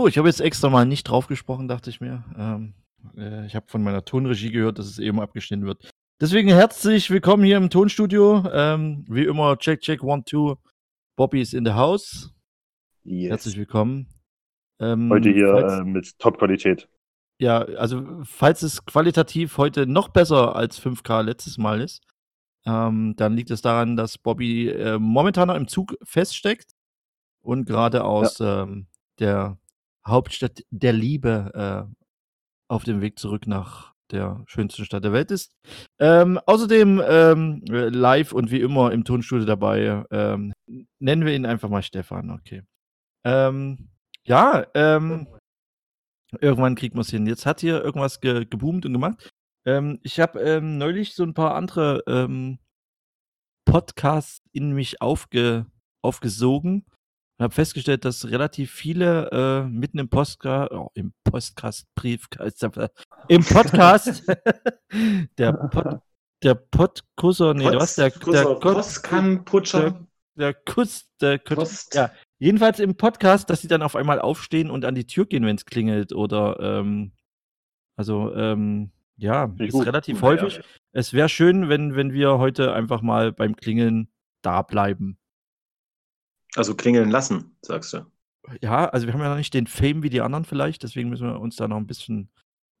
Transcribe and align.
So, 0.00 0.06
ich 0.06 0.16
habe 0.16 0.28
jetzt 0.28 0.40
extra 0.40 0.70
mal 0.70 0.86
nicht 0.86 1.04
drauf 1.04 1.26
gesprochen, 1.26 1.68
dachte 1.68 1.90
ich 1.90 2.00
mir. 2.00 2.24
Ähm, 2.34 2.72
äh, 3.18 3.44
ich 3.44 3.54
habe 3.54 3.66
von 3.68 3.82
meiner 3.82 4.02
Tonregie 4.02 4.50
gehört, 4.50 4.78
dass 4.78 4.86
es 4.86 4.98
eben 4.98 5.20
abgeschnitten 5.20 5.66
wird. 5.66 5.90
Deswegen 6.18 6.48
herzlich 6.48 7.10
willkommen 7.10 7.44
hier 7.44 7.58
im 7.58 7.68
Tonstudio. 7.68 8.42
Ähm, 8.50 9.04
wie 9.10 9.24
immer, 9.24 9.58
check, 9.58 9.82
check, 9.82 10.02
one, 10.02 10.24
two. 10.24 10.56
Bobby 11.16 11.42
ist 11.42 11.52
in 11.52 11.66
the 11.66 11.72
house. 11.72 12.32
Yes. 13.04 13.28
Herzlich 13.28 13.58
willkommen. 13.58 14.06
Ähm, 14.78 15.10
heute 15.10 15.28
hier 15.32 15.48
falls, 15.48 15.80
äh, 15.80 15.84
mit 15.84 16.18
Top-Qualität. 16.18 16.88
Ja, 17.38 17.58
also 17.58 18.22
falls 18.22 18.62
es 18.62 18.86
qualitativ 18.86 19.58
heute 19.58 19.86
noch 19.86 20.08
besser 20.08 20.56
als 20.56 20.80
5K 20.80 21.20
letztes 21.20 21.58
Mal 21.58 21.82
ist, 21.82 22.06
ähm, 22.64 23.16
dann 23.18 23.34
liegt 23.34 23.50
es 23.50 23.60
daran, 23.60 23.96
dass 23.96 24.16
Bobby 24.16 24.70
äh, 24.70 24.98
momentan 24.98 25.48
noch 25.48 25.56
im 25.56 25.68
Zug 25.68 25.94
feststeckt 26.04 26.70
und 27.42 27.66
gerade 27.66 28.02
aus 28.02 28.38
ja. 28.38 28.62
ähm, 28.62 28.86
der 29.18 29.58
Hauptstadt 30.06 30.62
der 30.70 30.92
Liebe 30.92 31.88
äh, 31.90 31.94
auf 32.68 32.84
dem 32.84 33.00
Weg 33.00 33.18
zurück 33.18 33.46
nach 33.46 33.94
der 34.10 34.42
schönsten 34.46 34.84
Stadt 34.84 35.04
der 35.04 35.12
Welt 35.12 35.30
ist. 35.30 35.52
Ähm, 35.98 36.38
außerdem 36.46 37.02
ähm, 37.06 37.62
live 37.66 38.32
und 38.32 38.50
wie 38.50 38.60
immer 38.60 38.92
im 38.92 39.04
Tonstudio 39.04 39.46
dabei. 39.46 40.04
Ähm, 40.10 40.52
nennen 40.98 41.24
wir 41.24 41.34
ihn 41.34 41.46
einfach 41.46 41.68
mal 41.68 41.82
Stefan, 41.82 42.30
okay. 42.30 42.62
Ähm, 43.24 43.90
ja, 44.24 44.66
ähm, 44.74 45.28
irgendwann 46.40 46.74
kriegt 46.74 46.94
man 46.94 47.02
es 47.02 47.10
hin. 47.10 47.26
Jetzt 47.26 47.46
hat 47.46 47.60
hier 47.60 47.82
irgendwas 47.82 48.20
ge 48.20 48.44
geboomt 48.46 48.86
und 48.86 48.92
gemacht. 48.92 49.30
Ähm, 49.66 50.00
ich 50.02 50.18
habe 50.20 50.60
neulich 50.60 51.14
so 51.14 51.22
ein 51.22 51.34
paar 51.34 51.54
andere 51.54 52.02
Podcasts 53.64 54.42
in 54.52 54.72
mich 54.72 55.00
aufge 55.00 55.66
aufgesogen 56.02 56.86
und 57.40 57.44
habe 57.44 57.54
festgestellt, 57.54 58.04
dass 58.04 58.28
relativ 58.28 58.70
viele 58.70 59.30
äh, 59.32 59.66
mitten 59.66 59.98
im 59.98 60.10
Postcast, 60.10 60.72
oh, 60.72 60.90
im 60.92 61.14
Postcast-Brief, 61.24 62.28
im 63.28 63.42
Podcast, 63.42 64.24
der 65.38 65.52
Pod, 65.54 66.00
der 66.42 66.54
Podkusser, 66.54 67.54
nee, 67.54 67.64
was? 67.64 67.94
Der, 67.94 68.10
der 68.10 68.44
Postkanputscher. 68.56 69.80
Der, 69.80 70.52
der 70.52 70.54
Kuss, 70.54 71.06
der 71.18 71.38
Kuss, 71.38 71.88
ja. 71.94 72.10
Jedenfalls 72.38 72.78
im 72.78 72.98
Podcast, 72.98 73.48
dass 73.48 73.62
sie 73.62 73.68
dann 73.68 73.80
auf 73.80 73.96
einmal 73.96 74.20
aufstehen 74.20 74.70
und 74.70 74.84
an 74.84 74.94
die 74.94 75.06
Tür 75.06 75.24
gehen, 75.24 75.46
wenn 75.46 75.56
es 75.56 75.64
klingelt 75.64 76.12
oder, 76.12 76.60
ähm, 76.60 77.12
also, 77.96 78.34
ähm, 78.34 78.90
ja, 79.16 79.50
ist 79.58 79.72
gut. 79.72 79.86
relativ 79.86 80.20
häufig. 80.20 80.56
Ja. 80.56 80.62
Es 80.92 81.14
wäre 81.14 81.30
schön, 81.30 81.70
wenn, 81.70 81.96
wenn 81.96 82.12
wir 82.12 82.36
heute 82.36 82.74
einfach 82.74 83.00
mal 83.00 83.32
beim 83.32 83.56
Klingeln 83.56 84.12
da 84.42 84.60
bleiben. 84.60 85.16
Also 86.56 86.74
klingeln 86.74 87.10
lassen, 87.10 87.56
sagst 87.62 87.92
du. 87.92 88.06
Ja, 88.60 88.86
also 88.86 89.06
wir 89.06 89.14
haben 89.14 89.20
ja 89.20 89.28
noch 89.28 89.36
nicht 89.36 89.54
den 89.54 89.66
Fame 89.66 90.02
wie 90.02 90.10
die 90.10 90.20
anderen 90.20 90.44
vielleicht, 90.44 90.82
deswegen 90.82 91.10
müssen 91.10 91.28
wir 91.28 91.40
uns 91.40 91.56
da 91.56 91.68
noch 91.68 91.76
ein 91.76 91.86
bisschen, 91.86 92.30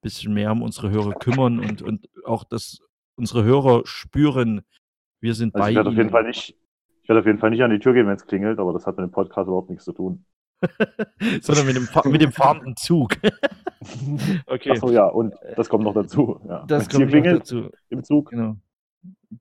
bisschen 0.00 0.34
mehr 0.34 0.52
um 0.52 0.62
unsere 0.62 0.90
Hörer 0.90 1.12
kümmern 1.12 1.60
und, 1.60 1.82
und 1.82 2.08
auch, 2.24 2.44
dass 2.44 2.80
unsere 3.16 3.44
Hörer 3.44 3.82
spüren, 3.84 4.62
wir 5.20 5.34
sind 5.34 5.54
also 5.54 5.64
bei 5.64 5.70
ich 5.70 5.76
werde 5.76 5.90
ihnen. 5.90 5.96
Auf 5.96 5.98
jeden 5.98 6.10
Fall 6.10 6.24
nicht, 6.24 6.56
ich 7.02 7.08
werde 7.08 7.20
auf 7.20 7.26
jeden 7.26 7.38
Fall 7.38 7.50
nicht 7.50 7.62
an 7.62 7.70
die 7.70 7.78
Tür 7.78 7.92
gehen, 7.92 8.06
wenn 8.06 8.16
es 8.16 8.26
klingelt, 8.26 8.58
aber 8.58 8.72
das 8.72 8.86
hat 8.86 8.96
mit 8.96 9.04
dem 9.04 9.12
Podcast 9.12 9.46
überhaupt 9.46 9.70
nichts 9.70 9.84
zu 9.84 9.92
tun. 9.92 10.24
Sondern 11.40 11.66
mit 11.66 11.76
dem, 11.76 11.88
mit 12.10 12.20
dem 12.20 12.32
fahrenden 12.32 12.76
Zug. 12.76 13.16
okay. 14.46 14.70
Achso, 14.72 14.90
ja, 14.90 15.06
und 15.06 15.34
das 15.56 15.68
kommt 15.68 15.84
noch 15.84 15.94
dazu. 15.94 16.40
Ja. 16.46 16.64
Das 16.66 16.82
Wenn's 16.82 17.10
kommt 17.10 17.12
noch 17.12 17.38
dazu. 17.38 17.70
Im 17.88 18.04
Zug. 18.04 18.30
Genau. 18.30 18.56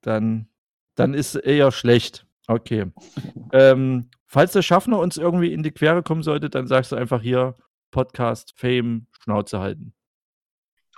Dann, 0.02 0.48
dann 0.96 1.14
ist 1.14 1.36
eher 1.36 1.72
schlecht. 1.72 2.26
Okay. 2.48 2.86
ähm, 3.52 4.10
falls 4.30 4.54
der 4.54 4.62
Schaffner 4.62 5.00
uns 5.00 5.18
irgendwie 5.18 5.52
in 5.52 5.64
die 5.64 5.72
Quere 5.72 6.04
kommen 6.04 6.24
sollte, 6.24 6.50
dann 6.50 6.68
sagst 6.68 6.92
du 6.92 6.96
einfach 6.96 7.22
hier 7.22 7.58
Podcast, 7.92 8.54
Fame, 8.56 9.08
Schnauze 9.24 9.60
halten. 9.60 9.94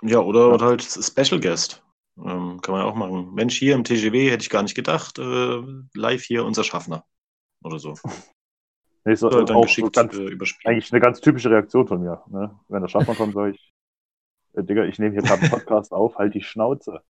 Ja, 0.02 0.18
oder, 0.18 0.52
oder 0.52 0.66
halt 0.66 0.82
Special 0.82 1.40
Guest. 1.40 1.82
Ähm, 2.18 2.60
kann 2.60 2.74
man 2.74 2.82
ja 2.82 2.84
auch 2.84 2.94
machen. 2.94 3.32
Mensch, 3.34 3.58
hier 3.58 3.74
im 3.74 3.84
TGW 3.84 4.30
hätte 4.30 4.42
ich 4.42 4.50
gar 4.50 4.62
nicht 4.62 4.74
gedacht. 4.74 5.18
Äh, 5.18 5.62
live 5.94 6.22
hier 6.22 6.44
unser 6.44 6.62
Schaffner. 6.62 7.04
Oder 7.64 7.78
so. 7.78 7.94
Nee, 9.04 9.16
so, 9.16 9.28
dann 9.28 9.50
auch 9.56 9.62
geschickt, 9.62 9.96
ganz, 9.96 10.14
äh, 10.14 10.38
eigentlich 10.62 10.92
eine 10.92 11.00
ganz 11.00 11.20
typische 11.20 11.50
Reaktion 11.50 11.88
von 11.88 12.00
mir. 12.00 12.22
Ne? 12.30 12.56
Wenn 12.68 12.82
der 12.82 12.88
Schaffner 12.88 13.16
kommt, 13.16 13.34
sage 13.34 13.50
ich, 13.50 13.74
äh, 14.52 14.62
Digga, 14.62 14.84
ich 14.84 15.00
nehme 15.00 15.12
hier 15.12 15.22
gerade 15.22 15.42
einen 15.42 15.50
Podcast 15.50 15.90
auf, 15.92 16.14
halt 16.18 16.36
die 16.36 16.40
Schnauze. 16.40 17.02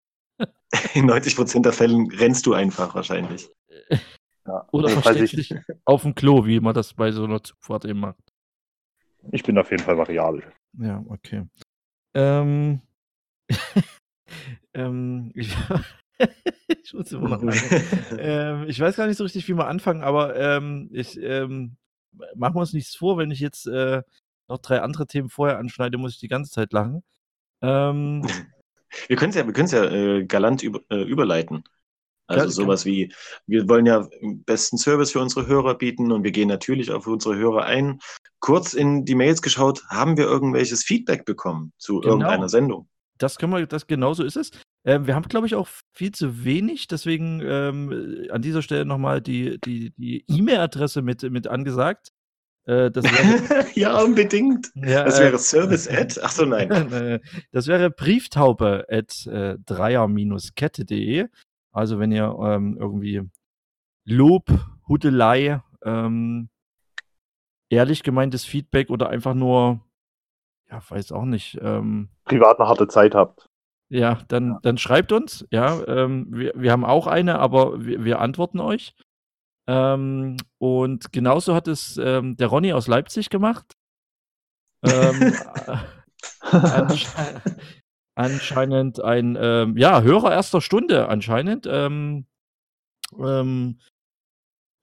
In 0.93 1.11
90% 1.11 1.63
der 1.63 1.73
Fällen 1.73 2.09
rennst 2.09 2.45
du 2.45 2.53
einfach 2.53 2.95
wahrscheinlich. 2.95 3.49
Ja, 4.45 4.67
Oder 4.71 4.87
also, 4.87 5.01
versteckst 5.01 5.37
dich 5.37 5.55
auf 5.85 6.01
dem 6.01 6.15
Klo, 6.15 6.45
wie 6.45 6.59
man 6.59 6.73
das 6.73 6.93
bei 6.93 7.11
so 7.11 7.23
einer 7.23 7.43
Zugfahrt 7.43 7.85
eben 7.85 7.99
macht. 7.99 8.33
Ich 9.31 9.43
bin 9.43 9.57
auf 9.57 9.69
jeden 9.69 9.83
Fall 9.83 9.97
variabel. 9.97 10.43
Ja, 10.79 11.03
okay. 11.07 11.45
Ähm, 12.13 12.81
ähm, 14.73 15.31
ich, 15.35 15.55
ich 16.83 16.93
muss 16.93 17.11
immer 17.11 17.37
noch 17.37 17.43
ähm, 18.17 18.65
Ich 18.67 18.79
weiß 18.79 18.95
gar 18.95 19.07
nicht 19.07 19.17
so 19.17 19.23
richtig, 19.23 19.47
wie 19.47 19.53
wir 19.53 19.67
anfangen, 19.67 20.03
aber 20.03 20.35
ähm, 20.35 20.89
ich 20.91 21.17
ähm, 21.21 21.77
machen 22.35 22.55
wir 22.55 22.61
uns 22.61 22.73
nichts 22.73 22.95
vor, 22.95 23.17
wenn 23.17 23.31
ich 23.31 23.39
jetzt 23.39 23.67
äh, 23.67 24.01
noch 24.47 24.57
drei 24.57 24.81
andere 24.81 25.05
Themen 25.07 25.29
vorher 25.29 25.59
anschneide, 25.59 25.97
muss 25.97 26.13
ich 26.13 26.19
die 26.19 26.27
ganze 26.27 26.51
Zeit 26.51 26.73
lachen. 26.73 27.03
Ähm, 27.61 28.27
wir 29.07 29.15
können 29.15 29.29
es 29.29 29.35
ja, 29.35 29.47
wir 29.47 29.65
ja 29.65 29.91
äh, 29.91 30.25
galant 30.25 30.63
über, 30.63 30.81
äh, 30.89 31.03
überleiten. 31.03 31.63
Also 32.31 32.45
kann, 32.45 32.51
sowas 32.51 32.85
wie, 32.85 33.13
wir 33.47 33.67
wollen 33.67 33.85
ja 33.85 34.07
besten 34.21 34.77
Service 34.77 35.11
für 35.11 35.19
unsere 35.19 35.47
Hörer 35.47 35.75
bieten 35.75 36.11
und 36.11 36.23
wir 36.23 36.31
gehen 36.31 36.47
natürlich 36.47 36.91
auf 36.91 37.07
unsere 37.07 37.35
Hörer 37.35 37.65
ein. 37.65 37.99
Kurz 38.39 38.73
in 38.73 39.05
die 39.05 39.15
Mails 39.15 39.41
geschaut, 39.41 39.83
haben 39.89 40.17
wir 40.17 40.25
irgendwelches 40.25 40.83
Feedback 40.83 41.25
bekommen 41.25 41.73
zu 41.77 41.99
genau. 41.99 42.13
irgendeiner 42.13 42.49
Sendung? 42.49 42.87
Das 43.17 43.37
können 43.37 43.53
wir, 43.53 43.67
das 43.67 43.85
genau 43.85 44.13
so 44.13 44.23
ist 44.23 44.35
es. 44.35 44.49
Ähm, 44.83 45.05
wir 45.05 45.13
haben, 45.13 45.27
glaube 45.27 45.45
ich, 45.45 45.53
auch 45.53 45.67
viel 45.93 46.11
zu 46.11 46.43
wenig, 46.43 46.87
deswegen 46.87 47.39
ähm, 47.43 48.27
an 48.31 48.41
dieser 48.41 48.63
Stelle 48.63 48.83
nochmal 48.83 49.21
die 49.21 49.59
die 49.59 49.93
die 49.95 50.25
E-Mail-Adresse 50.27 51.03
mit, 51.03 51.21
mit 51.29 51.47
angesagt. 51.47 52.09
Äh, 52.65 52.91
das 52.91 53.05
wäre, 53.05 53.65
ja, 53.75 54.01
unbedingt. 54.01 54.71
Ja, 54.75 55.03
das 55.03 55.19
wäre 55.19 55.35
äh, 55.35 55.39
Service 55.39 55.87
at. 55.89 56.21
Achso, 56.23 56.45
nein. 56.45 57.19
das 57.51 57.67
wäre 57.67 57.89
Brieftaube 57.91 58.85
at 58.89 59.25
äh, 59.27 59.57
dreier-kette.de. 59.65 61.27
Also 61.71 61.99
wenn 61.99 62.11
ihr 62.11 62.35
ähm, 62.41 62.77
irgendwie 62.79 63.21
Lob, 64.05 64.45
Hudelei, 64.87 65.61
ähm, 65.83 66.49
ehrlich 67.69 68.03
gemeintes 68.03 68.45
Feedback 68.45 68.89
oder 68.89 69.09
einfach 69.09 69.33
nur, 69.33 69.81
ja, 70.69 70.81
weiß 70.87 71.11
auch 71.11 71.25
nicht. 71.25 71.57
Ähm, 71.61 72.09
Privat 72.25 72.59
eine 72.59 72.67
harte 72.67 72.87
Zeit 72.87 73.15
habt. 73.15 73.47
Ja, 73.89 74.19
dann, 74.27 74.59
dann 74.61 74.77
schreibt 74.77 75.11
uns. 75.11 75.45
Ja, 75.51 75.85
ähm, 75.87 76.27
wir, 76.29 76.53
wir 76.55 76.71
haben 76.71 76.85
auch 76.85 77.07
eine, 77.07 77.39
aber 77.39 77.83
wir, 77.83 78.03
wir 78.03 78.19
antworten 78.19 78.59
euch. 78.59 78.95
Ähm, 79.67 80.37
und 80.57 81.11
genauso 81.11 81.53
hat 81.53 81.67
es 81.67 81.97
ähm, 81.97 82.35
der 82.37 82.47
Ronny 82.47 82.73
aus 82.73 82.87
Leipzig 82.87 83.29
gemacht. 83.29 83.73
Ähm, 84.83 85.33
anscheinend 88.15 89.01
ein 89.01 89.37
ähm, 89.39 89.77
ja, 89.77 90.01
Hörer 90.01 90.31
erster 90.31 90.61
Stunde 90.61 91.07
anscheinend. 91.07 91.67
Ähm, 91.69 92.25
ähm, 93.17 93.79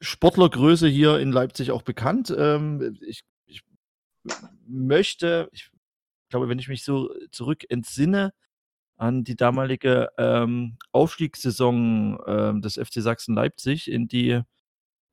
Sportlergröße 0.00 0.88
hier 0.88 1.18
in 1.18 1.32
Leipzig 1.32 1.70
auch 1.70 1.82
bekannt. 1.82 2.34
Ähm, 2.36 2.96
ich, 3.00 3.22
ich, 3.46 3.62
möchte, 4.66 5.48
ich 5.52 5.70
glaube, 6.28 6.48
wenn 6.48 6.58
ich 6.58 6.68
mich 6.68 6.84
so 6.84 7.10
zurück 7.30 7.64
entsinne 7.68 8.32
an 8.96 9.24
die 9.24 9.36
damalige 9.36 10.10
ähm, 10.18 10.76
Aufstiegssaison 10.92 12.18
ähm, 12.26 12.62
des 12.62 12.74
FC 12.74 12.94
Sachsen 13.02 13.34
Leipzig 13.34 13.90
in 13.90 14.08
die 14.08 14.42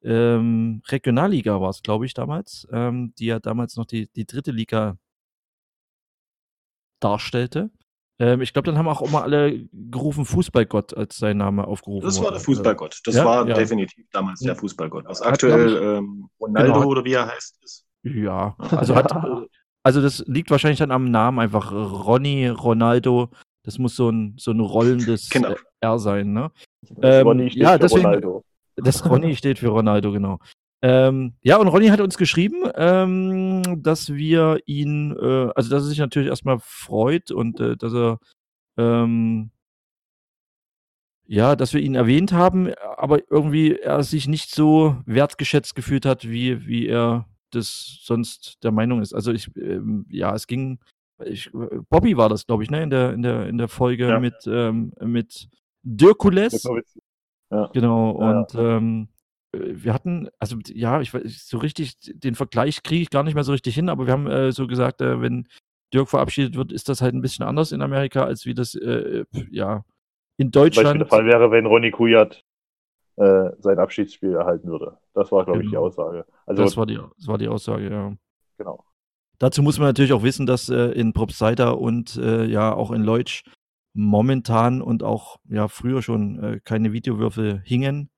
ähm, 0.03 0.81
Regionalliga 0.87 1.59
war 1.61 1.69
es, 1.69 1.81
glaube 1.81 2.05
ich, 2.05 2.13
damals, 2.13 2.67
ähm, 2.71 3.13
die 3.17 3.25
ja 3.25 3.39
damals 3.39 3.75
noch 3.75 3.85
die, 3.85 4.07
die 4.13 4.25
dritte 4.25 4.51
Liga 4.51 4.97
darstellte. 6.99 7.71
Ähm, 8.17 8.41
ich 8.41 8.53
glaube, 8.53 8.67
dann 8.67 8.77
haben 8.77 8.87
auch 8.87 9.01
immer 9.01 9.23
alle 9.23 9.67
gerufen 9.73 10.25
Fußballgott 10.25 10.95
als 10.95 11.17
sein 11.17 11.37
Name 11.37 11.67
aufgerufen. 11.67 12.05
Das 12.05 12.21
war 12.21 12.31
der 12.31 12.39
Fußballgott. 12.39 13.01
Das 13.03 13.15
ja, 13.15 13.25
war 13.25 13.47
ja. 13.47 13.55
definitiv 13.55 14.05
damals 14.11 14.39
der 14.39 14.55
Fußballgott. 14.55 15.05
Was 15.05 15.21
aktuell 15.21 15.97
ähm, 15.97 16.29
Ronaldo 16.39 16.73
genau. 16.73 16.87
oder 16.87 17.03
wie 17.03 17.13
er 17.13 17.27
heißt 17.27 17.59
ist. 17.63 17.85
Ja, 18.03 18.55
also 18.59 18.95
hat, 18.95 19.11
also 19.83 20.01
das 20.01 20.23
liegt 20.27 20.49
wahrscheinlich 20.51 20.79
dann 20.79 20.91
am 20.91 21.11
Namen 21.11 21.39
einfach 21.39 21.71
Ronny, 21.71 22.47
Ronaldo. 22.47 23.29
Das 23.63 23.79
muss 23.79 23.95
so 23.95 24.09
ein, 24.09 24.35
so 24.37 24.51
ein 24.51 24.59
rollendes 24.59 25.29
genau. 25.31 25.55
R 25.81 25.99
sein, 25.99 26.31
ne? 26.31 26.51
Ähm, 27.01 27.49
ja, 27.51 27.77
deswegen, 27.77 28.05
Ronaldo. 28.05 28.43
Das 28.75 29.09
Ronny 29.09 29.35
steht 29.35 29.59
für 29.59 29.69
Ronaldo, 29.69 30.11
genau. 30.11 30.39
Ähm, 30.87 31.33
ja, 31.41 31.57
und 31.57 31.67
Ronny 31.67 31.87
hat 31.87 31.99
uns 31.99 32.15
geschrieben, 32.15 32.69
ähm, 32.75 33.81
dass 33.81 34.13
wir 34.13 34.59
ihn, 34.67 35.17
äh, 35.19 35.49
also 35.55 35.71
dass 35.71 35.81
er 35.83 35.89
sich 35.89 35.97
natürlich 35.97 36.29
erstmal 36.29 36.59
freut 36.59 37.31
und 37.31 37.59
äh, 37.59 37.75
dass 37.75 37.91
er, 37.91 38.19
ähm, 38.77 39.49
ja, 41.25 41.55
dass 41.55 41.73
wir 41.73 41.81
ihn 41.81 41.95
erwähnt 41.95 42.33
haben, 42.33 42.71
aber 42.97 43.19
irgendwie 43.31 43.77
er 43.77 44.03
sich 44.03 44.27
nicht 44.27 44.53
so 44.53 44.97
wertgeschätzt 45.07 45.73
gefühlt 45.73 46.05
hat, 46.05 46.29
wie, 46.29 46.67
wie 46.67 46.85
er 46.85 47.25
das 47.49 48.01
sonst 48.03 48.63
der 48.63 48.71
Meinung 48.71 49.01
ist. 49.01 49.15
Also 49.15 49.31
ich, 49.31 49.49
ähm, 49.57 50.05
ja, 50.09 50.35
es 50.35 50.45
ging, 50.45 50.77
ich, 51.23 51.49
Bobby 51.89 52.15
war 52.15 52.29
das, 52.29 52.45
glaube 52.45 52.61
ich, 52.61 52.69
ne, 52.69 52.83
in 52.83 52.91
der, 52.91 53.11
in 53.11 53.23
der, 53.23 53.47
in 53.47 53.57
der 53.57 53.69
Folge 53.69 54.07
ja. 54.07 54.19
mit, 54.19 54.35
ähm, 54.45 54.93
mit 55.01 55.49
Dirkules. 55.81 56.63
Ja. 57.49 57.71
Genau, 57.73 58.11
und 58.11 58.53
ja. 58.53 58.77
ähm, 58.77 59.07
wir 59.83 59.93
hatten, 59.93 60.29
also 60.39 60.57
ja, 60.67 61.01
ich 61.01 61.13
weiß, 61.13 61.47
so 61.47 61.57
richtig, 61.57 61.95
den 62.01 62.35
Vergleich 62.35 62.83
kriege 62.83 63.01
ich 63.01 63.09
gar 63.09 63.23
nicht 63.23 63.35
mehr 63.35 63.43
so 63.43 63.51
richtig 63.51 63.75
hin, 63.75 63.89
aber 63.89 64.05
wir 64.05 64.13
haben 64.13 64.27
äh, 64.27 64.51
so 64.51 64.67
gesagt, 64.67 65.01
äh, 65.01 65.21
wenn 65.21 65.47
Dirk 65.93 66.09
verabschiedet 66.09 66.55
wird, 66.55 66.71
ist 66.71 66.89
das 66.89 67.01
halt 67.01 67.13
ein 67.13 67.21
bisschen 67.21 67.45
anders 67.45 67.71
in 67.71 67.81
Amerika, 67.81 68.23
als 68.23 68.45
wie 68.45 68.53
das, 68.53 68.75
äh, 68.75 69.25
ja, 69.51 69.83
in 70.37 70.51
Deutschland. 70.51 70.99
Der 70.99 71.07
Fall 71.07 71.25
wäre, 71.25 71.51
wenn 71.51 71.65
Ronny 71.65 71.91
Kujat 71.91 72.43
äh, 73.17 73.49
sein 73.59 73.79
Abschiedsspiel 73.79 74.33
erhalten 74.33 74.67
würde. 74.67 74.97
Das 75.13 75.31
war, 75.31 75.45
glaube 75.45 75.59
genau. 75.59 75.61
ich, 75.61 75.69
die 75.69 75.75
genau. 75.75 75.85
Aussage. 75.85 76.25
Also, 76.45 76.63
das, 76.63 76.77
war 76.77 76.85
die, 76.85 76.99
das 77.17 77.27
war 77.27 77.37
die 77.37 77.47
Aussage, 77.47 77.89
ja. 77.89 78.13
Genau. 78.57 78.83
Dazu 79.37 79.61
muss 79.61 79.79
man 79.79 79.87
natürlich 79.87 80.13
auch 80.13 80.23
wissen, 80.23 80.45
dass 80.45 80.69
äh, 80.69 80.91
in 80.91 81.13
Propseida 81.13 81.71
und 81.71 82.15
äh, 82.17 82.45
ja 82.45 82.73
auch 82.73 82.91
in 82.91 83.03
Leutsch 83.03 83.43
momentan 83.93 84.81
und 84.81 85.03
auch 85.03 85.37
ja 85.49 85.67
früher 85.67 86.01
schon 86.01 86.43
äh, 86.43 86.59
keine 86.63 86.93
Videowürfel 86.93 87.61
hingen 87.65 88.09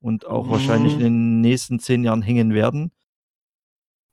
und 0.00 0.26
auch 0.26 0.46
mhm. 0.46 0.50
wahrscheinlich 0.50 0.94
in 0.94 1.00
den 1.00 1.40
nächsten 1.40 1.78
zehn 1.78 2.04
Jahren 2.04 2.22
hängen 2.22 2.54
werden. 2.54 2.92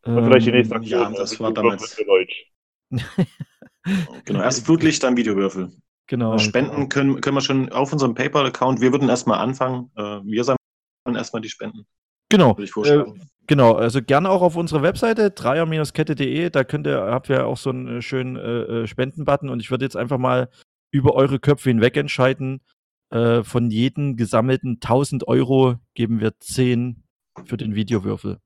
Ähm, 0.05 0.25
vielleicht 0.25 0.47
die 0.47 0.51
nächste 0.51 0.75
Aktion. 0.75 1.01
Ja, 1.01 1.09
das 1.11 1.39
war 1.39 1.53
damals. 1.53 1.97
genau, 4.25 4.41
erst 4.41 4.65
Flutlicht, 4.65 5.03
dann 5.03 5.17
Videowürfel. 5.17 5.71
Genau. 6.07 6.37
Spenden 6.37 6.89
können, 6.89 7.19
können 7.21 7.37
wir 7.37 7.41
schon 7.41 7.71
auf 7.71 7.91
unserem 7.91 8.13
PayPal-Account. 8.13 8.79
Wir 8.79 8.91
würden 8.91 9.09
erstmal 9.09 9.39
anfangen. 9.39 9.91
Äh, 9.95 10.21
wir 10.23 10.43
sammeln 10.43 11.15
erstmal 11.15 11.41
die 11.41 11.49
Spenden. 11.49 11.85
Genau. 12.29 12.55
Äh, 12.57 13.05
genau, 13.47 13.73
also 13.73 14.01
gerne 14.01 14.29
auch 14.29 14.41
auf 14.41 14.55
unserer 14.55 14.83
Webseite 14.83 15.31
dreier-kette.de. 15.31 16.49
Da 16.49 16.63
könnt 16.63 16.87
ihr, 16.87 16.99
habt 16.99 17.29
ihr 17.29 17.47
auch 17.47 17.57
so 17.57 17.71
einen 17.71 18.01
schönen 18.01 18.35
äh, 18.35 18.83
äh, 18.83 18.87
Spendenbutton 18.87 19.49
und 19.49 19.59
ich 19.59 19.71
würde 19.71 19.85
jetzt 19.85 19.97
einfach 19.97 20.17
mal 20.17 20.49
über 20.91 21.15
eure 21.15 21.39
Köpfe 21.39 21.69
hinweg 21.69 21.97
entscheiden. 21.97 22.61
Äh, 23.11 23.43
von 23.43 23.69
jedem 23.69 24.17
gesammelten 24.17 24.79
1000 24.81 25.27
Euro 25.27 25.77
geben 25.93 26.19
wir 26.19 26.39
10 26.39 27.03
für 27.45 27.57
den 27.57 27.75
Videowürfel. 27.75 28.39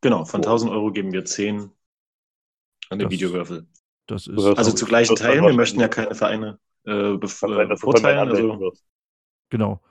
Genau, 0.00 0.24
von 0.24 0.40
1000 0.40 0.70
Euro 0.70 0.92
geben 0.92 1.12
wir 1.12 1.24
10 1.24 1.70
an 2.90 2.98
den 2.98 3.08
das, 3.08 3.10
Videowürfel. 3.10 3.66
Das 4.06 4.26
ist 4.26 4.38
also 4.38 4.72
zu 4.72 4.86
gleichen 4.86 5.16
Teilen. 5.16 5.44
Wir 5.44 5.52
möchten 5.52 5.80
ja 5.80 5.88
keine 5.88 6.14
Vereine 6.14 6.60
äh, 6.84 7.16
bevorteilen. 7.16 8.28
Also. 8.28 8.72
Genau. 9.50 9.82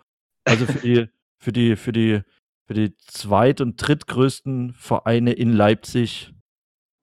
Also 0.45 0.65
für 0.65 0.79
die, 0.79 1.09
für 1.37 1.51
die, 1.51 1.75
für 1.75 1.91
die, 1.91 2.21
für 2.65 2.73
die 2.73 2.95
zweit- 2.97 3.61
und 3.61 3.75
drittgrößten 3.75 4.73
Vereine 4.73 5.33
in 5.33 5.51
Leipzig 5.51 6.33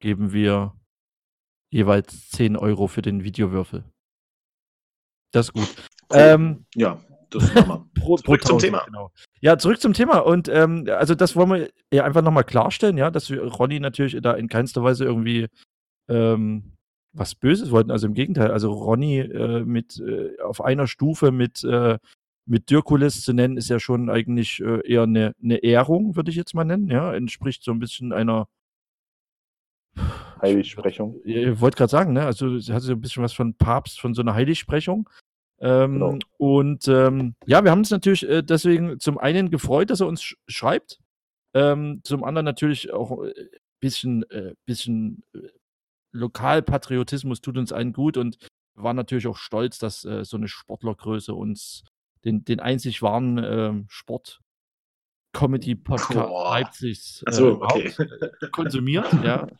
geben 0.01 0.33
wir 0.33 0.75
jeweils 1.71 2.31
10 2.31 2.57
Euro 2.57 2.87
für 2.87 3.03
den 3.03 3.25
Videowürfel. 3.25 3.85
Das 5.33 5.49
ist 5.49 5.53
gut. 5.53 5.91
Cool. 6.13 6.21
Ähm, 6.21 6.67
ja, 6.75 6.99
das 7.31 7.55
machen 7.55 7.69
wir. 7.69 7.87
pro, 8.03 8.17
zurück 8.17 8.43
pro 8.43 8.49
zum 8.49 8.59
Thema. 8.59 8.83
Genau. 8.85 9.11
Ja, 9.41 9.59
zurück 9.59 9.81
zum 9.81 9.93
Thema. 9.93 10.19
Und 10.19 10.49
ähm, 10.49 10.87
also 10.91 11.15
das 11.15 11.37
wollen 11.37 11.51
wir 11.51 11.71
ja 11.93 12.05
einfach 12.05 12.23
nochmal 12.23 12.45
klarstellen, 12.45 12.99
ja, 12.99 13.11
dass 13.11 13.31
wir 13.31 13.43
Ronny 13.43 13.81
natürlich 13.81 14.19
da 14.21 14.33
in 14.33 14.49
keinster 14.49 14.83
Weise 14.83 15.05
irgendwie 15.05 15.49
ähm, 16.09 16.73
was 17.13 17.35
Böses 17.35 17.71
wollten. 17.71 17.91
Also 17.91 18.07
im 18.07 18.15
Gegenteil, 18.15 18.51
also 18.51 18.73
Ronny 18.73 19.21
äh, 19.21 19.65
mit 19.65 19.99
äh, 20.01 20.41
auf 20.43 20.63
einer 20.63 20.87
Stufe 20.87 21.31
mit, 21.31 21.65
äh, 21.65 21.99
mit 22.47 22.71
Dirkulis 22.71 23.23
zu 23.23 23.33
nennen, 23.33 23.57
ist 23.57 23.69
ja 23.69 23.79
schon 23.79 24.11
eigentlich 24.11 24.61
äh, 24.61 24.87
eher 24.87 25.03
eine, 25.03 25.33
eine 25.43 25.57
Ehrung, 25.59 26.17
würde 26.17 26.31
ich 26.31 26.37
jetzt 26.37 26.55
mal 26.55 26.65
nennen. 26.65 26.89
Ja, 26.89 27.15
entspricht 27.15 27.63
so 27.63 27.73
ein 27.73 27.79
bisschen 27.79 28.13
einer 28.13 28.47
Heiligsprechung. 30.41 31.21
Ich, 31.25 31.37
ich 31.37 31.61
wollte 31.61 31.77
gerade 31.77 31.91
sagen, 31.91 32.13
ne? 32.13 32.25
Also 32.25 32.59
sie 32.59 32.73
hat 32.73 32.83
so 32.83 32.93
ein 32.93 33.01
bisschen 33.01 33.23
was 33.23 33.33
von 33.33 33.55
Papst, 33.55 34.01
von 34.01 34.15
so 34.15 34.23
einer 34.23 34.35
Heiligsprechung. 34.35 35.09
Ähm, 35.63 35.93
genau. 35.93 36.19
Und 36.39 36.89
ähm, 36.89 37.37
ja, 37.47 37.63
wir 37.63 37.71
haben 37.71 37.79
uns 37.79 37.91
natürlich 37.91 38.29
äh, 38.29 38.43
deswegen 38.43 38.99
zum 38.99 39.17
einen 39.17 39.51
gefreut, 39.51 39.91
dass 39.91 40.01
er 40.01 40.09
uns 40.09 40.23
sch 40.23 40.37
schreibt. 40.49 40.99
Ähm, 41.55 42.01
zum 42.03 42.25
anderen 42.25 42.45
natürlich 42.45 42.93
auch 42.93 43.13
ein 43.23 43.29
äh, 43.29 43.49
bisschen, 43.81 44.29
äh, 44.31 44.55
bisschen 44.67 45.23
äh, 45.35 45.49
Lokalpatriotismus 46.13 47.41
tut 47.41 47.59
uns 47.59 47.73
allen 47.73 47.93
gut 47.93 48.17
und 48.17 48.39
waren 48.75 48.97
natürlich 48.97 49.29
auch 49.29 49.37
stolz, 49.37 49.79
dass 49.79 50.05
äh, 50.05 50.25
so 50.25 50.37
eine 50.37 50.49
Sportlergröße 50.49 51.33
uns 51.33 51.85
den, 52.25 52.45
den 52.45 52.59
einzig 52.59 53.01
wahren 53.01 53.39
äh, 53.39 53.85
Sport 53.89 54.41
Comedy 55.33 55.77
Podcast 55.77 56.31
Leipzigs 56.31 57.23
äh, 57.27 57.33
so, 57.33 57.63
okay. 57.63 57.93
konsumiert, 58.51 59.13
ja. 59.23 59.47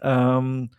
Ähm, 0.00 0.70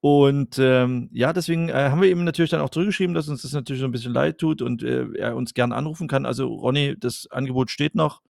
und 0.00 0.58
ähm, 0.58 1.10
ja, 1.12 1.32
deswegen 1.32 1.68
äh, 1.68 1.90
haben 1.90 2.00
wir 2.00 2.10
ihm 2.10 2.24
natürlich 2.24 2.50
dann 2.50 2.60
auch 2.60 2.70
zurückgeschrieben, 2.70 3.14
dass 3.14 3.28
uns 3.28 3.42
das 3.42 3.52
natürlich 3.52 3.80
so 3.80 3.86
ein 3.86 3.92
bisschen 3.92 4.14
leid 4.14 4.38
tut 4.38 4.62
und 4.62 4.82
äh, 4.82 5.06
er 5.14 5.36
uns 5.36 5.54
gerne 5.54 5.74
anrufen 5.74 6.08
kann. 6.08 6.26
Also 6.26 6.46
Ronny, 6.46 6.96
das 6.98 7.26
Angebot 7.30 7.70
steht 7.70 7.94
noch. 7.94 8.22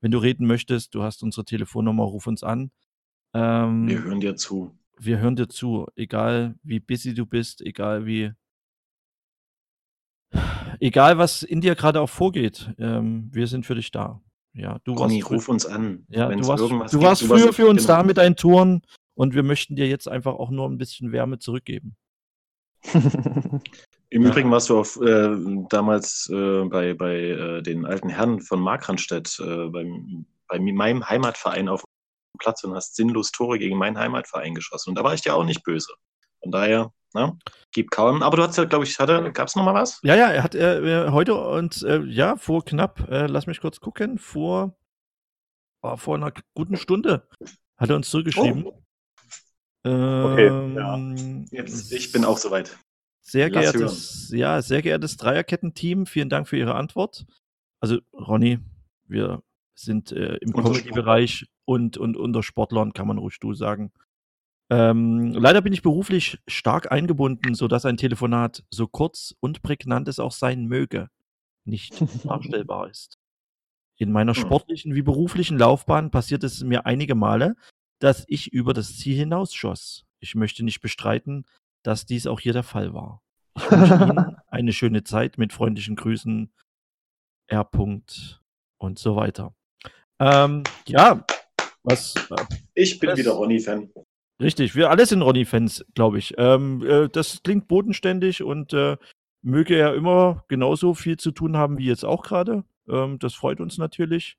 Wenn 0.00 0.10
du 0.10 0.18
reden 0.18 0.46
möchtest, 0.46 0.94
du 0.94 1.02
hast 1.02 1.22
unsere 1.22 1.44
Telefonnummer, 1.44 2.04
ruf 2.04 2.26
uns 2.26 2.42
an. 2.42 2.70
Ähm, 3.34 3.88
wir 3.88 4.02
hören 4.04 4.20
dir 4.20 4.36
zu 4.36 4.72
wir 4.98 5.18
hören 5.18 5.36
dir 5.36 5.48
zu, 5.48 5.86
egal 5.96 6.56
wie 6.62 6.80
busy 6.80 7.14
du 7.14 7.26
bist, 7.26 7.60
egal 7.60 8.06
wie 8.06 8.32
egal 10.80 11.18
was 11.18 11.42
in 11.42 11.60
dir 11.60 11.74
gerade 11.74 12.00
auch 12.00 12.10
vorgeht, 12.10 12.72
ähm, 12.78 13.28
wir 13.32 13.46
sind 13.46 13.66
für 13.66 13.74
dich 13.74 13.90
da. 13.90 14.20
Ja, 14.52 14.78
du 14.84 14.94
Conny, 14.94 15.22
warst 15.22 15.32
ruf 15.32 15.48
uns 15.48 15.66
an. 15.66 16.06
Ja, 16.08 16.28
du 16.28 16.46
warst, 16.46 16.94
du 16.94 17.02
warst 17.02 17.22
gibt, 17.22 17.32
früher 17.32 17.52
für 17.52 17.66
uns 17.66 17.82
genau. 17.82 17.98
da 17.98 18.02
mit 18.04 18.16
deinen 18.16 18.36
Touren 18.36 18.82
und 19.16 19.34
wir 19.34 19.42
möchten 19.42 19.74
dir 19.74 19.88
jetzt 19.88 20.08
einfach 20.08 20.34
auch 20.34 20.50
nur 20.50 20.68
ein 20.68 20.78
bisschen 20.78 21.10
Wärme 21.10 21.38
zurückgeben. 21.38 21.96
Im 24.10 24.22
ja. 24.22 24.28
Übrigen 24.28 24.50
warst 24.52 24.70
du 24.70 24.78
auf, 24.78 25.00
äh, 25.00 25.36
damals 25.68 26.30
äh, 26.32 26.64
bei, 26.66 26.94
bei 26.94 27.16
äh, 27.16 27.62
den 27.62 27.84
alten 27.84 28.08
Herren 28.08 28.40
von 28.40 28.60
Markranstädt, 28.60 29.40
äh, 29.40 29.68
beim, 29.68 30.26
bei 30.46 30.60
meinem 30.60 31.08
Heimatverein 31.08 31.68
auf 31.68 31.82
Platz 32.38 32.62
und 32.62 32.74
hast 32.74 32.94
sinnlos 32.94 33.32
Tore 33.32 33.58
gegen 33.58 33.76
meinen 33.78 33.98
Heimatverein 33.98 34.54
geschossen. 34.54 34.90
Und 34.90 34.96
da 34.96 35.02
war 35.02 35.14
ich 35.14 35.22
dir 35.22 35.34
auch 35.34 35.44
nicht 35.44 35.64
böse. 35.64 35.92
Von 36.42 36.52
daher, 36.52 36.92
ne, 37.14 37.36
gib 37.72 37.90
kaum. 37.90 38.22
Aber 38.22 38.36
du 38.36 38.42
hast 38.44 38.58
ja, 38.58 38.64
glaube 38.64 38.84
ich, 38.84 38.98
hatte, 39.00 39.32
gab 39.32 39.48
es 39.48 39.56
noch 39.56 39.64
mal 39.64 39.74
was? 39.74 39.98
Ja, 40.02 40.14
ja, 40.14 40.30
er 40.30 40.42
hat 40.44 40.54
äh, 40.54 41.08
heute 41.10 41.34
und 41.34 41.82
äh, 41.82 42.02
ja, 42.02 42.36
vor 42.36 42.64
knapp, 42.64 43.08
äh, 43.10 43.26
lass 43.26 43.46
mich 43.46 43.60
kurz 43.60 43.80
gucken, 43.80 44.18
vor, 44.18 44.78
war 45.82 45.96
vor 45.96 46.14
einer 46.16 46.32
guten 46.54 46.76
Stunde 46.76 47.26
hat 47.76 47.90
er 47.90 47.96
uns 47.96 48.10
zurückgeschrieben. 48.10 48.66
Oh. 48.66 48.85
Okay, 49.86 50.74
ja. 50.74 50.94
Ähm, 50.94 51.46
Jetzt, 51.50 51.92
ich 51.92 52.12
bin 52.12 52.24
auch 52.24 52.38
soweit. 52.38 52.76
Sehr 53.22 53.50
geehrtes, 53.50 54.30
ja, 54.30 54.62
sehr 54.62 54.82
geehrtes 54.82 55.16
Dreierketten-Team, 55.16 56.06
vielen 56.06 56.28
Dank 56.28 56.48
für 56.48 56.56
Ihre 56.56 56.74
Antwort. 56.74 57.26
Also, 57.80 57.98
Ronny, 58.12 58.60
wir 59.06 59.42
sind 59.74 60.12
äh, 60.12 60.36
im 60.36 60.52
Comedy-Bereich 60.52 61.46
und, 61.64 61.96
und 61.96 62.16
unter 62.16 62.42
Sportlern, 62.42 62.92
kann 62.92 63.08
man 63.08 63.18
ruhig 63.18 63.38
du 63.40 63.52
sagen. 63.54 63.92
Ähm, 64.70 65.32
leider 65.32 65.60
bin 65.60 65.72
ich 65.72 65.82
beruflich 65.82 66.40
stark 66.48 66.90
eingebunden, 66.90 67.54
sodass 67.54 67.84
ein 67.84 67.96
Telefonat 67.96 68.64
so 68.70 68.88
kurz 68.88 69.34
und 69.40 69.62
prägnant 69.62 70.08
es 70.08 70.18
auch 70.18 70.32
sein 70.32 70.66
möge, 70.66 71.08
nicht 71.64 72.00
nachstellbar 72.24 72.90
ist. 72.90 73.18
In 73.98 74.12
meiner 74.12 74.34
hm. 74.34 74.40
sportlichen 74.42 74.94
wie 74.94 75.02
beruflichen 75.02 75.58
Laufbahn 75.58 76.10
passiert 76.10 76.42
es 76.44 76.62
mir 76.64 76.86
einige 76.86 77.14
Male, 77.14 77.54
dass 77.98 78.24
ich 78.28 78.52
über 78.52 78.74
das 78.74 78.96
Ziel 78.98 79.16
hinausschoss. 79.16 80.04
Ich 80.20 80.34
möchte 80.34 80.64
nicht 80.64 80.80
bestreiten, 80.80 81.44
dass 81.82 82.06
dies 82.06 82.26
auch 82.26 82.40
hier 82.40 82.52
der 82.52 82.62
Fall 82.62 82.94
war. 82.94 83.22
Ich 83.56 83.70
wünsche 83.70 83.94
Ihnen 83.94 84.36
eine 84.48 84.72
schöne 84.72 85.04
Zeit 85.04 85.38
mit 85.38 85.52
freundlichen 85.52 85.96
Grüßen, 85.96 86.52
R. 87.48 87.68
und 88.78 88.98
so 88.98 89.16
weiter. 89.16 89.54
Ähm, 90.18 90.64
ja, 90.86 91.24
was. 91.82 92.14
Äh, 92.30 92.44
ich 92.74 92.98
bin 92.98 93.10
das, 93.10 93.18
wieder 93.18 93.32
Ronny-Fan. 93.32 93.90
Richtig, 94.40 94.74
wir 94.74 94.90
alle 94.90 95.06
sind 95.06 95.22
Ronny-Fans, 95.22 95.84
glaube 95.94 96.18
ich. 96.18 96.34
Ähm, 96.36 96.84
äh, 96.84 97.08
das 97.08 97.42
klingt 97.42 97.68
bodenständig 97.68 98.42
und 98.42 98.72
äh, 98.72 98.96
möge 99.42 99.76
er 99.76 99.94
immer 99.94 100.44
genauso 100.48 100.94
viel 100.94 101.16
zu 101.16 101.30
tun 101.30 101.56
haben 101.56 101.78
wie 101.78 101.86
jetzt 101.86 102.04
auch 102.04 102.22
gerade. 102.22 102.64
Ähm, 102.88 103.18
das 103.18 103.34
freut 103.34 103.60
uns 103.60 103.78
natürlich. 103.78 104.36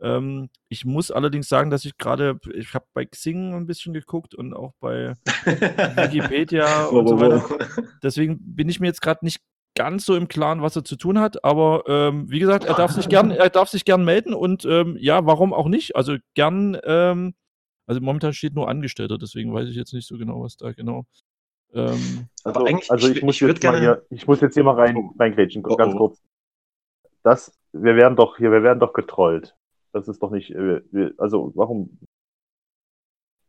Ähm, 0.00 0.50
ich 0.68 0.84
muss 0.84 1.10
allerdings 1.10 1.48
sagen, 1.48 1.70
dass 1.70 1.84
ich 1.84 1.96
gerade, 1.96 2.38
ich 2.54 2.74
habe 2.74 2.86
bei 2.92 3.04
Xing 3.04 3.54
ein 3.54 3.66
bisschen 3.66 3.94
geguckt 3.94 4.34
und 4.34 4.54
auch 4.54 4.72
bei 4.80 5.14
Wikipedia 5.44 6.84
und 6.90 7.08
so 7.08 7.20
weiter. 7.20 7.42
Deswegen 8.02 8.38
bin 8.40 8.68
ich 8.68 8.80
mir 8.80 8.88
jetzt 8.88 9.00
gerade 9.00 9.24
nicht 9.24 9.40
ganz 9.74 10.04
so 10.04 10.16
im 10.16 10.28
Klaren, 10.28 10.62
was 10.62 10.74
er 10.74 10.84
zu 10.84 10.96
tun 10.96 11.20
hat. 11.20 11.44
Aber 11.44 11.84
ähm, 11.86 12.30
wie 12.30 12.40
gesagt, 12.40 12.64
er 12.64 12.74
darf 12.74 12.90
sich 12.92 13.08
gern, 13.08 13.30
er 13.30 13.50
darf 13.50 13.68
sich 13.68 13.84
gern 13.84 14.04
melden 14.04 14.34
und 14.34 14.64
ähm, 14.64 14.96
ja, 14.98 15.24
warum 15.24 15.52
auch 15.52 15.68
nicht? 15.68 15.96
Also 15.96 16.16
gern, 16.34 16.78
ähm, 16.84 17.34
also 17.86 18.00
momentan 18.00 18.32
steht 18.32 18.54
nur 18.54 18.68
Angestellter, 18.68 19.18
deswegen 19.18 19.54
weiß 19.54 19.68
ich 19.68 19.76
jetzt 19.76 19.92
nicht 19.92 20.08
so 20.08 20.18
genau, 20.18 20.42
was 20.42 20.56
da 20.56 20.72
genau. 20.72 21.04
Ähm, 21.72 22.28
also, 22.44 22.64
eigentlich, 22.64 22.90
also 22.90 23.08
ich, 23.08 23.18
ich 23.18 23.22
muss 23.22 23.38
jetzt 23.38 23.62
mal 23.62 23.78
hier, 23.78 24.04
ich 24.10 24.26
muss 24.26 24.40
jetzt 24.40 24.54
hier 24.54 24.64
mal 24.64 24.74
rein, 24.74 24.96
oh. 24.96 25.14
reingrätschen, 25.18 25.62
oh, 25.66 25.76
ganz 25.76 25.94
oh. 25.94 25.98
kurz. 25.98 26.22
Das, 27.22 27.52
wir 27.72 27.96
werden 27.96 28.16
doch 28.16 28.38
hier, 28.38 28.50
wir 28.50 28.62
werden 28.62 28.80
doch 28.80 28.92
getrollt. 28.92 29.54
Das 29.92 30.08
ist 30.08 30.22
doch 30.22 30.30
nicht, 30.30 30.50
äh, 30.50 30.82
also 31.18 31.52
warum 31.54 31.98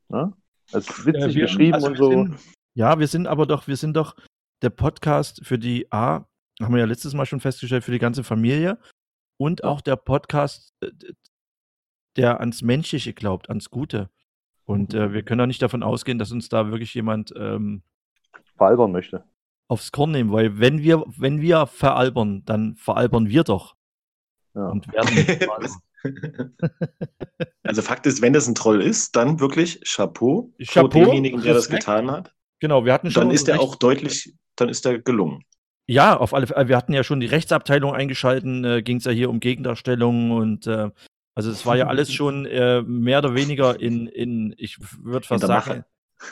Ne? 0.10 0.34
Es 0.72 0.90
ist 0.90 1.06
witzig 1.06 1.36
äh, 1.36 1.42
geschrieben 1.42 1.74
also 1.74 1.88
und 1.88 1.98
so. 1.98 2.10
Sind, 2.10 2.40
ja, 2.76 3.00
wir 3.00 3.08
sind 3.08 3.28
aber 3.28 3.46
doch, 3.46 3.68
wir 3.68 3.78
sind 3.78 3.96
doch 3.96 4.16
der 4.62 4.70
Podcast 4.70 5.46
für 5.46 5.60
die 5.60 5.92
A, 5.92 6.26
haben 6.62 6.74
wir 6.74 6.80
ja 6.80 6.86
letztes 6.86 7.14
Mal 7.14 7.26
schon 7.26 7.40
festgestellt, 7.40 7.84
für 7.84 7.92
die 7.92 8.00
ganze 8.00 8.24
Familie 8.24 8.78
und 9.38 9.64
auch 9.64 9.82
der 9.82 9.96
Podcast, 9.96 10.74
äh, 10.82 10.92
der 12.16 12.40
ans 12.40 12.62
Menschliche 12.62 13.14
glaubt, 13.14 13.50
ans 13.50 13.70
Gute. 13.70 14.10
Und 14.66 14.94
äh, 14.94 15.14
wir 15.14 15.24
können 15.24 15.42
auch 15.42 15.46
nicht 15.46 15.62
davon 15.62 15.84
ausgehen, 15.84 16.20
dass 16.20 16.32
uns 16.32 16.50
da 16.50 16.72
wirklich 16.72 16.94
jemand 16.94 17.34
ähm, 17.38 17.84
veralbern 18.58 18.92
möchte. 18.92 19.24
Aufs 19.70 19.92
Korn 19.92 20.12
nehmen, 20.12 20.32
weil 20.32 20.60
wenn 20.60 20.82
wir, 20.82 21.04
wenn 21.08 21.42
wir 21.42 21.68
veralbern, 21.68 22.44
dann 22.46 22.76
veralbern 22.76 23.30
wir 23.30 23.44
doch. 23.44 23.76
Ja. 24.56 24.68
Und 24.68 24.88
werden 24.92 25.70
also 27.64 27.82
Fakt 27.82 28.06
ist, 28.06 28.22
wenn 28.22 28.34
das 28.34 28.48
ein 28.48 28.56
Troll 28.56 28.82
ist, 28.82 29.16
dann 29.16 29.40
wirklich 29.40 29.82
Chapeau, 29.86 30.54
Chapeau 30.66 30.90
vor 30.90 31.06
demjenigen, 31.06 31.42
der 31.42 31.54
das 31.54 31.70
getan 31.70 32.12
hat. 32.12 32.34
Genau, 32.60 32.86
wir 32.86 32.94
hatten 32.94 33.12
schon. 33.12 33.24
Dann 33.24 33.32
ist 33.32 33.48
er 33.48 33.60
auch 33.60 33.76
deutlich, 33.76 34.36
dann 34.56 34.70
ist 34.70 34.86
er 34.86 35.00
gelungen. 35.00 35.44
Ja, 35.88 36.18
auf 36.18 36.34
alle 36.34 36.48
Fälle. 36.48 36.68
Wir 36.68 36.76
hatten 36.76 36.94
ja 36.94 37.04
schon 37.04 37.20
die 37.20 37.28
Rechtsabteilung 37.28 37.94
eingeschalten, 37.94 38.64
äh, 38.66 38.82
ging 38.82 38.98
es 38.98 39.06
ja 39.06 39.12
hier 39.12 39.30
um 39.30 39.40
Gegendarstellungen 39.40 40.32
und 40.32 40.68
äh, 40.68 40.90
also 41.34 41.52
es 41.52 41.66
war 41.66 41.78
ja 41.78 41.88
alles 41.88 42.12
schon 42.14 42.46
äh, 42.46 42.82
mehr 42.82 43.20
oder 43.20 43.36
weniger 43.36 43.80
in, 43.80 44.08
in 44.08 44.54
ich 44.58 44.78
würde 45.02 45.26
fast 45.26 45.46
sagen, 45.46 45.70
Mache. 45.70 45.86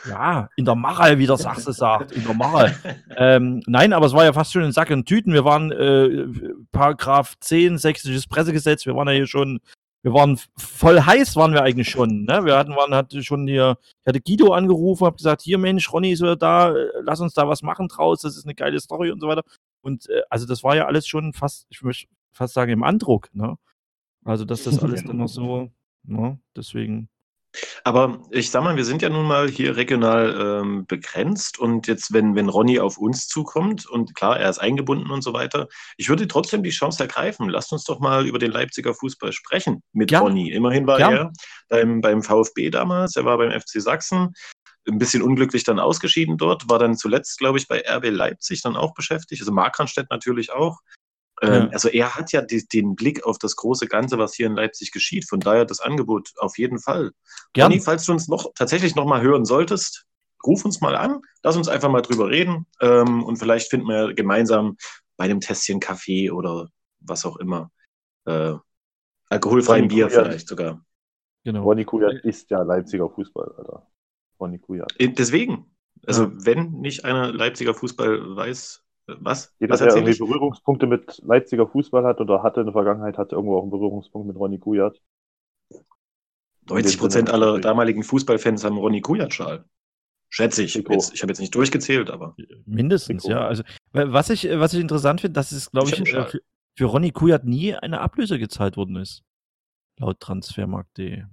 Ja, 0.08 0.48
in 0.56 0.64
der 0.64 0.74
Mache, 0.74 1.18
wie 1.18 1.26
der 1.26 1.36
Sachse 1.36 1.72
sagt, 1.72 2.12
in 2.12 2.24
der 2.24 2.34
Mache. 2.34 2.74
ähm, 3.16 3.62
nein, 3.66 3.92
aber 3.92 4.06
es 4.06 4.12
war 4.12 4.24
ja 4.24 4.32
fast 4.32 4.52
schon 4.52 4.62
in 4.62 4.72
Sack 4.72 4.90
und 4.90 5.06
Tüten. 5.06 5.32
Wir 5.32 5.44
waren 5.44 5.72
äh, 5.72 6.26
Paragraph 6.72 7.34
10, 7.40 7.78
sächsisches 7.78 8.26
Pressegesetz, 8.26 8.86
wir 8.86 8.94
waren 8.94 9.08
ja 9.08 9.14
hier 9.14 9.26
schon 9.26 9.60
wir 10.06 10.14
waren 10.14 10.38
voll 10.56 11.00
heiß, 11.00 11.34
waren 11.34 11.52
wir 11.52 11.64
eigentlich 11.64 11.90
schon. 11.90 12.26
Ne? 12.26 12.44
Wir 12.44 12.56
hatten, 12.56 12.76
waren, 12.76 12.94
hatte 12.94 13.24
schon 13.24 13.48
hier, 13.48 13.76
ich 13.82 14.06
hatte 14.06 14.20
Guido 14.20 14.52
angerufen, 14.52 15.04
habe 15.04 15.16
gesagt, 15.16 15.42
hier 15.42 15.58
Mensch, 15.58 15.92
Ronny 15.92 16.12
ist 16.12 16.22
wieder 16.22 16.36
da, 16.36 16.72
lass 17.00 17.18
uns 17.18 17.34
da 17.34 17.48
was 17.48 17.62
machen 17.62 17.88
draus, 17.88 18.20
das 18.20 18.36
ist 18.36 18.44
eine 18.44 18.54
geile 18.54 18.78
Story 18.78 19.10
und 19.10 19.20
so 19.20 19.26
weiter. 19.26 19.42
Und 19.80 20.08
äh, 20.08 20.22
also 20.30 20.46
das 20.46 20.62
war 20.62 20.76
ja 20.76 20.86
alles 20.86 21.08
schon 21.08 21.32
fast, 21.32 21.66
ich 21.70 21.82
möchte 21.82 22.06
fast 22.30 22.54
sagen, 22.54 22.70
im 22.70 22.84
Andruck. 22.84 23.34
Ne? 23.34 23.58
Also 24.24 24.44
dass 24.44 24.62
das 24.62 24.78
alles 24.84 25.02
dann 25.02 25.16
noch 25.16 25.28
so, 25.28 25.72
ne? 26.04 26.38
deswegen 26.54 27.08
aber 27.84 28.20
ich 28.30 28.50
sag 28.50 28.62
mal, 28.62 28.76
wir 28.76 28.84
sind 28.84 29.02
ja 29.02 29.08
nun 29.08 29.26
mal 29.26 29.48
hier 29.48 29.76
regional 29.76 30.62
ähm, 30.62 30.86
begrenzt 30.86 31.58
und 31.58 31.86
jetzt, 31.86 32.12
wenn, 32.12 32.34
wenn 32.34 32.48
Ronny 32.48 32.80
auf 32.80 32.98
uns 32.98 33.28
zukommt 33.28 33.86
und 33.86 34.14
klar, 34.14 34.38
er 34.38 34.50
ist 34.50 34.58
eingebunden 34.58 35.10
und 35.10 35.22
so 35.22 35.32
weiter, 35.32 35.68
ich 35.96 36.08
würde 36.08 36.28
trotzdem 36.28 36.62
die 36.62 36.70
Chance 36.70 37.02
ergreifen. 37.02 37.48
Lasst 37.48 37.72
uns 37.72 37.84
doch 37.84 38.00
mal 38.00 38.26
über 38.26 38.38
den 38.38 38.52
Leipziger 38.52 38.94
Fußball 38.94 39.32
sprechen 39.32 39.82
mit 39.92 40.10
ja. 40.10 40.20
Ronny. 40.20 40.50
Immerhin 40.50 40.86
war 40.86 41.00
ja. 41.00 41.10
er 41.10 41.32
beim, 41.68 42.00
beim 42.00 42.22
VfB 42.22 42.70
damals, 42.70 43.16
er 43.16 43.24
war 43.24 43.38
beim 43.38 43.50
FC 43.50 43.80
Sachsen, 43.80 44.34
ein 44.88 44.98
bisschen 44.98 45.22
unglücklich 45.22 45.64
dann 45.64 45.80
ausgeschieden 45.80 46.38
dort, 46.38 46.68
war 46.68 46.78
dann 46.78 46.96
zuletzt, 46.96 47.38
glaube 47.38 47.58
ich, 47.58 47.66
bei 47.66 47.82
RB 47.86 48.10
Leipzig 48.10 48.62
dann 48.62 48.76
auch 48.76 48.94
beschäftigt, 48.94 49.42
also 49.42 49.52
Markranstädt 49.52 50.10
natürlich 50.10 50.52
auch. 50.52 50.80
Ähm, 51.42 51.52
ja. 51.52 51.68
Also 51.68 51.88
er 51.88 52.16
hat 52.16 52.32
ja 52.32 52.42
die, 52.42 52.66
den 52.66 52.96
Blick 52.96 53.24
auf 53.24 53.38
das 53.38 53.56
große 53.56 53.86
Ganze, 53.86 54.18
was 54.18 54.34
hier 54.34 54.46
in 54.46 54.56
Leipzig 54.56 54.90
geschieht. 54.92 55.28
Von 55.28 55.40
daher 55.40 55.64
das 55.64 55.80
Angebot 55.80 56.32
auf 56.38 56.58
jeden 56.58 56.78
Fall. 56.78 57.12
Gern. 57.52 57.70
Conny, 57.70 57.80
falls 57.80 58.04
du 58.06 58.12
uns 58.12 58.28
noch 58.28 58.52
tatsächlich 58.54 58.94
noch 58.94 59.06
mal 59.06 59.20
hören 59.20 59.44
solltest, 59.44 60.06
ruf 60.44 60.64
uns 60.64 60.80
mal 60.80 60.96
an, 60.96 61.20
lass 61.42 61.56
uns 61.56 61.68
einfach 61.68 61.90
mal 61.90 62.02
drüber 62.02 62.30
reden 62.30 62.66
ähm, 62.80 63.22
und 63.24 63.36
vielleicht 63.36 63.68
finden 63.70 63.88
wir 63.88 64.14
gemeinsam 64.14 64.76
bei 65.16 65.24
einem 65.24 65.40
Tässchen 65.40 65.80
Kaffee 65.80 66.30
oder 66.30 66.68
was 67.00 67.24
auch 67.24 67.36
immer 67.36 67.70
äh, 68.26 68.54
alkoholfreien 69.28 69.88
Bier 69.88 70.08
Kujat. 70.08 70.26
vielleicht 70.26 70.48
sogar. 70.48 70.84
Genau. 71.44 71.62
Ronny 71.62 71.84
Kujat 71.84 72.24
ist 72.24 72.50
ja 72.50 72.62
Leipziger 72.62 73.08
Fußball, 73.08 73.52
Alter. 73.56 73.86
Ronny 74.40 74.58
Kujat. 74.58 74.92
Deswegen. 74.98 75.70
Also 76.06 76.24
ja. 76.24 76.32
wenn 76.34 76.72
nicht 76.72 77.04
einer 77.04 77.32
Leipziger 77.32 77.74
Fußball 77.74 78.36
weiß, 78.36 78.84
was? 79.06 79.54
Jeder, 79.60 79.72
Was 79.72 79.80
der 79.80 79.94
irgendwie? 79.94 80.18
Berührungspunkte 80.18 80.86
mit 80.86 81.22
Leipziger 81.24 81.66
Fußball 81.66 82.04
hat 82.04 82.20
oder 82.20 82.42
hatte 82.42 82.60
in 82.60 82.66
der 82.66 82.72
Vergangenheit, 82.72 83.18
hatte 83.18 83.36
irgendwo 83.36 83.58
auch 83.58 83.62
einen 83.62 83.70
Berührungspunkt 83.70 84.26
mit 84.26 84.36
Ronny 84.36 84.58
Kujat. 84.58 85.00
90 86.68 86.98
Prozent 86.98 87.30
aller 87.30 87.60
damaligen 87.60 88.02
Fußballfans 88.02 88.64
haben 88.64 88.76
Ronny 88.78 89.00
Kujat-Schal. 89.00 89.64
Schätze 90.28 90.64
ich. 90.64 90.74
Jetzt, 90.74 91.14
ich 91.14 91.22
habe 91.22 91.30
jetzt 91.30 91.38
nicht 91.38 91.54
durchgezählt, 91.54 92.10
aber. 92.10 92.34
Mindestens, 92.64 93.22
Trikot. 93.22 93.38
ja. 93.38 93.46
Also, 93.46 93.62
was 93.92 94.30
ich, 94.30 94.48
was 94.50 94.74
ich 94.74 94.80
interessant 94.80 95.20
finde, 95.20 95.34
dass 95.34 95.52
es, 95.52 95.70
glaube 95.70 95.88
ich, 95.88 96.00
ich 96.00 96.12
äh, 96.12 96.26
für, 96.26 96.40
für 96.76 96.84
Ronny 96.86 97.12
Kujat 97.12 97.44
nie 97.44 97.74
eine 97.74 98.00
Ablöse 98.00 98.38
gezahlt 98.38 98.76
worden 98.76 98.96
ist. 98.96 99.22
Laut 99.98 100.18
Transfermarkt.de. 100.18 101.24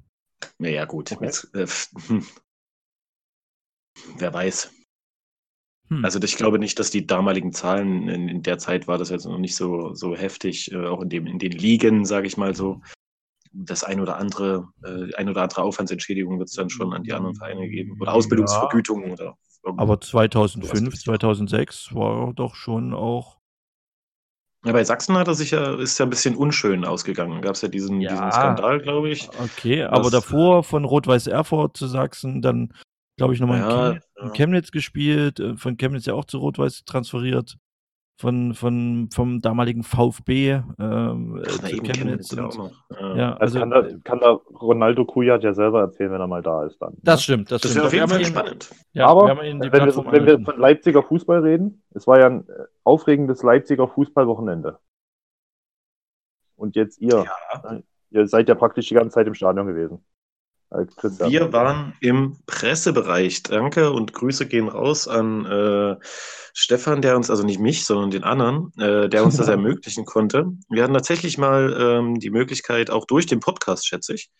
Naja, 0.59 0.85
gut. 0.85 1.11
Okay. 1.11 1.25
Jetzt, 1.25 1.53
äh, 1.55 1.65
hm. 2.07 2.25
Wer 4.17 4.33
weiß. 4.33 4.71
Hm. 5.89 6.03
Also 6.03 6.19
ich 6.21 6.37
glaube 6.37 6.59
nicht, 6.59 6.79
dass 6.79 6.91
die 6.91 7.05
damaligen 7.05 7.51
Zahlen 7.51 8.07
in, 8.07 8.29
in, 8.29 8.43
der 8.43 8.57
Zeit 8.57 8.87
war 8.87 8.97
das 8.97 9.09
jetzt 9.09 9.25
noch 9.25 9.37
nicht 9.37 9.55
so, 9.55 9.93
so 9.93 10.15
heftig, 10.15 10.71
äh, 10.71 10.85
auch 10.85 11.01
in, 11.01 11.09
dem, 11.09 11.27
in 11.27 11.39
den 11.39 11.51
Ligen, 11.51 12.05
sage 12.05 12.27
ich 12.27 12.37
mal 12.37 12.55
so. 12.55 12.81
Das 13.51 13.83
ein 13.83 13.99
oder 13.99 14.17
andere, 14.17 14.69
äh, 14.83 15.13
ein 15.15 15.29
oder 15.29 15.43
andere 15.43 15.61
Aufwandsentschädigung 15.61 16.39
wird 16.39 16.49
es 16.49 16.55
dann 16.55 16.69
schon 16.69 16.93
an 16.93 17.03
die 17.03 17.13
anderen 17.13 17.35
Vereine 17.35 17.67
geben. 17.69 17.97
Oder 18.01 18.13
Ausbildungsvergütungen 18.13 19.09
ja. 19.09 19.13
oder 19.13 19.37
Aber 19.77 20.01
2005, 20.01 20.97
2006 21.03 21.93
war 21.93 22.33
doch 22.33 22.55
schon 22.55 22.93
auch. 22.93 23.37
Ja, 24.65 24.71
bei 24.71 24.83
Sachsen 24.83 25.17
hat 25.17 25.27
er 25.27 25.35
sich 25.35 25.51
ja, 25.51 25.75
ist 25.75 25.99
ja 25.99 26.05
ein 26.05 26.09
bisschen 26.09 26.35
unschön 26.35 26.85
ausgegangen. 26.85 27.41
Gab 27.41 27.55
es 27.55 27.61
ja 27.61 27.67
diesen, 27.67 27.99
ja. 27.99 28.11
diesen 28.11 28.31
Skandal, 28.31 28.79
glaube 28.79 29.09
ich. 29.09 29.29
Okay, 29.37 29.83
aber 29.83 30.09
davor 30.09 30.63
von 30.63 30.85
Rot-Weiß 30.85 31.27
Erfurt 31.27 31.75
zu 31.75 31.87
Sachsen, 31.87 32.41
dann 32.41 32.73
glaube 33.17 33.33
ich, 33.33 33.39
nochmal 33.39 33.59
ja, 33.59 33.89
in, 33.89 33.93
Chem 33.93 34.01
ja. 34.15 34.23
in, 34.23 34.33
Chemnitz 34.33 34.71
gespielt, 34.71 35.39
äh, 35.39 35.55
von 35.57 35.77
Chemnitz 35.77 36.05
ja 36.05 36.13
auch 36.13 36.25
zu 36.25 36.37
Rot-Weiß 36.39 36.85
transferiert, 36.85 37.57
von, 38.19 38.53
von, 38.53 39.09
vom 39.13 39.41
damaligen 39.41 39.83
VfB 39.83 40.61
ähm, 40.79 41.43
Ach, 41.45 41.51
zu 41.51 41.77
Chemnitz. 41.77 42.29
Chemnitz 42.29 42.33
und, 42.33 42.71
ja. 42.99 43.15
ja. 43.15 43.33
also, 43.37 43.59
kann, 43.59 43.69
da, 43.71 43.87
kann 44.03 44.19
da 44.19 44.31
Ronaldo 44.31 45.05
Kujat 45.05 45.43
ja 45.43 45.53
selber 45.53 45.81
erzählen, 45.81 46.11
wenn 46.11 46.21
er 46.21 46.27
mal 46.27 46.41
da 46.41 46.65
ist 46.65 46.81
dann. 46.81 46.95
Das 47.01 47.23
stimmt, 47.23 47.51
das, 47.51 47.61
das 47.61 47.71
stimmt. 47.71 47.85
Das 47.85 47.93
wäre 47.93 48.05
auf 48.05 48.11
jeden 48.11 48.23
Fall 48.25 48.43
spannend. 48.43 48.69
Ja, 48.93 49.07
Aber 49.07 49.37
wenn, 49.37 49.61
wir, 49.61 49.71
wenn 49.71 50.25
wir 50.25 50.39
von 50.41 50.59
Leipziger 50.59 51.03
Fußball 51.03 51.39
reden, 51.39 51.83
es 51.91 52.07
war 52.07 52.19
ja 52.19 52.27
ein 52.27 52.47
äh, 52.47 52.65
aufregendes 52.83 53.43
Leipziger 53.43 53.87
Fußballwochenende. 53.87 54.79
Und 56.55 56.75
jetzt 56.75 57.01
ihr. 57.01 57.25
Ihr 58.13 58.27
seid 58.27 58.47
ja 58.47 58.53
praktisch 58.53 58.87
die 58.87 58.93
ganze 58.93 59.15
Zeit 59.15 59.25
im 59.25 59.33
Stadion 59.33 59.65
gewesen. 59.65 60.05
Wir 60.73 61.53
waren 61.53 61.93
im 62.01 62.37
Pressebereich. 62.47 63.43
Danke 63.43 63.91
und 63.91 64.13
Grüße 64.13 64.47
gehen 64.47 64.67
raus 64.67 65.07
an 65.07 65.45
äh, 65.45 65.97
Stefan, 66.53 67.01
der 67.01 67.15
uns, 67.15 67.29
also 67.29 67.43
nicht 67.43 67.59
mich, 67.59 67.85
sondern 67.85 68.09
den 68.09 68.23
anderen, 68.23 68.71
äh, 68.79 69.07
der 69.07 69.23
uns 69.23 69.37
das 69.37 69.47
ermöglichen 69.49 70.05
konnte. 70.05 70.51
Wir 70.69 70.83
hatten 70.83 70.93
tatsächlich 70.93 71.37
mal 71.37 71.75
ähm, 71.79 72.19
die 72.19 72.31
Möglichkeit, 72.31 72.89
auch 72.89 73.05
durch 73.05 73.27
den 73.27 73.39
Podcast, 73.39 73.87
schätze 73.87 74.15
ich, 74.15 74.31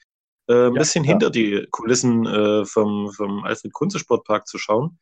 äh, 0.47 0.53
ein 0.53 0.73
ja, 0.73 0.79
bisschen 0.79 1.03
ja. 1.03 1.11
hinter 1.11 1.29
die 1.29 1.67
Kulissen 1.69 2.25
äh, 2.25 2.65
vom, 2.65 3.11
vom 3.11 3.43
Alfred 3.43 3.71
Kunze 3.71 3.99
Sportpark 3.99 4.47
zu 4.47 4.57
schauen. 4.57 4.97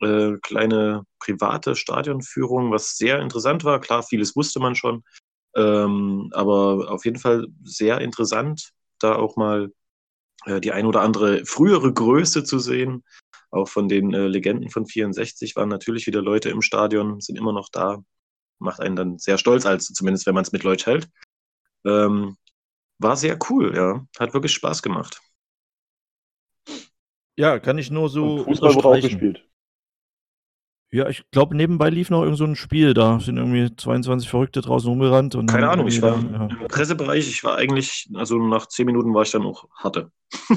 Äh, 0.00 0.38
kleine 0.42 1.04
private 1.18 1.76
Stadionführung, 1.76 2.70
was 2.70 2.96
sehr 2.96 3.20
interessant 3.20 3.64
war. 3.64 3.80
Klar, 3.80 4.02
vieles 4.02 4.34
wusste 4.34 4.60
man 4.60 4.74
schon. 4.74 5.04
Ähm, 5.54 6.30
aber 6.32 6.90
auf 6.90 7.04
jeden 7.04 7.18
Fall 7.18 7.48
sehr 7.64 8.00
interessant, 8.00 8.70
da 8.98 9.16
auch 9.16 9.36
mal 9.36 9.70
äh, 10.46 10.60
die 10.60 10.72
ein 10.72 10.86
oder 10.86 11.02
andere 11.02 11.44
frühere 11.46 11.92
Größe 11.92 12.44
zu 12.44 12.58
sehen. 12.58 13.04
Auch 13.50 13.68
von 13.68 13.88
den 13.88 14.14
äh, 14.14 14.28
Legenden 14.28 14.70
von 14.70 14.86
64 14.86 15.56
waren 15.56 15.68
natürlich 15.68 16.06
wieder 16.06 16.22
Leute 16.22 16.50
im 16.50 16.62
Stadion, 16.62 17.20
sind 17.20 17.36
immer 17.36 17.52
noch 17.52 17.68
da. 17.70 17.98
Macht 18.58 18.80
einen 18.80 18.96
dann 18.96 19.18
sehr 19.18 19.38
stolz, 19.38 19.66
als 19.66 19.86
zumindest 19.86 20.26
wenn 20.26 20.34
man 20.34 20.42
es 20.42 20.52
mit 20.52 20.62
Leuten 20.62 20.84
hält. 20.84 21.08
Ähm, 21.84 22.36
war 22.98 23.16
sehr 23.16 23.38
cool, 23.48 23.74
ja. 23.74 24.06
Hat 24.18 24.34
wirklich 24.34 24.52
Spaß 24.52 24.82
gemacht. 24.82 25.20
Ja, 27.36 27.58
kann 27.58 27.78
ich 27.78 27.90
nur 27.90 28.08
so. 28.08 28.34
Und 28.36 28.44
Fußball 28.44 28.74
wurde 28.74 28.88
auch 28.88 29.00
gespielt. 29.00 29.49
Ja, 30.92 31.08
ich 31.08 31.22
glaube, 31.30 31.56
nebenbei 31.56 31.88
lief 31.88 32.10
noch 32.10 32.22
irgend 32.22 32.38
so 32.38 32.44
ein 32.44 32.56
Spiel. 32.56 32.94
Da 32.94 33.20
sind 33.20 33.36
irgendwie 33.36 33.74
22 33.74 34.28
Verrückte 34.28 34.60
draußen 34.60 34.90
rumgerannt. 34.90 35.36
Und 35.36 35.46
Keine 35.46 35.70
Ahnung, 35.70 35.86
ich 35.86 36.02
war 36.02 36.18
ja. 36.18 36.46
im 36.46 36.68
Pressebereich. 36.68 37.28
Ich 37.28 37.44
war 37.44 37.56
eigentlich, 37.56 38.08
also 38.14 38.38
nach 38.38 38.66
10 38.66 38.86
Minuten 38.86 39.14
war 39.14 39.22
ich 39.22 39.30
dann 39.30 39.42
auch 39.42 39.68
hatte. 39.76 40.10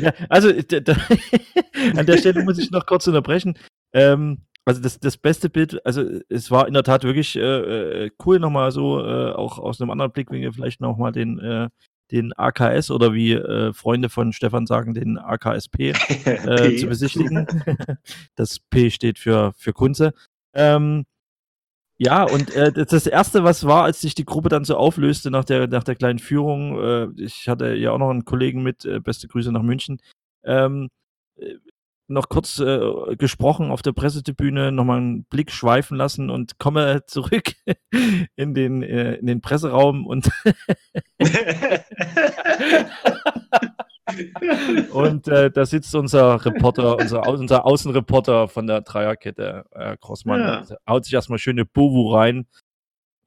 ja, 0.00 0.12
also 0.28 0.50
da, 0.52 0.96
an 1.96 2.06
der 2.06 2.18
Stelle 2.18 2.42
muss 2.42 2.58
ich 2.58 2.72
noch 2.72 2.86
kurz 2.86 3.06
unterbrechen. 3.06 3.56
Ähm, 3.92 4.42
also 4.64 4.80
das, 4.80 4.98
das 4.98 5.16
beste 5.16 5.48
Bild, 5.48 5.84
also 5.86 6.04
es 6.28 6.50
war 6.50 6.66
in 6.66 6.74
der 6.74 6.84
Tat 6.84 7.04
wirklich 7.04 7.36
äh, 7.36 8.06
äh 8.06 8.10
cool, 8.24 8.40
nochmal 8.40 8.72
so, 8.72 9.00
äh, 9.00 9.32
auch 9.32 9.58
aus 9.58 9.80
einem 9.80 9.90
anderen 9.90 10.12
Blickwinkel 10.12 10.52
vielleicht 10.52 10.80
nochmal 10.80 11.12
den 11.12 11.38
äh, 11.38 11.68
den 12.12 12.32
AKS 12.34 12.90
oder 12.90 13.14
wie 13.14 13.32
äh, 13.32 13.72
Freunde 13.72 14.08
von 14.10 14.32
Stefan 14.32 14.66
sagen, 14.66 14.94
den 14.94 15.18
AKSP 15.18 15.80
äh, 16.24 16.76
zu 16.76 16.86
besichtigen. 16.86 17.46
das 18.36 18.60
P 18.60 18.90
steht 18.90 19.18
für, 19.18 19.52
für 19.56 19.72
Kunze. 19.72 20.12
Ähm, 20.54 21.04
Ja, 21.98 22.24
und 22.24 22.54
äh, 22.54 22.72
das 22.72 23.06
erste, 23.06 23.44
was 23.44 23.64
war, 23.64 23.84
als 23.84 24.00
sich 24.00 24.14
die 24.14 24.24
Gruppe 24.24 24.48
dann 24.48 24.64
so 24.64 24.76
auflöste 24.76 25.30
nach 25.30 25.44
der, 25.44 25.68
nach 25.68 25.84
der 25.84 25.94
kleinen 25.94 26.18
Führung, 26.18 26.78
äh, 26.80 27.08
ich 27.16 27.48
hatte 27.48 27.74
ja 27.74 27.92
auch 27.92 27.98
noch 27.98 28.10
einen 28.10 28.24
Kollegen 28.24 28.62
mit, 28.62 28.84
äh, 28.84 28.98
beste 29.00 29.28
Grüße 29.28 29.52
nach 29.52 29.62
München, 29.62 30.00
ähm, 30.44 30.88
äh, 31.36 31.54
noch 32.12 32.28
kurz 32.28 32.58
äh, 32.58 33.16
gesprochen 33.16 33.70
auf 33.70 33.82
der 33.82 33.92
Pressetribüne, 33.92 34.72
nochmal 34.72 34.98
einen 34.98 35.24
Blick 35.24 35.50
schweifen 35.50 35.96
lassen 35.96 36.30
und 36.30 36.58
komme 36.58 37.02
zurück 37.06 37.54
in 38.36 38.54
den, 38.54 38.82
äh, 38.82 39.14
in 39.14 39.26
den 39.26 39.40
Presseraum 39.40 40.06
und 40.06 40.30
und 44.92 45.28
äh, 45.28 45.50
da 45.50 45.66
sitzt 45.66 45.94
unser 45.94 46.44
Reporter, 46.44 46.98
unser, 46.98 47.28
unser 47.28 47.64
Außenreporter 47.66 48.48
von 48.48 48.66
der 48.66 48.80
Dreierkette, 48.82 49.64
äh, 49.72 49.96
Crossmann, 50.00 50.40
ja. 50.40 50.64
haut 50.88 51.04
sich 51.04 51.14
erstmal 51.14 51.38
schöne 51.38 51.64
Bowu 51.64 52.12
rein. 52.12 52.46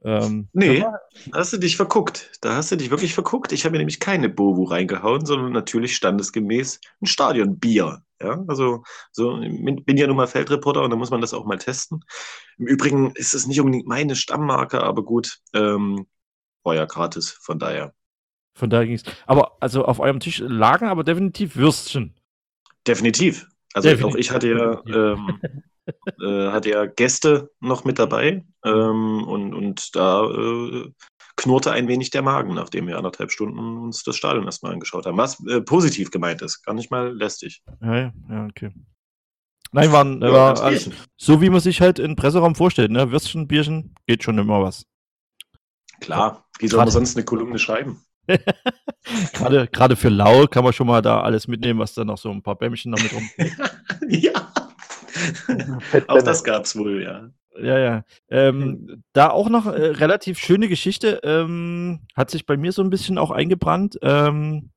Ähm, 0.04 0.50
nee, 0.54 0.82
da 0.82 1.00
hast 1.34 1.54
du 1.54 1.58
dich 1.58 1.78
verguckt. 1.78 2.32
Da 2.42 2.56
hast 2.56 2.72
du 2.72 2.76
dich 2.76 2.92
wirklich 2.92 3.16
verguckt. 3.16 3.52
Ich 3.52 3.66
habe 3.66 3.72
mir 3.72 3.80
nämlich 3.80 4.00
keine 4.00 4.30
Bowu 4.30 4.66
reingehauen, 4.66 5.26
sondern 5.26 5.52
natürlich 5.52 5.96
standesgemäß 5.96 6.80
ein 7.02 7.08
Stadionbier. 7.08 8.05
Ja, 8.22 8.44
also 8.48 8.84
so, 9.12 9.38
bin 9.40 9.98
ja 9.98 10.08
nun 10.08 10.16
mal 10.16 10.28
Feldreporter 10.28 10.82
und 10.84 10.90
da 10.90 10.96
muss 10.96 11.12
man 11.12 11.22
das 11.22 11.34
auch 11.34 11.46
mal 11.46 11.58
testen. 11.58 12.04
Im 12.58 12.68
Übrigen 12.68 13.12
ist 13.12 13.34
es 13.34 13.46
nicht 13.46 13.60
unbedingt 13.60 13.88
meine 13.88 14.16
Stammmarke, 14.16 14.82
aber 14.82 15.04
gut, 15.04 15.40
ähm, 15.54 16.08
war 16.64 16.76
ja 16.76 16.86
gratis, 16.86 17.38
von 17.42 17.60
daher. 17.60 17.94
Von 18.58 18.70
daher 18.70 18.86
ging 18.86 18.96
es. 18.96 19.04
Aber 19.26 19.58
also 19.60 19.84
auf 19.84 20.00
eurem 20.00 20.22
Tisch 20.22 20.40
lagen 20.40 20.88
aber 20.88 21.04
definitiv 21.04 21.58
Würstchen. 21.58 22.16
Definitiv. 22.88 23.48
Also 23.74 23.90
definitiv. 23.90 24.16
auch 24.16 24.18
ich 24.18 24.32
hatte 24.32 24.50
ja, 24.50 24.82
ähm, 24.88 25.40
äh, 26.22 26.52
hatte 26.52 26.70
ja 26.70 26.86
Gäste 26.86 27.52
noch 27.60 27.84
mit 27.84 28.00
dabei 28.00 28.46
ähm, 28.64 29.24
und, 29.26 29.54
und 29.54 29.96
da 29.96 30.24
äh, 30.24 30.92
knurrte 31.36 31.72
ein 31.72 31.88
wenig 31.88 32.12
der 32.12 32.22
Magen, 32.22 32.54
nachdem 32.54 32.88
wir 32.88 32.98
anderthalb 32.98 33.32
Stunden 33.32 33.78
uns 33.78 34.04
das 34.04 34.16
Stadion 34.16 34.46
erstmal 34.46 34.74
angeschaut 34.74 35.06
haben. 35.06 35.18
Was 35.18 35.46
äh, 35.48 35.62
positiv 35.62 36.12
gemeint 36.12 36.42
ist, 36.42 36.64
gar 36.64 36.74
nicht 36.74 36.92
mal 36.92 37.16
lästig. 37.16 37.64
Ja, 37.82 38.12
ja, 38.30 38.46
okay. 38.50 38.72
Nein, 39.72 39.92
waren, 39.92 40.22
ja, 40.22 40.32
war 40.32 40.62
also, 40.62 40.92
so 41.18 41.42
wie 41.42 41.50
man 41.50 41.60
sich 41.60 41.82
halt 41.82 42.00
in 42.00 42.16
Presseraum 42.16 42.56
vorstellt, 42.56 42.92
ne? 42.92 43.12
Würstchen, 43.12 43.48
Bierchen, 43.48 43.94
geht 44.08 44.24
schon 44.24 44.38
immer 44.38 44.62
was. 44.62 44.86
Klar, 46.00 46.46
wie 46.60 46.68
soll 46.68 46.80
man 46.80 46.92
sonst 46.92 47.18
eine 47.18 47.26
Kolumne 47.26 47.60
schreiben? 47.60 48.02
gerade, 49.34 49.68
gerade 49.68 49.96
für 49.96 50.10
Lau 50.10 50.48
kann 50.48 50.64
man 50.64 50.74
schon 50.74 50.88
mal 50.88 51.02
da 51.02 51.22
alles 51.22 51.48
mitnehmen, 51.48 51.80
was 51.80 51.94
da 51.94 52.06
noch 52.06 52.18
so 52.18 52.32
ein 52.32 52.42
paar 52.42 52.56
Bämmchen 52.56 52.94
damit 52.94 53.14
rum. 53.14 53.30
ja. 54.08 54.52
auch 56.08 56.22
das 56.22 56.44
gab 56.44 56.64
es 56.64 56.76
wohl, 56.78 57.04
ja. 57.04 57.30
Ja, 57.58 57.80
ja. 57.80 58.04
Ähm, 58.30 58.62
hm. 58.62 59.04
da 59.14 59.30
auch 59.30 59.50
noch 59.50 59.66
äh, 59.66 59.70
relativ 59.70 60.40
schöne 60.40 60.68
Geschichte. 60.68 61.22
Ähm, 61.24 62.02
hat 62.16 62.30
sich 62.30 62.46
bei 62.46 62.58
mir 62.58 62.72
so 62.72 62.82
ein 62.82 62.90
bisschen 62.90 63.18
auch 63.18 63.32
eingebrannt. 63.32 63.98
Ähm, 64.02 64.72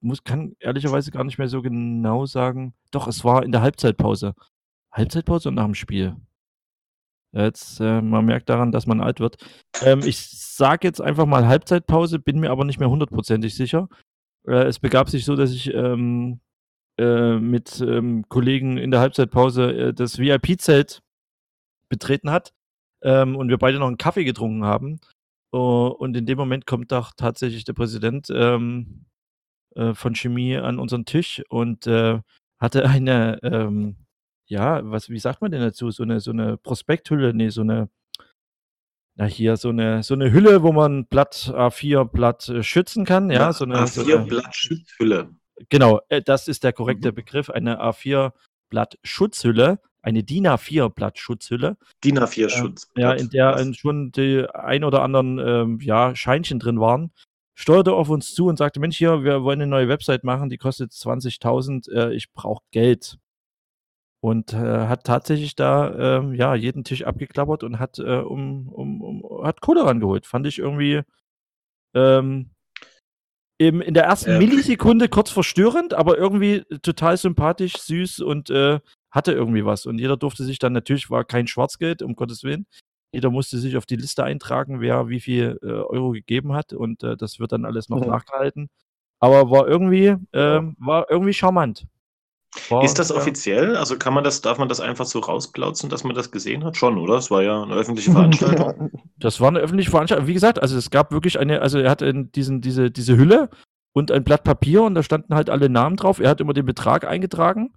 muss, 0.00 0.24
kann 0.24 0.56
ehrlicherweise 0.60 1.10
gar 1.10 1.24
nicht 1.24 1.38
mehr 1.38 1.48
so 1.48 1.62
genau 1.62 2.26
sagen. 2.26 2.74
Doch, 2.90 3.06
es 3.06 3.24
war 3.24 3.44
in 3.44 3.52
der 3.52 3.62
Halbzeitpause. 3.62 4.34
Halbzeitpause 4.92 5.48
und 5.48 5.54
nach 5.54 5.64
dem 5.64 5.74
Spiel. 5.74 6.16
Jetzt, 7.32 7.80
äh, 7.80 8.00
man 8.00 8.24
merkt 8.24 8.48
daran, 8.48 8.72
dass 8.72 8.86
man 8.86 9.00
alt 9.00 9.20
wird. 9.20 9.36
Ähm, 9.82 10.00
ich 10.04 10.18
sage 10.18 10.86
jetzt 10.88 11.00
einfach 11.00 11.26
mal 11.26 11.46
Halbzeitpause, 11.46 12.18
bin 12.18 12.40
mir 12.40 12.50
aber 12.50 12.64
nicht 12.64 12.80
mehr 12.80 12.90
hundertprozentig 12.90 13.54
sicher. 13.54 13.88
Äh, 14.46 14.64
es 14.64 14.78
begab 14.80 15.08
sich 15.08 15.24
so, 15.24 15.36
dass 15.36 15.52
ich 15.52 15.72
ähm, 15.72 16.40
äh, 16.98 17.38
mit 17.38 17.80
ähm, 17.80 18.24
Kollegen 18.28 18.78
in 18.78 18.90
der 18.90 19.00
Halbzeitpause 19.00 19.72
äh, 19.72 19.94
das 19.94 20.18
VIP-Zelt 20.18 21.02
betreten 21.90 22.30
hat 22.30 22.54
ähm, 23.02 23.36
und 23.36 23.50
wir 23.50 23.58
beide 23.58 23.78
noch 23.78 23.88
einen 23.88 23.98
Kaffee 23.98 24.24
getrunken 24.24 24.64
haben. 24.64 25.00
Uh, 25.52 25.88
und 25.88 26.16
in 26.16 26.26
dem 26.26 26.38
Moment 26.38 26.64
kommt 26.64 26.92
doch 26.92 27.12
tatsächlich 27.16 27.64
der 27.64 27.72
Präsident 27.72 28.28
ähm, 28.32 29.06
äh, 29.74 29.94
von 29.94 30.14
Chemie 30.14 30.56
an 30.56 30.78
unseren 30.78 31.04
Tisch 31.04 31.42
und 31.48 31.88
äh, 31.88 32.20
hatte 32.60 32.88
eine 32.88 33.40
ähm, 33.42 33.96
ja, 34.50 34.80
was, 34.82 35.08
wie 35.08 35.18
sagt 35.18 35.40
man 35.40 35.52
denn 35.52 35.62
dazu? 35.62 35.90
So 35.90 36.02
eine, 36.02 36.20
so 36.20 36.32
eine 36.32 36.56
Prospekthülle, 36.56 37.32
nee, 37.32 37.50
so 37.50 37.60
eine, 37.60 37.88
na 39.16 39.24
hier, 39.26 39.56
so 39.56 39.68
eine, 39.68 40.02
so 40.02 40.14
eine 40.14 40.32
Hülle, 40.32 40.64
wo 40.64 40.72
man 40.72 41.06
Blatt 41.06 41.52
A4-Blatt 41.54 42.48
äh, 42.48 42.62
schützen 42.64 43.04
kann, 43.04 43.30
ja, 43.30 43.52
so 43.52 43.64
eine. 43.64 43.76
A4-Blatt-Schutzhülle. 43.76 45.30
Genau, 45.68 46.00
äh, 46.08 46.20
das 46.20 46.48
ist 46.48 46.64
der 46.64 46.72
korrekte 46.72 47.12
mhm. 47.12 47.14
Begriff, 47.14 47.48
eine 47.48 47.80
A4-Blatt-Schutzhülle, 47.80 49.78
eine 50.02 50.22
DIN 50.22 50.46
A4-Blatt-Schutzhülle. 50.46 51.76
DIN 52.02 52.18
A4-Schutz. 52.18 52.88
Äh, 52.96 53.00
ja, 53.02 53.12
in 53.12 53.30
der 53.30 53.54
was? 53.54 53.76
schon 53.76 54.12
die 54.12 54.46
ein 54.52 54.84
oder 54.84 55.02
anderen 55.02 55.38
ähm, 55.38 55.78
ja, 55.80 56.14
Scheinchen 56.14 56.58
drin 56.58 56.80
waren 56.80 57.12
steuerte 57.60 57.92
auf 57.92 58.08
uns 58.08 58.34
zu 58.34 58.46
und 58.46 58.56
sagte, 58.56 58.80
Mensch, 58.80 58.96
hier, 58.96 59.22
wir 59.22 59.42
wollen 59.42 59.60
eine 59.60 59.70
neue 59.70 59.88
Website 59.88 60.24
machen, 60.24 60.48
die 60.48 60.56
kostet 60.56 60.92
20.000, 60.92 61.92
äh, 61.92 62.14
ich 62.14 62.32
brauche 62.32 62.62
Geld 62.70 63.18
und 64.20 64.54
äh, 64.54 64.56
hat 64.86 65.04
tatsächlich 65.04 65.56
da 65.56 66.18
ähm, 66.18 66.34
ja 66.34 66.54
jeden 66.54 66.84
Tisch 66.84 67.04
abgeklappert 67.04 67.62
und 67.62 67.78
hat 67.78 67.98
äh, 67.98 68.16
um, 68.16 68.68
um, 68.68 69.02
um 69.02 69.44
hat 69.44 69.60
Kohle 69.60 69.84
rangeholt. 69.84 70.26
Fand 70.26 70.46
ich 70.46 70.58
irgendwie 70.58 71.02
ähm, 71.94 72.50
im, 73.58 73.82
in 73.82 73.92
der 73.92 74.04
ersten. 74.04 74.38
Millisekunde 74.38 75.10
kurz 75.10 75.30
verstörend, 75.30 75.92
aber 75.92 76.16
irgendwie 76.16 76.64
total 76.82 77.18
sympathisch, 77.18 77.76
süß 77.76 78.20
und 78.20 78.48
äh, 78.48 78.80
hatte 79.10 79.32
irgendwie 79.32 79.64
was. 79.64 79.86
Und 79.86 79.98
jeder 79.98 80.16
durfte 80.16 80.44
sich 80.44 80.58
dann 80.58 80.72
natürlich 80.72 81.10
war 81.10 81.24
kein 81.24 81.46
Schwarzgeld, 81.46 82.02
um 82.02 82.14
Gottes 82.14 82.44
Willen. 82.44 82.66
Jeder 83.12 83.30
musste 83.30 83.58
sich 83.58 83.76
auf 83.76 83.86
die 83.86 83.96
Liste 83.96 84.22
eintragen, 84.22 84.80
wer 84.80 85.08
wie 85.08 85.20
viel 85.20 85.58
äh, 85.62 85.66
Euro 85.66 86.12
gegeben 86.12 86.52
hat 86.52 86.72
und 86.72 87.02
äh, 87.02 87.16
das 87.16 87.40
wird 87.40 87.52
dann 87.52 87.64
alles 87.64 87.88
noch 87.88 88.00
mhm. 88.00 88.06
nachgehalten. 88.06 88.68
Aber 89.18 89.50
war 89.50 89.68
irgendwie, 89.68 90.16
ähm, 90.32 90.76
war 90.78 91.10
irgendwie 91.10 91.32
charmant. 91.34 91.86
War, 92.68 92.82
ist 92.82 92.98
das 92.98 93.12
offiziell? 93.12 93.76
Also 93.76 93.96
kann 93.96 94.14
man 94.14 94.24
das, 94.24 94.40
darf 94.40 94.58
man 94.58 94.68
das 94.68 94.80
einfach 94.80 95.06
so 95.06 95.20
rausplauzen, 95.20 95.88
dass 95.88 96.02
man 96.04 96.16
das 96.16 96.30
gesehen 96.30 96.64
hat? 96.64 96.76
Schon, 96.76 96.98
oder? 96.98 97.14
Es 97.16 97.30
war 97.30 97.42
ja 97.42 97.62
eine 97.62 97.74
öffentliche 97.74 98.10
Veranstaltung. 98.12 98.90
Das 99.18 99.40
war 99.40 99.48
eine 99.48 99.60
öffentliche 99.60 99.90
Veranstaltung. 99.90 100.26
Wie 100.26 100.34
gesagt, 100.34 100.60
also 100.60 100.76
es 100.76 100.90
gab 100.90 101.12
wirklich 101.12 101.38
eine, 101.38 101.62
also 101.62 101.78
er 101.78 101.90
hatte 101.90 102.12
diesen, 102.12 102.60
diese, 102.60 102.90
diese 102.90 103.16
Hülle 103.16 103.50
und 103.92 104.10
ein 104.10 104.24
Blatt 104.24 104.44
Papier 104.44 104.82
und 104.82 104.94
da 104.94 105.02
standen 105.02 105.34
halt 105.34 105.50
alle 105.50 105.68
Namen 105.68 105.96
drauf. 105.96 106.18
Er 106.18 106.30
hat 106.30 106.40
immer 106.40 106.54
den 106.54 106.66
Betrag 106.66 107.06
eingetragen 107.06 107.72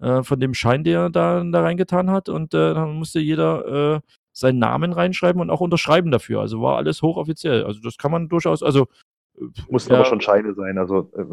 äh, 0.00 0.22
von 0.22 0.40
dem 0.40 0.54
Schein, 0.54 0.84
der 0.84 1.00
er 1.00 1.10
da, 1.10 1.42
da 1.42 1.62
reingetan 1.62 2.10
hat 2.10 2.28
und 2.28 2.54
äh, 2.54 2.74
dann 2.74 2.94
musste 2.94 3.20
jeder 3.20 3.96
äh, 3.96 4.00
seinen 4.32 4.58
Namen 4.58 4.92
reinschreiben 4.92 5.40
und 5.40 5.50
auch 5.50 5.60
unterschreiben 5.60 6.10
dafür. 6.10 6.40
Also 6.40 6.60
war 6.60 6.76
alles 6.76 7.02
hochoffiziell. 7.02 7.64
Also 7.64 7.80
das 7.80 7.96
kann 7.96 8.10
man 8.10 8.28
durchaus, 8.28 8.62
also 8.62 8.88
Mussten 9.68 9.92
ja, 9.92 9.98
aber 9.98 10.08
schon 10.08 10.20
Scheine 10.20 10.54
sein, 10.54 10.78
also 10.78 11.10
äh, 11.16 11.24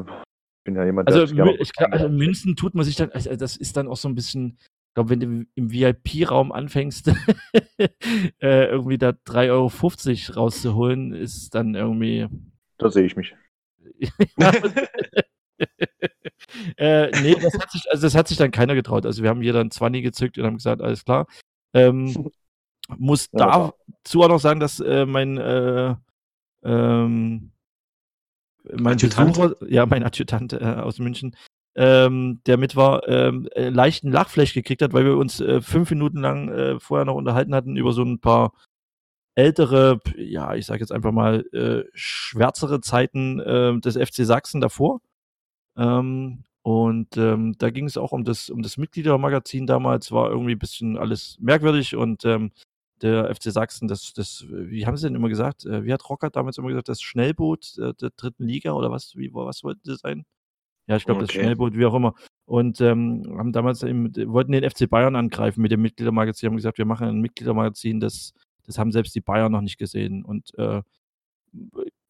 bin 0.64 0.76
ja 0.76 0.86
jemand, 0.86 1.08
also, 1.08 1.20
der 1.34 1.60
ich 1.60 1.74
glaub, 1.74 1.92
also 1.92 2.10
Münzen 2.10 2.56
tut 2.56 2.76
man 2.76 2.84
sich 2.84 2.96
dann, 2.96 3.12
also 3.12 3.36
das 3.36 3.58
ist 3.58 3.78
dann 3.78 3.88
auch 3.88 3.98
so 3.98 4.08
ein 4.08 4.16
bisschen, 4.16 4.58
ich 4.60 4.94
glaube, 4.96 5.10
wenn 5.12 5.20
du 5.20 5.46
im 5.56 5.72
VIP-Raum 5.72 6.52
anfängst, 6.52 7.08
äh, 7.78 7.90
irgendwie 8.40 8.98
da 8.98 9.10
3,50 9.10 10.30
Euro 10.30 10.40
rauszuholen, 10.40 11.14
ist 11.14 11.54
dann 11.54 11.76
irgendwie. 11.76 12.28
Da 12.78 12.90
sehe 12.90 13.06
ich 13.06 13.16
mich. 13.16 13.36
äh, 16.78 17.12
nee, 17.22 17.36
das 17.36 17.54
hat, 17.54 17.72
sich, 17.72 17.84
also 17.90 18.04
das 18.04 18.16
hat 18.16 18.28
sich 18.28 18.38
dann 18.38 18.52
keiner 18.52 18.76
getraut. 18.76 19.06
Also 19.06 19.24
wir 19.24 19.30
haben 19.30 19.42
hier 19.42 19.54
dann 19.54 19.72
20 19.72 20.04
gezückt 20.04 20.38
und 20.38 20.46
haben 20.46 20.58
gesagt, 20.58 20.82
alles 20.82 21.06
klar. 21.06 21.28
Ähm, 21.74 22.32
muss 22.98 23.30
ja, 23.32 23.72
dazu 24.04 24.24
auch 24.24 24.28
noch 24.30 24.40
sagen, 24.40 24.60
dass 24.60 24.80
äh, 24.80 25.06
mein 25.06 25.38
äh, 25.38 25.96
ähm, 26.64 27.52
mein 28.64 28.94
Adjutant? 28.94 29.34
Besucher, 29.34 29.56
ja, 29.68 29.86
mein 29.86 30.04
Adjutant 30.04 30.54
äh, 30.54 30.58
aus 30.58 31.00
München, 31.00 31.36
ähm, 31.76 32.42
der 32.46 32.58
mit 32.58 32.76
war, 32.76 33.08
ähm, 33.08 33.48
äh, 33.56 33.70
leichten 33.70 34.12
Lachfleisch 34.12 34.54
gekriegt 34.54 34.82
hat, 34.82 34.94
weil 34.94 35.06
wir 35.06 35.18
uns 35.18 35.40
äh, 35.40 35.62
fünf 35.62 35.90
Minuten 35.90 36.20
lang 36.20 36.50
äh, 36.50 36.80
vorher 36.80 37.06
noch 37.06 37.16
unterhalten 37.16 37.56
hatten 37.56 37.78
über 37.78 37.94
so 37.94 38.04
ein 38.04 38.20
paar 38.20 38.54
ältere, 39.36 40.00
ja, 40.16 40.56
ich 40.56 40.66
sage 40.66 40.82
jetzt 40.82 40.92
einfach 40.92 41.12
mal, 41.12 41.46
äh, 41.54 41.90
schwärzere 41.94 42.82
Zeiten 42.82 43.40
äh, 43.40 43.80
des 43.80 43.96
FC 43.96 44.26
Sachsen 44.26 44.62
davor. 44.62 45.00
Ähm, 45.78 46.44
und 46.64 47.18
ähm, 47.18 47.56
da 47.58 47.70
ging 47.72 47.86
es 47.86 47.98
auch 47.98 48.12
um 48.12 48.24
das, 48.24 48.50
um 48.50 48.62
das 48.62 48.78
Mitgliedermagazin 48.78 49.66
damals, 49.66 50.12
war 50.12 50.30
irgendwie 50.30 50.54
ein 50.54 50.60
bisschen 50.60 50.98
alles 50.98 51.38
merkwürdig 51.40 51.96
und 51.96 52.24
ähm, 52.26 52.52
der 53.02 53.34
FC 53.34 53.52
Sachsen, 53.52 53.88
das, 53.88 54.14
das, 54.14 54.46
wie 54.48 54.86
haben 54.86 54.96
sie 54.96 55.08
denn 55.08 55.16
immer 55.16 55.30
gesagt? 55.30 55.66
Äh, 55.66 55.84
wie 55.84 55.94
hat 55.94 56.08
Rockert 56.08 56.36
damals 56.36 56.58
immer 56.58 56.68
gesagt, 56.70 56.90
das 56.90 57.02
Schnellboot 57.02 57.78
der, 57.78 57.94
der 57.94 58.12
dritten 58.16 58.46
Liga 58.46 58.74
oder 58.74 58.92
was? 58.92 59.16
Wie, 59.16 59.34
was 59.34 59.64
wollten 59.64 59.82
sie 59.84 59.96
sein? 59.96 60.24
Ja, 60.88 60.98
ich 60.98 61.06
glaube, 61.06 61.24
okay. 61.24 61.34
das 61.34 61.42
Schnellboot, 61.42 61.76
wie 61.76 61.86
auch 61.86 61.94
immer. 61.94 62.14
Und 62.46 62.82
ähm, 62.82 63.24
haben 63.38 63.54
damals 63.54 63.82
eben, 63.84 64.14
wollten 64.32 64.52
den 64.52 64.70
FC 64.70 64.90
Bayern 64.90 65.16
angreifen 65.16 65.62
mit 65.62 65.72
dem 65.72 65.82
Mitgliedermagazin, 65.82 66.50
haben 66.50 66.58
gesagt, 66.58 66.78
wir 66.78 66.86
machen 66.86 67.08
ein 67.08 67.22
Mitgliedermagazin, 67.22 68.00
das, 68.00 68.34
das 68.66 68.78
haben 68.78 68.92
selbst 68.92 69.16
die 69.16 69.22
Bayern 69.22 69.52
noch 69.52 69.62
nicht 69.62 69.78
gesehen. 69.78 70.24
Und 70.24 70.54
äh, 70.58 70.82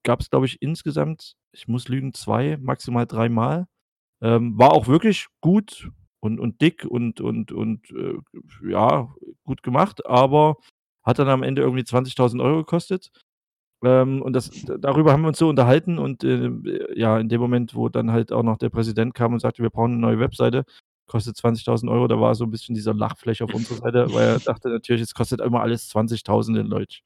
gab 0.03 0.21
es, 0.21 0.29
glaube 0.29 0.45
ich, 0.47 0.61
insgesamt, 0.61 1.35
ich 1.53 1.67
muss 1.67 1.87
lügen, 1.87 2.13
zwei, 2.13 2.57
maximal 2.61 3.05
dreimal. 3.07 3.67
Ähm, 4.21 4.57
war 4.57 4.73
auch 4.73 4.87
wirklich 4.87 5.27
gut 5.41 5.89
und, 6.21 6.39
und 6.39 6.61
dick 6.61 6.85
und, 6.85 7.21
und, 7.21 7.51
und 7.51 7.89
äh, 7.91 8.17
ja, 8.69 9.13
gut 9.45 9.63
gemacht, 9.63 10.05
aber 10.05 10.57
Hat 11.03 11.19
dann 11.19 11.29
am 11.29 11.43
Ende 11.43 11.63
irgendwie 11.63 11.83
20.000 11.83 12.43
Euro 12.43 12.59
gekostet. 12.59 13.11
Ähm, 13.83 14.21
und 14.21 14.33
das, 14.33 14.51
darüber 14.79 15.11
haben 15.13 15.21
wir 15.23 15.29
uns 15.29 15.39
so 15.39 15.49
unterhalten 15.49 15.97
und 15.99 16.23
äh, 16.23 16.51
ja, 16.95 17.19
in 17.19 17.29
dem 17.29 17.41
Moment, 17.41 17.73
wo 17.75 17.89
dann 17.89 18.11
halt 18.11 18.31
auch 18.31 18.43
noch 18.43 18.57
der 18.57 18.69
Präsident 18.69 19.15
kam 19.15 19.33
und 19.33 19.39
sagte, 19.41 19.63
wir 19.63 19.71
brauchen 19.71 19.93
eine 19.93 20.01
neue 20.01 20.19
Webseite, 20.19 20.65
kostet 21.07 21.37
20.000 21.37 21.91
Euro, 21.91 22.07
da 22.07 22.19
war 22.19 22.35
so 22.35 22.43
ein 22.45 22.51
bisschen 22.51 22.75
dieser 22.75 22.93
Lachfläche 22.93 23.43
auf 23.45 23.53
unserer 23.53 23.77
Seite, 23.79 24.13
weil 24.13 24.27
er 24.27 24.39
dachte 24.39 24.69
natürlich, 24.69 25.01
es 25.01 25.13
kostet 25.15 25.41
immer 25.41 25.61
alles 25.61 25.89
20.000 25.91 26.59
in 26.59 26.69
Deutsch. 26.69 27.03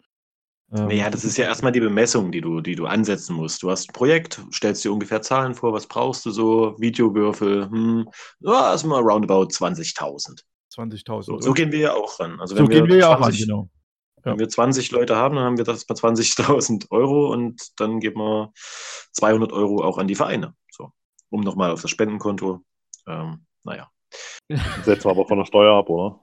Ähm, 0.73 0.87
naja, 0.87 1.09
das 1.09 1.23
ist 1.23 1.37
ja 1.37 1.45
erstmal 1.45 1.71
die 1.71 1.79
Bemessung, 1.79 2.31
die 2.31 2.41
du, 2.41 2.61
die 2.61 2.75
du 2.75 2.85
ansetzen 2.85 3.35
musst. 3.35 3.61
Du 3.61 3.69
hast 3.69 3.89
ein 3.89 3.93
Projekt, 3.93 4.41
stellst 4.51 4.83
dir 4.83 4.91
ungefähr 4.91 5.21
Zahlen 5.21 5.53
vor, 5.53 5.73
was 5.73 5.87
brauchst 5.87 6.25
du 6.25 6.31
so, 6.31 6.75
Videowürfel, 6.79 7.69
hm, 7.69 8.09
ja, 8.39 8.71
erstmal 8.71 9.01
roundabout 9.01 9.49
20.000. 9.49 10.41
20.000. 10.75 11.23
So, 11.23 11.39
so, 11.39 11.53
gehen 11.53 11.71
wir 11.71 11.79
ja 11.79 11.93
auch 11.93 12.19
ran. 12.19 12.39
Also 12.39 12.55
so 12.55 12.65
gehen 12.65 12.87
wir 12.87 12.97
ja 12.97 13.15
auch 13.15 13.21
ran, 13.21 13.33
genau. 13.33 13.69
Ja. 14.17 14.31
Wenn 14.31 14.39
wir 14.39 14.49
20 14.49 14.91
Leute 14.91 15.15
haben, 15.15 15.35
dann 15.35 15.45
haben 15.45 15.57
wir 15.57 15.65
das 15.65 15.85
bei 15.85 15.93
20.000 15.93 16.89
Euro 16.89 17.31
und 17.31 17.79
dann 17.79 17.99
geben 17.99 18.19
wir 18.19 18.51
200 19.13 19.51
Euro 19.51 19.83
auch 19.83 19.99
an 19.99 20.07
die 20.07 20.15
Vereine. 20.15 20.55
So, 20.71 20.91
um 21.29 21.41
nochmal 21.41 21.71
auf 21.71 21.81
das 21.81 21.91
Spendenkonto. 21.91 22.61
Ähm, 23.07 23.45
naja. 23.63 23.89
Setzen 24.83 25.05
wir 25.05 25.11
aber 25.11 25.27
von 25.27 25.37
der 25.37 25.45
Steuer 25.45 25.77
ab, 25.77 25.89
oder? 25.89 26.19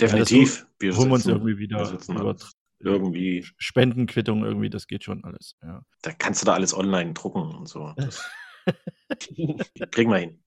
Definitiv. 0.00 0.60
Ja, 0.60 0.66
wir 0.80 0.96
holen 0.96 1.12
uns 1.12 1.26
irgendwie 1.26 1.56
wieder 1.56 1.90
über 2.08 2.36
irgendwie. 2.78 3.46
Spendenquittung 3.58 4.44
irgendwie, 4.44 4.70
das 4.70 4.86
geht 4.86 5.04
schon 5.04 5.24
alles. 5.24 5.56
Ja. 5.62 5.82
Da 6.02 6.12
kannst 6.12 6.42
du 6.42 6.46
da 6.46 6.54
alles 6.54 6.74
online 6.74 7.12
drucken 7.12 7.54
und 7.54 7.68
so. 7.68 7.94
kriegen 9.90 10.10
wir 10.10 10.18
hin. 10.18 10.42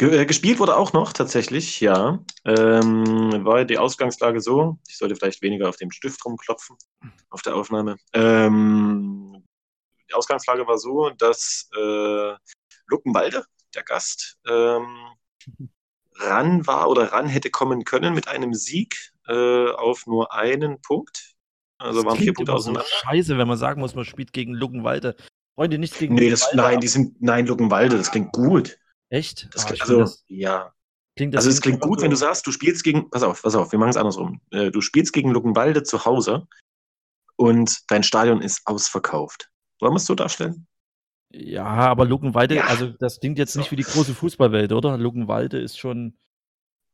Äh, 0.00 0.26
gespielt 0.26 0.60
wurde 0.60 0.76
auch 0.76 0.92
noch 0.92 1.12
tatsächlich, 1.12 1.80
ja. 1.80 2.20
Ähm, 2.44 3.44
war 3.44 3.64
die 3.64 3.78
Ausgangslage 3.78 4.40
so, 4.40 4.78
ich 4.88 4.96
sollte 4.96 5.16
vielleicht 5.16 5.42
weniger 5.42 5.68
auf 5.68 5.76
dem 5.76 5.90
Stift 5.90 6.24
rumklopfen, 6.24 6.76
auf 7.30 7.42
der 7.42 7.56
Aufnahme. 7.56 7.96
Ähm, 8.12 9.44
die 10.08 10.14
Ausgangslage 10.14 10.66
war 10.66 10.78
so, 10.78 11.10
dass 11.10 11.68
äh, 11.76 12.34
Luckenwalde, 12.86 13.44
der 13.74 13.82
Gast, 13.82 14.38
ähm, 14.48 14.86
ran 16.14 16.66
war 16.66 16.88
oder 16.88 17.12
ran 17.12 17.26
hätte 17.26 17.50
kommen 17.50 17.84
können 17.84 18.14
mit 18.14 18.28
einem 18.28 18.54
Sieg 18.54 19.12
äh, 19.26 19.70
auf 19.70 20.06
nur 20.06 20.32
einen 20.32 20.80
Punkt. 20.80 21.34
Also 21.78 22.02
das 22.02 22.06
waren 22.06 22.18
vier 22.18 22.34
Punkte 22.34 22.52
auseinander. 22.52 22.82
So 22.82 23.08
scheiße, 23.08 23.38
wenn 23.38 23.48
man 23.48 23.58
sagen 23.58 23.80
muss, 23.80 23.94
man 23.94 24.04
spielt 24.04 24.32
gegen 24.32 24.54
Luckenwalde. 24.54 25.16
Freunde, 25.54 25.78
nichts 25.78 25.98
gegen 25.98 26.14
nee, 26.14 26.30
das, 26.30 26.48
Nein, 26.54 26.80
die 26.80 26.88
sind, 26.88 27.20
nein, 27.20 27.46
Luckenwalde, 27.46 27.96
das 27.96 28.10
klingt 28.10 28.32
gut. 28.32 28.78
Echt? 29.10 29.48
Das 29.52 29.66
ah, 29.66 29.74
also, 29.80 30.00
das, 30.00 30.24
ja. 30.28 30.72
Klingt 31.16 31.34
also 31.34 31.50
es 31.50 31.60
klingt 31.60 31.80
gut, 31.80 31.98
so 31.98 32.04
wenn 32.04 32.10
du 32.10 32.16
sagst, 32.16 32.46
du 32.46 32.52
spielst 32.52 32.84
gegen, 32.84 33.10
pass 33.10 33.24
auf, 33.24 33.42
pass 33.42 33.56
auf, 33.56 33.72
wir 33.72 33.78
machen 33.78 33.90
es 33.90 33.96
andersrum. 33.96 34.40
Äh, 34.50 34.70
du 34.70 34.80
spielst 34.80 35.12
gegen 35.12 35.30
Luckenwalde 35.30 35.82
zu 35.82 36.04
Hause 36.04 36.46
und 37.34 37.78
dein 37.88 38.04
Stadion 38.04 38.40
ist 38.40 38.62
ausverkauft. 38.66 39.50
Wollen 39.80 39.94
wir 39.94 39.96
es 39.96 40.06
so 40.06 40.14
darstellen? 40.14 40.66
Ja, 41.30 41.64
aber 41.64 42.04
Luckenwalde, 42.04 42.56
ja. 42.56 42.64
also 42.66 42.92
das 42.98 43.20
klingt 43.20 43.38
jetzt 43.38 43.56
nicht 43.56 43.70
wie 43.70 43.76
die 43.76 43.82
große 43.82 44.14
Fußballwelt, 44.14 44.72
oder? 44.72 44.96
Luckenwalde 44.96 45.58
ist 45.58 45.78
schon. 45.78 46.16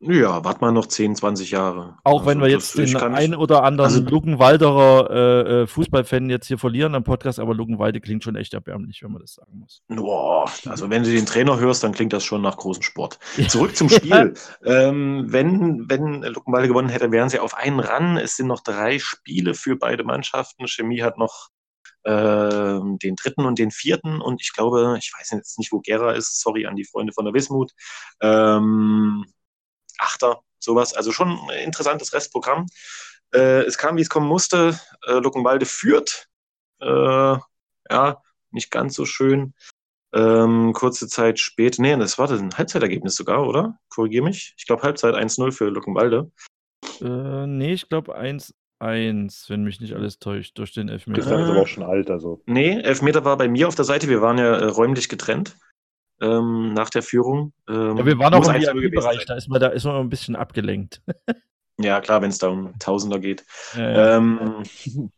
Ja, 0.06 0.44
warte 0.44 0.60
mal 0.60 0.70
noch 0.70 0.86
10, 0.86 1.16
20 1.16 1.50
Jahre. 1.50 1.96
Auch 2.04 2.20
also, 2.20 2.26
wenn 2.26 2.40
wir 2.40 2.48
jetzt 2.48 2.76
den 2.76 2.94
einen 2.96 3.34
oder 3.34 3.62
anderen 3.64 3.90
also, 3.90 4.02
Luckenwalderer 4.02 5.10
äh, 5.10 5.62
äh, 5.62 5.66
Fußballfan 5.66 6.28
jetzt 6.28 6.46
hier 6.46 6.58
verlieren 6.58 6.94
am 6.94 7.04
Podcast, 7.04 7.40
aber 7.40 7.54
Luckenwalde 7.54 8.00
klingt 8.00 8.22
schon 8.22 8.36
echt 8.36 8.52
erbärmlich, 8.52 9.02
wenn 9.02 9.12
man 9.12 9.22
das 9.22 9.34
sagen 9.34 9.58
muss. 9.58 9.82
Boah, 9.88 10.50
also 10.66 10.90
wenn 10.90 11.04
du 11.04 11.10
den 11.10 11.24
Trainer 11.24 11.58
hörst, 11.58 11.82
dann 11.84 11.92
klingt 11.92 12.12
das 12.12 12.22
schon 12.22 12.42
nach 12.42 12.58
großem 12.58 12.82
Sport. 12.82 13.18
Zurück 13.48 13.74
zum 13.76 13.88
Spiel. 13.88 14.34
ähm, 14.64 15.24
wenn, 15.28 15.88
wenn 15.88 16.22
Luckenwalde 16.22 16.68
gewonnen 16.68 16.90
hätte, 16.90 17.10
wären 17.10 17.30
sie 17.30 17.38
auf 17.38 17.54
einen 17.54 17.80
ran. 17.80 18.18
Es 18.18 18.36
sind 18.36 18.46
noch 18.46 18.60
drei 18.60 18.98
Spiele 18.98 19.54
für 19.54 19.76
beide 19.76 20.04
Mannschaften. 20.04 20.68
Chemie 20.68 21.02
hat 21.02 21.16
noch 21.16 21.48
äh, 22.02 22.80
den 23.02 23.16
dritten 23.16 23.46
und 23.46 23.58
den 23.58 23.70
vierten 23.70 24.20
und 24.20 24.42
ich 24.42 24.52
glaube, 24.52 24.96
ich 24.98 25.10
weiß 25.18 25.30
jetzt 25.30 25.58
nicht, 25.58 25.72
wo 25.72 25.80
Gera 25.80 26.12
ist, 26.12 26.42
sorry 26.42 26.66
an 26.66 26.76
die 26.76 26.84
Freunde 26.84 27.14
von 27.14 27.24
der 27.24 27.32
Wismut. 27.32 27.72
Ähm, 28.20 29.24
Achter, 29.98 30.40
sowas. 30.58 30.94
Also 30.94 31.12
schon 31.12 31.38
ein 31.50 31.64
interessantes 31.64 32.12
Restprogramm. 32.12 32.66
Äh, 33.32 33.62
es 33.62 33.78
kam, 33.78 33.96
wie 33.96 34.02
es 34.02 34.08
kommen 34.08 34.28
musste. 34.28 34.78
Äh, 35.06 35.14
Luckenwalde 35.14 35.66
führt. 35.66 36.28
Äh, 36.80 37.36
ja, 37.90 38.22
nicht 38.50 38.70
ganz 38.70 38.94
so 38.94 39.04
schön. 39.04 39.54
Ähm, 40.14 40.72
kurze 40.72 41.08
Zeit 41.08 41.40
später, 41.40 41.82
nee, 41.82 41.96
das 41.96 42.18
war 42.18 42.28
das 42.28 42.40
ein 42.40 42.56
Halbzeitergebnis 42.56 43.16
sogar, 43.16 43.46
oder? 43.46 43.78
Korrigier 43.88 44.22
mich. 44.22 44.54
Ich 44.56 44.66
glaube 44.66 44.82
Halbzeit 44.82 45.14
1-0 45.14 45.50
für 45.50 45.68
Luckenwalde. 45.68 46.30
Äh, 47.00 47.46
nee, 47.48 47.72
ich 47.72 47.88
glaube 47.88 48.16
1-1, 48.16 48.52
wenn 49.48 49.64
mich 49.64 49.80
nicht 49.80 49.94
alles 49.94 50.20
täuscht, 50.20 50.56
durch 50.56 50.72
den 50.72 50.88
Elfmeter. 50.88 51.20
Das 51.20 51.26
ist 51.26 51.32
aber 51.32 51.60
auch 51.60 51.66
schon 51.66 51.82
alt, 51.82 52.10
also. 52.10 52.40
Nee, 52.46 52.80
Elfmeter 52.80 53.24
war 53.24 53.36
bei 53.36 53.48
mir 53.48 53.66
auf 53.66 53.74
der 53.74 53.84
Seite, 53.84 54.08
wir 54.08 54.22
waren 54.22 54.38
ja 54.38 54.56
äh, 54.56 54.64
räumlich 54.66 55.08
getrennt 55.08 55.56
ähm, 56.20 56.72
nach 56.72 56.90
der 56.90 57.02
Führung. 57.02 57.52
Ähm, 57.68 57.96
ja, 57.96 58.06
wir 58.06 58.18
waren 58.18 58.34
auch 58.34 58.48
im 58.48 58.82
VIP-Bereich, 58.82 59.24
da 59.26 59.34
ist 59.34 59.48
man 59.48 59.60
da 59.60 59.68
ist 59.68 59.84
man 59.84 59.96
ein 59.96 60.08
bisschen 60.08 60.36
abgelenkt. 60.36 61.02
ja, 61.78 62.00
klar, 62.00 62.22
wenn 62.22 62.30
es 62.30 62.38
da 62.38 62.48
um 62.48 62.78
Tausender 62.78 63.18
geht. 63.18 63.44
Ja, 63.76 63.90
ja. 63.90 64.16
Ähm, 64.16 64.62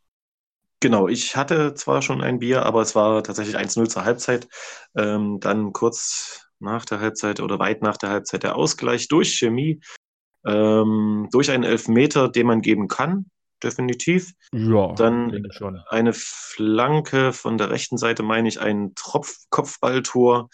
genau, 0.81 1.09
ich 1.09 1.37
hatte 1.37 1.75
zwar 1.75 2.03
schon 2.03 2.23
ein 2.23 2.39
Bier, 2.39 2.65
aber 2.65 2.83
es 2.83 2.95
war 2.95 3.23
tatsächlich 3.23 3.57
1-0 3.57 3.89
zur 3.89 4.05
Halbzeit. 4.05 4.49
Ähm, 4.97 5.41
dann 5.41 5.73
kurz 5.73 6.49
nach 6.59 6.85
der 6.85 7.01
Halbzeit 7.01 7.41
oder 7.41 7.59
weit 7.59 7.83
nach 7.83 7.99
der 7.99 8.11
Halbzeit 8.11 8.43
der 8.43 8.57
Ausgleich 8.57 9.09
durch 9.09 9.35
Chemie, 9.35 9.81
ähm, 10.47 11.29
durch 11.33 11.51
einen 11.51 11.65
Elfmeter, 11.65 12.29
den 12.29 12.47
man 12.47 12.63
geben 12.63 12.89
kann 12.89 13.27
definitiv. 13.63 14.33
Ja, 14.53 14.93
dann 14.95 15.49
eine 15.89 16.13
Flanke 16.13 17.33
von 17.33 17.59
der 17.59 17.71
rechten 17.71 17.99
Seite, 17.99 18.23
meine 18.23 18.49
ich, 18.49 18.61
ein 18.61 18.95
Tropf 18.95 19.37
Kopfballtor 19.51 20.49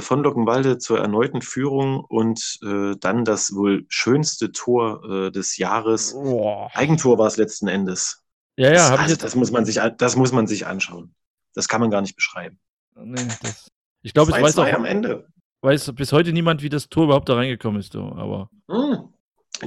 von 0.00 0.22
Lockenwalde 0.22 0.78
zur 0.78 0.98
erneuten 0.98 1.42
Führung 1.42 2.04
und 2.04 2.58
äh, 2.62 2.94
dann 2.98 3.24
das 3.24 3.54
wohl 3.54 3.84
schönste 3.88 4.52
Tor 4.52 5.04
äh, 5.04 5.30
des 5.30 5.56
Jahres. 5.56 6.12
Boah. 6.12 6.70
Eigentor 6.74 7.18
war 7.18 7.26
es 7.26 7.36
letzten 7.36 7.68
Endes. 7.68 8.24
Ja, 8.56 8.68
ja, 8.68 8.90
das, 8.90 8.90
also, 8.90 9.16
das, 9.16 9.34
muss 9.34 9.50
man 9.50 9.64
sich, 9.64 9.80
das 9.98 10.16
muss 10.16 10.32
man 10.32 10.46
sich 10.46 10.66
anschauen. 10.66 11.14
Das 11.54 11.68
kann 11.68 11.80
man 11.80 11.90
gar 11.90 12.00
nicht 12.00 12.16
beschreiben. 12.16 12.58
Nee, 12.96 13.26
das, 13.42 13.68
ich 14.02 14.14
glaube, 14.14 14.32
es 14.32 14.40
weiß 14.40 14.58
auch 14.58 14.72
am 14.72 14.84
Ende. 14.84 15.26
Weiß 15.62 15.92
bis 15.94 16.12
heute 16.12 16.32
niemand, 16.32 16.62
wie 16.62 16.68
das 16.68 16.88
Tor 16.88 17.04
überhaupt 17.04 17.28
da 17.28 17.34
reingekommen 17.34 17.80
ist, 17.80 17.96
aber. 17.96 18.50
Hm. 18.70 19.13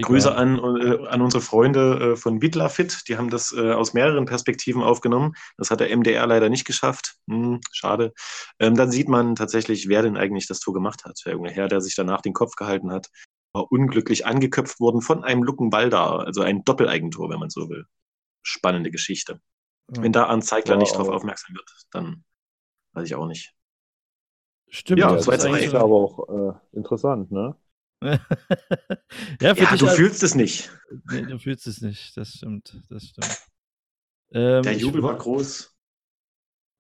Grüße 0.02 0.36
an, 0.36 0.58
äh, 0.58 1.08
an 1.08 1.22
unsere 1.22 1.42
Freunde 1.42 2.14
äh, 2.14 2.16
von 2.16 2.40
Bitlafit. 2.40 3.08
Die 3.08 3.18
haben 3.18 3.30
das 3.30 3.54
äh, 3.54 3.72
aus 3.72 3.94
mehreren 3.94 4.26
Perspektiven 4.26 4.82
aufgenommen. 4.82 5.34
Das 5.58 5.72
hat 5.72 5.80
der 5.80 5.96
MDR 5.96 6.26
leider 6.28 6.50
nicht 6.50 6.66
geschafft. 6.66 7.16
Hm, 7.30 7.62
schade. 7.72 8.14
Ähm, 8.60 8.76
dann 8.76 8.92
sieht 8.92 9.10
man 9.10 9.36
tatsächlich, 9.36 9.88
wer 9.88 10.02
denn 10.02 10.18
eigentlich 10.18 10.48
das 10.48 10.60
Tor 10.60 10.74
gemacht 10.74 11.06
hat. 11.06 11.20
Der 11.26 11.34
junge 11.34 11.50
Herr, 11.50 11.68
der 11.68 11.82
sich 11.82 11.96
danach 11.96 12.22
den 12.22 12.34
Kopf 12.34 12.56
gehalten 12.56 12.92
hat, 12.92 13.10
war 13.54 13.72
unglücklich 13.72 14.26
angeköpft 14.26 14.80
worden 14.80 15.02
von 15.02 15.24
einem 15.24 15.44
Luckenwalder. 15.44 16.26
Also 16.26 16.42
ein 16.42 16.64
Doppeleigentor, 16.64 17.30
wenn 17.30 17.40
man 17.40 17.50
so 17.50 17.70
will. 17.70 17.86
Spannende 18.44 18.92
Geschichte. 18.92 19.40
Ja. 19.96 20.04
Wenn 20.04 20.12
da 20.12 20.26
Arndt 20.26 20.46
Zeigler 20.46 20.76
wow. 20.76 20.82
nicht 20.82 20.94
darauf 20.94 21.10
aufmerksam 21.10 21.56
wird, 21.56 21.70
dann 21.92 22.24
weiß 22.94 23.08
ich 23.08 23.16
auch 23.16 23.28
nicht. 23.28 23.54
Stimmt, 24.70 25.00
ja, 25.00 25.14
das, 25.14 25.28
ist 25.28 25.76
aber 25.76 25.96
auch 25.96 26.28
äh, 26.28 26.54
interessant, 26.76 27.32
ne? 27.32 27.56
ja, 29.42 29.54
ja 29.54 29.76
du 29.76 29.88
fühlst 29.88 30.24
es 30.24 30.36
nicht. 30.36 30.70
Nee, 31.12 31.24
du 31.24 31.40
fühlst 31.40 31.66
es 31.68 31.82
nicht, 31.82 32.16
das 32.16 32.30
stimmt, 32.30 32.80
das 32.90 33.06
stimmt. 33.06 33.42
Ähm, 34.32 34.64
Der 34.64 34.74
Jubel 34.74 35.02
war 35.02 35.18
groß. 35.18 35.74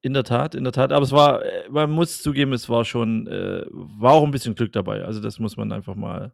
In 0.01 0.13
der 0.13 0.23
Tat, 0.23 0.53
in 0.53 0.63
der 0.63 0.73
Tat. 0.73 0.91
Aber 0.91 1.03
es 1.03 1.11
war, 1.11 1.43
äh, 1.43 1.69
man 1.69 1.89
muss 1.89 2.21
zugeben, 2.21 2.53
es 2.53 2.69
war 2.69 2.85
schon, 2.85 3.27
äh, 3.27 3.65
war 3.71 4.13
auch 4.13 4.23
ein 4.23 4.31
bisschen 4.31 4.55
Glück 4.55 4.71
dabei. 4.71 5.03
Also 5.03 5.19
das 5.19 5.39
muss 5.39 5.57
man 5.57 5.71
einfach 5.71 5.95
mal, 5.95 6.33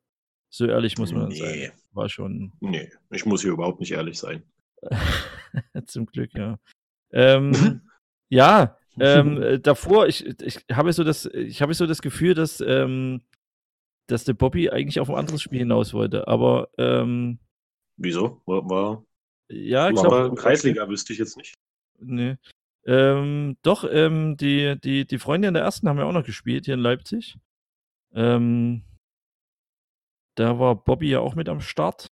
so 0.50 0.65
ehrlich 0.65 0.98
muss 0.98 1.13
man 1.13 1.30
nee. 1.30 1.36
sein. 1.39 1.72
War 1.91 2.10
schon. 2.10 2.52
Nee, 2.60 2.91
ich 3.10 3.26
muss 3.26 3.41
hier 3.41 3.52
überhaupt 3.52 3.80
nicht 3.80 3.91
ehrlich 3.91 4.19
sein. 4.19 4.43
Zum 5.88 6.06
Glück, 6.08 6.34
ja. 6.34 6.60
Ähm, 7.12 7.82
ja, 8.30 8.78
ähm, 9.00 9.41
äh, 9.41 9.60
davor, 9.60 10.08
ich, 10.08 10.26
ich 10.41 10.65
habe 10.72 10.91
so 10.91 11.04
das, 11.04 11.26
ich 11.26 11.62
habe 11.62 11.74
so 11.74 11.88
das 11.88 12.02
Gefühl, 12.02 12.34
dass 12.34 12.60
ähm, 12.60 13.22
dass 14.08 14.24
der 14.24 14.34
Bobby 14.34 14.70
eigentlich 14.70 15.00
auf 15.00 15.10
ein 15.10 15.16
anderes 15.16 15.42
Spiel 15.42 15.60
hinaus 15.60 15.94
wollte, 15.94 16.28
aber 16.28 16.70
ähm, 16.78 17.39
Wieso? 17.98 18.42
War, 18.46 18.70
war 18.70 19.06
ja, 19.50 19.89
ich 19.89 19.96
glaube. 19.96 20.36
Kreisliga 20.36 20.88
wüsste 20.89 21.13
ich 21.13 21.20
jetzt 21.20 21.38
nicht. 21.38 21.56
Nee. 22.00 22.38
Ähm, 22.86 23.58
doch, 23.62 23.86
ähm, 23.89 24.36
die, 24.38 24.78
die, 24.84 25.06
die 25.06 25.20
Freunde 25.20 25.48
in 25.48 25.54
der 25.54 25.63
ersten 25.63 25.88
haben 25.88 26.00
ja 26.00 26.06
auch 26.06 26.13
noch 26.13 26.26
gespielt 26.26 26.66
hier 26.66 26.74
in 26.74 26.80
Leipzig. 26.80 27.38
Ähm, 28.13 28.84
da 30.36 30.60
war 30.60 30.76
Bobby 30.76 31.10
ja 31.10 31.20
auch 31.20 31.36
mit 31.36 31.50
am 31.50 31.62
Start. 31.62 32.12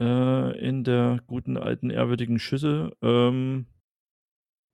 Äh, 0.00 0.58
in 0.66 0.84
der 0.84 1.20
guten 1.26 1.58
alten 1.58 1.90
ehrwürdigen 1.90 2.38
Schüssel. 2.38 2.96
Ähm, 3.02 3.66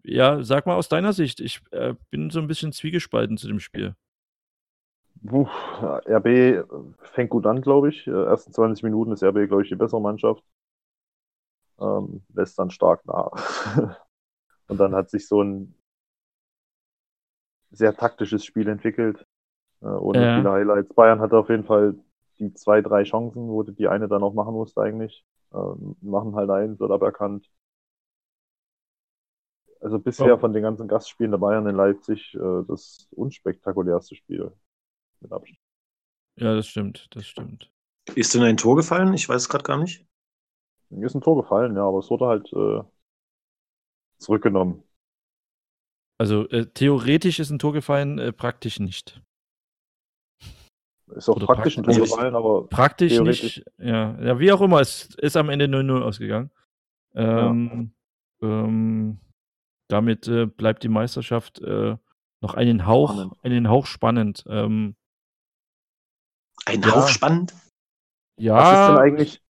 ja, 0.05 0.42
sag 0.44 0.66
mal 0.66 0.77
aus 0.77 0.88
deiner 0.88 1.12
Sicht. 1.12 1.40
Ich 1.40 1.61
äh, 1.73 1.94
bin 2.11 2.31
so 2.31 2.38
ein 2.38 2.47
bisschen 2.47 2.73
zwiegespalten 2.73 3.37
zu 3.37 3.49
dem 3.49 3.59
Spiel. 3.59 3.97
Uff, 5.24 5.48
RB 5.83 6.64
fängt 7.02 7.31
gut 7.31 7.46
an, 7.46 7.61
glaube 7.61 7.88
ich. 7.88 8.07
Äh, 8.07 8.11
ersten 8.11 8.52
20 8.52 8.83
Minuten 8.85 9.12
ist 9.12 9.22
RB, 9.22 9.48
glaube 9.48 9.62
ich, 9.62 9.68
die 9.68 9.76
bessere 9.76 10.00
Mannschaft. 10.00 10.44
Ähm, 11.81 12.22
lässt 12.35 12.59
dann 12.59 12.70
stark 12.70 13.04
nach. 13.07 13.33
Und 14.68 14.78
dann 14.78 14.94
hat 14.94 15.11
sich 15.11 15.26
so 15.26 15.42
ein 15.42 15.74
sehr 17.70 17.94
taktisches 17.94 18.44
Spiel 18.44 18.68
entwickelt. 18.68 19.26
Äh, 19.81 19.87
ohne 19.87 20.22
ja. 20.22 20.37
viele 20.37 20.50
Highlights. 20.50 20.94
Bayern 20.94 21.20
hatte 21.20 21.38
auf 21.38 21.48
jeden 21.48 21.64
Fall 21.64 21.94
die 22.38 22.52
zwei, 22.54 22.83
drei 22.83 23.04
Chancen, 23.04 23.48
wo 23.48 23.62
die 23.62 23.88
eine 23.88 24.09
dann 24.09 24.22
auch 24.22 24.35
machen 24.35 24.54
musste 24.54 24.81
eigentlich. 24.81 25.24
Ähm, 25.52 25.96
machen 26.00 26.35
halt 26.35 26.50
ein, 26.50 26.78
wird 26.78 26.90
aberkannt. 26.90 27.50
Also 29.81 29.98
bisher 29.98 30.35
oh. 30.35 30.38
von 30.38 30.52
den 30.52 30.62
ganzen 30.62 30.88
Gastspielen 30.88 31.31
der 31.31 31.38
Bayern 31.38 31.66
in 31.66 31.76
Leipzig 31.76 32.35
äh, 32.35 32.64
das 32.66 33.09
unspektakulärste 33.12 34.16
Spiel. 34.16 34.52
Mit 35.20 35.33
Abstand. 35.33 35.59
Ja, 36.37 36.54
das 36.54 36.68
stimmt, 36.68 37.09
das 37.11 37.26
stimmt. 37.26 37.70
Ist 38.14 38.35
denn 38.35 38.42
ein 38.42 38.57
Tor 38.57 38.76
gefallen? 38.76 39.12
Ich 39.14 39.28
weiß 39.28 39.42
es 39.42 39.48
gerade 39.48 39.64
gar 39.64 39.78
nicht. 39.78 40.07
Mir 40.90 41.07
ist 41.07 41.14
ein 41.14 41.20
Tor 41.20 41.42
gefallen, 41.42 41.76
ja, 41.76 41.87
aber 41.87 41.98
es 41.98 42.11
wurde 42.11 42.26
halt 42.26 42.52
äh, 42.52 42.83
zurückgenommen. 44.18 44.83
Also 46.18 46.48
äh, 46.48 46.66
theoretisch 46.66 47.38
ist 47.38 47.50
ein 47.50 47.59
Tor 47.59 47.72
gefallen, 47.72 48.18
äh, 48.18 48.33
praktisch 48.33 48.81
nicht. 48.81 49.22
Ist 51.14 51.28
auch 51.28 51.37
Oder 51.37 51.46
praktisch 51.46 51.78
ein 51.78 51.85
Tor 51.85 51.94
gefallen, 51.94 52.35
aber. 52.35 52.66
Praktisch 52.68 53.18
nicht. 53.20 53.64
Ja. 53.78 54.18
ja, 54.20 54.38
wie 54.38 54.52
auch 54.52 54.61
immer, 54.61 54.81
es 54.81 55.14
ist 55.16 55.37
am 55.37 55.48
Ende 55.48 55.66
0-0 55.66 56.02
ausgegangen. 56.02 56.50
Ähm, 57.14 57.92
ja. 58.40 58.48
ähm, 58.48 59.20
damit 59.88 60.28
äh, 60.28 60.46
bleibt 60.46 60.83
die 60.83 60.88
Meisterschaft 60.88 61.61
äh, 61.61 61.96
noch 62.40 62.54
einen 62.54 62.87
Hauch, 62.87 63.12
spannend. 63.12 63.35
einen 63.42 63.68
Hauch 63.68 63.87
spannend. 63.87 64.44
Ähm, 64.48 64.96
ein 66.66 66.83
ja. 66.83 66.94
Hauch 66.94 67.09
spannend? 67.09 67.55
Ja. 68.38 68.55
Was 68.55 68.81
ist 68.81 68.88
denn 68.88 68.99
eigentlich? 68.99 69.42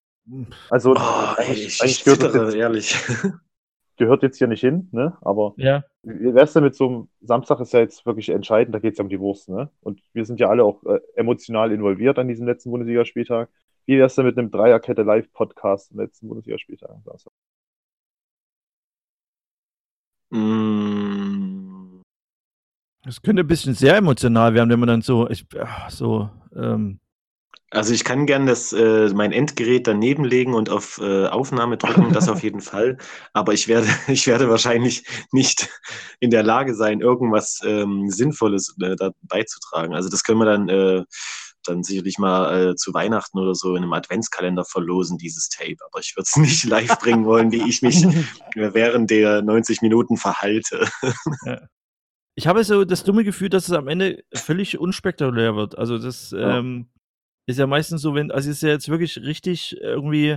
Also, 0.71 0.95
oh, 0.95 1.35
eigentlich, 1.37 1.67
ich, 1.67 1.83
eigentlich 1.83 2.05
gehört, 2.05 2.21
zittere, 2.21 2.45
jetzt, 2.47 2.55
ehrlich. 2.55 2.97
gehört 3.97 4.23
jetzt 4.23 4.39
hier 4.39 4.47
nicht 4.47 4.61
hin, 4.61 4.89
ne? 4.93 5.17
Aber 5.21 5.55
ja. 5.57 5.83
wie 6.03 6.35
wär's 6.35 6.53
denn 6.53 6.65
mit 6.65 6.75
so 6.75 6.89
einem 6.89 7.09
Samstag 7.21 7.61
ist 7.61 7.73
ja 7.73 7.81
jetzt 7.81 8.07
wirklich 8.07 8.29
entscheidend, 8.31 8.75
da 8.75 8.79
geht 8.79 8.93
es 8.93 8.99
ja 8.99 9.05
um 9.05 9.11
die 9.11 9.21
Wurst, 9.21 9.49
ne? 9.49 9.71
Und 9.81 10.01
wir 10.13 10.25
sind 10.25 10.41
ja 10.41 10.49
alle 10.49 10.65
auch 10.65 10.83
äh, 10.85 11.01
emotional 11.17 11.73
involviert 11.73 12.19
an 12.19 12.29
diesem 12.29 12.47
letzten 12.47 12.71
Bundesligaspieltag. 12.71 13.51
Wie 13.87 13.99
wär's 13.99 14.15
denn 14.15 14.27
mit 14.27 14.39
einem 14.39 14.51
Dreierkette 14.51 15.03
Live-Podcast 15.03 15.93
am 15.93 15.99
letzten 15.99 16.29
Bundesligaspieltag? 16.29 16.99
Mm. 20.31 22.03
Es 23.07 23.23
könnte 23.23 23.43
ein 23.43 23.47
bisschen 23.47 23.73
sehr 23.73 23.97
emotional 23.97 24.53
werden, 24.53 24.69
wenn 24.69 24.81
man 24.81 24.89
dann 24.89 25.03
so, 25.03 25.29
ich, 25.31 25.47
so, 25.89 26.29
ähm, 26.55 27.01
also 27.71 27.93
ich 27.93 28.05
kann 28.05 28.25
gern 28.25 28.47
das, 28.47 28.73
äh, 28.73 29.11
mein 29.15 29.33
Endgerät 29.33 29.87
daneben 29.87 30.25
legen 30.25 30.55
und 30.55 30.71
auf 30.71 30.99
äh, 31.03 31.27
Aufnahme 31.27 31.77
drücken, 31.77 32.13
das 32.13 32.29
auf 32.29 32.43
jeden 32.43 32.61
Fall. 32.63 32.97
Aber 33.35 33.53
ich 33.53 33.69
werde, 33.69 33.89
ich 34.09 34.27
werde 34.27 34.49
wahrscheinlich 34.49 35.05
nicht 35.33 35.69
in 36.21 36.31
der 36.31 36.43
Lage 36.43 36.75
sein, 36.75 37.01
irgendwas 37.01 37.61
ähm, 37.65 38.09
Sinnvolles 38.11 38.75
äh, 38.81 38.97
da 38.97 39.11
beizutragen. 39.23 39.95
Also 39.95 40.09
das 40.09 40.25
können 40.25 40.39
wir 40.39 40.47
dann, 40.47 40.69
äh, 40.71 41.05
dann 41.65 41.83
sicherlich 41.83 42.17
mal 42.19 42.71
äh, 42.71 42.75
zu 42.77 42.95
Weihnachten 42.95 43.39
oder 43.39 43.55
so 43.55 43.77
in 43.77 43.83
einem 43.83 43.93
Adventskalender 43.93 44.65
verlosen, 44.65 45.19
dieses 45.19 45.51
Tape. 45.51 45.77
Aber 45.91 46.01
ich 46.01 46.17
würde 46.17 46.27
es 46.27 46.37
nicht 46.37 46.65
live 46.65 46.99
bringen 46.99 47.27
wollen, 47.27 47.53
wie 47.53 47.69
ich 47.69 47.83
mich 47.83 48.03
während 48.55 49.11
der 49.11 49.43
90 49.43 49.83
Minuten 49.83 50.17
verhalte. 50.17 50.89
Ja. 51.45 51.61
Ich 52.39 52.47
habe 52.47 52.63
so 52.63 52.85
das 52.85 53.03
dumme 53.03 53.25
Gefühl, 53.25 53.49
dass 53.49 53.67
es 53.67 53.75
am 53.75 53.89
Ende 53.89 54.23
völlig 54.33 54.79
unspektakulär 54.79 55.57
wird. 55.57 55.77
Also 55.77 55.99
das, 55.99 56.31
ja. 56.31 56.59
ähm, 56.59 56.87
ist 57.47 57.59
ja 57.59 57.67
meistens 57.67 58.01
so, 58.01 58.15
wenn, 58.15 58.31
also 58.31 58.49
ist 58.49 58.63
ja 58.63 58.69
jetzt 58.69 58.89
wirklich 58.89 59.17
richtig 59.17 59.77
irgendwie 59.81 60.37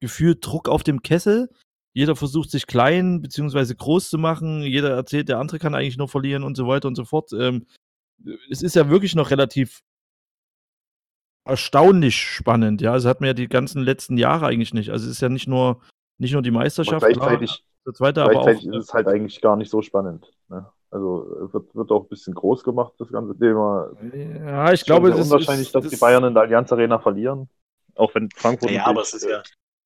gefühlt 0.00 0.46
Druck 0.46 0.68
auf 0.68 0.84
dem 0.84 1.02
Kessel. 1.02 1.50
Jeder 1.92 2.14
versucht 2.14 2.52
sich 2.52 2.68
klein 2.68 3.20
bzw. 3.20 3.74
groß 3.74 4.10
zu 4.10 4.16
machen. 4.16 4.62
Jeder 4.62 4.90
erzählt, 4.90 5.28
der 5.28 5.40
andere 5.40 5.58
kann 5.58 5.74
eigentlich 5.74 5.98
nur 5.98 6.06
verlieren 6.06 6.44
und 6.44 6.56
so 6.56 6.68
weiter 6.68 6.86
und 6.86 6.94
so 6.94 7.04
fort. 7.04 7.32
Ähm, 7.32 7.66
es 8.48 8.62
ist 8.62 8.76
ja 8.76 8.88
wirklich 8.88 9.16
noch 9.16 9.32
relativ 9.32 9.80
erstaunlich 11.44 12.14
spannend, 12.14 12.80
ja. 12.80 12.92
Also 12.92 13.08
hat 13.08 13.20
man 13.20 13.26
ja 13.26 13.34
die 13.34 13.48
ganzen 13.48 13.82
letzten 13.82 14.16
Jahre 14.18 14.46
eigentlich 14.46 14.72
nicht. 14.72 14.90
Also 14.90 15.06
es 15.06 15.16
ist 15.16 15.20
ja 15.20 15.28
nicht 15.28 15.48
nur, 15.48 15.80
nicht 16.18 16.32
nur 16.32 16.42
die 16.42 16.52
Meisterschaft, 16.52 17.04
gleichzeitig, 17.04 17.64
klar, 17.82 17.94
zweite, 17.94 18.22
aber 18.22 18.38
auch, 18.38 18.46
ist 18.46 18.66
es 18.66 18.94
halt 18.94 19.08
eigentlich 19.08 19.40
gar 19.40 19.56
nicht 19.56 19.70
so 19.70 19.82
spannend. 19.82 20.30
Also 20.90 21.50
wird, 21.52 21.74
wird 21.74 21.90
auch 21.92 22.02
ein 22.02 22.08
bisschen 22.08 22.34
groß 22.34 22.64
gemacht, 22.64 22.94
das 22.98 23.10
ganze 23.10 23.38
Thema. 23.38 23.90
Ja, 24.12 24.72
ich 24.72 24.84
glaube, 24.84 25.10
es 25.10 25.18
ist 25.18 25.26
unwahrscheinlich, 25.26 25.70
dass 25.70 25.84
das 25.84 25.92
die 25.92 25.98
Bayern 25.98 26.24
in 26.24 26.34
der 26.34 26.42
Allianz 26.44 26.72
Arena 26.72 26.98
verlieren. 26.98 27.48
Auch 27.94 28.14
wenn 28.14 28.28
Frankfurt. 28.34 28.70
Ja, 28.70 28.86
aber 28.86 29.02
es 29.02 29.14
ist 29.14 29.24
ja, 29.24 29.42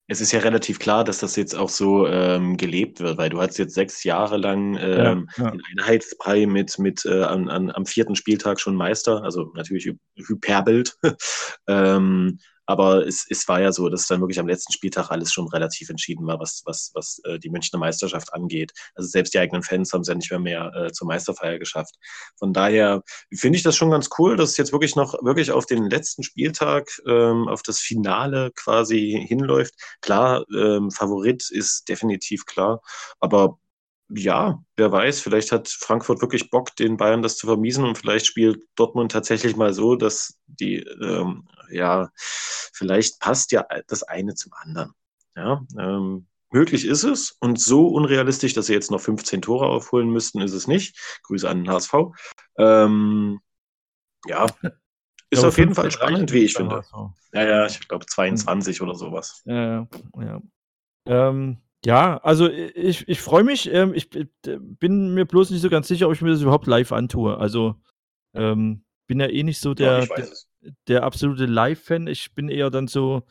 es 0.06 0.20
ist 0.20 0.32
ja 0.32 0.40
relativ 0.40 0.78
klar, 0.78 1.04
dass 1.04 1.18
das 1.18 1.36
jetzt 1.36 1.54
auch 1.54 1.68
so 1.68 2.06
ähm, 2.06 2.56
gelebt 2.56 3.00
wird, 3.00 3.16
weil 3.16 3.30
du 3.30 3.40
hast 3.40 3.58
jetzt 3.58 3.74
sechs 3.74 4.04
Jahre 4.04 4.36
lang 4.36 4.76
ähm, 4.78 5.28
ja, 5.36 5.44
ja. 5.44 5.50
den 5.50 5.62
Einheitsbrei 5.72 6.46
mit, 6.46 6.78
mit 6.78 7.04
äh, 7.06 7.22
an, 7.22 7.48
an, 7.48 7.70
am 7.70 7.86
vierten 7.86 8.14
Spieltag 8.14 8.60
schon 8.60 8.76
Meister, 8.76 9.22
also 9.22 9.50
natürlich 9.54 9.90
Hyperbild. 10.16 10.96
ähm, 11.66 12.38
aber 12.66 13.06
es, 13.06 13.26
es 13.28 13.46
war 13.48 13.60
ja 13.60 13.72
so, 13.72 13.88
dass 13.88 14.06
dann 14.06 14.20
wirklich 14.20 14.38
am 14.38 14.48
letzten 14.48 14.72
Spieltag 14.72 15.10
alles 15.10 15.32
schon 15.32 15.48
relativ 15.48 15.90
entschieden 15.90 16.26
war, 16.26 16.40
was, 16.40 16.62
was, 16.64 16.90
was 16.94 17.20
äh, 17.24 17.38
die 17.38 17.50
Münchner 17.50 17.78
Meisterschaft 17.78 18.32
angeht. 18.32 18.72
Also 18.94 19.08
selbst 19.08 19.34
die 19.34 19.38
eigenen 19.38 19.62
Fans 19.62 19.92
haben 19.92 20.02
es 20.02 20.08
ja 20.08 20.14
nicht 20.14 20.30
mehr, 20.30 20.40
mehr 20.40 20.72
äh, 20.74 20.92
zur 20.92 21.06
Meisterfeier 21.06 21.58
geschafft. 21.58 21.94
Von 22.38 22.52
daher 22.52 23.02
finde 23.34 23.56
ich 23.56 23.62
das 23.62 23.76
schon 23.76 23.90
ganz 23.90 24.08
cool, 24.18 24.36
dass 24.36 24.50
es 24.50 24.56
jetzt 24.56 24.72
wirklich 24.72 24.96
noch 24.96 25.14
wirklich 25.22 25.50
auf 25.50 25.66
den 25.66 25.90
letzten 25.90 26.22
Spieltag, 26.22 26.88
ähm, 27.06 27.48
auf 27.48 27.62
das 27.62 27.80
Finale 27.80 28.50
quasi 28.54 29.24
hinläuft. 29.26 29.74
Klar, 30.00 30.44
ähm, 30.54 30.90
Favorit 30.90 31.50
ist 31.50 31.88
definitiv 31.88 32.46
klar, 32.46 32.80
aber 33.20 33.58
ja, 34.16 34.62
wer 34.76 34.92
weiß, 34.92 35.20
vielleicht 35.20 35.52
hat 35.52 35.68
Frankfurt 35.68 36.20
wirklich 36.20 36.50
Bock, 36.50 36.74
den 36.76 36.96
Bayern 36.96 37.22
das 37.22 37.36
zu 37.36 37.46
vermiesen 37.46 37.84
und 37.84 37.98
vielleicht 37.98 38.26
spielt 38.26 38.64
Dortmund 38.76 39.12
tatsächlich 39.12 39.56
mal 39.56 39.72
so, 39.72 39.96
dass 39.96 40.38
die, 40.46 40.78
ähm, 40.78 41.48
ja, 41.70 42.10
vielleicht 42.16 43.20
passt 43.20 43.52
ja 43.52 43.66
das 43.86 44.02
eine 44.02 44.34
zum 44.34 44.52
anderen. 44.54 44.92
Ja, 45.36 45.62
ähm, 45.78 46.26
möglich 46.50 46.86
ist 46.86 47.02
es 47.02 47.36
und 47.40 47.60
so 47.60 47.88
unrealistisch, 47.88 48.54
dass 48.54 48.66
sie 48.66 48.72
jetzt 48.72 48.90
noch 48.90 49.00
15 49.00 49.42
Tore 49.42 49.66
aufholen 49.66 50.10
müssten, 50.10 50.40
ist 50.40 50.52
es 50.52 50.68
nicht. 50.68 50.96
Grüße 51.24 51.48
an 51.48 51.64
den 51.64 51.70
HSV. 51.70 51.94
Ähm, 52.56 53.40
ja, 54.26 54.46
ist 55.30 55.44
auf 55.44 55.58
jeden 55.58 55.74
Fall 55.74 55.90
spannend, 55.90 56.32
wie 56.32 56.44
ich 56.44 56.54
finde. 56.54 56.84
Ja, 57.32 57.44
ja, 57.44 57.66
ich 57.66 57.88
glaube 57.88 58.06
22 58.06 58.80
oder 58.80 58.94
sowas. 58.94 59.42
Ja, 59.44 59.88
ja. 60.20 60.40
Ähm, 61.06 61.63
ja, 61.84 62.18
also 62.18 62.48
ich, 62.50 63.06
ich 63.08 63.20
freue 63.20 63.44
mich. 63.44 63.72
Ähm, 63.72 63.94
ich 63.94 64.08
bin 64.42 65.14
mir 65.14 65.26
bloß 65.26 65.50
nicht 65.50 65.60
so 65.60 65.68
ganz 65.68 65.88
sicher, 65.88 66.06
ob 66.06 66.14
ich 66.14 66.22
mir 66.22 66.30
das 66.30 66.40
überhaupt 66.40 66.66
live 66.66 66.92
antue. 66.92 67.36
Also 67.36 67.74
ähm, 68.32 68.84
bin 69.06 69.20
ja 69.20 69.28
eh 69.28 69.42
nicht 69.42 69.60
so 69.60 69.74
der, 69.74 70.00
ja, 70.00 70.06
der, 70.06 70.28
der, 70.88 71.02
absolute 71.02 71.44
Live-Fan. 71.46 72.06
Ich 72.06 72.34
bin 72.34 72.48
eher 72.48 72.70
dann 72.70 72.88
so 72.88 73.24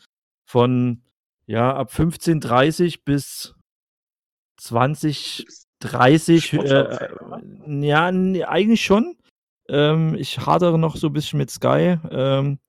von 0.46 1.02
ja 1.48 1.76
ab 1.76 1.92
15.30 1.92 3.00
bis 3.04 3.56
20.30 4.62 6.64
äh, 6.64 7.88
ja, 7.88 8.06
eigentlich 8.48 8.84
schon. 8.84 9.18
Ähm, 9.68 10.16
ich 10.16 10.46
hadere 10.46 10.78
noch 10.78 10.96
so 10.96 11.08
ein 11.08 11.14
bisschen 11.14 11.40
mit 11.40 11.50
Sky. 11.50 11.98
Ähm, 12.12 12.60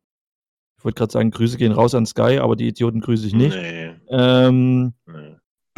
ich 0.79 0.85
wollte 0.85 0.99
gerade 0.99 1.13
sagen, 1.13 1.31
Grüße 1.31 1.59
gehen 1.59 1.73
raus 1.73 1.95
an 1.95 2.07
Sky, 2.07 2.39
aber 2.41 2.57
die 2.57 2.69
Idioten 2.69 3.01
grüße 3.01 3.27
ich 3.27 3.35
nicht. 3.35 3.57
Nee. 3.57 3.95
Ähm, 4.09 4.95
nee 5.07 5.24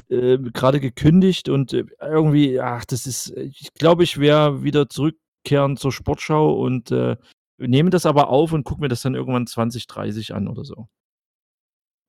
äh, 0.09 0.39
gerade 0.39 0.81
gekündigt 0.81 1.49
und 1.49 1.73
äh, 1.73 1.85
irgendwie, 2.01 2.61
ach, 2.61 2.85
das 2.85 3.07
ist, 3.07 3.31
ich 3.37 3.73
glaube, 3.75 4.05
ich 4.05 4.19
werde 4.19 4.63
wieder 4.63 4.89
zurückkehren 4.89 5.77
zur 5.77 5.93
Sportschau 5.93 6.55
und 6.55 6.91
äh, 6.91 7.17
nehme 7.59 7.91
das 7.91 8.07
aber 8.07 8.29
auf 8.29 8.53
und 8.53 8.65
gucke 8.65 8.81
mir 8.81 8.89
das 8.89 9.03
dann 9.03 9.15
irgendwann 9.15 9.47
2030 9.47 10.35
an 10.35 10.49
oder 10.49 10.65
so. 10.65 10.89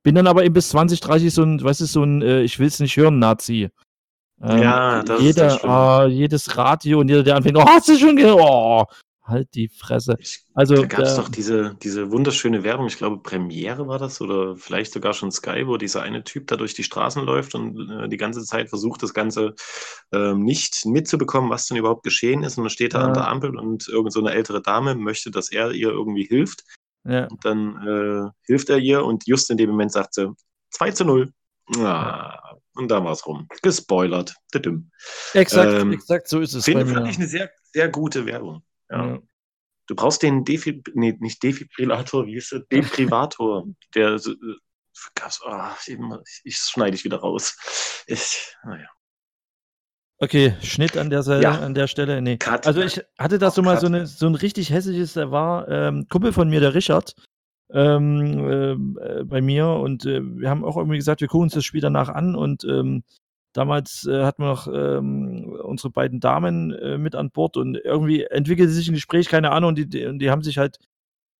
Bin 0.03 0.15
dann 0.15 0.27
aber 0.27 0.43
eben 0.45 0.53
bis 0.53 0.69
2030 0.69 1.33
so 1.33 1.43
ein, 1.43 1.63
weißt 1.63 1.81
du, 1.81 1.85
so 1.85 2.03
ein, 2.03 2.21
äh, 2.21 2.41
ich 2.41 2.59
will 2.59 2.67
es 2.67 2.79
nicht 2.79 2.97
hören, 2.97 3.19
Nazi. 3.19 3.69
Ähm, 4.41 4.61
ja, 4.61 5.03
das 5.03 5.21
jeder, 5.21 5.47
ist 5.47 5.63
das 5.63 5.63
oh, 5.63 6.07
jedes 6.07 6.57
Radio 6.57 6.99
und 6.99 7.09
jeder, 7.09 7.23
der 7.23 7.35
anfängt, 7.35 7.57
oh, 7.57 7.65
hast 7.65 7.89
du 7.89 7.97
schon 7.97 8.15
gehört? 8.15 8.39
Oh, 8.39 8.85
halt 9.27 9.53
die 9.53 9.69
Fresse. 9.69 10.15
Ich, 10.19 10.43
also, 10.53 10.75
da 10.75 10.85
gab 10.85 11.01
es 11.01 11.15
doch 11.15 11.29
diese, 11.29 11.75
diese 11.81 12.11
wunderschöne 12.11 12.63
Werbung, 12.63 12.87
ich 12.87 12.97
glaube 12.97 13.21
Premiere 13.21 13.87
war 13.87 13.99
das 13.99 14.21
oder 14.21 14.55
vielleicht 14.55 14.93
sogar 14.93 15.13
schon 15.13 15.31
Sky, 15.31 15.67
wo 15.67 15.77
dieser 15.77 16.01
eine 16.01 16.23
Typ 16.23 16.47
da 16.47 16.55
durch 16.55 16.73
die 16.73 16.83
Straßen 16.83 17.23
läuft 17.23 17.55
und 17.55 17.89
äh, 17.89 18.09
die 18.09 18.17
ganze 18.17 18.43
Zeit 18.43 18.69
versucht, 18.69 19.03
das 19.03 19.13
Ganze 19.13 19.55
äh, 20.11 20.33
nicht 20.33 20.85
mitzubekommen, 20.85 21.49
was 21.49 21.67
denn 21.67 21.77
überhaupt 21.77 22.03
geschehen 22.03 22.43
ist. 22.43 22.57
Und 22.57 22.63
dann 22.63 22.69
steht 22.69 22.93
er 22.93 23.01
ja. 23.01 23.07
an 23.07 23.13
der 23.13 23.27
Ampel 23.27 23.57
und 23.57 23.87
irgend 23.87 24.13
so 24.13 24.19
eine 24.19 24.31
ältere 24.31 24.61
Dame 24.61 24.95
möchte, 24.95 25.31
dass 25.31 25.51
er 25.51 25.71
ihr 25.71 25.89
irgendwie 25.89 26.25
hilft. 26.25 26.63
Ja. 27.03 27.25
Und 27.25 27.45
dann 27.45 27.87
äh, 27.87 28.31
hilft 28.45 28.69
er 28.69 28.79
ihr 28.79 29.03
und 29.03 29.27
just 29.27 29.49
in 29.49 29.57
dem 29.57 29.69
Moment 29.69 29.91
sagt 29.91 30.13
sie 30.13 30.33
2 30.71 30.91
zu 30.91 31.05
0. 31.05 31.31
Ah, 31.77 32.55
und 32.75 32.89
da 32.89 33.03
war 33.03 33.11
es 33.11 33.25
rum. 33.25 33.47
Gespoilert. 33.61 34.35
Exakt, 35.33 35.73
ähm, 35.73 35.91
exakt, 35.91 36.27
so 36.27 36.39
ist 36.39 36.53
es. 36.53 36.65
Finde 36.65 36.85
fand 36.85 37.07
ich 37.09 37.17
eine 37.17 37.27
sehr, 37.27 37.49
sehr 37.73 37.89
gute 37.89 38.25
Werbung. 38.25 38.63
Ja. 38.89 39.19
Du 39.87 39.95
brauchst 39.95 40.21
den 40.21 40.43
Defib 40.43 40.89
nee, 40.95 41.15
nicht 41.19 41.41
Defibrillator, 41.41 42.25
wie 42.25 42.35
ist 42.35 42.51
es? 42.51 42.67
Deprivator. 42.67 43.65
der 43.95 44.15
äh, 44.15 44.19
oh, 45.45 46.17
ich, 46.25 46.41
ich 46.43 46.57
schneide 46.57 46.95
ich 46.95 47.05
wieder 47.05 47.17
raus. 47.17 48.03
Ich, 48.07 48.55
naja. 48.63 48.87
Okay, 50.19 50.55
Schnitt 50.61 50.97
an 50.97 51.09
der, 51.09 51.21
Seite, 51.21 51.43
ja. 51.43 51.59
an 51.59 51.75
der 51.75 51.87
Stelle. 51.87 52.21
Nee. 52.21 52.37
Cut. 52.37 52.65
Also 52.65 52.81
ich 52.81 53.01
hatte 53.19 53.37
da 53.37 53.51
so 53.51 53.61
mal 53.61 53.79
so, 53.79 53.85
eine, 53.85 54.07
so 54.07 54.25
ein 54.25 54.35
richtig 54.35 54.71
hässliches, 54.71 55.13
da 55.13 55.29
war 55.29 55.67
ähm, 55.67 56.07
Kumpel 56.09 56.33
von 56.33 56.49
mir, 56.49 56.59
der 56.59 56.73
Richard, 56.73 57.15
ähm, 57.71 58.97
äh, 58.99 59.23
bei 59.23 59.41
mir 59.41 59.67
und 59.67 60.05
äh, 60.05 60.21
wir 60.21 60.49
haben 60.49 60.65
auch 60.65 60.75
irgendwie 60.75 60.97
gesagt, 60.97 61.21
wir 61.21 61.27
gucken 61.27 61.43
uns 61.43 61.53
das 61.53 61.65
Spiel 61.65 61.81
danach 61.81 62.09
an 62.09 62.35
und 62.35 62.63
ähm, 62.63 63.03
damals 63.57 64.05
äh, 64.05 64.23
hatten 64.23 64.43
wir 64.43 64.49
noch 64.49 64.67
ähm, 64.67 65.57
unsere 65.63 65.89
beiden 65.89 66.19
Damen 66.19 66.73
äh, 66.73 66.97
mit 66.97 67.15
an 67.15 67.31
Bord 67.31 67.57
und 67.57 67.75
irgendwie 67.75 68.23
entwickelte 68.23 68.71
sich 68.71 68.87
ein 68.87 68.93
Gespräch, 68.93 69.29
keine 69.29 69.51
Ahnung, 69.51 69.69
und 69.69 69.77
die, 69.77 69.89
die, 69.89 70.17
die 70.19 70.29
haben 70.29 70.43
sich 70.43 70.59
halt 70.59 70.77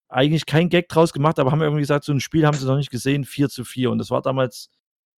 eigentlich 0.09 0.45
kein 0.47 0.69
Gag 0.69 0.89
draus 0.89 1.13
gemacht, 1.13 1.39
aber 1.39 1.51
haben 1.51 1.61
irgendwie 1.61 1.81
gesagt, 1.81 2.05
so 2.05 2.13
ein 2.13 2.19
Spiel 2.19 2.47
haben 2.47 2.57
sie 2.57 2.65
noch 2.65 2.77
nicht 2.77 2.89
gesehen, 2.91 3.23
4 3.25 3.49
zu 3.49 3.63
4 3.63 3.91
und 3.91 3.99
das 3.99 4.09
war 4.09 4.21
damals, 4.21 4.69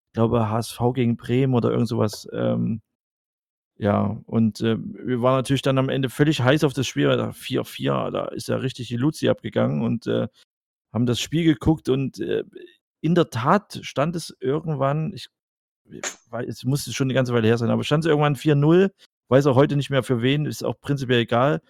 ich 0.09 0.13
glaube, 0.13 0.49
HSV 0.49 0.79
gegen 0.93 1.17
Bremen 1.17 1.53
oder 1.53 1.71
irgend 1.71 1.87
sowas. 1.87 2.27
Ähm, 2.33 2.81
ja, 3.77 4.19
und 4.25 4.61
äh, 4.61 4.77
wir 4.79 5.21
waren 5.21 5.37
natürlich 5.37 5.61
dann 5.61 5.77
am 5.77 5.89
Ende 5.89 6.09
völlig 6.09 6.41
heiß 6.41 6.65
auf 6.65 6.73
das 6.73 6.87
Spiel, 6.87 7.07
weil 7.07 7.17
da 7.17 7.29
4-4, 7.31 8.11
da 8.11 8.25
ist 8.25 8.49
ja 8.49 8.57
richtig 8.57 8.89
die 8.89 8.97
Luzi 8.97 9.29
abgegangen 9.29 9.83
und 9.83 10.07
äh, 10.07 10.27
haben 10.93 11.05
das 11.05 11.21
Spiel 11.21 11.45
geguckt 11.45 11.87
und 11.89 12.19
äh, 12.19 12.43
in 13.01 13.15
der 13.15 13.29
Tat 13.29 13.79
stand 13.83 14.15
es 14.17 14.35
irgendwann, 14.41 15.13
ich 15.13 15.29
es 16.47 16.63
musste 16.63 16.93
schon 16.93 17.05
eine 17.05 17.13
ganze 17.13 17.33
Weile 17.33 17.47
her 17.47 17.57
sein, 17.57 17.69
aber 17.69 17.83
stand 17.83 18.05
es 18.05 18.09
irgendwann 18.09 18.35
4-0, 18.35 18.91
weiß 19.29 19.47
auch 19.47 19.55
heute 19.55 19.75
nicht 19.75 19.89
mehr 19.89 20.03
für 20.03 20.21
wen, 20.21 20.45
ist 20.45 20.63
auch 20.63 20.79
prinzipiell 20.79 21.21
egal. 21.21 21.61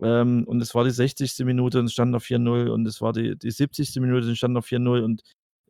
Ähm, 0.00 0.44
und 0.46 0.60
es 0.60 0.74
war 0.74 0.84
die 0.84 0.90
60. 0.90 1.38
Minute 1.44 1.78
und 1.78 1.86
es 1.86 1.92
stand 1.92 2.10
noch 2.10 2.22
4-0 2.22 2.68
und 2.68 2.86
es 2.86 3.00
war 3.00 3.12
die, 3.12 3.36
die 3.36 3.50
70. 3.50 3.96
Minute 3.96 4.26
und 4.26 4.32
es 4.32 4.38
stand 4.38 4.54
noch 4.54 4.64
4-0 4.64 5.02
und 5.02 5.22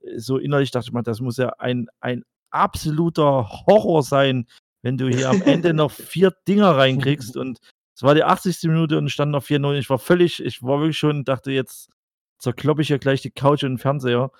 äh, 0.03 0.18
so 0.18 0.38
innerlich 0.38 0.70
dachte 0.70 0.88
ich 0.88 0.92
mal, 0.92 1.03
das 1.03 1.20
muss 1.20 1.37
ja 1.37 1.51
ein, 1.59 1.88
ein 2.01 2.25
absoluter 2.51 3.49
Horror 3.66 4.03
sein, 4.03 4.46
wenn 4.83 4.99
du 4.99 5.09
hier 5.09 5.31
am 5.31 5.42
Ende 5.42 5.75
noch 5.75 5.90
vier 5.92 6.33
Dinger 6.49 6.77
reinkriegst 6.77 7.37
und 7.37 7.59
es 7.94 8.03
war 8.03 8.14
die 8.14 8.25
80. 8.25 8.62
Minute 8.64 8.99
und 8.99 9.11
stand 9.11 9.33
noch 9.33 9.44
4-0. 9.44 9.79
Ich 9.79 9.88
war 9.88 9.99
völlig, 9.99 10.44
ich 10.44 10.62
war 10.62 10.81
wirklich 10.81 10.99
schon, 10.99 11.25
dachte 11.25 11.51
jetzt 11.53 11.90
zerkloppe 12.38 12.83
ich 12.83 12.90
ja 12.90 12.99
gleich 12.99 13.22
die 13.22 13.31
Couch 13.31 13.64
und 13.64 13.72
den 13.72 13.79
Fernseher. 13.79 14.31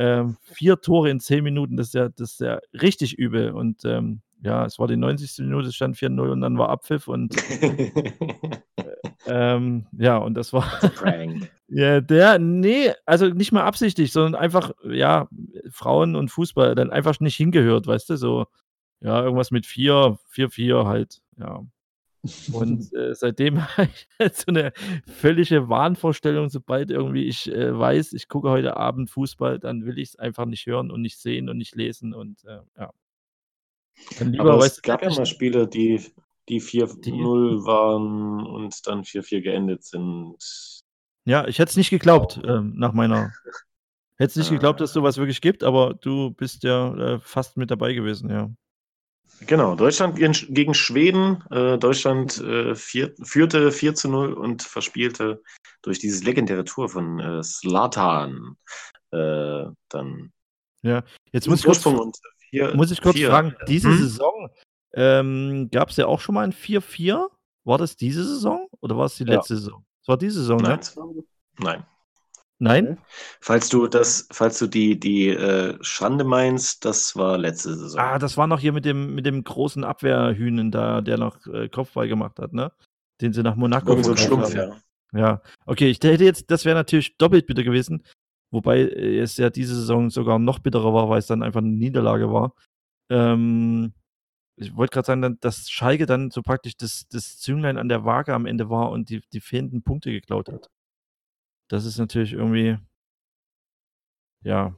Ähm, 0.00 0.36
vier 0.42 0.80
Tore 0.80 1.10
in 1.10 1.18
zehn 1.18 1.42
Minuten, 1.42 1.76
das 1.76 1.88
ist 1.88 1.94
ja, 1.94 2.08
das 2.08 2.34
ist 2.34 2.40
ja 2.40 2.60
richtig 2.80 3.18
übel. 3.18 3.50
Und 3.50 3.84
ähm, 3.84 4.22
ja, 4.42 4.64
es 4.64 4.78
war 4.78 4.86
die 4.86 4.96
90. 4.96 5.44
Minute, 5.44 5.68
es 5.68 5.74
stand 5.74 5.96
4-0 5.96 6.30
und 6.30 6.40
dann 6.40 6.56
war 6.56 6.68
Abpfiff 6.68 7.08
und 7.08 7.34
ähm, 9.26 9.86
ja, 9.98 10.18
und 10.18 10.34
das 10.34 10.52
war. 10.52 10.70
ja, 11.68 12.00
der, 12.00 12.38
nee, 12.38 12.92
also 13.06 13.26
nicht 13.26 13.50
mal 13.50 13.64
absichtlich, 13.64 14.12
sondern 14.12 14.40
einfach, 14.40 14.70
ja, 14.84 15.28
Frauen 15.70 16.14
und 16.14 16.30
Fußball 16.30 16.76
dann 16.76 16.92
einfach 16.92 17.18
nicht 17.18 17.34
hingehört, 17.34 17.88
weißt 17.88 18.10
du, 18.10 18.16
so, 18.16 18.46
ja, 19.00 19.20
irgendwas 19.20 19.50
mit 19.50 19.66
4, 19.66 20.16
4-4 20.32 20.86
halt, 20.86 21.22
ja. 21.38 21.64
Und 22.52 22.92
äh, 22.94 23.14
seitdem 23.14 23.60
habe 23.76 23.88
ich 23.92 24.08
halt 24.18 24.36
so 24.36 24.46
eine 24.48 24.72
völlige 25.06 25.68
Wahnvorstellung, 25.68 26.48
sobald 26.48 26.90
irgendwie 26.90 27.24
ich 27.24 27.50
äh, 27.50 27.76
weiß, 27.76 28.12
ich 28.12 28.28
gucke 28.28 28.50
heute 28.50 28.76
Abend 28.76 29.10
Fußball, 29.10 29.58
dann 29.58 29.84
will 29.84 29.98
ich 29.98 30.10
es 30.10 30.16
einfach 30.16 30.46
nicht 30.46 30.66
hören 30.66 30.90
und 30.90 31.02
nicht 31.02 31.18
sehen 31.18 31.48
und 31.48 31.58
nicht 31.58 31.74
lesen 31.74 32.14
und 32.14 32.44
äh, 32.44 32.60
ja. 32.78 32.92
Dann 34.18 34.32
lieber, 34.32 34.52
Aber 34.52 34.64
es 34.64 34.80
gab 34.82 35.02
ja 35.02 35.10
mal 35.10 35.26
Spiele, 35.26 35.66
die, 35.66 36.00
die 36.48 36.60
4-0 36.60 37.64
waren 37.64 38.46
und 38.46 38.86
dann 38.86 39.02
4-4 39.02 39.40
geendet 39.40 39.84
sind. 39.84 40.36
Ja, 41.24 41.46
ich 41.46 41.58
hätte 41.58 41.70
es 41.70 41.76
nicht 41.76 41.90
geglaubt, 41.90 42.40
ähm, 42.44 42.74
nach 42.76 42.92
meiner. 42.92 43.32
Hätte 44.20 44.30
es 44.30 44.36
nicht 44.36 44.48
ah. 44.48 44.54
geglaubt, 44.54 44.80
dass 44.80 44.92
sowas 44.92 45.16
wirklich 45.16 45.40
gibt, 45.40 45.62
aber 45.62 45.94
du 45.94 46.32
bist 46.32 46.64
ja 46.64 46.92
äh, 46.94 47.20
fast 47.20 47.56
mit 47.56 47.70
dabei 47.70 47.92
gewesen, 47.92 48.28
ja. 48.30 48.50
Genau, 49.46 49.74
Deutschland 49.74 50.16
gegen 50.16 50.74
Schweden. 50.74 51.44
Äh, 51.50 51.78
Deutschland 51.78 52.38
äh, 52.38 52.74
vier, 52.74 53.14
führte 53.22 53.70
4 53.70 53.94
zu 53.94 54.08
0 54.08 54.32
und 54.32 54.62
verspielte 54.62 55.42
durch 55.82 55.98
dieses 55.98 56.24
legendäre 56.24 56.64
Tor 56.64 56.88
von 56.88 57.20
äh, 57.20 57.42
Slatan 57.42 58.56
äh, 59.12 59.64
dann. 59.88 60.32
Ja, 60.82 61.02
jetzt 61.32 61.48
muss 61.48 61.60
ich 61.60 61.66
kurz, 61.66 61.84
vier, 62.50 62.74
muss 62.74 62.90
ich 62.90 63.00
kurz 63.00 63.16
vier. 63.16 63.28
fragen, 63.28 63.54
diese 63.66 63.88
hm? 63.88 63.98
Saison 63.98 64.50
ähm, 64.92 65.68
gab 65.70 65.90
es 65.90 65.96
ja 65.96 66.06
auch 66.06 66.20
schon 66.20 66.34
mal 66.34 66.44
ein 66.44 66.52
4-4. 66.52 67.28
War 67.64 67.78
das 67.78 67.96
diese 67.96 68.24
Saison 68.24 68.68
oder 68.80 68.96
war 68.96 69.06
es 69.06 69.16
die 69.16 69.24
letzte 69.24 69.54
ja. 69.54 69.60
Saison? 69.60 69.84
Es 70.00 70.08
war 70.08 70.16
diese 70.16 70.40
Saison, 70.40 70.58
Nein. 70.58 70.80
ne? 70.96 71.24
Nein. 71.58 71.86
Nein? 72.60 72.98
Falls 73.40 73.68
du 73.68 73.86
das, 73.86 74.26
falls 74.32 74.58
du 74.58 74.66
die, 74.66 74.98
die 74.98 75.28
äh, 75.28 75.78
Schande 75.80 76.24
meinst, 76.24 76.84
das 76.84 77.14
war 77.14 77.38
letzte 77.38 77.76
Saison. 77.76 78.00
Ah, 78.00 78.18
das 78.18 78.36
war 78.36 78.48
noch 78.48 78.58
hier 78.58 78.72
mit 78.72 78.84
dem, 78.84 79.14
mit 79.14 79.26
dem 79.26 79.44
großen 79.44 79.84
Abwehrhühnen 79.84 80.72
da, 80.72 81.00
der 81.00 81.18
noch 81.18 81.46
äh, 81.46 81.68
Kopfball 81.68 82.08
gemacht 82.08 82.38
hat, 82.40 82.52
ne? 82.52 82.72
Den 83.20 83.32
sie 83.32 83.42
nach 83.42 83.54
Monaco 83.54 83.90
Irgend 83.90 84.06
so 84.06 84.12
ein 84.12 84.16
Schlumpf, 84.16 84.54
ja. 84.54 84.76
Ja, 85.12 85.42
okay, 85.64 85.88
ich 85.88 86.00
hätte 86.02 86.24
jetzt, 86.24 86.50
das 86.50 86.64
wäre 86.64 86.76
natürlich 86.76 87.16
doppelt 87.16 87.46
bitter 87.46 87.62
gewesen, 87.62 88.04
wobei 88.50 88.80
äh, 88.80 89.20
es 89.20 89.36
ja 89.36 89.50
diese 89.50 89.74
Saison 89.74 90.10
sogar 90.10 90.38
noch 90.38 90.58
bitterer 90.58 90.92
war, 90.92 91.08
weil 91.08 91.20
es 91.20 91.26
dann 91.26 91.42
einfach 91.42 91.60
eine 91.60 91.70
Niederlage 91.70 92.30
war. 92.32 92.54
Ähm, 93.10 93.94
ich 94.56 94.74
wollte 94.76 94.92
gerade 94.92 95.06
sagen, 95.06 95.38
dass 95.40 95.70
Schalke 95.70 96.06
dann 96.06 96.30
so 96.30 96.42
praktisch 96.42 96.76
das, 96.76 97.06
das 97.08 97.38
Zünglein 97.38 97.78
an 97.78 97.88
der 97.88 98.04
Waage 98.04 98.34
am 98.34 98.46
Ende 98.46 98.68
war 98.68 98.90
und 98.90 99.08
die, 99.10 99.22
die 99.32 99.40
fehlenden 99.40 99.82
Punkte 99.82 100.10
geklaut 100.10 100.48
hat. 100.48 100.68
Das 101.68 101.84
ist 101.84 101.98
natürlich 101.98 102.32
irgendwie, 102.32 102.78
ja, 104.42 104.74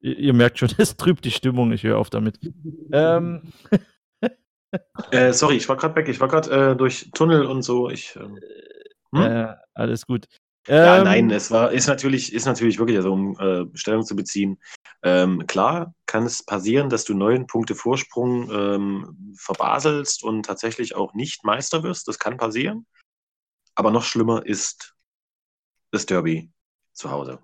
ihr, 0.00 0.16
ihr 0.16 0.34
merkt 0.34 0.58
schon, 0.58 0.70
es 0.78 0.96
trübt 0.96 1.24
die 1.24 1.30
Stimmung. 1.30 1.72
Ich 1.72 1.82
höre 1.82 1.98
auf 1.98 2.10
damit. 2.10 2.38
ähm. 2.92 3.52
äh, 5.10 5.32
sorry, 5.32 5.56
ich 5.56 5.68
war 5.68 5.76
gerade 5.76 5.96
weg. 5.96 6.08
Ich 6.08 6.20
war 6.20 6.28
gerade 6.28 6.72
äh, 6.72 6.76
durch 6.76 7.10
Tunnel 7.12 7.44
und 7.46 7.62
so. 7.62 7.90
Ich, 7.90 8.16
ähm, 8.16 8.38
hm? 9.14 9.22
äh, 9.22 9.54
alles 9.74 10.06
gut. 10.06 10.26
Ja, 10.68 10.98
ähm, 10.98 11.04
nein, 11.04 11.30
es 11.30 11.50
war, 11.50 11.72
ist 11.72 11.86
natürlich, 11.86 12.34
ist 12.34 12.44
natürlich 12.44 12.78
wirklich, 12.78 12.98
also 12.98 13.12
um 13.12 13.38
äh, 13.40 13.64
Stellung 13.76 14.04
zu 14.04 14.14
beziehen, 14.14 14.58
ähm, 15.02 15.46
klar 15.46 15.94
kann 16.04 16.26
es 16.26 16.44
passieren, 16.44 16.90
dass 16.90 17.04
du 17.04 17.14
neun 17.14 17.46
Punkte 17.46 17.74
Vorsprung 17.74 18.50
ähm, 18.52 19.34
verbaselst 19.36 20.22
und 20.22 20.44
tatsächlich 20.44 20.94
auch 20.94 21.14
nicht 21.14 21.44
Meister 21.44 21.82
wirst. 21.82 22.06
Das 22.08 22.18
kann 22.18 22.36
passieren. 22.36 22.86
Aber 23.74 23.90
noch 23.90 24.04
schlimmer 24.04 24.44
ist 24.44 24.94
das 25.90 26.06
Derby 26.06 26.50
zu 26.92 27.10
Hause. 27.10 27.40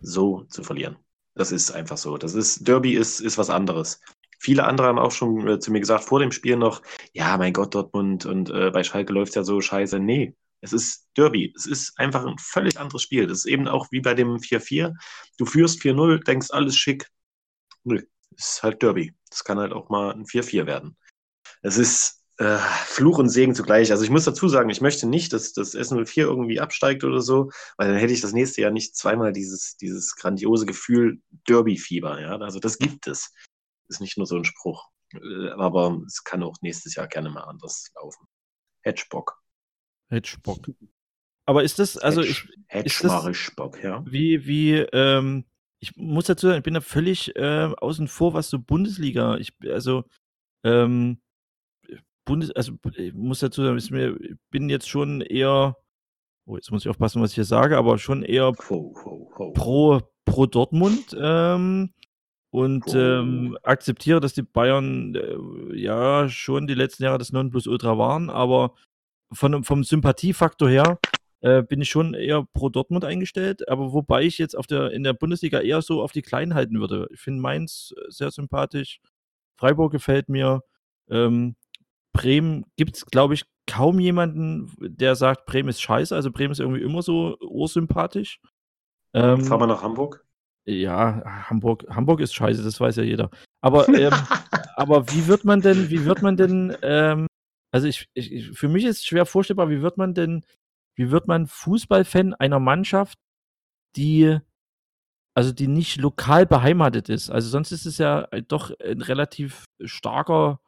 So 0.00 0.44
zu 0.44 0.62
verlieren. 0.62 0.96
Das 1.34 1.52
ist 1.52 1.70
einfach 1.70 1.96
so. 1.96 2.16
Das 2.16 2.34
ist, 2.34 2.66
Derby 2.66 2.94
ist, 2.94 3.20
ist 3.20 3.38
was 3.38 3.50
anderes. 3.50 4.00
Viele 4.38 4.64
andere 4.64 4.88
haben 4.88 4.98
auch 4.98 5.12
schon 5.12 5.46
äh, 5.48 5.58
zu 5.58 5.70
mir 5.72 5.80
gesagt, 5.80 6.04
vor 6.04 6.20
dem 6.20 6.32
Spiel 6.32 6.56
noch, 6.56 6.82
ja, 7.12 7.36
mein 7.36 7.52
Gott, 7.52 7.74
Dortmund 7.74 8.26
und 8.26 8.50
äh, 8.50 8.70
bei 8.70 8.82
Schalke 8.84 9.12
läuft 9.12 9.30
es 9.30 9.34
ja 9.34 9.44
so 9.44 9.60
scheiße. 9.60 9.98
Nee, 9.98 10.34
es 10.60 10.72
ist 10.72 11.08
Derby. 11.16 11.52
Es 11.56 11.66
ist 11.66 11.98
einfach 11.98 12.24
ein 12.24 12.38
völlig 12.38 12.78
anderes 12.78 13.02
Spiel. 13.02 13.26
Das 13.26 13.38
ist 13.38 13.46
eben 13.46 13.68
auch 13.68 13.86
wie 13.90 14.00
bei 14.00 14.14
dem 14.14 14.36
4-4. 14.38 14.94
Du 15.38 15.46
führst 15.46 15.80
4-0, 15.80 16.24
denkst 16.24 16.50
alles 16.50 16.76
schick. 16.76 17.08
Nö, 17.84 18.02
es 18.36 18.48
ist 18.56 18.62
halt 18.62 18.82
Derby. 18.82 19.14
Das 19.30 19.44
kann 19.44 19.58
halt 19.58 19.72
auch 19.72 19.88
mal 19.88 20.12
ein 20.12 20.24
4-4 20.24 20.66
werden. 20.66 20.96
Es 21.62 21.78
ist 21.78 22.15
äh, 22.38 22.58
Fluch 22.84 23.18
und 23.18 23.28
Segen 23.28 23.54
zugleich. 23.54 23.90
Also 23.90 24.04
ich 24.04 24.10
muss 24.10 24.24
dazu 24.24 24.48
sagen, 24.48 24.68
ich 24.68 24.80
möchte 24.80 25.08
nicht, 25.08 25.32
dass 25.32 25.52
das 25.52 25.74
S04 25.74 26.22
irgendwie 26.22 26.60
absteigt 26.60 27.04
oder 27.04 27.20
so, 27.20 27.50
weil 27.76 27.88
dann 27.88 27.96
hätte 27.96 28.12
ich 28.12 28.20
das 28.20 28.32
nächste 28.32 28.60
Jahr 28.60 28.70
nicht 28.70 28.96
zweimal 28.96 29.32
dieses, 29.32 29.76
dieses 29.76 30.16
grandiose 30.16 30.66
Gefühl 30.66 31.20
Derby-Fieber. 31.48 32.20
Ja? 32.20 32.36
Also 32.36 32.58
das 32.58 32.78
gibt 32.78 33.06
es. 33.06 33.32
Ist 33.88 34.00
nicht 34.00 34.18
nur 34.18 34.26
so 34.26 34.36
ein 34.36 34.44
Spruch. 34.44 34.88
Äh, 35.14 35.50
aber 35.50 36.02
es 36.06 36.24
kann 36.24 36.42
auch 36.42 36.56
nächstes 36.60 36.94
Jahr 36.94 37.06
gerne 37.06 37.30
mal 37.30 37.44
anders 37.44 37.90
laufen. 37.94 38.26
Hedgebock. 38.82 39.40
Hedgebock. 40.08 40.68
Aber 41.46 41.62
ist 41.62 41.78
das, 41.78 41.96
also 41.96 42.22
ich. 42.22 42.46
Hedgemarischbock, 42.66 43.82
ja. 43.82 44.04
Wie, 44.06 44.46
wie, 44.46 44.74
ähm, 44.92 45.44
ich 45.78 45.96
muss 45.96 46.26
dazu 46.26 46.48
sagen, 46.48 46.58
ich 46.58 46.64
bin 46.64 46.74
da 46.74 46.80
völlig 46.80 47.34
äh, 47.36 47.72
außen 47.76 48.08
vor, 48.08 48.34
was 48.34 48.50
so 48.50 48.58
Bundesliga, 48.58 49.36
ich, 49.36 49.52
also, 49.70 50.04
ähm, 50.64 51.20
Bundes, 52.26 52.50
also 52.50 52.72
ich 52.96 53.14
muss 53.14 53.40
dazu 53.40 53.62
sagen, 53.64 53.78
ich 53.78 54.36
bin 54.50 54.68
jetzt 54.68 54.88
schon 54.88 55.22
eher, 55.22 55.76
oh, 56.44 56.56
jetzt 56.56 56.70
muss 56.70 56.84
ich 56.84 56.90
aufpassen, 56.90 57.22
was 57.22 57.30
ich 57.30 57.36
hier 57.36 57.44
sage, 57.44 57.78
aber 57.78 57.96
schon 57.96 58.22
eher 58.22 58.52
ho, 58.68 58.94
ho, 59.02 59.32
ho. 59.38 59.52
Pro, 59.52 60.00
pro 60.26 60.46
Dortmund 60.46 61.16
ähm, 61.18 61.94
und 62.50 62.84
ähm, 62.94 63.56
akzeptiere, 63.62 64.20
dass 64.20 64.34
die 64.34 64.42
Bayern 64.42 65.14
äh, 65.14 65.78
ja 65.78 66.28
schon 66.28 66.66
die 66.66 66.74
letzten 66.74 67.04
Jahre 67.04 67.18
das 67.18 67.32
Nonplusultra 67.32 67.96
waren, 67.96 68.28
aber 68.28 68.74
von, 69.32 69.64
vom 69.64 69.84
Sympathiefaktor 69.84 70.68
her 70.68 70.98
äh, 71.40 71.62
bin 71.62 71.80
ich 71.80 71.90
schon 71.90 72.14
eher 72.14 72.44
pro 72.54 72.70
Dortmund 72.70 73.04
eingestellt, 73.04 73.68
aber 73.68 73.92
wobei 73.92 74.22
ich 74.22 74.38
jetzt 74.38 74.56
auf 74.56 74.66
der, 74.66 74.90
in 74.90 75.04
der 75.04 75.12
Bundesliga 75.12 75.60
eher 75.60 75.80
so 75.80 76.02
auf 76.02 76.12
die 76.12 76.22
Kleinen 76.22 76.54
halten 76.54 76.80
würde. 76.80 77.08
Ich 77.12 77.20
finde 77.20 77.40
Mainz 77.40 77.94
sehr 78.08 78.32
sympathisch, 78.32 79.00
Freiburg 79.56 79.92
gefällt 79.92 80.28
mir. 80.28 80.62
Ähm, 81.08 81.54
Bremen 82.16 82.64
gibt 82.76 82.96
es, 82.96 83.04
glaube 83.04 83.34
ich, 83.34 83.44
kaum 83.68 84.00
jemanden, 84.00 84.72
der 84.80 85.16
sagt, 85.16 85.44
Bremen 85.44 85.68
ist 85.68 85.82
scheiße. 85.82 86.14
Also 86.14 86.30
Bremen 86.30 86.52
ist 86.52 86.60
irgendwie 86.60 86.80
immer 86.80 87.02
so 87.02 87.36
ursympathisch. 87.40 88.40
Ähm, 89.12 89.44
Fahren 89.44 89.60
wir 89.60 89.66
nach 89.66 89.82
Hamburg? 89.82 90.24
Ja, 90.64 91.22
Hamburg, 91.50 91.84
Hamburg 91.90 92.20
ist 92.20 92.34
scheiße, 92.34 92.62
das 92.62 92.80
weiß 92.80 92.96
ja 92.96 93.02
jeder. 93.02 93.30
Aber, 93.60 93.86
ähm, 93.90 94.12
aber 94.76 95.10
wie 95.10 95.26
wird 95.26 95.44
man 95.44 95.60
denn, 95.60 95.90
wie 95.90 96.06
wird 96.06 96.22
man 96.22 96.38
denn, 96.38 96.74
ähm, 96.82 97.26
also 97.70 97.86
ich, 97.86 98.08
ich, 98.14 98.50
für 98.52 98.68
mich 98.68 98.84
ist 98.84 98.98
es 98.98 99.04
schwer 99.04 99.26
vorstellbar, 99.26 99.68
wie 99.68 99.82
wird 99.82 99.98
man 99.98 100.14
denn, 100.14 100.42
wie 100.96 101.10
wird 101.10 101.28
man 101.28 101.46
Fußballfan 101.46 102.32
einer 102.32 102.60
Mannschaft, 102.60 103.18
die, 103.94 104.38
also 105.34 105.52
die 105.52 105.68
nicht 105.68 105.98
lokal 105.98 106.46
beheimatet 106.46 107.10
ist? 107.10 107.28
Also 107.28 107.50
sonst 107.50 107.72
ist 107.72 107.84
es 107.84 107.98
ja 107.98 108.26
doch 108.48 108.72
ein 108.80 109.02
relativ 109.02 109.66
starker 109.84 110.60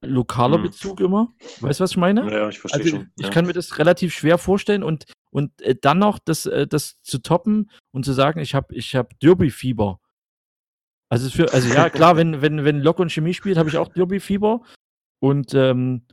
lokaler 0.00 0.56
hm. 0.56 0.62
Bezug 0.62 1.00
immer. 1.00 1.34
Weißt 1.60 1.80
du, 1.80 1.84
was 1.84 1.90
ich 1.92 1.96
meine? 1.96 2.30
Ja, 2.30 2.48
ich 2.48 2.58
verstehe 2.58 2.82
also, 2.82 2.96
schon. 2.96 3.10
Ich 3.18 3.30
kann 3.30 3.46
mir 3.46 3.52
das 3.52 3.78
relativ 3.78 4.14
schwer 4.14 4.38
vorstellen 4.38 4.82
und, 4.82 5.06
und 5.30 5.60
äh, 5.62 5.74
dann 5.80 5.98
noch 5.98 6.18
das, 6.18 6.46
äh, 6.46 6.66
das 6.66 7.00
zu 7.02 7.18
toppen 7.18 7.70
und 7.92 8.04
zu 8.04 8.12
sagen, 8.12 8.40
ich 8.40 8.54
habe 8.54 8.74
ich 8.74 8.94
hab 8.94 9.18
Derby-Fieber. 9.20 10.00
Also, 11.10 11.30
für, 11.30 11.52
also 11.52 11.72
ja, 11.72 11.88
klar, 11.90 12.16
wenn, 12.16 12.42
wenn, 12.42 12.64
wenn 12.64 12.80
Lok 12.80 12.98
und 12.98 13.10
Chemie 13.10 13.34
spielt, 13.34 13.56
habe 13.56 13.68
ich 13.68 13.78
auch 13.78 13.88
Derby-Fieber. 13.88 14.60
Und 15.20 15.52
ähm, 15.54 16.06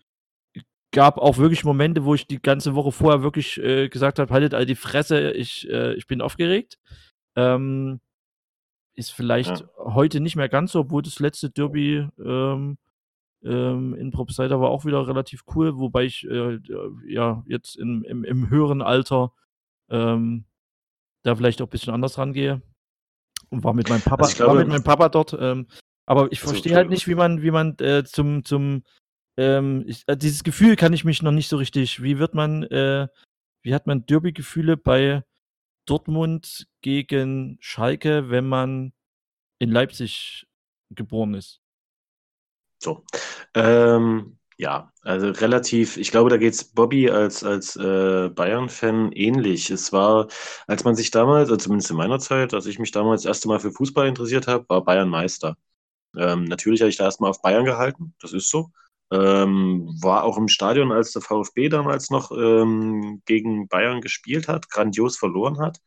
gab 0.91 1.17
auch 1.17 1.37
wirklich 1.37 1.65
Momente, 1.65 2.05
wo 2.05 2.15
ich 2.15 2.25
die 2.25 2.41
ganze 2.41 2.73
Woche 2.73 2.91
vorher 2.91 3.21
wirklich 3.21 3.61
äh, 3.61 3.89
gesagt 3.89 4.17
habe, 4.17 4.33
haltet 4.33 4.53
all 4.53 4.65
die 4.65 4.75
Fresse, 4.75 5.31
ich, 5.31 5.69
äh, 5.69 5.93
ich 5.95 6.07
bin 6.07 6.21
aufgeregt. 6.21 6.79
Ähm, 7.35 7.99
ist 8.95 9.11
vielleicht 9.11 9.59
ja. 9.59 9.67
heute 9.77 10.21
nicht 10.21 10.37
mehr 10.37 10.47
ganz 10.47 10.71
so, 10.71 10.79
obwohl 10.79 11.01
das 11.01 11.19
letzte 11.19 11.49
Derby 11.49 12.07
ähm, 12.17 12.77
ähm, 13.45 13.93
in 13.93 14.11
Propsider 14.11 14.59
war 14.59 14.69
auch 14.69 14.85
wieder 14.85 15.07
relativ 15.07 15.43
cool, 15.55 15.77
wobei 15.77 16.03
ich 16.03 16.27
äh, 16.27 16.59
ja 17.07 17.43
jetzt 17.47 17.75
in, 17.75 18.03
im, 18.03 18.23
im 18.23 18.49
höheren 18.49 18.81
Alter 18.81 19.33
ähm, 19.89 20.45
da 21.23 21.35
vielleicht 21.35 21.61
auch 21.61 21.67
ein 21.67 21.71
bisschen 21.71 21.93
anders 21.93 22.17
rangehe. 22.17 22.61
Und 23.49 23.63
war 23.63 23.73
mit 23.73 23.89
meinem 23.89 24.01
Papa, 24.01 24.23
also 24.23 24.35
glaube, 24.35 24.53
war 24.53 24.59
mit 24.59 24.67
meinem 24.67 24.83
Papa 24.83 25.09
dort. 25.09 25.37
Ähm, 25.39 25.67
aber 26.07 26.31
ich 26.31 26.39
verstehe 26.39 26.71
so, 26.71 26.75
halt 26.75 26.89
nicht, 26.89 27.07
wie 27.07 27.15
man, 27.15 27.41
wie 27.41 27.51
man 27.51 27.77
äh, 27.79 28.03
zum, 28.03 28.43
zum 28.43 28.83
ähm, 29.37 29.83
ich, 29.87 30.03
äh, 30.07 30.17
dieses 30.17 30.43
Gefühl 30.43 30.75
kann 30.75 30.93
ich 30.93 31.03
mich 31.03 31.21
noch 31.21 31.31
nicht 31.31 31.47
so 31.47 31.57
richtig. 31.57 32.01
Wie 32.01 32.19
wird 32.19 32.33
man, 32.33 32.63
äh, 32.63 33.07
wie 33.63 33.73
hat 33.73 33.87
man 33.87 34.05
Derby-Gefühle 34.05 34.77
bei 34.77 35.23
Dortmund 35.85 36.67
gegen 36.81 37.57
Schalke, 37.59 38.29
wenn 38.29 38.47
man 38.47 38.93
in 39.59 39.69
Leipzig 39.69 40.47
geboren 40.89 41.33
ist? 41.35 41.61
So. 42.79 43.03
Ähm, 43.53 44.37
ja, 44.57 44.91
also 45.01 45.29
relativ, 45.31 45.97
ich 45.97 46.11
glaube, 46.11 46.29
da 46.29 46.37
geht 46.37 46.53
es 46.53 46.63
Bobby 46.63 47.09
als, 47.09 47.43
als 47.43 47.75
äh, 47.75 48.29
Bayern-Fan 48.29 49.11
ähnlich. 49.11 49.69
Es 49.69 49.91
war, 49.91 50.27
als 50.67 50.83
man 50.85 50.95
sich 50.95 51.11
damals, 51.11 51.49
also 51.49 51.57
zumindest 51.57 51.91
in 51.91 51.97
meiner 51.97 52.19
Zeit, 52.19 52.53
als 52.53 52.65
ich 52.65 52.79
mich 52.79 52.91
damals 52.91 53.23
das 53.23 53.29
erste 53.29 53.47
Mal 53.49 53.59
für 53.59 53.71
Fußball 53.71 54.07
interessiert 54.07 54.47
habe, 54.47 54.65
war 54.69 54.83
Bayern 54.83 55.09
Meister. 55.09 55.57
Ähm, 56.17 56.45
natürlich 56.45 56.81
habe 56.81 56.89
ich 56.89 56.97
da 56.97 57.05
erstmal 57.05 57.31
auf 57.31 57.41
Bayern 57.41 57.65
gehalten, 57.65 58.15
das 58.21 58.33
ist 58.33 58.49
so. 58.49 58.71
Ähm, 59.11 59.87
war 60.01 60.23
auch 60.23 60.37
im 60.37 60.47
Stadion, 60.47 60.91
als 60.91 61.11
der 61.11 61.21
VfB 61.21 61.69
damals 61.69 62.09
noch 62.09 62.31
ähm, 62.31 63.21
gegen 63.25 63.67
Bayern 63.67 64.01
gespielt 64.01 64.47
hat, 64.47 64.69
grandios 64.69 65.17
verloren 65.17 65.59
hat 65.59 65.79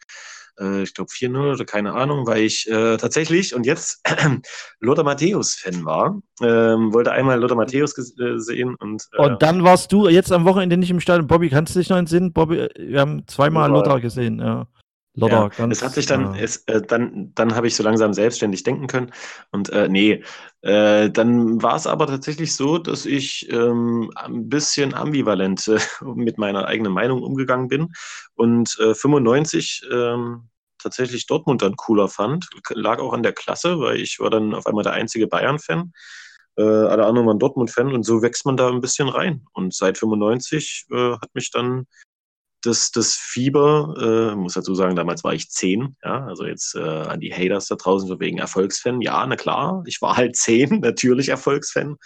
äh, 0.60 0.82
ich 0.82 0.94
glaube 0.94 1.10
4-0 1.10 1.54
oder 1.54 1.64
keine 1.64 1.94
Ahnung, 1.94 2.26
weil 2.26 2.42
ich 2.42 2.68
äh, 2.68 2.96
tatsächlich 2.96 3.54
und 3.54 3.66
jetzt 3.66 4.00
Lothar 4.80 5.04
Matthäus-Fan 5.04 5.84
war. 5.84 6.20
Ähm, 6.40 6.92
wollte 6.92 7.12
einmal 7.12 7.40
Lothar 7.40 7.56
Matthäus 7.56 7.96
äh, 7.98 8.38
sehen 8.38 8.74
und. 8.76 9.08
Äh, 9.12 9.22
und 9.22 9.42
dann 9.42 9.64
warst 9.64 9.92
du 9.92 10.08
jetzt 10.08 10.32
am 10.32 10.44
Wochenende 10.44 10.76
nicht 10.76 10.90
im 10.90 11.00
Stadion. 11.00 11.26
Bobby, 11.26 11.48
kannst 11.48 11.74
du 11.74 11.78
dich 11.78 11.88
noch 11.88 11.96
entsinnen? 11.96 12.32
Bobby, 12.32 12.58
äh, 12.58 12.68
wir 12.76 13.00
haben 13.00 13.26
zweimal 13.26 13.70
Lothar 13.70 14.00
gesehen, 14.00 14.38
ja. 14.40 14.66
Lodder, 15.14 15.50
ja, 15.56 15.66
es 15.66 15.82
hat 15.82 15.94
sich 15.94 16.06
dann, 16.06 16.34
ja. 16.34 16.40
es, 16.40 16.58
äh, 16.66 16.80
dann, 16.80 17.32
dann 17.34 17.54
habe 17.54 17.66
ich 17.66 17.74
so 17.74 17.82
langsam 17.82 18.12
selbstständig 18.12 18.62
denken 18.62 18.86
können. 18.86 19.12
Und 19.50 19.68
äh, 19.70 19.88
nee, 19.88 20.22
äh, 20.62 21.10
dann 21.10 21.62
war 21.62 21.76
es 21.76 21.86
aber 21.86 22.06
tatsächlich 22.06 22.54
so, 22.54 22.78
dass 22.78 23.04
ich 23.04 23.50
ähm, 23.50 24.10
ein 24.14 24.48
bisschen 24.48 24.94
ambivalent 24.94 25.66
äh, 25.68 25.78
mit 26.14 26.38
meiner 26.38 26.66
eigenen 26.66 26.92
Meinung 26.92 27.22
umgegangen 27.22 27.68
bin 27.68 27.92
und 28.34 28.70
95 28.70 29.86
äh, 29.90 29.94
ähm, 29.94 30.48
tatsächlich 30.80 31.26
Dortmund 31.26 31.62
dann 31.62 31.76
cooler 31.76 32.08
fand. 32.08 32.48
Lag 32.70 33.00
auch 33.00 33.12
an 33.12 33.24
der 33.24 33.32
Klasse, 33.32 33.80
weil 33.80 33.96
ich 34.00 34.20
war 34.20 34.30
dann 34.30 34.54
auf 34.54 34.66
einmal 34.66 34.84
der 34.84 34.92
einzige 34.92 35.26
Bayern-Fan. 35.26 35.92
Äh, 36.56 36.62
alle 36.62 37.06
anderen 37.06 37.26
waren 37.26 37.40
Dortmund-Fan 37.40 37.92
und 37.92 38.04
so 38.04 38.22
wächst 38.22 38.46
man 38.46 38.56
da 38.56 38.68
ein 38.68 38.80
bisschen 38.80 39.08
rein. 39.08 39.44
Und 39.52 39.74
seit 39.74 39.98
95 39.98 40.86
hat 40.90 41.34
mich 41.34 41.50
dann 41.50 41.86
das, 42.62 42.90
das 42.90 43.14
Fieber, 43.14 43.94
äh, 44.32 44.36
muss 44.36 44.54
dazu 44.54 44.74
sagen, 44.74 44.96
damals 44.96 45.24
war 45.24 45.32
ich 45.32 45.48
zehn, 45.50 45.96
ja, 46.02 46.26
also 46.26 46.44
jetzt 46.44 46.74
äh, 46.74 46.80
an 46.80 47.20
die 47.20 47.32
Haters 47.32 47.66
da 47.66 47.76
draußen 47.76 48.08
so 48.08 48.18
wegen 48.20 48.38
Erfolgsfan, 48.38 49.00
ja, 49.00 49.24
na 49.26 49.36
klar, 49.36 49.82
ich 49.86 50.00
war 50.02 50.16
halt 50.16 50.36
zehn, 50.36 50.80
natürlich 50.80 51.28
Erfolgsfan. 51.28 51.96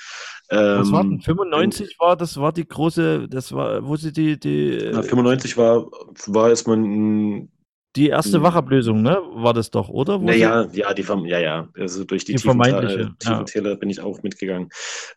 Ähm, 0.51 0.81
Was 0.81 0.93
war 0.93 1.05
denn? 1.05 1.21
95 1.21 1.97
war, 1.99 2.17
das 2.17 2.37
war 2.37 2.53
die 2.53 2.67
große, 2.67 3.29
das 3.29 3.53
war, 3.53 3.87
wo 3.87 3.97
sie 3.97 4.13
die, 4.13 4.39
die. 4.39 4.91
Na, 4.93 5.03
95 5.03 5.57
war, 5.57 5.87
war 6.27 6.51
erstmal 6.51 6.77
ein 6.77 7.51
die 7.97 8.09
erste. 8.09 8.43
Wachablösung, 8.43 9.03
ne? 9.03 9.21
War 9.35 9.53
das 9.53 9.71
doch, 9.71 9.89
oder? 9.89 10.19
naja, 10.19 10.67
ja, 10.73 10.95
die 10.95 11.03
ja, 11.03 11.39
ja. 11.39 11.69
Also 11.79 12.05
durch 12.05 12.25
die, 12.25 12.35
die 12.35 12.43
tiefen, 12.43 12.61
äh, 12.63 13.09
tiefen 13.19 13.67
ja. 13.67 13.75
bin 13.75 13.91
ich 13.91 14.01
auch 14.01 14.23
mitgegangen. 14.23 14.71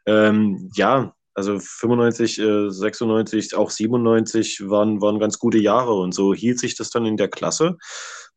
Ähm, 0.05 0.69
ja, 0.75 1.13
also 1.35 1.59
95, 1.59 2.39
äh, 2.39 2.69
96, 2.69 3.55
auch 3.55 3.69
97 3.69 4.69
waren, 4.69 5.01
waren 5.01 5.19
ganz 5.19 5.37
gute 5.37 5.57
Jahre 5.57 5.93
und 5.93 6.13
so 6.13 6.33
hielt 6.33 6.59
sich 6.59 6.75
das 6.75 6.89
dann 6.89 7.05
in 7.05 7.17
der 7.17 7.27
Klasse. 7.27 7.77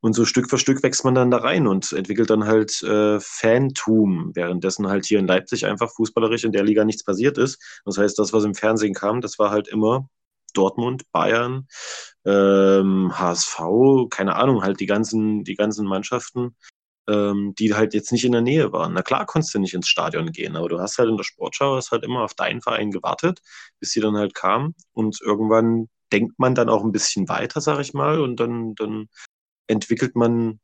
Und 0.01 0.13
so 0.15 0.25
Stück 0.25 0.49
für 0.49 0.59
Stück 0.59 0.83
wächst 0.83 1.05
man 1.05 1.15
dann 1.15 1.31
da 1.31 1.39
rein 1.39 1.67
und 1.67 1.93
entwickelt 1.93 2.31
dann 2.31 2.45
halt 2.45 2.83
äh, 2.83 3.19
Fantum, 3.21 4.31
währenddessen 4.35 4.89
halt 4.89 5.07
hier 5.07 5.19
in 5.19 5.27
Leipzig 5.27 5.67
einfach 5.67 5.91
fußballerisch 5.91 6.45
in 6.45 6.53
der 6.53 6.63
Liga 6.65 6.85
nichts 6.85 7.05
passiert 7.05 7.37
ist. 7.39 7.61
Das 7.85 7.99
heißt, 7.99 8.19
das, 8.19 8.33
was 8.33 8.45
im 8.45 8.55
Fernsehen 8.55 8.95
kam, 8.95 9.21
das 9.21 9.39
war 9.39 9.51
halt 9.51 9.67
immer 9.69 10.09
Dortmund, 10.55 11.05
Bayern, 11.13 11.67
ähm, 12.25 13.13
HSV, 13.17 13.59
keine 14.11 14.37
Ahnung, 14.37 14.63
halt 14.63 14.81
die 14.81 14.87
ganzen, 14.87 15.45
die 15.45 15.55
ganzen 15.55 15.87
Mannschaften, 15.87 16.57
ähm, 17.09 17.55
die 17.59 17.75
halt 17.75 17.95
jetzt 17.95 18.13
nicht 18.13 18.25
in 18.25 18.33
der 18.33 18.41
Nähe 18.41 18.73
waren. 18.73 18.93
Na 18.93 19.03
klar 19.03 19.27
konntest 19.27 19.55
du 19.55 19.59
nicht 19.59 19.75
ins 19.75 19.89
Stadion 19.89 20.31
gehen, 20.31 20.57
aber 20.57 20.69
du 20.69 20.79
hast 20.79 20.99
halt 20.99 21.09
in 21.09 21.17
der 21.17 21.25
Sportschau 21.25 21.77
hast 21.77 21.91
halt 21.91 22.05
immer 22.05 22.23
auf 22.23 22.35
deinen 22.35 22.61
Verein 22.63 22.91
gewartet, 22.91 23.41
bis 23.81 23.91
sie 23.93 24.01
dann 24.01 24.17
halt 24.17 24.35
kam 24.35 24.75
und 24.93 25.21
irgendwann 25.23 25.89
denkt 26.13 26.39
man 26.39 26.55
dann 26.55 26.69
auch 26.69 26.85
ein 26.85 26.93
bisschen 26.93 27.29
weiter, 27.29 27.61
sag 27.61 27.81
ich 27.81 27.95
mal, 27.95 28.21
und 28.21 28.41
dann, 28.41 28.75
dann 28.75 29.09
entwickelt 29.67 30.17
man 30.17 30.61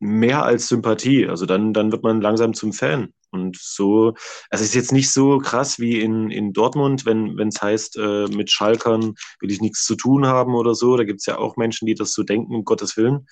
mehr 0.00 0.44
als 0.44 0.68
Sympathie. 0.68 1.26
Also 1.26 1.46
dann, 1.46 1.72
dann 1.72 1.90
wird 1.92 2.02
man 2.02 2.20
langsam 2.20 2.54
zum 2.54 2.72
Fan. 2.72 3.12
Und 3.30 3.58
so, 3.60 4.14
also 4.48 4.62
es 4.62 4.70
ist 4.70 4.74
jetzt 4.74 4.92
nicht 4.92 5.10
so 5.10 5.38
krass 5.38 5.78
wie 5.78 6.00
in, 6.00 6.30
in 6.30 6.52
Dortmund, 6.52 7.04
wenn 7.04 7.36
es 7.48 7.60
heißt, 7.60 7.98
äh, 7.98 8.26
mit 8.28 8.50
Schalkern 8.50 9.14
will 9.40 9.50
ich 9.50 9.60
nichts 9.60 9.84
zu 9.84 9.96
tun 9.96 10.26
haben 10.26 10.54
oder 10.54 10.74
so. 10.74 10.96
Da 10.96 11.04
gibt 11.04 11.20
es 11.20 11.26
ja 11.26 11.36
auch 11.36 11.56
Menschen, 11.56 11.86
die 11.86 11.94
das 11.94 12.12
so 12.12 12.22
denken, 12.22 12.54
um 12.54 12.64
Gottes 12.64 12.96
Willen. 12.96 13.26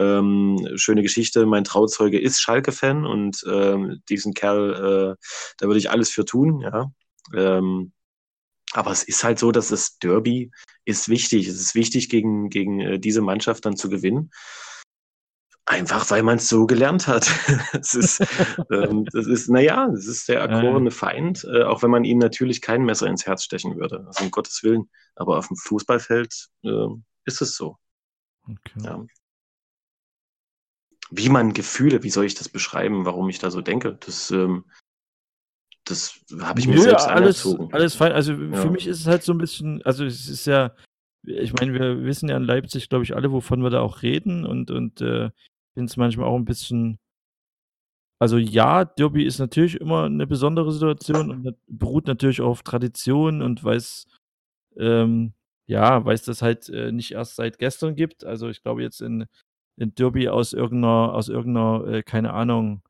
Ähm, 0.00 0.66
schöne 0.76 1.02
Geschichte, 1.02 1.44
mein 1.44 1.64
Trauzeuge 1.64 2.18
ist 2.18 2.40
Schalke-Fan 2.40 3.04
und 3.04 3.44
ähm, 3.46 4.02
diesen 4.08 4.32
Kerl, 4.32 4.72
äh, 5.18 5.24
da 5.58 5.66
würde 5.66 5.78
ich 5.78 5.90
alles 5.90 6.10
für 6.10 6.24
tun, 6.24 6.60
ja. 6.60 6.90
Ähm, 7.34 7.92
aber 8.72 8.92
es 8.92 9.02
ist 9.02 9.24
halt 9.24 9.38
so, 9.38 9.52
dass 9.52 9.68
das 9.68 9.98
Derby 9.98 10.52
ist 10.86 11.10
wichtig. 11.10 11.48
Es 11.48 11.60
ist 11.60 11.74
wichtig, 11.74 12.08
gegen, 12.08 12.48
gegen 12.48 12.80
äh, 12.80 12.98
diese 12.98 13.20
Mannschaft 13.20 13.66
dann 13.66 13.76
zu 13.76 13.90
gewinnen. 13.90 14.30
Einfach 15.66 16.10
weil 16.10 16.22
man 16.22 16.38
es 16.38 16.48
so 16.48 16.66
gelernt 16.66 17.06
hat. 17.06 17.28
es 17.78 17.92
ist, 17.92 18.20
ähm, 18.72 19.04
das 19.12 19.26
ist, 19.26 19.50
naja, 19.50 19.86
es 19.92 20.06
ist 20.06 20.30
der 20.30 20.40
erkorene 20.40 20.90
Feind, 20.90 21.44
äh, 21.44 21.64
auch 21.64 21.82
wenn 21.82 21.90
man 21.90 22.04
ihm 22.04 22.18
natürlich 22.18 22.62
kein 22.62 22.84
Messer 22.84 23.06
ins 23.06 23.26
Herz 23.26 23.44
stechen 23.44 23.76
würde. 23.76 24.06
Also 24.06 24.24
um 24.24 24.30
Gottes 24.30 24.62
Willen. 24.62 24.88
Aber 25.14 25.36
auf 25.36 25.48
dem 25.48 25.58
Fußballfeld 25.58 26.48
äh, 26.64 26.86
ist 27.26 27.42
es 27.42 27.54
so. 27.54 27.76
Okay. 28.48 28.80
Ja 28.82 29.04
wie 31.10 31.28
man 31.28 31.52
Gefühle, 31.52 32.02
wie 32.02 32.10
soll 32.10 32.24
ich 32.24 32.34
das 32.34 32.48
beschreiben, 32.48 33.04
warum 33.04 33.28
ich 33.28 33.38
da 33.38 33.50
so 33.50 33.60
denke? 33.60 33.96
Das, 34.00 34.30
ähm, 34.30 34.64
das 35.84 36.20
habe 36.40 36.60
ich 36.60 36.68
mir 36.68 36.76
Nö, 36.76 36.82
selbst 36.82 37.06
alles, 37.06 37.44
anerzogen. 37.44 37.74
Alles 37.74 37.94
fein. 37.94 38.12
Also 38.12 38.32
ja. 38.32 38.60
für 38.60 38.70
mich 38.70 38.86
ist 38.86 39.00
es 39.00 39.06
halt 39.06 39.22
so 39.22 39.32
ein 39.32 39.38
bisschen, 39.38 39.82
also 39.82 40.04
es 40.04 40.28
ist 40.28 40.46
ja, 40.46 40.74
ich 41.24 41.52
meine, 41.52 41.74
wir 41.74 42.04
wissen 42.04 42.28
ja 42.28 42.36
in 42.36 42.44
Leipzig, 42.44 42.88
glaube 42.88 43.04
ich, 43.04 43.14
alle, 43.14 43.32
wovon 43.32 43.62
wir 43.62 43.70
da 43.70 43.80
auch 43.80 44.02
reden 44.02 44.46
und, 44.46 44.70
und 44.70 45.00
äh, 45.00 45.30
finde 45.74 45.90
es 45.90 45.96
manchmal 45.96 46.26
auch 46.26 46.36
ein 46.36 46.44
bisschen, 46.44 46.98
also 48.18 48.36
ja, 48.36 48.84
Derby 48.84 49.24
ist 49.24 49.38
natürlich 49.38 49.80
immer 49.80 50.04
eine 50.04 50.26
besondere 50.26 50.72
Situation 50.72 51.30
und 51.30 51.56
beruht 51.66 52.06
natürlich 52.06 52.40
auf 52.40 52.62
Tradition 52.62 53.42
und 53.42 53.64
weiß, 53.64 54.06
ähm, 54.76 55.32
ja, 55.66 56.04
weiß 56.04 56.24
das 56.24 56.42
halt 56.42 56.68
äh, 56.68 56.92
nicht 56.92 57.12
erst 57.12 57.36
seit 57.36 57.58
gestern 57.58 57.94
gibt. 57.94 58.24
Also 58.24 58.48
ich 58.48 58.62
glaube 58.62 58.82
jetzt 58.82 59.00
in 59.00 59.26
ein 59.80 59.94
Derby 59.94 60.28
aus 60.28 60.52
irgendeiner, 60.52 61.14
aus 61.14 61.28
irgendeiner, 61.28 61.86
äh, 61.86 62.02
keine 62.02 62.32
Ahnung, 62.32 62.82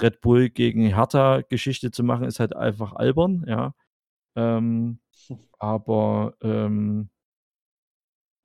Red 0.00 0.20
Bull 0.20 0.50
gegen 0.50 0.86
Hertha 0.86 1.42
Geschichte 1.42 1.90
zu 1.90 2.02
machen, 2.04 2.26
ist 2.26 2.40
halt 2.40 2.56
einfach 2.56 2.94
albern, 2.94 3.44
ja. 3.48 3.74
Ähm, 4.36 5.00
Aber 5.58 6.34
ähm, 6.42 7.10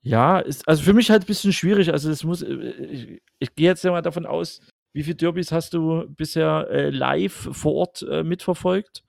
ja, 0.02 0.40
ist 0.40 0.68
also 0.68 0.84
für 0.84 0.94
mich 0.94 1.12
halt 1.12 1.24
ein 1.24 1.28
bisschen 1.28 1.54
schwierig. 1.54 1.92
Also 1.92 2.10
es 2.10 2.24
muss, 2.24 2.42
äh, 2.42 2.54
ich, 2.54 3.22
ich 3.40 3.56
gehe 3.56 3.68
jetzt 3.68 3.84
ja 3.84 3.92
mal 3.92 4.02
davon 4.02 4.26
aus, 4.26 4.62
wie 4.94 5.04
viele 5.04 5.16
Derbys 5.16 5.52
hast 5.52 5.74
du 5.74 6.06
bisher 6.10 6.68
äh, 6.70 6.90
live 6.90 7.50
vor 7.52 7.74
Ort 7.76 8.02
äh, 8.04 8.24
mitverfolgt? 8.24 9.04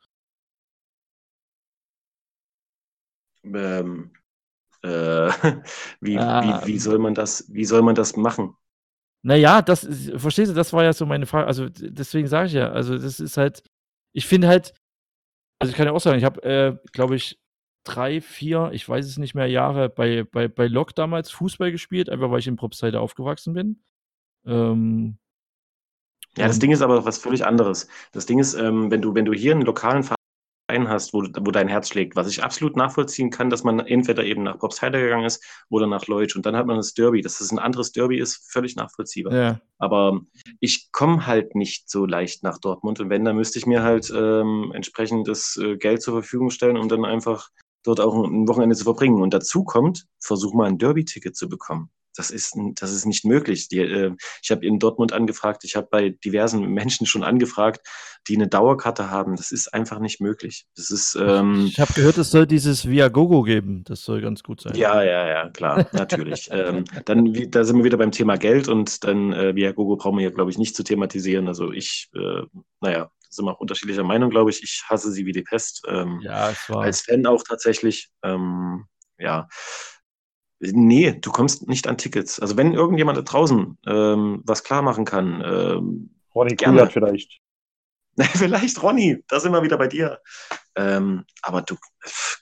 Ähm, 3.44 4.12
äh, 4.82 4.88
wie, 6.00 6.16
wie, 6.16 6.66
wie, 6.66 6.78
soll 6.78 6.98
man 6.98 7.14
das, 7.14 7.46
wie 7.48 7.64
soll 7.64 7.82
man 7.82 7.94
das 7.94 8.16
machen? 8.16 8.56
Naja, 9.22 9.60
das, 9.62 9.86
verstehst 10.16 10.50
du, 10.50 10.54
das 10.54 10.72
war 10.72 10.84
ja 10.84 10.92
so 10.92 11.04
meine 11.06 11.26
Frage. 11.26 11.46
Also 11.46 11.68
deswegen 11.68 12.26
sage 12.26 12.46
ich 12.48 12.52
ja, 12.54 12.70
also 12.70 12.96
das 12.96 13.20
ist 13.20 13.36
halt, 13.36 13.62
ich 14.12 14.26
finde 14.26 14.48
halt, 14.48 14.72
also 15.58 15.70
ich 15.70 15.76
kann 15.76 15.86
ja 15.86 15.92
auch 15.92 16.00
sagen, 16.00 16.18
ich 16.18 16.24
habe, 16.24 16.42
äh, 16.42 16.76
glaube 16.92 17.16
ich, 17.16 17.38
drei, 17.84 18.20
vier, 18.20 18.70
ich 18.72 18.88
weiß 18.88 19.06
es 19.06 19.18
nicht 19.18 19.34
mehr, 19.34 19.46
Jahre 19.46 19.88
bei, 19.88 20.24
bei, 20.24 20.48
bei 20.48 20.66
Lok 20.66 20.94
damals 20.94 21.30
Fußball 21.30 21.70
gespielt, 21.70 22.08
einfach 22.08 22.30
weil 22.30 22.40
ich 22.40 22.46
in 22.46 22.56
Propsheide 22.56 23.00
aufgewachsen 23.00 23.52
bin. 23.54 23.82
Ähm, 24.46 25.18
ja, 26.36 26.46
das 26.46 26.58
Ding 26.58 26.70
ist 26.70 26.82
aber 26.82 27.04
was 27.04 27.18
völlig 27.18 27.44
anderes. 27.44 27.88
Das 28.12 28.24
Ding 28.26 28.38
ist, 28.38 28.54
ähm, 28.54 28.90
wenn, 28.90 29.02
du, 29.02 29.14
wenn 29.14 29.24
du 29.24 29.32
hier 29.32 29.52
einen 29.52 29.62
lokalen 29.62 30.02
Verein 30.02 30.19
hast, 30.88 31.12
wo, 31.12 31.22
wo 31.22 31.50
dein 31.50 31.68
Herz 31.68 31.88
schlägt, 31.88 32.16
was 32.16 32.28
ich 32.28 32.42
absolut 32.42 32.76
nachvollziehen 32.76 33.30
kann, 33.30 33.50
dass 33.50 33.64
man 33.64 33.80
entweder 33.80 34.24
eben 34.24 34.42
nach 34.42 34.58
Propsheide 34.58 35.00
gegangen 35.00 35.26
ist 35.26 35.44
oder 35.68 35.86
nach 35.86 36.06
Leutsch 36.06 36.36
und 36.36 36.46
dann 36.46 36.56
hat 36.56 36.66
man 36.66 36.76
das 36.76 36.94
Derby. 36.94 37.22
Dass 37.22 37.38
das 37.38 37.50
ein 37.50 37.58
anderes 37.58 37.92
Derby 37.92 38.18
ist, 38.18 38.50
völlig 38.50 38.76
nachvollziehbar. 38.76 39.34
Ja. 39.34 39.60
Aber 39.78 40.20
ich 40.60 40.92
komme 40.92 41.26
halt 41.26 41.54
nicht 41.54 41.90
so 41.90 42.06
leicht 42.06 42.42
nach 42.42 42.58
Dortmund 42.58 43.00
und 43.00 43.10
wenn, 43.10 43.24
dann 43.24 43.36
müsste 43.36 43.58
ich 43.58 43.66
mir 43.66 43.82
halt 43.82 44.12
ähm, 44.14 44.72
entsprechendes 44.74 45.56
äh, 45.56 45.76
Geld 45.76 46.02
zur 46.02 46.14
Verfügung 46.14 46.50
stellen, 46.50 46.76
um 46.76 46.88
dann 46.88 47.04
einfach 47.04 47.50
dort 47.82 48.00
auch 48.00 48.14
ein 48.24 48.48
Wochenende 48.48 48.76
zu 48.76 48.84
verbringen. 48.84 49.22
Und 49.22 49.34
dazu 49.34 49.64
kommt, 49.64 50.06
versuch 50.18 50.54
mal 50.54 50.68
ein 50.68 50.78
Derby-Ticket 50.78 51.36
zu 51.36 51.48
bekommen. 51.48 51.90
Das 52.16 52.30
ist, 52.30 52.56
das 52.74 52.92
ist 52.92 53.06
nicht 53.06 53.24
möglich. 53.24 53.68
Die, 53.68 53.78
äh, 53.78 54.12
ich 54.42 54.50
habe 54.50 54.66
in 54.66 54.78
Dortmund 54.78 55.12
angefragt, 55.12 55.64
ich 55.64 55.76
habe 55.76 55.88
bei 55.90 56.10
diversen 56.24 56.60
Menschen 56.72 57.06
schon 57.06 57.22
angefragt, 57.22 57.86
die 58.28 58.36
eine 58.36 58.48
Dauerkarte 58.48 59.10
haben. 59.10 59.36
Das 59.36 59.50
ist 59.50 59.72
einfach 59.72 59.98
nicht 59.98 60.20
möglich. 60.20 60.66
Das 60.76 60.90
ist, 60.90 61.16
ähm, 61.20 61.66
ich 61.66 61.80
habe 61.80 61.92
gehört, 61.94 62.18
es 62.18 62.30
soll 62.30 62.46
dieses 62.46 62.88
Viagogo 62.88 63.42
geben. 63.42 63.84
Das 63.84 64.02
soll 64.02 64.20
ganz 64.20 64.42
gut 64.42 64.60
sein. 64.60 64.74
Ja, 64.74 65.02
ja, 65.02 65.28
ja, 65.28 65.50
klar, 65.50 65.86
natürlich. 65.92 66.48
ähm, 66.52 66.84
dann, 67.04 67.34
wie, 67.34 67.48
da 67.48 67.64
sind 67.64 67.78
wir 67.78 67.84
wieder 67.84 67.96
beim 67.96 68.12
Thema 68.12 68.36
Geld 68.36 68.68
und 68.68 69.04
dann 69.04 69.32
äh, 69.32 69.54
Viagogo 69.54 69.96
brauchen 69.96 70.18
wir 70.18 70.22
hier, 70.22 70.32
glaube 70.32 70.50
ich, 70.50 70.58
nicht 70.58 70.76
zu 70.76 70.82
thematisieren. 70.82 71.48
Also 71.48 71.72
ich, 71.72 72.10
äh, 72.14 72.42
naja, 72.80 73.10
sind 73.30 73.44
wir 73.44 73.52
auch 73.52 73.60
unterschiedlicher 73.60 74.04
Meinung, 74.04 74.30
glaube 74.30 74.50
ich. 74.50 74.62
Ich 74.62 74.82
hasse 74.88 75.12
sie 75.12 75.24
wie 75.24 75.32
die 75.32 75.42
Pest. 75.42 75.82
Ähm, 75.88 76.20
ja, 76.22 76.50
es 76.50 76.68
war. 76.68 76.82
Als 76.82 77.02
Fan 77.02 77.26
auch 77.26 77.42
tatsächlich. 77.42 78.10
Ähm, 78.22 78.86
ja. 79.18 79.48
Nee, 80.60 81.12
du 81.18 81.30
kommst 81.30 81.68
nicht 81.68 81.88
an 81.88 81.96
Tickets. 81.96 82.38
Also 82.38 82.56
wenn 82.56 82.74
irgendjemand 82.74 83.16
da 83.16 83.22
draußen 83.22 83.78
ähm, 83.86 84.42
was 84.44 84.62
klar 84.62 84.82
machen 84.82 85.06
kann. 85.06 85.42
Ähm, 85.44 86.10
Ronny 86.34 86.54
Kulat 86.54 86.92
vielleicht. 86.92 87.40
vielleicht 88.20 88.82
Ronny, 88.82 89.24
da 89.28 89.40
sind 89.40 89.52
wir 89.52 89.62
wieder 89.62 89.78
bei 89.78 89.88
dir. 89.88 90.20
Ähm, 90.76 91.24
aber 91.40 91.62
du, 91.62 91.76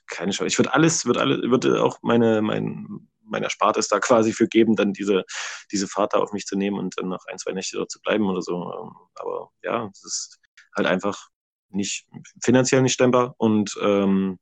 keine 0.09 0.33
Chance. 0.33 0.49
Ich 0.49 0.59
würde 0.59 0.75
alles, 0.75 1.07
würde 1.07 1.21
alle, 1.21 1.51
würde 1.51 1.83
auch 1.83 1.99
meine, 2.03 2.43
mein, 2.43 3.09
mein 3.23 3.45
Erspartes 3.45 3.87
da 3.87 4.01
quasi 4.01 4.33
für 4.33 4.49
geben, 4.49 4.75
dann 4.75 4.93
diese, 4.93 5.25
diese 5.71 5.87
Fahrt 5.87 6.15
da 6.15 6.19
auf 6.19 6.33
mich 6.33 6.47
zu 6.47 6.57
nehmen 6.57 6.79
und 6.79 6.99
dann 6.99 7.09
noch 7.09 7.25
ein, 7.27 7.39
zwei 7.39 7.53
Nächte 7.53 7.77
dort 7.77 7.91
zu 7.91 8.01
bleiben 8.01 8.27
oder 8.27 8.43
so. 8.43 8.55
Ähm, 8.55 8.93
aber 9.15 9.51
ja, 9.63 9.89
es 9.93 10.05
ist 10.05 10.41
halt 10.77 10.89
einfach 10.89 11.29
nicht 11.71 12.07
finanziell 12.43 12.83
nicht 12.83 12.95
stemmbar 12.95 13.35
und 13.39 13.79
ähm, 13.81 14.39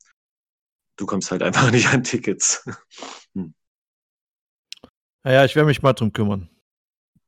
du 0.96 1.04
kommst 1.04 1.30
halt 1.30 1.42
einfach 1.42 1.70
nicht 1.70 1.88
an 1.88 2.04
Tickets. 2.04 2.64
hm. 3.34 3.54
Naja, 5.26 5.44
ich 5.44 5.56
werde 5.56 5.66
mich 5.66 5.82
mal 5.82 5.92
drum 5.92 6.12
kümmern. 6.12 6.48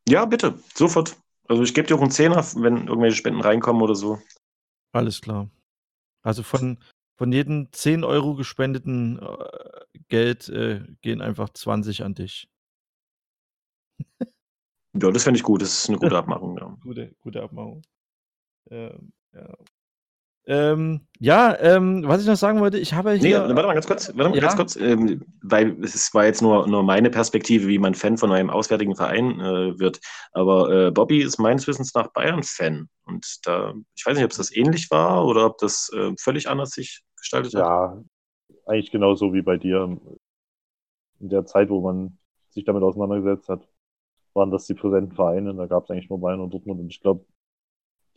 Ja, 0.09 0.25
bitte, 0.25 0.57
sofort. 0.73 1.17
Also 1.49 1.65
ich 1.65 1.75
gebe 1.75 1.89
dir 1.89 1.97
auch 1.97 2.01
einen 2.01 2.13
Zehner, 2.13 2.45
wenn 2.55 2.87
irgendwelche 2.87 3.17
Spenden 3.17 3.41
reinkommen 3.41 3.83
oder 3.83 3.97
so. 3.97 4.21
Alles 4.93 5.21
klar. 5.21 5.51
Also 6.23 6.45
von, 6.45 6.79
von 7.17 7.33
jedem 7.33 7.73
10 7.73 8.05
Euro 8.05 8.37
gespendeten 8.37 9.19
äh, 9.19 9.99
Geld 10.07 10.49
äh, 10.49 10.85
gehen 11.01 11.21
einfach 11.21 11.49
20 11.49 12.05
an 12.05 12.15
dich. 12.15 12.49
ja, 14.21 15.11
das 15.11 15.25
fände 15.25 15.39
ich 15.39 15.43
gut. 15.43 15.63
Das 15.63 15.73
ist 15.73 15.89
eine 15.89 15.99
gute 15.99 16.17
Abmachung. 16.19 16.57
Ja. 16.57 16.79
gute, 16.81 17.17
gute 17.19 17.43
Abmachung. 17.43 17.83
Ähm, 18.71 19.13
ja. 19.33 19.57
Ähm, 20.51 21.03
ja, 21.21 21.61
ähm, 21.61 22.05
was 22.07 22.23
ich 22.23 22.27
noch 22.27 22.37
sagen 22.37 22.61
wollte, 22.61 22.79
ich 22.79 22.95
habe 22.95 23.13
hier. 23.13 23.41
Nee, 23.41 23.55
warte 23.55 23.67
mal 23.67 23.75
ganz 23.75 23.87
kurz, 23.87 24.09
warte 24.17 24.31
mal 24.31 24.35
ja? 24.35 24.41
ganz 24.41 24.57
kurz, 24.57 24.77
ähm, 24.77 25.23
weil 25.43 25.77
es 25.85 26.15
war 26.15 26.25
jetzt 26.25 26.41
nur, 26.41 26.67
nur 26.67 26.83
meine 26.83 27.11
Perspektive, 27.11 27.69
wie 27.69 27.79
man 27.79 27.95
Fan 27.95 28.17
von 28.17 28.33
einem 28.33 28.49
auswärtigen 28.49 28.97
Verein 28.97 29.39
äh, 29.41 29.79
wird. 29.79 30.01
Aber 30.33 30.71
äh, 30.71 30.91
Bobby 30.91 31.21
ist 31.21 31.37
meines 31.39 31.67
Wissens 31.67 31.93
nach 31.93 32.09
Bayern-Fan. 32.15 32.89
Und 33.05 33.47
da, 33.47 33.75
ich 33.95 34.07
weiß 34.07 34.17
nicht, 34.17 34.25
ob 34.25 34.31
es 34.31 34.39
das 34.39 34.57
ähnlich 34.57 34.91
war 34.91 35.27
oder 35.27 35.45
ob 35.45 35.59
das 35.59 35.91
äh, 35.95 36.13
völlig 36.19 36.49
anders 36.49 36.71
sich 36.71 37.03
gestaltet 37.19 37.55
hat. 37.55 37.61
Ja, 37.61 38.03
eigentlich 38.65 38.91
genauso 38.91 39.35
wie 39.35 39.43
bei 39.43 39.59
dir. 39.59 39.99
In 41.21 41.29
der 41.29 41.45
Zeit, 41.45 41.69
wo 41.69 41.83
man 41.83 42.17
sich 42.49 42.65
damit 42.65 42.83
auseinandergesetzt 42.83 43.51
hat, 43.51 43.69
waren 44.33 44.51
das 44.51 44.65
die 44.65 44.75
präsenten 44.75 45.15
Vereine. 45.15 45.55
Da 45.55 45.67
gab 45.67 45.85
es 45.85 45.91
eigentlich 45.91 46.09
nur 46.09 46.21
Bayern 46.21 46.41
und 46.41 46.55
Dortmund. 46.55 46.81
Und 46.81 46.89
ich 46.89 47.03
glaube, 47.03 47.27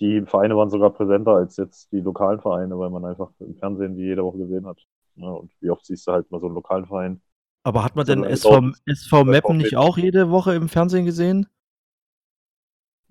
die 0.01 0.21
Vereine 0.25 0.57
waren 0.57 0.69
sogar 0.71 0.89
präsenter 0.89 1.31
als 1.31 1.57
jetzt 1.57 1.91
die 1.91 2.01
lokalen 2.01 2.41
Vereine, 2.41 2.77
weil 2.77 2.89
man 2.89 3.05
einfach 3.05 3.29
im 3.39 3.55
Fernsehen 3.55 3.95
die 3.95 4.01
jede 4.01 4.23
Woche 4.23 4.39
gesehen 4.39 4.65
hat. 4.65 4.79
Ja, 5.15 5.29
und 5.29 5.51
wie 5.61 5.69
oft 5.69 5.85
siehst 5.85 6.07
du 6.07 6.11
halt 6.11 6.29
mal 6.31 6.39
so 6.41 6.47
einen 6.47 6.55
lokalen 6.55 6.87
Verein? 6.87 7.21
Aber 7.63 7.83
hat 7.83 7.95
man 7.95 8.07
denn 8.07 8.23
SV, 8.23 8.71
SV 8.85 9.23
Meppen 9.23 9.57
nicht 9.57 9.77
auch 9.77 9.97
jede 9.97 10.31
Woche 10.31 10.55
im 10.55 10.67
Fernsehen 10.67 11.05
gesehen? 11.05 11.47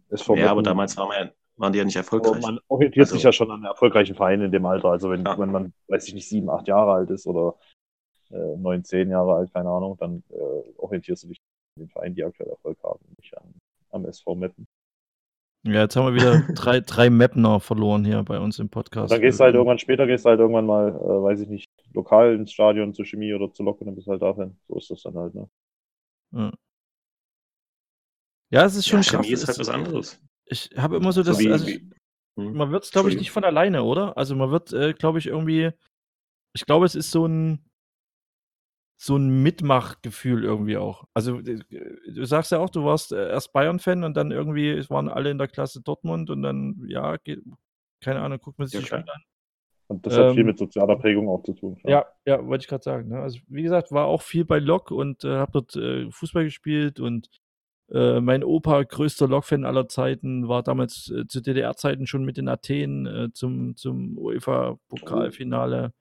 SV 0.09 0.35
ja, 0.35 0.51
aber 0.51 0.63
damals 0.63 0.97
waren, 0.97 1.11
wir, 1.11 1.33
waren, 1.57 1.73
die 1.73 1.79
ja 1.79 1.85
nicht 1.85 1.95
erfolgreich. 1.95 2.43
Man 2.43 2.59
orientiert 2.67 3.05
also, 3.05 3.15
sich 3.15 3.23
ja 3.23 3.33
schon 3.33 3.53
an 3.53 3.63
erfolgreichen 3.63 4.17
Vereinen 4.17 4.47
in 4.47 4.53
dem 4.53 4.67
Alter. 4.67 4.89
Also 4.89 5.11
wenn, 5.11 5.25
ja. 5.25 5.39
wenn 5.39 5.53
man, 5.53 5.73
weiß 5.87 6.09
ich 6.09 6.15
nicht, 6.15 6.29
sieben, 6.29 6.51
acht 6.51 6.67
Jahre 6.67 6.93
alt 6.95 7.11
ist 7.11 7.29
oder 7.29 7.55
äh, 8.31 8.57
neun, 8.57 8.83
zehn 8.83 9.09
Jahre 9.09 9.35
alt, 9.35 9.53
keine 9.53 9.71
Ahnung, 9.71 9.97
dann 9.99 10.25
äh, 10.31 10.79
orientierst 10.79 11.23
du 11.23 11.29
dich 11.29 11.39
an 11.77 11.85
den 11.85 11.89
Vereinen, 11.89 12.17
die 12.17 12.25
aktuell 12.25 12.51
Erfolg 12.51 12.83
haben, 12.83 12.99
nicht 13.17 13.39
an, 13.39 13.55
am 13.91 14.05
SV 14.05 14.35
Meppen. 14.35 14.67
Ja, 15.63 15.83
jetzt 15.83 15.95
haben 15.95 16.07
wir 16.07 16.15
wieder 16.15 16.41
drei, 16.55 16.81
drei 16.81 17.11
Mapner 17.11 17.61
verloren 17.61 18.05
hier 18.05 18.23
bei 18.23 18.39
uns 18.39 18.59
im 18.59 18.71
Podcast. 18.71 19.13
Dann 19.13 19.21
gehst 19.21 19.41
du 19.41 19.45
halt 19.45 19.55
irgendwann 19.55 19.79
später, 19.79 20.07
gehst 20.07 20.25
du 20.25 20.31
halt 20.31 20.41
irgendwann 20.41 20.67
mal, 20.67 20.89
äh, 20.89 21.23
weiß 21.23 21.41
ich 21.41 21.49
nicht, 21.49 21.67
lokal 21.93 22.35
ins 22.35 22.53
Stadion 22.53 22.95
zur 22.95 23.05
Chemie 23.05 23.35
oder 23.35 23.53
zur 23.53 23.67
Lok 23.67 23.81
und 23.81 23.89
dann 23.89 23.95
bist 23.95 24.07
du 24.07 24.13
halt 24.13 24.23
dahin. 24.23 24.57
So 24.69 24.79
ist 24.79 24.91
das 24.91 25.03
dann 25.03 25.15
halt, 25.15 25.35
ne? 25.35 25.51
Ja, 26.33 26.53
ja 28.51 28.65
es 28.65 28.77
ist 28.77 28.89
schon 28.89 29.03
ja, 29.03 29.11
krass. 29.11 29.27
Chemie 29.27 29.35
ist 29.35 29.47
halt 29.47 29.59
was 29.59 29.69
anderes. 29.69 30.21
Ich 30.47 30.71
habe 30.77 30.97
immer 30.97 31.13
so 31.13 31.23
das, 31.23 31.37
so 31.37 31.43
wie, 31.45 31.53
also 31.53 31.67
ich, 31.67 31.83
hm? 32.37 32.55
man 32.55 32.71
wird 32.73 32.85
es, 32.85 32.91
glaube 32.91 33.11
ich, 33.11 33.17
nicht 33.17 33.31
von 33.31 33.45
alleine, 33.45 33.83
oder? 33.83 34.17
Also 34.17 34.35
man 34.35 34.51
wird, 34.51 34.73
äh, 34.73 34.95
glaube 34.95 35.19
ich, 35.19 35.27
irgendwie, 35.27 35.71
ich 36.55 36.65
glaube, 36.65 36.87
es 36.87 36.95
ist 36.95 37.11
so 37.11 37.27
ein, 37.27 37.70
so 39.03 39.17
ein 39.17 39.43
Mitmachgefühl 39.43 40.45
irgendwie 40.45 40.77
auch. 40.77 41.05
Also 41.15 41.39
äh, 41.39 41.59
du 42.13 42.25
sagst 42.27 42.53
ja 42.53 42.59
auch, 42.59 42.69
du 42.69 42.85
warst 42.85 43.13
äh, 43.13 43.31
erst 43.31 43.55
Bayern-Fan 43.55 44.05
und 44.05 44.15
dann 44.15 44.31
irgendwie 44.31 44.69
es 44.69 44.91
waren 44.91 45.09
alle 45.09 45.31
in 45.31 45.39
der 45.39 45.49
Klasse 45.49 45.81
Dortmund 45.81 46.29
und 46.29 46.43
dann, 46.43 46.85
ja, 46.87 47.17
geht, 47.17 47.41
keine 48.03 48.21
Ahnung, 48.21 48.39
guckt 48.43 48.59
man 48.59 48.69
sich 48.69 48.75
ja, 48.75 48.81
die 48.81 48.87
Spiele 48.87 49.11
an. 49.11 49.23
Und 49.87 50.05
das 50.05 50.17
ähm, 50.17 50.21
hat 50.21 50.33
viel 50.33 50.41
ähm, 50.41 50.47
mit 50.49 50.59
sozialer 50.59 50.97
Prägung 50.97 51.31
auch 51.31 51.43
zu 51.43 51.55
tun. 51.55 51.79
Klar. 51.79 51.91
Ja, 52.27 52.37
ja, 52.37 52.47
wollte 52.47 52.65
ich 52.65 52.69
gerade 52.69 52.83
sagen. 52.83 53.09
Ne? 53.09 53.21
Also 53.21 53.41
wie 53.49 53.63
gesagt, 53.63 53.91
war 53.91 54.05
auch 54.05 54.21
viel 54.21 54.45
bei 54.45 54.59
Lok 54.59 54.91
und 54.91 55.25
äh, 55.25 55.39
habe 55.39 55.53
dort 55.53 55.77
äh, 55.77 56.11
Fußball 56.11 56.45
gespielt 56.45 57.01
und 57.01 57.31
äh, 57.91 58.21
mein 58.21 58.45
Opa, 58.45 58.83
größter 58.83 59.29
Lok-Fan 59.29 59.65
aller 59.65 59.89
Zeiten, 59.89 60.47
war 60.47 60.63
damals 60.63 61.11
äh, 61.11 61.27
zu 61.27 61.41
DDR-Zeiten 61.41 62.07
schon 62.07 62.25
mit 62.25 62.37
in 62.37 62.49
Athen 62.49 63.31
zum, 63.33 63.77
zum 63.77 64.19
UEFA-Pokalfinale. 64.19 65.95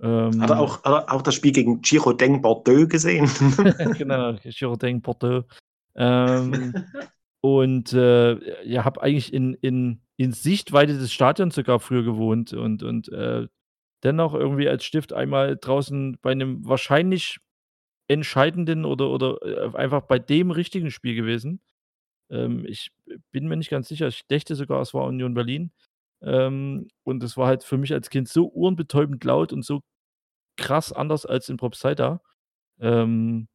Ähm, 0.00 0.42
hat, 0.42 0.50
er 0.50 0.60
auch, 0.60 0.82
hat 0.84 1.08
er 1.08 1.12
auch 1.12 1.22
das 1.22 1.34
Spiel 1.34 1.52
gegen 1.52 1.80
Girondin 1.80 2.42
Bordeaux 2.42 2.86
gesehen? 2.86 3.28
genau, 3.98 4.34
Girondin 4.42 5.00
Bordeaux. 5.00 5.44
Ähm, 5.96 6.74
und 7.40 7.92
äh, 7.92 8.64
ja, 8.64 8.84
habe 8.84 9.02
eigentlich 9.02 9.32
in, 9.32 9.54
in, 9.54 10.00
in 10.16 10.32
Sichtweite 10.32 10.98
des 10.98 11.12
Stadions 11.12 11.54
sogar 11.54 11.78
früher 11.80 12.02
gewohnt 12.02 12.52
und, 12.52 12.82
und 12.82 13.08
äh, 13.10 13.46
dennoch 14.02 14.34
irgendwie 14.34 14.68
als 14.68 14.84
Stift 14.84 15.12
einmal 15.12 15.56
draußen 15.56 16.18
bei 16.20 16.32
einem 16.32 16.66
wahrscheinlich 16.66 17.38
entscheidenden 18.08 18.84
oder, 18.84 19.10
oder 19.10 19.38
äh, 19.42 19.76
einfach 19.76 20.02
bei 20.02 20.18
dem 20.18 20.50
richtigen 20.50 20.90
Spiel 20.90 21.14
gewesen. 21.14 21.60
Ähm, 22.30 22.64
ich 22.66 22.92
bin 23.30 23.48
mir 23.48 23.56
nicht 23.56 23.70
ganz 23.70 23.88
sicher, 23.88 24.08
ich 24.08 24.26
dächte 24.26 24.54
sogar, 24.54 24.80
es 24.82 24.94
war 24.94 25.04
Union 25.04 25.34
Berlin. 25.34 25.70
Ähm, 26.24 26.88
und 27.04 27.22
es 27.22 27.36
war 27.36 27.46
halt 27.48 27.64
für 27.64 27.78
mich 27.78 27.92
als 27.92 28.10
Kind 28.10 28.28
so 28.28 28.50
ohrenbetäubend 28.52 29.24
laut 29.24 29.52
und 29.52 29.64
so 29.64 29.82
krass 30.58 30.92
anders 30.92 31.26
als 31.26 31.48
in 31.50 31.58
Propsida. 31.58 32.20
Ähm 32.80 33.48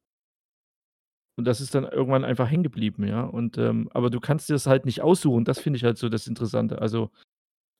und 1.38 1.44
das 1.46 1.60
ist 1.60 1.74
dann 1.74 1.84
irgendwann 1.84 2.24
einfach 2.24 2.50
hängen 2.50 2.62
geblieben, 2.62 3.06
ja. 3.06 3.22
Und, 3.22 3.56
ähm, 3.58 3.88
aber 3.94 4.10
du 4.10 4.20
kannst 4.20 4.48
dir 4.48 4.54
das 4.54 4.66
halt 4.66 4.84
nicht 4.84 5.00
aussuchen. 5.02 5.44
Das 5.44 5.58
finde 5.60 5.76
ich 5.78 5.84
halt 5.84 5.98
so 5.98 6.08
das 6.08 6.26
Interessante. 6.26 6.80
Also 6.80 7.10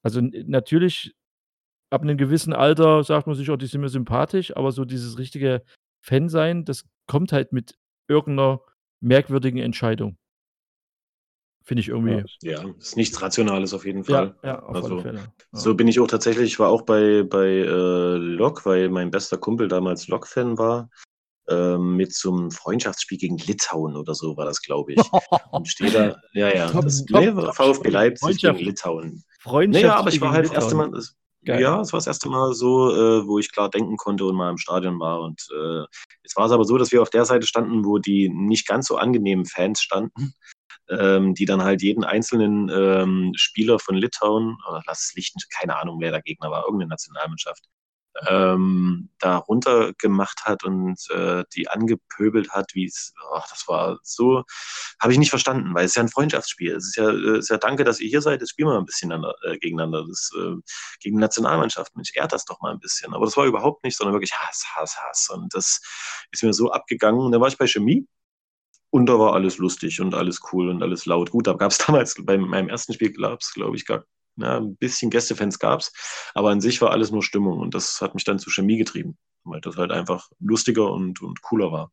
also 0.04 0.20
natürlich 0.22 1.14
ab 1.90 2.02
einem 2.02 2.18
gewissen 2.18 2.52
Alter 2.54 3.04
sagt 3.04 3.26
man 3.28 3.36
sich: 3.36 3.50
„Oh, 3.50 3.56
die 3.56 3.66
sind 3.66 3.82
mir 3.82 3.90
sympathisch“, 3.90 4.56
aber 4.56 4.72
so 4.72 4.84
dieses 4.86 5.18
richtige 5.18 5.64
Fan-Sein, 6.04 6.64
das 6.66 6.86
kommt 7.08 7.32
halt 7.32 7.52
mit 7.54 7.78
irgendeiner 8.08 8.60
merkwürdigen 9.02 9.60
Entscheidung. 9.60 10.18
Finde 11.64 11.82
ich 11.82 11.88
irgendwie. 11.88 12.24
Ja, 12.42 12.64
ist 12.78 12.96
nichts 12.96 13.20
Rationales 13.20 13.74
auf 13.74 13.84
jeden 13.84 14.04
Fall. 14.04 14.34
Ja, 14.42 14.48
ja 14.48 14.62
auf 14.62 14.76
also, 14.76 14.94
alle 14.94 15.02
Fälle. 15.02 15.18
Ja. 15.18 15.26
So 15.52 15.74
bin 15.74 15.88
ich 15.88 16.00
auch 16.00 16.06
tatsächlich, 16.06 16.52
ich 16.52 16.58
war 16.58 16.70
auch 16.70 16.82
bei, 16.82 17.22
bei 17.22 17.46
äh, 17.46 18.16
Lok, 18.16 18.64
weil 18.66 18.88
mein 18.88 19.10
bester 19.10 19.38
Kumpel 19.38 19.68
damals 19.68 20.08
Lok-Fan 20.08 20.58
war. 20.58 20.90
Ähm, 21.48 21.96
mit 21.96 22.14
so 22.14 22.32
einem 22.32 22.50
Freundschaftsspiel 22.50 23.18
gegen 23.18 23.36
Litauen 23.36 23.96
oder 23.96 24.14
so 24.14 24.36
war 24.36 24.44
das, 24.44 24.62
glaube 24.62 24.92
ich. 24.92 25.00
Und 25.50 25.66
steht 25.68 25.94
da, 25.94 26.16
ja, 26.32 26.54
ja, 26.54 26.70
top, 26.70 26.82
das, 26.82 27.04
top, 27.04 27.24
top, 27.24 27.54
VfB 27.56 27.88
Leipzig 27.88 28.40
gegen 28.40 28.58
Litauen. 28.58 29.24
Freundschaft. 29.40 29.84
Naja, 29.84 29.96
aber 29.96 30.10
ich 30.10 30.20
war 30.20 30.30
halt 30.30 30.46
das 30.46 30.52
erste 30.52 30.76
Mal, 30.76 30.90
das, 30.92 31.16
ja, 31.42 31.80
es 31.80 31.92
war 31.92 31.98
das 31.98 32.06
erste 32.06 32.28
Mal 32.28 32.52
so, 32.54 32.94
äh, 32.94 33.26
wo 33.26 33.38
ich 33.38 33.52
klar 33.52 33.68
denken 33.68 33.96
konnte 33.96 34.24
und 34.26 34.36
mal 34.36 34.50
im 34.50 34.58
Stadion 34.58 35.00
war. 35.00 35.22
Und 35.22 35.40
äh, 35.52 35.84
jetzt 36.22 36.36
war 36.36 36.46
es 36.46 36.52
aber 36.52 36.64
so, 36.64 36.78
dass 36.78 36.92
wir 36.92 37.02
auf 37.02 37.10
der 37.10 37.24
Seite 37.24 37.46
standen, 37.46 37.84
wo 37.84 37.98
die 37.98 38.28
nicht 38.28 38.68
ganz 38.68 38.86
so 38.86 38.96
angenehmen 38.96 39.44
Fans 39.44 39.80
standen 39.80 40.34
ähm, 40.90 41.34
die 41.34 41.44
dann 41.44 41.62
halt 41.62 41.82
jeden 41.82 42.04
einzelnen 42.04 42.68
ähm, 42.68 43.32
Spieler 43.36 43.78
von 43.78 43.94
Litauen, 43.94 44.56
oder 44.68 44.82
lass 44.86 45.06
es 45.06 45.14
Lichten, 45.14 45.40
keine 45.58 45.76
Ahnung, 45.76 46.00
wer 46.00 46.10
der 46.10 46.22
Gegner 46.22 46.50
war, 46.50 46.64
irgendeine 46.64 46.90
Nationalmannschaft, 46.90 47.64
ähm, 48.28 49.08
da 49.18 49.36
runtergemacht 49.36 50.44
hat 50.44 50.64
und 50.64 50.98
äh, 51.10 51.44
die 51.54 51.68
angepöbelt 51.68 52.50
hat, 52.50 52.74
wie 52.74 52.86
es, 52.86 53.14
das 53.50 53.68
war 53.68 53.98
so, 54.02 54.42
habe 55.00 55.12
ich 55.12 55.18
nicht 55.18 55.30
verstanden, 55.30 55.74
weil 55.74 55.84
es 55.84 55.92
ist 55.92 55.96
ja 55.96 56.02
ein 56.02 56.08
Freundschaftsspiel. 56.08 56.74
Es 56.74 56.88
ist 56.88 56.96
ja, 56.96 57.08
äh, 57.08 57.36
es 57.36 57.44
ist 57.44 57.48
ja 57.50 57.58
danke, 57.58 57.84
dass 57.84 58.00
ihr 58.00 58.08
hier 58.08 58.20
seid, 58.20 58.40
jetzt 58.40 58.50
spielen 58.50 58.68
wir 58.68 58.74
mal 58.74 58.80
ein 58.80 58.86
bisschen 58.86 59.12
an, 59.12 59.24
äh, 59.44 59.58
gegeneinander. 59.58 60.04
Das, 60.06 60.30
äh, 60.36 60.56
gegen 61.00 61.16
die 61.16 61.20
Nationalmannschaft, 61.20 61.94
Mensch, 61.96 62.10
ehrt 62.14 62.32
das 62.32 62.44
doch 62.44 62.60
mal 62.60 62.72
ein 62.72 62.80
bisschen. 62.80 63.14
Aber 63.14 63.24
das 63.24 63.36
war 63.36 63.46
überhaupt 63.46 63.84
nicht, 63.84 63.96
sondern 63.96 64.14
wirklich 64.14 64.32
Hass, 64.32 64.64
Hass, 64.74 64.96
Hass. 65.00 65.28
Und 65.30 65.54
das 65.54 65.80
ist 66.32 66.42
mir 66.42 66.52
so 66.52 66.70
abgegangen. 66.72 67.20
Und 67.20 67.32
dann 67.32 67.40
war 67.40 67.48
ich 67.48 67.58
bei 67.58 67.66
Chemie 67.66 68.06
und 68.90 69.06
da 69.06 69.18
war 69.18 69.34
alles 69.34 69.58
lustig 69.58 70.00
und 70.00 70.14
alles 70.14 70.40
cool 70.52 70.68
und 70.68 70.82
alles 70.82 71.06
laut. 71.06 71.30
Gut, 71.30 71.46
da 71.46 71.54
gab 71.54 71.70
es 71.70 71.78
damals 71.86 72.16
bei 72.20 72.36
meinem 72.36 72.68
ersten 72.68 72.92
Spiel, 72.92 73.12
gab 73.12 73.40
es, 73.40 73.52
glaube 73.54 73.76
ich, 73.76 73.86
gar 73.86 74.04
na, 74.36 74.56
ein 74.56 74.76
bisschen 74.76 75.10
Gästefans 75.10 75.58
gab 75.58 75.80
es, 75.80 75.92
aber 76.34 76.50
an 76.50 76.60
sich 76.60 76.80
war 76.80 76.92
alles 76.92 77.10
nur 77.10 77.22
Stimmung 77.22 77.58
und 77.58 77.74
das 77.74 78.00
hat 78.00 78.14
mich 78.14 78.24
dann 78.24 78.38
zu 78.38 78.48
Chemie 78.50 78.78
getrieben, 78.78 79.18
weil 79.44 79.60
das 79.60 79.76
halt 79.76 79.90
einfach 79.90 80.30
lustiger 80.38 80.90
und, 80.92 81.20
und 81.20 81.42
cooler 81.42 81.72
war. 81.72 81.92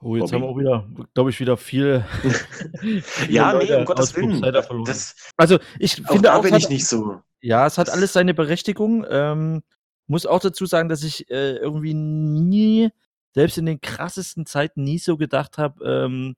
Oh, 0.00 0.14
jetzt 0.14 0.30
Bobby. 0.30 0.34
haben 0.34 0.42
wir 0.42 0.48
auch 0.48 0.58
wieder, 0.58 1.06
glaube 1.14 1.30
ich, 1.30 1.40
wieder 1.40 1.56
viel. 1.56 2.04
ja, 3.28 3.54
nee, 3.54 3.74
um 3.74 3.84
Gottes 3.84 4.14
Willen. 4.14 4.40
Das, 4.84 5.16
also, 5.36 5.58
ich 5.80 5.96
finde 5.96 6.32
auch, 6.34 6.42
bin 6.42 6.54
ich 6.54 6.68
nicht 6.68 6.86
so. 6.86 7.20
Ja, 7.40 7.66
es 7.66 7.78
hat 7.78 7.90
alles 7.90 8.12
seine 8.12 8.34
Berechtigung. 8.34 9.04
Ähm, 9.08 9.62
muss 10.06 10.24
auch 10.24 10.40
dazu 10.40 10.66
sagen, 10.66 10.88
dass 10.88 11.02
ich 11.02 11.28
äh, 11.30 11.56
irgendwie 11.56 11.94
nie 11.94 12.90
selbst 13.38 13.56
in 13.56 13.66
den 13.66 13.80
krassesten 13.80 14.46
Zeiten 14.46 14.82
nie 14.82 14.98
so 14.98 15.16
gedacht 15.16 15.58
habe, 15.58 15.84
ähm, 15.84 16.34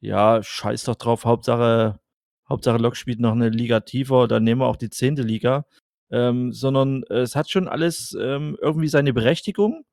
ja, 0.00 0.42
scheiß 0.42 0.82
doch 0.84 0.96
drauf, 0.96 1.24
Hauptsache, 1.24 2.00
Hauptsache 2.48 2.78
Lok 2.78 2.96
spielt 2.96 3.20
noch 3.20 3.32
eine 3.32 3.50
Liga 3.50 3.80
tiefer, 3.80 4.26
dann 4.26 4.42
nehmen 4.42 4.60
wir 4.60 4.66
auch 4.66 4.76
die 4.76 4.90
zehnte 4.90 5.22
Liga. 5.22 5.64
Ähm, 6.10 6.52
sondern 6.52 7.04
es 7.04 7.36
hat 7.36 7.50
schon 7.50 7.68
alles 7.68 8.16
ähm, 8.20 8.58
irgendwie 8.60 8.88
seine 8.88 9.12
Berechtigung. 9.12 9.84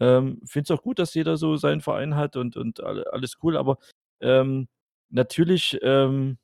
Ähm, 0.00 0.42
Finde 0.44 0.74
es 0.74 0.78
auch 0.78 0.82
gut, 0.82 0.98
dass 0.98 1.14
jeder 1.14 1.38
so 1.38 1.56
seinen 1.56 1.80
Verein 1.80 2.16
hat 2.16 2.36
und, 2.36 2.56
und 2.58 2.82
alles 2.82 3.38
cool, 3.42 3.56
aber 3.56 3.78
ähm, 4.20 4.68
natürlich, 5.10 5.78
ähm, 5.82 6.38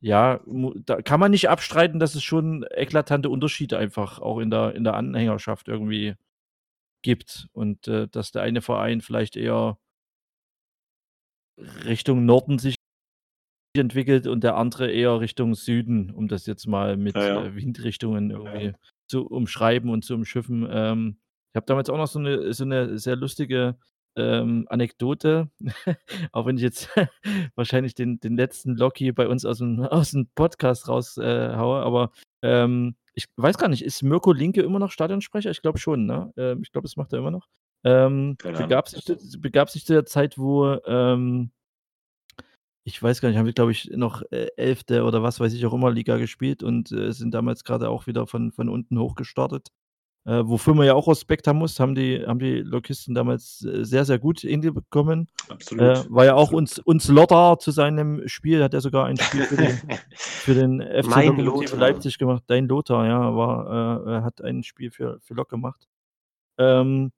ja, 0.00 0.40
da 0.86 1.02
kann 1.02 1.18
man 1.20 1.32
nicht 1.32 1.48
abstreiten, 1.50 1.98
dass 1.98 2.14
es 2.14 2.22
schon 2.22 2.64
eklatante 2.70 3.30
Unterschiede 3.30 3.78
einfach 3.78 4.20
auch 4.20 4.38
in 4.38 4.50
der, 4.50 4.76
in 4.76 4.84
der 4.84 4.94
Anhängerschaft 4.94 5.66
irgendwie 5.68 6.14
gibt 7.02 7.48
und 7.52 7.88
äh, 7.88 8.08
dass 8.08 8.32
der 8.32 8.42
eine 8.42 8.62
Verein 8.62 9.00
vielleicht 9.00 9.36
eher 9.36 9.78
Richtung 11.84 12.24
Norden 12.24 12.58
sich 12.58 12.76
entwickelt 13.76 14.26
und 14.26 14.42
der 14.44 14.56
andere 14.56 14.90
eher 14.90 15.20
Richtung 15.20 15.54
Süden, 15.54 16.10
um 16.10 16.28
das 16.28 16.46
jetzt 16.46 16.66
mal 16.66 16.96
mit 16.96 17.16
ja, 17.16 17.28
ja. 17.28 17.44
Äh, 17.44 17.54
Windrichtungen 17.54 18.30
irgendwie 18.30 18.66
ja. 18.66 18.74
zu 19.08 19.26
umschreiben 19.26 19.90
und 19.90 20.04
zu 20.04 20.14
umschiffen. 20.14 20.66
Ähm, 20.70 21.18
ich 21.52 21.56
habe 21.56 21.66
damals 21.66 21.90
auch 21.90 21.96
noch 21.96 22.08
so 22.08 22.18
eine, 22.18 22.52
so 22.52 22.64
eine 22.64 22.98
sehr 22.98 23.16
lustige 23.16 23.76
ähm, 24.16 24.66
Anekdote, 24.68 25.50
auch 26.32 26.46
wenn 26.46 26.56
ich 26.56 26.62
jetzt 26.62 26.90
wahrscheinlich 27.54 27.94
den, 27.94 28.20
den 28.20 28.36
letzten 28.36 28.76
Loki 28.76 29.12
bei 29.12 29.28
uns 29.28 29.44
aus 29.44 29.58
dem, 29.58 29.80
aus 29.84 30.10
dem 30.10 30.28
Podcast 30.34 30.88
raushaue, 30.88 31.24
äh, 31.24 31.84
aber 31.84 32.12
ähm, 32.42 32.96
ich 33.18 33.26
weiß 33.36 33.58
gar 33.58 33.68
nicht, 33.68 33.82
ist 33.82 34.04
Mirko 34.04 34.32
Linke 34.32 34.62
immer 34.62 34.78
noch 34.78 34.92
Stadionsprecher? 34.92 35.50
Ich 35.50 35.60
glaube 35.60 35.78
schon, 35.78 36.06
ne? 36.06 36.32
Ähm, 36.36 36.62
ich 36.62 36.70
glaube, 36.70 36.86
das 36.86 36.96
macht 36.96 37.12
er 37.12 37.18
immer 37.18 37.32
noch. 37.32 37.48
Ähm, 37.84 38.36
begab, 38.42 38.88
sich, 38.88 39.04
begab 39.40 39.70
sich 39.70 39.84
zu 39.84 39.92
der 39.92 40.04
Zeit, 40.04 40.38
wo, 40.38 40.78
ähm, 40.86 41.50
ich 42.84 43.02
weiß 43.02 43.20
gar 43.20 43.28
nicht, 43.28 43.36
haben 43.38 43.46
wir, 43.46 43.52
glaube 43.52 43.72
ich, 43.72 43.90
noch 43.90 44.22
äh, 44.30 44.46
Elfte 44.56 45.02
oder 45.02 45.20
was 45.20 45.40
weiß 45.40 45.52
ich 45.52 45.66
auch 45.66 45.74
immer 45.74 45.90
Liga 45.90 46.16
gespielt 46.16 46.62
und 46.62 46.92
äh, 46.92 47.12
sind 47.12 47.34
damals 47.34 47.64
gerade 47.64 47.88
auch 47.90 48.06
wieder 48.06 48.28
von, 48.28 48.52
von 48.52 48.68
unten 48.68 48.96
hochgestartet. 49.00 49.68
Äh, 50.28 50.46
wofür 50.46 50.74
man 50.74 50.84
ja 50.84 50.92
auch 50.92 51.08
Respekt 51.08 51.46
haben 51.46 51.58
muss, 51.58 51.80
haben 51.80 51.94
die, 51.94 52.22
haben 52.26 52.38
die 52.38 52.60
Lokisten 52.60 53.14
damals 53.14 53.64
äh, 53.64 53.82
sehr, 53.86 54.04
sehr 54.04 54.18
gut 54.18 54.40
hinbekommen. 54.40 55.26
Absolut. 55.48 55.82
Äh, 55.82 56.10
war 56.10 56.26
ja 56.26 56.34
auch 56.34 56.52
uns, 56.52 56.78
uns 56.80 57.08
Lotter 57.08 57.58
zu 57.58 57.70
seinem 57.70 58.28
Spiel, 58.28 58.62
hat 58.62 58.74
er 58.74 58.82
sogar 58.82 59.06
ein 59.06 59.16
Spiel 59.16 59.44
für 59.44 59.56
den, 59.56 59.80
für 60.18 60.54
den 60.54 60.82
FC 60.82 61.28
Lokomotive 61.28 61.76
Leipzig 61.76 62.18
gemacht. 62.18 62.42
Dein 62.46 62.68
Lothar, 62.68 63.06
ja, 63.06 63.34
war, 63.34 64.06
äh, 64.06 64.20
hat 64.20 64.42
ein 64.42 64.64
Spiel 64.64 64.90
für, 64.90 65.18
für 65.22 65.32
Lok 65.32 65.48
gemacht. 65.48 65.88
Ähm, 66.58 67.10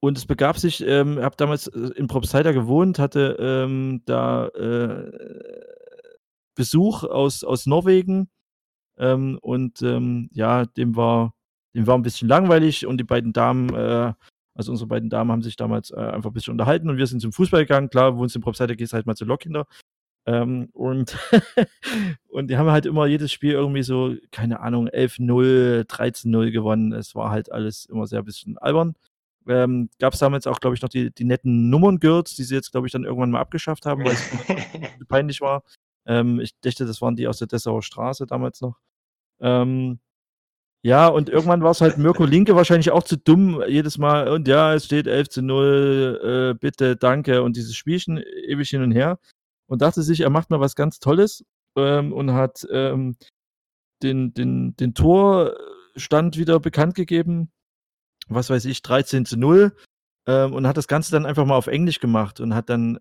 und 0.00 0.16
es 0.16 0.24
begab 0.24 0.56
sich, 0.56 0.82
ähm, 0.86 1.20
habe 1.20 1.36
damals 1.36 1.66
äh, 1.66 1.90
in 1.94 2.06
Propseider 2.06 2.54
gewohnt, 2.54 2.98
hatte 2.98 3.36
ähm, 3.38 4.00
da 4.06 4.46
äh, 4.46 5.12
Besuch 6.54 7.04
aus, 7.04 7.44
aus 7.44 7.66
Norwegen 7.66 8.30
ähm, 8.96 9.38
und 9.42 9.82
ähm, 9.82 10.30
ja, 10.32 10.64
dem 10.64 10.96
war 10.96 11.34
dem 11.78 11.86
war 11.86 11.96
ein 11.96 12.02
bisschen 12.02 12.28
langweilig 12.28 12.86
und 12.86 12.98
die 12.98 13.04
beiden 13.04 13.32
Damen, 13.32 13.72
äh, 13.74 14.12
also 14.54 14.72
unsere 14.72 14.88
beiden 14.88 15.08
Damen 15.10 15.30
haben 15.30 15.42
sich 15.42 15.56
damals 15.56 15.90
äh, 15.90 15.96
einfach 15.96 16.30
ein 16.30 16.34
bisschen 16.34 16.52
unterhalten 16.52 16.90
und 16.90 16.96
wir 16.96 17.06
sind 17.06 17.20
zum 17.20 17.32
Fußball 17.32 17.62
gegangen. 17.62 17.88
Klar, 17.88 18.16
wohnst 18.16 18.34
in 18.34 18.42
Propseite, 18.42 18.76
gehst 18.76 18.92
halt 18.92 19.06
mal 19.06 19.14
zu 19.14 19.24
Lokkinder. 19.24 19.66
Ähm, 20.26 20.68
und, 20.72 21.16
und 22.28 22.50
die 22.50 22.56
haben 22.56 22.70
halt 22.70 22.84
immer 22.84 23.06
jedes 23.06 23.32
Spiel 23.32 23.52
irgendwie 23.52 23.84
so, 23.84 24.14
keine 24.32 24.60
Ahnung, 24.60 24.88
11-0, 24.88 25.84
13-0 25.84 26.50
gewonnen. 26.50 26.92
Es 26.92 27.14
war 27.14 27.30
halt 27.30 27.52
alles 27.52 27.86
immer 27.86 28.06
sehr 28.06 28.18
ein 28.18 28.24
bisschen 28.24 28.58
albern. 28.58 28.94
Ähm, 29.46 29.88
Gab 29.98 30.12
es 30.12 30.18
damals 30.18 30.46
auch, 30.46 30.60
glaube 30.60 30.74
ich, 30.74 30.82
noch 30.82 30.90
die, 30.90 31.12
die 31.14 31.24
netten 31.24 31.70
Nummerngirls, 31.70 32.34
die 32.34 32.42
sie 32.42 32.56
jetzt, 32.56 32.72
glaube 32.72 32.88
ich, 32.88 32.92
dann 32.92 33.04
irgendwann 33.04 33.30
mal 33.30 33.40
abgeschafft 33.40 33.86
haben, 33.86 34.04
weil 34.04 34.12
es 34.12 34.28
peinlich 35.08 35.40
war. 35.40 35.62
Ähm, 36.04 36.40
ich 36.40 36.58
dachte, 36.60 36.84
das 36.84 37.00
waren 37.00 37.16
die 37.16 37.28
aus 37.28 37.38
der 37.38 37.46
Dessauer 37.46 37.82
Straße 37.82 38.26
damals 38.26 38.60
noch. 38.60 38.78
Ähm, 39.40 40.00
ja, 40.82 41.08
und 41.08 41.28
irgendwann 41.28 41.62
war 41.62 41.72
es 41.72 41.80
halt 41.80 41.98
Mirko 41.98 42.24
Linke 42.24 42.54
wahrscheinlich 42.54 42.92
auch 42.92 43.02
zu 43.02 43.16
dumm, 43.16 43.62
jedes 43.66 43.98
Mal, 43.98 44.28
und 44.28 44.46
ja, 44.46 44.74
es 44.74 44.84
steht 44.84 45.08
11 45.08 45.28
zu 45.28 45.42
0, 45.42 46.52
äh, 46.54 46.58
bitte, 46.58 46.96
danke, 46.96 47.42
und 47.42 47.56
dieses 47.56 47.74
Spielchen 47.74 48.18
ewig 48.46 48.70
hin 48.70 48.82
und 48.82 48.92
her. 48.92 49.18
Und 49.66 49.82
dachte 49.82 50.02
sich, 50.02 50.20
er 50.20 50.30
macht 50.30 50.50
mal 50.50 50.60
was 50.60 50.76
ganz 50.76 50.98
Tolles 51.00 51.44
ähm, 51.76 52.12
und 52.12 52.32
hat 52.32 52.66
ähm, 52.70 53.16
den, 54.02 54.32
den, 54.34 54.76
den 54.76 54.94
Torstand 54.94 56.38
wieder 56.38 56.60
bekannt 56.60 56.94
gegeben, 56.94 57.50
was 58.28 58.48
weiß 58.50 58.64
ich, 58.66 58.82
13 58.82 59.26
zu 59.26 59.36
0, 59.36 59.76
ähm, 60.26 60.54
und 60.54 60.66
hat 60.66 60.76
das 60.76 60.88
Ganze 60.88 61.10
dann 61.12 61.26
einfach 61.26 61.44
mal 61.44 61.56
auf 61.56 61.66
Englisch 61.66 62.00
gemacht 62.00 62.40
und 62.40 62.54
hat 62.54 62.70
dann 62.70 62.98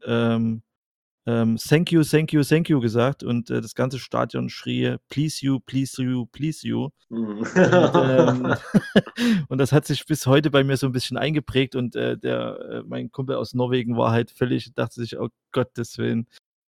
ähm, 1.28 1.58
Thank 1.58 1.92
you, 1.92 2.04
thank 2.04 2.32
you, 2.32 2.42
thank 2.42 2.70
you 2.70 2.80
gesagt 2.80 3.22
und 3.22 3.50
äh, 3.50 3.60
das 3.60 3.76
ganze 3.76 4.00
Stadion 4.00 4.50
schrie 4.50 4.96
Please 5.10 5.46
you, 5.46 5.60
please 5.60 6.02
you, 6.02 6.26
please 6.28 6.66
you. 6.66 6.90
Mhm. 7.10 7.40
und, 7.40 7.56
ähm, 7.56 8.56
und, 9.50 9.58
das 9.58 9.74
hat 9.74 9.86
sich 9.86 10.06
bis 10.06 10.26
heute 10.26 10.50
bei 10.50 10.64
mir 10.64 10.78
so 10.78 10.88
ein 10.88 10.94
bisschen 10.94 11.18
eingeprägt 11.18 11.76
und 11.76 11.98
äh, 11.98 12.18
der, 12.18 12.60
äh, 12.72 12.84
mein 12.88 13.12
Kumpel 13.12 13.36
aus 13.36 13.54
Norwegen 13.54 13.98
war 13.98 14.12
halt 14.12 14.32
völlig, 14.32 14.74
dachte 14.74 15.02
sich, 15.02 15.20
oh 15.20 15.28
Gottes 15.52 15.98
Willen. 15.98 16.28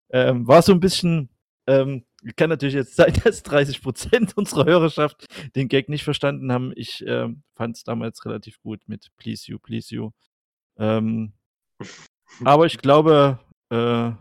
Ähm, 0.10 0.48
war 0.48 0.62
so 0.62 0.72
ein 0.72 0.80
bisschen, 0.80 1.30
ähm, 1.68 2.06
kann 2.38 2.50
natürlich 2.50 2.76
jetzt 2.76 2.96
sein, 2.96 3.14
dass 3.26 3.44
30 3.44 3.82
Prozent 3.82 4.38
unserer 4.38 4.64
Hörerschaft 4.64 5.26
den 5.58 5.68
Gag 5.68 5.90
nicht 5.90 6.06
verstanden 6.06 6.54
haben. 6.54 6.72
Ich 6.78 7.04
ähm, 7.06 7.44
fand 7.56 7.76
es 7.76 7.84
damals 7.84 8.24
relativ 8.26 8.62
gut 8.62 8.88
mit 8.88 9.10
Please 9.18 9.52
you, 9.52 9.60
please 9.60 9.94
you. 9.94 10.12
Ähm, 10.78 11.34
aber 12.46 12.68
ich 12.68 12.78
glaube, 12.78 13.40
äh, 13.70 14.12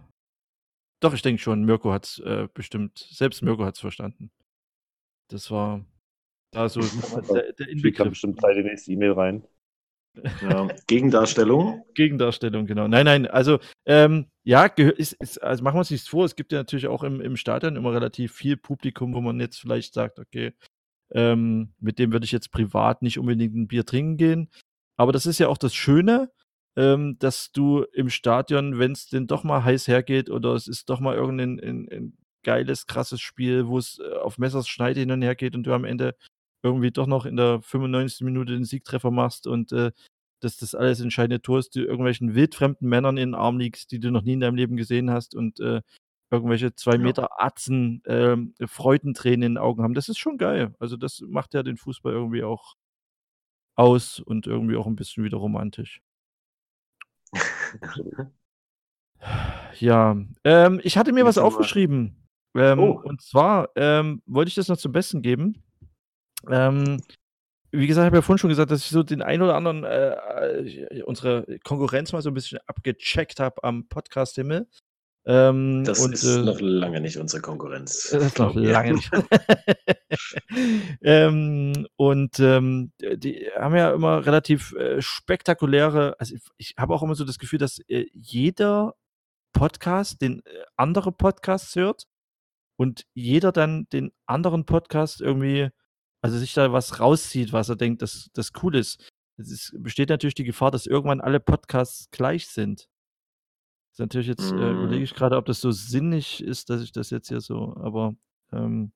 doch, 1.05 1.15
ich 1.15 1.23
denke 1.23 1.41
schon, 1.41 1.65
Mirko 1.65 1.93
hat 1.93 2.07
es 2.07 2.19
äh, 2.21 2.49
bestimmt, 2.53 2.99
selbst 2.99 3.43
Mirko 3.43 3.65
hat 3.65 3.75
es 3.75 3.81
verstanden. 3.81 4.31
Das 5.29 5.51
war 5.51 5.85
da 6.53 6.69
so 6.69 6.81
der, 7.35 7.53
der 7.53 7.69
Inbegriff. 7.69 8.11
bestimmt 8.11 8.39
gleich 8.39 8.57
die 8.57 8.65
nächste 8.65 8.93
E-Mail 8.93 9.13
rein. 9.13 9.47
Ja, 10.43 10.69
Gegendarstellung. 10.87 11.85
Gegendarstellung, 11.95 12.67
genau. 12.67 12.87
Nein, 12.89 13.05
nein, 13.05 13.27
also 13.27 13.59
ähm, 13.87 14.27
ja, 14.45 14.67
ist, 14.67 15.15
ist, 15.15 15.43
also 15.43 15.65
machen 15.65 15.77
wir 15.77 15.81
uns 15.81 15.91
nichts 15.91 16.09
vor, 16.09 16.25
es 16.25 16.37
gibt 16.37 16.53
ja 16.53 16.59
natürlich 16.59 16.87
auch 16.87 17.03
im, 17.03 17.21
im 17.21 17.37
Stadion 17.37 17.77
immer 17.77 17.93
relativ 17.93 18.33
viel 18.33 18.57
Publikum, 18.57 19.15
wo 19.15 19.21
man 19.21 19.41
jetzt 19.41 19.59
vielleicht 19.59 19.95
sagt, 19.95 20.19
okay, 20.19 20.53
ähm, 21.13 21.75
mit 21.81 21.99
dem 21.99 22.13
würde 22.13 22.25
ich 22.25 22.33
jetzt 22.33 22.51
privat 22.51 23.03
nicht 23.03 23.19
unbedingt 23.19 23.55
ein 23.55 23.69
Bier 23.69 23.85
trinken 23.85 24.17
gehen. 24.17 24.51
Aber 24.97 25.13
das 25.13 25.27
ist 25.27 25.39
ja 25.39 25.49
auch 25.49 25.59
das 25.59 25.75
Schöne, 25.75 26.31
ähm, 26.77 27.17
dass 27.19 27.53
du 27.53 27.85
im 27.93 28.11
Stadion, 28.11 28.79
wenn 28.79 28.93
es 28.93 29.09
denn 29.09 29.27
doch 29.27 29.45
mal 29.45 29.65
heiß 29.65 29.89
hergeht 29.89 30.31
oder 30.31 30.55
es 30.55 30.67
ist 30.69 30.91
doch 30.91 31.01
mal 31.01 31.15
irgendein 31.15 31.61
ein, 31.61 31.89
ein 31.91 32.19
geiles, 32.43 32.87
krasses 32.87 33.21
Spiel, 33.21 33.67
wo 33.69 33.79
es 33.79 33.99
äh, 34.01 34.17
auf 34.19 34.39
Messers 34.39 34.69
Schneide 34.69 35.01
hin 35.01 35.11
und 35.11 35.23
her 35.23 35.35
geht 35.37 35.55
und 35.55 35.65
du 35.65 35.73
am 35.73 35.85
Ende 35.85 36.17
irgendwie 36.63 36.91
doch 36.91 37.07
noch 37.07 37.27
in 37.27 37.37
der 37.37 37.61
95. 37.63 38.23
Minute 38.25 38.53
den 38.53 38.65
Siegtreffer 38.65 39.11
machst 39.11 39.47
und 39.47 39.73
äh, 39.73 39.93
dass 40.41 40.57
das 40.59 40.75
alles 40.75 41.01
entscheidende 41.01 41.41
Tor 41.43 41.59
ist, 41.59 41.75
du 41.75 41.81
irgendwelchen 41.81 42.35
wildfremden 42.35 42.89
Männern 42.89 43.17
in 43.17 43.31
den 43.31 43.35
Arm 43.35 43.59
liegst, 43.59 43.91
die 43.93 44.01
du 44.01 44.11
noch 44.11 44.23
nie 44.23 44.35
in 44.35 44.41
deinem 44.41 44.57
Leben 44.57 44.77
gesehen 44.77 45.11
hast 45.11 45.35
und 45.35 45.61
äh, 45.61 45.81
irgendwelche 46.31 46.75
zwei 46.75 46.99
Meter 46.99 47.41
Atzen 47.43 48.05
äh, 48.05 48.37
Freudentränen 48.67 49.43
in 49.43 49.53
den 49.55 49.59
Augen 49.59 49.83
haben. 49.83 49.95
Das 49.95 50.09
ist 50.09 50.19
schon 50.19 50.39
geil. 50.39 50.75
Also 50.79 50.97
das 50.97 51.23
macht 51.27 51.55
ja 51.55 51.63
den 51.63 51.77
Fußball 51.77 52.13
irgendwie 52.13 52.43
auch 52.45 52.75
aus 53.77 54.21
und 54.21 54.47
irgendwie 54.47 54.77
auch 54.77 54.87
ein 54.87 54.97
bisschen 54.97 55.25
wieder 55.25 55.39
romantisch. 55.39 56.01
Ja, 59.79 60.17
ähm, 60.45 60.81
ich 60.83 60.99
hatte 60.99 61.13
mir 61.13 61.25
was 61.25 61.39
aufgeschrieben. 61.39 62.17
Ähm, 62.57 62.79
oh. 62.79 63.01
Und 63.03 63.21
zwar 63.21 63.71
ähm, 63.77 64.23
wollte 64.27 64.49
ich 64.49 64.55
das 64.55 64.69
noch 64.69 64.77
zum 64.77 64.93
Besten 64.93 65.23
geben. 65.23 65.63
Ähm, 66.49 67.01
wie 67.73 67.87
gesagt, 67.89 68.05
ich 68.05 68.07
habe 68.07 68.19
ja 68.19 68.23
vorhin 68.23 68.39
schon 68.39 68.51
gesagt, 68.51 68.71
dass 68.71 68.83
ich 68.85 68.91
so 68.91 69.03
den 69.03 69.23
einen 69.23 69.43
oder 69.43 69.57
anderen 69.57 69.83
äh, 69.83 70.11
äh 70.11 71.03
unsere 71.03 71.59
Konkurrenz 71.65 72.13
mal 72.13 72.23
so 72.23 72.31
ein 72.31 72.35
bisschen 72.35 72.61
abgecheckt 72.67 73.41
habe 73.41 73.65
am 73.65 73.89
Podcast-Himmel. 73.89 74.69
Ähm, 75.27 75.85
das 75.85 76.01
und, 76.01 76.13
ist 76.13 76.25
äh, 76.25 76.43
noch 76.43 76.61
lange 76.61 77.01
nicht 77.01 77.17
unsere 77.17 77.41
Konkurrenz. 77.41 78.11
Das 78.11 78.25
ist 78.25 78.39
noch 78.39 78.55
lange 78.55 78.95
nicht. 78.95 79.11
ähm, 81.03 81.87
und 81.97 82.39
ähm, 82.41 82.93
die 83.01 83.49
haben 83.59 83.75
ja 83.75 83.93
immer 83.93 84.27
relativ 84.27 84.73
äh, 84.73 85.01
spektakuläre, 85.01 86.17
also 86.19 86.35
ich, 86.35 86.43
ich 86.59 86.75
habe 86.77 86.95
auch 86.95 87.03
immer 87.03 87.15
so 87.15 87.25
das 87.25 87.39
Gefühl, 87.39 87.59
dass 87.59 87.79
äh, 87.89 88.07
jeder 88.13 88.95
Podcast 89.55 90.21
den 90.21 90.41
äh, 90.45 90.65
andere 90.77 91.11
Podcasts 91.11 91.75
hört 91.75 92.05
und 92.77 93.07
jeder 93.15 93.51
dann 93.51 93.87
den 93.93 94.13
anderen 94.27 94.67
Podcast 94.67 95.23
irgendwie, 95.23 95.71
also 96.21 96.39
sich 96.39 96.53
da 96.53 96.73
was 96.73 97.01
rauszieht, 97.01 97.55
was 97.55 97.71
er 97.71 97.77
denkt, 97.77 98.03
dass 98.03 98.29
das 98.35 98.53
cool 98.63 98.77
ist. 98.77 99.09
Es 99.39 99.75
besteht 99.79 100.11
natürlich 100.11 100.35
die 100.35 100.45
Gefahr, 100.45 100.71
dass 100.71 100.87
irgendwann 100.87 101.21
alle 101.21 101.41
Podcasts 101.41 102.11
gleich 102.11 102.47
sind. 102.49 102.89
Ist 103.95 104.01
natürlich 104.01 104.27
jetzt, 104.27 104.51
äh, 104.51 104.73
überlege 104.73 104.97
mhm. 104.97 105.05
ich 105.05 105.15
gerade, 105.15 105.37
ob 105.37 105.45
das 105.45 105.61
so 105.61 105.71
sinnig 105.71 106.43
ist, 106.43 106.69
dass 106.69 106.83
ich 106.83 106.91
das 106.91 107.11
jetzt 107.11 107.29
hier 107.29 107.41
so, 107.41 107.77
aber 107.77 108.17
ähm, 108.53 108.91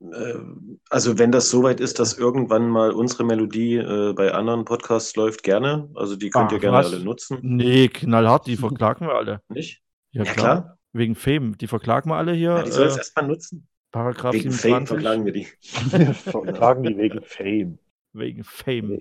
ähm, 0.00 0.78
also 0.88 1.18
wenn 1.18 1.32
das 1.32 1.50
soweit 1.50 1.80
ist, 1.80 1.98
dass 1.98 2.16
irgendwann 2.16 2.68
mal 2.68 2.92
unsere 2.92 3.24
Melodie 3.24 3.78
äh, 3.78 4.12
bei 4.12 4.32
anderen 4.32 4.64
Podcasts 4.64 5.16
läuft, 5.16 5.42
gerne. 5.42 5.90
Also 5.96 6.14
die 6.14 6.30
könnt 6.30 6.52
ihr 6.52 6.60
gerne 6.60 6.76
was? 6.76 6.92
alle 6.92 7.02
nutzen. 7.02 7.40
Nee, 7.42 7.88
knallhart, 7.88 8.46
die 8.46 8.56
verklagen 8.56 9.08
wir 9.08 9.16
alle. 9.16 9.42
Nicht? 9.48 9.82
Ja, 10.12 10.22
ja 10.22 10.32
klar. 10.32 10.62
klar. 10.62 10.78
Wegen 10.92 11.16
Fame. 11.16 11.58
Die 11.58 11.66
verklagen 11.66 12.08
wir 12.08 12.14
alle 12.14 12.32
hier. 12.32 12.50
Ja, 12.50 12.62
die 12.62 12.70
soll 12.70 12.86
es 12.86 12.94
äh, 12.94 12.98
erstmal 12.98 13.26
nutzen. 13.26 13.66
Paragraph 13.90 14.32
wegen 14.32 14.52
27. 14.52 14.70
Fame 14.70 14.86
verklagen 14.86 15.24
wir 15.24 15.32
die. 15.32 15.44
verklagen 16.14 16.84
die 16.84 16.96
wegen 16.96 17.20
Fame. 17.24 17.78
Wegen 18.12 18.44
Fame. 18.44 19.00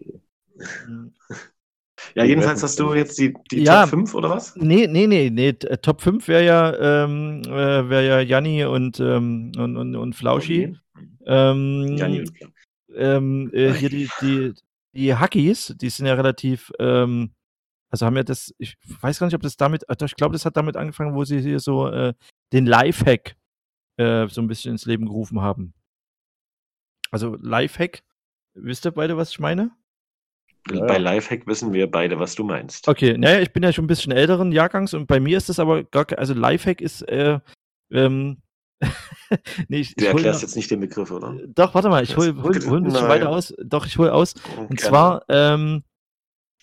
Ja, 2.14 2.24
jedenfalls 2.24 2.62
hast 2.62 2.80
du 2.80 2.94
jetzt 2.94 3.18
die, 3.18 3.34
die 3.52 3.64
ja, 3.64 3.82
Top 3.82 3.90
5 3.90 4.14
oder 4.14 4.30
was? 4.30 4.56
Nee, 4.56 4.88
nee, 4.88 5.08
nee, 5.08 5.30
nee. 5.30 5.50
Äh, 5.50 5.78
Top 5.78 6.02
5 6.02 6.28
wäre 6.28 6.46
ja, 6.46 7.04
ähm, 7.06 7.42
äh, 7.46 7.90
wär 7.90 8.02
ja 8.02 8.20
Janni 8.20 8.66
und, 8.66 9.00
ähm, 9.00 9.52
und, 9.58 9.78
und, 9.78 9.96
und 9.96 10.14
Flauschi. 10.14 10.78
Ähm, 11.26 11.96
Janni 11.98 12.20
und 12.22 12.32
ähm, 12.96 13.50
äh, 13.54 13.74
hier 13.74 13.90
die, 13.90 14.10
die, 14.22 14.54
die 14.94 15.16
Hackies, 15.16 15.76
die 15.78 15.90
sind 15.90 16.06
ja 16.06 16.14
relativ, 16.14 16.72
ähm, 16.80 17.34
also 17.90 18.06
haben 18.06 18.16
ja 18.16 18.24
das, 18.24 18.54
ich 18.58 18.78
weiß 19.02 19.20
gar 19.20 19.28
nicht, 19.28 19.36
ob 19.36 19.42
das 19.42 19.58
damit, 19.58 19.84
ich 19.90 20.16
glaube, 20.16 20.34
das 20.34 20.46
hat 20.46 20.58
damit 20.58 20.78
angefangen, 20.78 21.16
wo 21.16 21.24
sie 21.24 21.42
hier 21.42 21.60
so 21.60 21.88
äh, 21.88 22.14
den 22.54 22.66
Lifehack 22.66 23.36
äh, 23.98 24.28
so 24.28 24.42
ein 24.42 24.48
bisschen 24.48 24.72
ins 24.72 24.86
Leben 24.86 25.06
gerufen 25.06 25.42
haben. 25.42 25.74
Also 27.12 27.36
Lifehack, 27.40 28.04
wisst 28.54 28.86
ihr 28.86 28.92
beide, 28.92 29.18
was 29.18 29.32
ich 29.32 29.40
meine? 29.40 29.72
Ja. 30.72 30.86
Bei 30.86 30.98
Lifehack 30.98 31.46
wissen 31.46 31.74
wir 31.74 31.90
beide, 31.90 32.20
was 32.20 32.34
du 32.36 32.44
meinst. 32.44 32.88
Okay, 32.88 33.18
naja, 33.18 33.40
ich 33.40 33.54
bin 33.54 33.62
ja 33.62 33.72
schon 33.72 33.86
ein 33.86 33.88
bisschen 33.88 34.12
älteren 34.12 34.52
Jahrgangs 34.52 34.94
und 34.94 35.06
bei 35.06 35.20
mir 35.20 35.38
ist 35.38 35.50
das 35.50 35.60
aber 35.60 35.84
gar 35.84 36.06
kein, 36.06 36.18
also 36.18 36.34
Lifehack 36.34 36.82
ist, 36.82 37.04
äh, 37.04 37.40
ähm, 37.92 38.38
nee, 39.68 39.80
ich, 39.80 39.96
du 39.96 40.06
erklärst 40.06 40.42
jetzt 40.42 40.56
nicht 40.56 40.70
den 40.70 40.80
Begriff, 40.80 41.12
oder? 41.12 41.36
Doch, 41.48 41.74
warte 41.74 41.90
mal, 41.90 42.04
ich 42.04 42.18
hole 42.18 42.36
hol, 42.42 42.54
hol, 42.68 42.78
ein 42.78 42.84
bisschen 42.84 43.08
weiter 43.08 43.30
aus. 43.30 43.54
Doch, 43.64 43.86
ich 43.86 43.98
hole 43.98 44.14
aus. 44.14 44.34
Und 44.58 44.78
Gerne. 44.78 44.82
zwar, 44.82 45.26
ähm, 45.30 45.84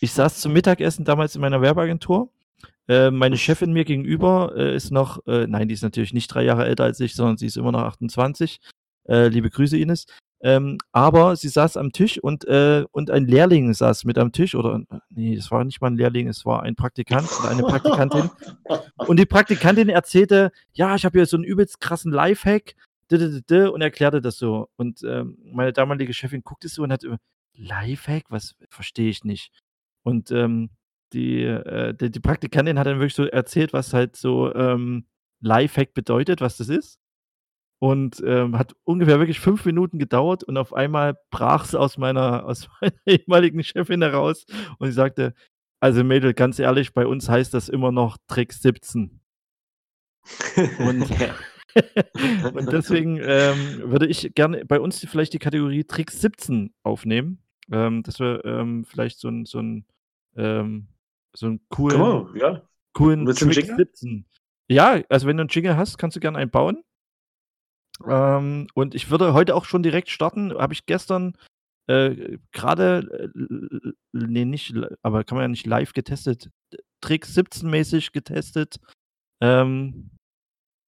ich 0.00 0.12
saß 0.12 0.40
zum 0.40 0.52
Mittagessen 0.52 1.04
damals 1.04 1.34
in 1.34 1.40
meiner 1.40 1.62
Werbeagentur. 1.62 2.30
Äh, 2.88 3.10
meine 3.10 3.38
Chefin 3.38 3.72
mir 3.72 3.84
gegenüber 3.84 4.52
äh, 4.56 4.74
ist 4.74 4.90
noch, 4.90 5.24
äh, 5.26 5.46
nein, 5.46 5.68
die 5.68 5.74
ist 5.74 5.82
natürlich 5.82 6.12
nicht 6.12 6.28
drei 6.28 6.42
Jahre 6.44 6.66
älter 6.66 6.84
als 6.84 7.00
ich, 7.00 7.14
sondern 7.14 7.36
sie 7.36 7.46
ist 7.46 7.56
immer 7.56 7.72
noch 7.72 7.82
28. 7.82 8.60
Äh, 9.08 9.28
liebe 9.28 9.50
Grüße, 9.50 9.78
Ines. 9.78 10.06
Ähm, 10.44 10.78
aber 10.90 11.36
sie 11.36 11.48
saß 11.48 11.76
am 11.76 11.92
Tisch 11.92 12.18
und, 12.18 12.44
äh, 12.46 12.84
und 12.90 13.12
ein 13.12 13.26
Lehrling 13.26 13.72
saß 13.72 14.04
mit 14.04 14.18
am 14.18 14.32
Tisch. 14.32 14.56
Oder 14.56 14.82
nee, 15.10 15.34
es 15.34 15.50
war 15.52 15.64
nicht 15.64 15.80
mal 15.80 15.90
ein 15.90 15.96
Lehrling, 15.96 16.26
es 16.28 16.44
war 16.44 16.64
ein 16.64 16.74
Praktikant 16.74 17.28
oder 17.40 17.50
eine 17.50 17.62
Praktikantin. 17.62 18.28
und 18.96 19.20
die 19.20 19.26
Praktikantin 19.26 19.88
erzählte, 19.88 20.50
ja, 20.72 20.96
ich 20.96 21.04
habe 21.04 21.18
hier 21.18 21.26
so 21.26 21.36
einen 21.36 21.44
übelst 21.44 21.80
krassen 21.80 22.12
Lifehack 22.12 22.74
und 23.10 23.82
erklärte 23.82 24.20
das 24.20 24.38
so. 24.38 24.68
Und 24.76 25.02
ähm, 25.04 25.38
meine 25.44 25.72
damalige 25.72 26.14
Chefin 26.14 26.42
guckte 26.42 26.68
so 26.68 26.82
und 26.82 26.92
hat 26.92 27.04
Lifehack, 27.54 28.24
was 28.30 28.54
verstehe 28.70 29.10
ich 29.10 29.24
nicht. 29.24 29.52
Und 30.02 30.30
ähm, 30.30 30.70
die, 31.12 31.42
äh, 31.42 31.94
die, 31.94 32.10
die, 32.10 32.20
Praktikantin 32.20 32.78
hat 32.78 32.86
dann 32.86 32.98
wirklich 32.98 33.14
so 33.14 33.26
erzählt, 33.26 33.72
was 33.72 33.92
halt 33.92 34.16
so 34.16 34.54
ähm, 34.54 35.04
Lifehack 35.40 35.94
bedeutet, 35.94 36.40
was 36.40 36.56
das 36.56 36.68
ist. 36.68 36.98
Und 37.82 38.22
ähm, 38.24 38.56
hat 38.56 38.76
ungefähr 38.84 39.18
wirklich 39.18 39.40
fünf 39.40 39.64
Minuten 39.64 39.98
gedauert 39.98 40.44
und 40.44 40.56
auf 40.56 40.72
einmal 40.72 41.18
brach 41.32 41.64
es 41.64 41.74
aus 41.74 41.98
meiner, 41.98 42.46
aus 42.46 42.68
meiner 42.80 42.94
ehemaligen 43.06 43.64
Chefin 43.64 44.02
heraus 44.02 44.46
und 44.78 44.86
sie 44.86 44.92
sagte, 44.92 45.34
also 45.80 46.04
Mädel, 46.04 46.32
ganz 46.32 46.60
ehrlich, 46.60 46.94
bei 46.94 47.08
uns 47.08 47.28
heißt 47.28 47.52
das 47.52 47.68
immer 47.68 47.90
noch 47.90 48.18
Trick 48.28 48.52
17. 48.52 49.18
Und, 50.78 51.10
und 52.54 52.72
deswegen 52.72 53.18
ähm, 53.20 53.90
würde 53.90 54.06
ich 54.06 54.32
gerne 54.32 54.64
bei 54.64 54.78
uns 54.78 55.04
vielleicht 55.04 55.32
die 55.32 55.40
Kategorie 55.40 55.82
Trick 55.82 56.12
17 56.12 56.72
aufnehmen. 56.84 57.42
Ähm, 57.72 58.04
dass 58.04 58.20
wir 58.20 58.44
ähm, 58.44 58.84
vielleicht 58.84 59.18
so 59.18 59.28
ein, 59.28 59.44
so 59.44 59.58
ein, 59.58 59.86
ähm, 60.36 60.86
so 61.34 61.46
einen 61.46 61.60
coolen, 61.68 62.00
oh, 62.00 62.28
ja. 62.36 62.62
coolen 62.92 63.26
Trick 63.26 63.72
17. 63.76 64.24
Ja, 64.68 65.00
also 65.08 65.26
wenn 65.26 65.36
du 65.36 65.40
einen 65.40 65.48
Jingle 65.48 65.76
hast, 65.76 65.98
kannst 65.98 66.16
du 66.16 66.20
gerne 66.20 66.38
einen 66.38 66.50
bauen. 66.52 66.84
Ähm, 68.08 68.66
und 68.74 68.94
ich 68.94 69.10
würde 69.10 69.32
heute 69.34 69.54
auch 69.54 69.64
schon 69.64 69.82
direkt 69.82 70.10
starten. 70.10 70.52
Habe 70.56 70.72
ich 70.72 70.86
gestern 70.86 71.36
äh, 71.88 72.38
gerade, 72.52 73.30
äh, 73.34 73.92
nee, 74.12 74.44
nicht, 74.44 74.74
aber 75.02 75.24
kann 75.24 75.36
man 75.36 75.44
ja 75.44 75.48
nicht 75.48 75.66
live 75.66 75.92
getestet, 75.92 76.48
Trick 77.00 77.26
17-mäßig 77.26 78.12
getestet, 78.12 78.76
ähm, 79.40 80.10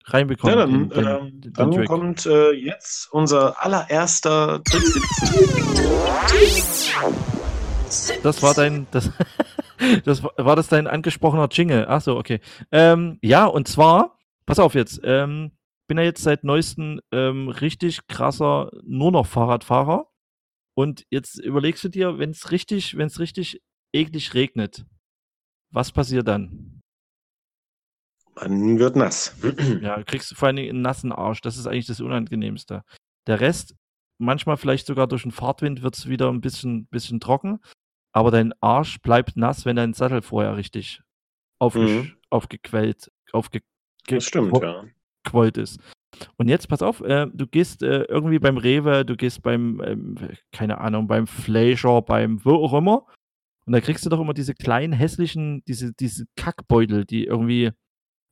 reinbekommen. 0.04 0.56
Ja, 0.56 0.66
dann, 0.66 0.88
den, 0.88 1.06
ähm, 1.06 1.40
den, 1.40 1.52
dann 1.52 1.84
kommt 1.86 2.26
äh, 2.26 2.52
jetzt 2.52 3.12
unser 3.12 3.62
allererster 3.62 4.62
Trick 4.64 4.86
17. 4.86 5.04
Das 8.22 8.42
war 8.42 8.54
dein, 8.54 8.86
das, 8.90 9.10
das 10.04 10.22
war 10.22 10.56
das 10.56 10.68
dein 10.68 10.86
angesprochener 10.86 11.48
Jingle. 11.50 11.86
Achso, 11.88 12.16
okay. 12.16 12.40
Ähm, 12.70 13.18
ja, 13.22 13.46
und 13.46 13.68
zwar, 13.68 14.18
pass 14.46 14.58
auf 14.58 14.74
jetzt, 14.74 15.00
ähm, 15.04 15.52
bin 15.86 15.98
ja 15.98 16.04
jetzt 16.04 16.22
seit 16.22 16.44
neuestem 16.44 17.00
ähm, 17.12 17.48
richtig 17.48 18.06
krasser 18.06 18.70
nur 18.82 19.12
noch 19.12 19.26
Fahrradfahrer. 19.26 20.10
Und 20.76 21.04
jetzt 21.10 21.38
überlegst 21.38 21.84
du 21.84 21.88
dir, 21.88 22.18
wenn 22.18 22.30
es 22.30 22.50
richtig, 22.50 22.96
wenn 22.96 23.06
es 23.06 23.20
richtig 23.20 23.60
eklig 23.92 24.34
regnet, 24.34 24.84
was 25.70 25.92
passiert 25.92 26.26
dann? 26.26 26.80
Man 28.34 28.78
wird 28.78 28.96
nass. 28.96 29.36
ja, 29.80 30.02
kriegst 30.02 30.30
du 30.30 30.34
vor 30.34 30.48
allem 30.48 30.58
einen 30.58 30.82
nassen 30.82 31.12
Arsch. 31.12 31.40
Das 31.40 31.56
ist 31.56 31.66
eigentlich 31.66 31.86
das 31.86 32.00
Unangenehmste. 32.00 32.82
Der 33.28 33.40
Rest, 33.40 33.76
manchmal 34.18 34.56
vielleicht 34.56 34.86
sogar 34.86 35.06
durch 35.06 35.22
den 35.22 35.30
Fahrtwind, 35.30 35.82
wird 35.82 35.96
es 35.96 36.08
wieder 36.08 36.28
ein 36.30 36.40
bisschen, 36.40 36.86
bisschen 36.88 37.20
trocken. 37.20 37.60
Aber 38.12 38.30
dein 38.30 38.52
Arsch 38.60 39.00
bleibt 39.00 39.36
nass, 39.36 39.64
wenn 39.64 39.76
dein 39.76 39.92
Sattel 39.92 40.22
vorher 40.22 40.56
richtig 40.56 41.02
aufge 41.60 41.80
mhm. 41.80 42.16
aufgequellt, 42.30 43.10
aufge 43.32 43.60
das 44.08 44.24
stimmt, 44.24 44.56
ja 44.60 44.84
gewollt 45.24 45.58
ist. 45.58 45.80
Und 46.36 46.48
jetzt, 46.48 46.68
pass 46.68 46.82
auf, 46.82 47.00
äh, 47.00 47.26
du 47.32 47.46
gehst 47.46 47.82
äh, 47.82 48.02
irgendwie 48.04 48.38
beim 48.38 48.56
Rewe, 48.56 49.04
du 49.04 49.16
gehst 49.16 49.42
beim, 49.42 49.82
ähm, 49.84 50.16
keine 50.52 50.78
Ahnung, 50.78 51.06
beim 51.06 51.26
Fleischer, 51.26 52.02
beim 52.02 52.44
wo 52.44 52.54
auch 52.54 52.74
immer. 52.74 53.06
Und 53.66 53.72
da 53.72 53.80
kriegst 53.80 54.04
du 54.04 54.10
doch 54.10 54.20
immer 54.20 54.34
diese 54.34 54.54
kleinen, 54.54 54.92
hässlichen, 54.92 55.64
diese, 55.66 55.92
diese 55.94 56.26
Kackbeutel, 56.36 57.04
die 57.04 57.24
irgendwie, 57.24 57.70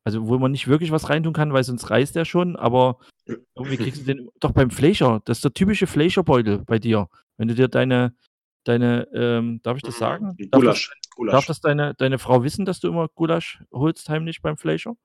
also 0.05 0.27
wo 0.27 0.37
man 0.37 0.51
nicht 0.51 0.67
wirklich 0.67 0.91
was 0.91 1.09
reintun 1.09 1.33
kann, 1.33 1.53
weil 1.53 1.63
sonst 1.63 1.89
reißt 1.89 2.15
der 2.15 2.25
schon, 2.25 2.55
aber 2.55 2.99
irgendwie 3.55 3.77
kriegst 3.77 4.01
du 4.01 4.05
den 4.05 4.29
doch 4.39 4.51
beim 4.51 4.69
Fleischer. 4.69 5.21
Das 5.25 5.39
ist 5.39 5.43
der 5.43 5.53
typische 5.53 5.87
Fleischer-Beutel 5.87 6.59
bei 6.65 6.77
dir. 6.77 7.09
Wenn 7.37 7.47
du 7.47 7.55
dir 7.55 7.67
deine, 7.67 8.15
deine, 8.63 9.07
ähm, 9.13 9.59
darf 9.63 9.77
ich 9.77 9.83
das 9.83 9.95
mhm. 9.95 9.99
sagen? 9.99 10.37
Gulasch. 10.51 10.89
Darf 10.89 10.99
das, 11.01 11.09
Gulasch. 11.15 11.31
darf 11.31 11.45
das 11.47 11.61
deine, 11.61 11.93
deine 11.95 12.19
Frau 12.19 12.43
wissen, 12.43 12.65
dass 12.65 12.79
du 12.79 12.87
immer 12.89 13.07
Gulasch 13.07 13.63
holst 13.71 14.07
heimlich 14.09 14.41
beim 14.41 14.57
Fleischer? 14.57 14.95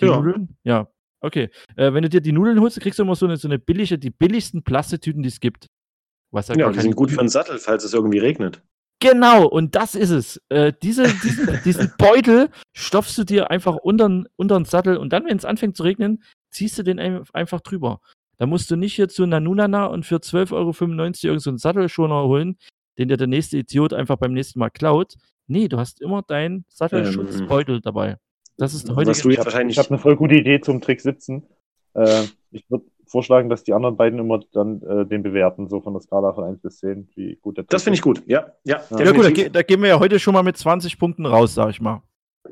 Die 0.00 0.06
ja. 0.06 0.16
Nudeln? 0.16 0.58
Ja. 0.64 0.88
Okay. 1.24 1.48
Äh, 1.76 1.94
wenn 1.94 2.02
du 2.02 2.10
dir 2.10 2.20
die 2.20 2.32
Nudeln 2.32 2.60
holst, 2.60 2.78
kriegst 2.80 2.98
du 2.98 3.02
immer 3.02 3.16
so 3.16 3.24
eine, 3.24 3.38
so 3.38 3.48
eine 3.48 3.58
billige, 3.58 3.98
die 3.98 4.10
billigsten 4.10 4.62
Plastetüten, 4.62 5.22
die 5.22 5.28
es 5.28 5.40
gibt. 5.40 5.68
Was 6.30 6.48
ja, 6.48 6.70
die 6.70 6.80
sind 6.80 6.96
gut 6.96 7.10
für 7.10 7.18
den 7.18 7.28
Sattel, 7.28 7.58
falls 7.58 7.84
es 7.84 7.94
irgendwie 7.94 8.18
regnet. 8.18 8.62
Genau, 9.00 9.46
und 9.46 9.74
das 9.74 9.94
ist 9.94 10.10
es. 10.10 10.40
Äh, 10.50 10.72
diese, 10.82 11.04
diesen, 11.22 11.60
diesen 11.64 11.92
Beutel 11.96 12.50
stopfst 12.74 13.16
du 13.16 13.24
dir 13.24 13.50
einfach 13.50 13.76
unter 13.76 14.08
den 14.08 14.64
Sattel 14.64 14.98
und 14.98 15.12
dann, 15.12 15.24
wenn 15.24 15.36
es 15.36 15.44
anfängt 15.44 15.76
zu 15.76 15.82
regnen, 15.82 16.22
ziehst 16.50 16.78
du 16.78 16.82
den 16.82 16.98
einfach 16.98 17.60
drüber. 17.60 18.00
Da 18.36 18.46
musst 18.46 18.70
du 18.70 18.76
nicht 18.76 18.94
hier 18.94 19.08
zu 19.08 19.24
Nanunana 19.26 19.86
und 19.86 20.04
für 20.04 20.16
12,95 20.16 20.52
Euro 20.54 20.70
irgendeinen 20.70 21.38
so 21.38 21.56
Sattelschoner 21.56 22.24
holen, 22.24 22.58
den 22.98 23.08
dir 23.08 23.16
der 23.16 23.28
nächste 23.28 23.58
Idiot 23.58 23.94
einfach 23.94 24.16
beim 24.16 24.32
nächsten 24.32 24.58
Mal 24.58 24.70
klaut. 24.70 25.14
Nee, 25.46 25.68
du 25.68 25.78
hast 25.78 26.00
immer 26.00 26.22
deinen 26.22 26.64
Sattelschutzbeutel 26.68 27.76
ähm, 27.76 27.82
dabei. 27.82 28.16
Das 28.56 28.74
ist 28.74 28.88
heute. 28.94 29.10
Ich 29.10 29.38
habe 29.38 29.50
hab 29.50 29.90
eine 29.90 29.98
voll 29.98 30.16
gute 30.16 30.34
Idee 30.34 30.60
zum 30.60 30.80
Trick 30.80 31.00
sitzen. 31.00 31.44
Äh, 31.94 32.24
ich 32.50 32.64
würde 32.70 32.84
vorschlagen, 33.06 33.48
dass 33.48 33.64
die 33.64 33.72
anderen 33.72 33.96
beiden 33.96 34.18
immer 34.18 34.40
dann 34.52 34.82
äh, 34.82 35.06
den 35.06 35.22
bewerten, 35.22 35.68
so 35.68 35.80
von 35.80 35.92
der 35.92 36.02
Skala 36.02 36.32
von 36.32 36.44
1 36.44 36.60
bis 36.60 36.78
10, 36.78 37.08
wie 37.14 37.38
gut 37.40 37.56
der 37.56 37.64
Trick 37.64 37.70
Das 37.70 37.84
finde 37.84 37.96
ich 37.96 38.02
gut, 38.02 38.22
ja. 38.26 38.52
Ja, 38.64 38.82
ja. 38.90 39.04
ja 39.04 39.12
gut, 39.12 39.24
da, 39.24 39.48
da, 39.48 39.62
gehen 39.62 39.80
wir 39.82 39.88
ja 39.88 40.00
heute 40.00 40.18
schon 40.18 40.34
mal 40.34 40.42
mit 40.42 40.56
20 40.56 40.98
Punkten 40.98 41.26
raus, 41.26 41.54
sag 41.54 41.70
ich 41.70 41.80
mal. 41.80 42.02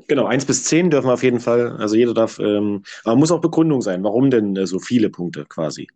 Genau, 0.07 0.25
1 0.25 0.45
bis 0.45 0.63
10 0.65 0.89
dürfen 0.89 1.07
wir 1.07 1.13
auf 1.13 1.23
jeden 1.23 1.39
Fall, 1.39 1.75
also 1.77 1.95
jeder 1.95 2.13
darf, 2.13 2.39
ähm, 2.39 2.83
aber 3.03 3.15
muss 3.15 3.31
auch 3.31 3.41
Begründung 3.41 3.81
sein, 3.81 4.03
warum 4.03 4.31
denn 4.31 4.55
äh, 4.55 4.65
so 4.65 4.79
viele 4.79 5.09
Punkte 5.09 5.45
quasi. 5.45 5.87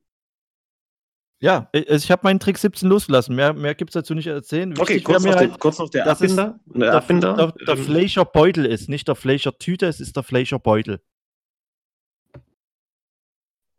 Ja, 1.39 1.69
äh, 1.71 1.95
ich 1.95 2.09
habe 2.09 2.21
meinen 2.23 2.39
Trick 2.39 2.57
17 2.57 2.89
losgelassen. 2.89 3.35
Mehr, 3.35 3.53
mehr 3.53 3.75
gibt 3.75 3.91
es 3.91 3.93
dazu 3.93 4.15
nicht 4.15 4.27
erzählen. 4.27 4.71
Wichtig 4.71 4.81
okay, 4.81 4.99
kurz 5.01 5.23
noch, 5.23 5.35
halt, 5.35 5.51
den, 5.51 5.59
kurz 5.59 5.77
noch, 5.77 5.89
der 5.89 6.07
Abbinder. 6.07 6.59
Der, 6.65 6.93
Abbinder. 6.95 7.33
Der, 7.35 7.65
der, 7.65 7.77
Fleischer 7.77 8.25
Beutel 8.25 8.65
ist 8.65 8.89
nicht 8.89 9.07
der 9.07 9.15
Fleischer 9.15 9.57
Tüte, 9.57 9.85
es 9.85 9.99
ist 9.99 10.15
der 10.15 10.23
Fleischer 10.23 10.59
Beutel. 10.59 10.99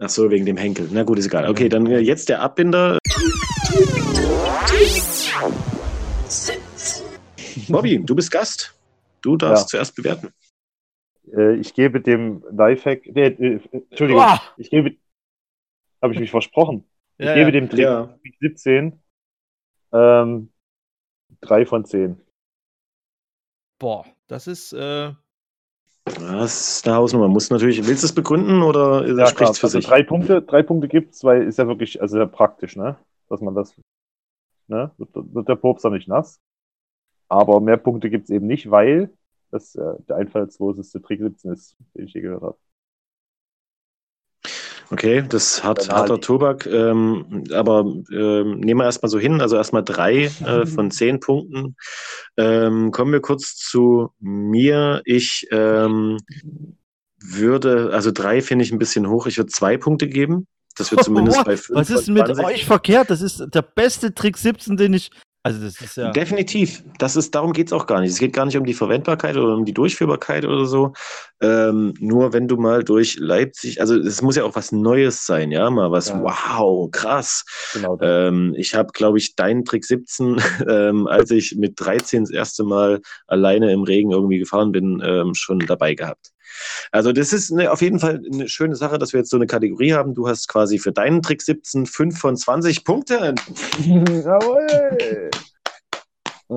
Ach 0.01 0.09
so, 0.09 0.31
wegen 0.31 0.47
dem 0.47 0.57
Henkel. 0.57 0.89
Na 0.93 1.03
gut, 1.03 1.19
ist 1.19 1.27
egal. 1.27 1.49
Okay, 1.49 1.69
dann 1.69 1.87
äh, 1.87 1.99
jetzt 1.99 2.29
der 2.29 2.41
Abbinder. 2.41 2.99
Bobby, 7.69 7.99
du 8.05 8.15
bist 8.15 8.31
Gast. 8.31 8.75
Du 9.21 9.37
darfst 9.37 9.65
ja. 9.65 9.79
zuerst 9.79 9.97
bewerten. 9.97 10.29
Äh, 11.37 11.57
ich 11.57 11.75
gebe 11.75 12.01
dem 12.01 12.45
Lifehack. 12.53 13.05
Äh, 13.07 13.61
Entschuldigung, 13.73 14.25
ich 14.57 14.71
gebe. 14.71 14.97
Habe 16.01 16.15
ich 16.15 16.21
mich 16.21 16.31
versprochen? 16.31 16.85
Ich 17.19 17.27
ja, 17.27 17.35
gebe 17.35 17.53
dem 17.53 17.69
Trick 17.69 17.81
ja. 17.81 18.17
17 18.41 19.03
ähm, 19.93 20.53
3 21.41 21.67
von 21.67 21.85
10. 21.85 22.21
Boah, 23.79 24.05
das 24.27 24.47
ist. 24.47 24.73
Äh... 24.73 25.13
Das 26.05 26.79
ist 26.79 26.87
eine 26.87 26.97
Hausnummer. 26.97 27.29
Muss 27.29 27.51
natürlich, 27.51 27.87
willst 27.87 28.03
du 28.03 28.07
es 28.07 28.15
begründen 28.15 28.63
oder 28.63 29.07
ja, 29.07 29.27
spricht 29.27 29.51
es 29.51 29.59
für 29.59 29.67
also 29.67 29.79
sich? 29.79 29.87
Drei 29.87 30.03
Punkte, 30.03 30.41
drei 30.41 30.63
Punkte 30.63 30.89
gibt 30.89 31.15
es, 31.15 31.23
weil 31.23 31.43
ist 31.43 31.59
ja 31.59 31.67
wirklich, 31.67 32.01
also 32.01 32.17
sehr 32.17 32.27
praktisch, 32.27 32.77
ne? 32.77 32.97
Dass 33.29 33.43
man 33.43 33.55
das, 33.55 33.75
ne? 34.69 34.91
Wird, 34.97 35.11
wird 35.15 35.49
der 35.49 35.57
Popser 35.57 35.91
nicht 35.91 36.09
nass. 36.09 36.41
Aber 37.29 37.61
mehr 37.61 37.77
Punkte 37.77 38.09
gibt 38.09 38.25
es 38.25 38.31
eben 38.31 38.47
nicht, 38.47 38.71
weil 38.71 39.13
das 39.51 39.75
äh, 39.75 39.95
der 40.09 40.17
einfallsloseste 40.17 41.03
Trick 41.03 41.21
17 41.21 41.53
ist, 41.53 41.77
den 41.95 42.07
ich 42.07 42.15
je 42.15 42.23
gehört 42.23 42.43
habe. 42.43 42.59
Okay, 44.91 45.23
das 45.29 45.63
hat 45.63 45.91
harter 45.91 46.21
Tobak, 46.21 46.67
ähm, 46.67 47.45
aber 47.53 47.81
ähm, 48.11 48.61
nehmen 48.61 48.81
wir 48.81 48.85
erstmal 48.85 49.11
so 49.11 49.19
hin, 49.19 49.43
also 49.43 49.57
erstmal 49.57 49.85
drei 49.85 50.31
äh, 50.45 50.65
von 50.65 50.91
zehn 50.91 51.21
Punkten. 51.21 51.77
Ähm, 52.39 52.91
kommen 52.91 53.13
wir 53.13 53.21
kurz 53.21 53.55
zu 53.57 54.11
mir. 54.19 55.03
Ich 55.05 55.47
ähm, 55.51 56.17
würde, 57.21 57.91
also 57.93 58.11
drei 58.13 58.41
finde 58.41 58.65
ich 58.65 58.73
ein 58.73 58.79
bisschen 58.79 59.09
hoch, 59.11 59.27
ich 59.27 59.37
würde 59.37 59.51
zwei 59.51 59.77
Punkte 59.77 60.09
geben. 60.09 60.47
Das 60.77 60.91
wird 60.91 61.05
zumindest 61.05 61.45
bei 61.45 61.59
fünf. 61.59 61.79
Was 61.79 61.91
ist 61.91 62.09
mit 62.09 62.29
euch 62.39 62.65
verkehrt? 62.65 63.11
Das 63.11 63.21
ist 63.21 63.45
der 63.53 63.63
beste 63.63 64.15
Trick 64.15 64.39
17, 64.39 64.79
den 64.79 64.95
ich 64.95 65.11
also 65.49 65.65
das 65.65 65.81
ist 65.81 65.97
ja. 65.97 66.11
Definitiv. 66.11 66.85
Das 66.99 67.17
ist, 67.17 67.35
darum 67.35 67.53
geht 67.53 67.69
es 67.69 67.73
auch 67.73 67.87
gar 67.87 68.01
nicht. 68.01 68.11
Es 68.11 68.19
geht 68.19 68.33
gar 68.33 68.45
nicht 68.45 68.57
um 68.57 68.65
die 68.65 68.75
Verwendbarkeit 68.75 69.37
oder 69.37 69.55
um 69.55 69.65
die 69.65 69.73
Durchführbarkeit 69.75 70.45
oder 70.45 70.67
so. 70.67 70.93
Ähm, 71.41 71.95
nur 72.01 72.33
wenn 72.33 72.49
du 72.49 72.57
mal 72.57 72.85
durch 72.85 73.17
Leipzig, 73.19 73.81
also 73.81 73.97
es 73.97 74.23
muss 74.23 74.37
ja 74.37 74.45
auch 74.45 74.57
was 74.57 74.73
Neues 74.73 75.25
sein, 75.25 75.51
ja, 75.51 75.71
mal 75.71 75.91
was, 75.91 76.09
ja. 76.09 76.23
wow, 76.23 76.91
krass. 76.91 77.45
Genau 77.73 77.99
ähm, 78.01 78.55
ich 78.57 78.75
habe, 78.75 78.91
glaube 78.93 79.19
ich, 79.19 79.37
deinen 79.37 79.65
Trick 79.65 79.85
17, 79.85 80.37
ähm, 80.69 81.07
als 81.07 81.31
ich 81.31 81.57
mit 81.57 81.75
13 81.77 82.25
das 82.25 82.31
erste 82.31 82.65
Mal 82.65 83.01
alleine 83.27 83.73
im 83.73 83.83
Regen 83.83 84.11
irgendwie 84.11 84.39
gefahren 84.39 84.73
bin, 84.73 85.03
ähm, 85.05 85.35
schon 85.35 85.61
dabei 85.61 85.95
gehabt. 85.95 86.33
Also 86.93 87.13
das 87.13 87.33
ist 87.33 87.53
eine, 87.53 87.71
auf 87.71 87.83
jeden 87.83 88.01
Fall 88.01 88.21
eine 88.33 88.49
schöne 88.49 88.77
Sache, 88.77 88.99
dass 88.99 89.13
wir 89.13 89.21
jetzt 89.21 89.31
so 89.31 89.37
eine 89.37 89.47
Kategorie 89.47 89.93
haben. 89.93 90.15
Du 90.15 90.29
hast 90.29 90.49
quasi 90.49 90.79
für 90.79 90.93
deinen 90.93 91.23
Trick 91.23 91.43
17 91.43 91.87
5 91.87 92.19
von 92.19 92.37
20 92.37 92.85
Punkten. 92.85 93.35
Jawohl! 93.79 95.31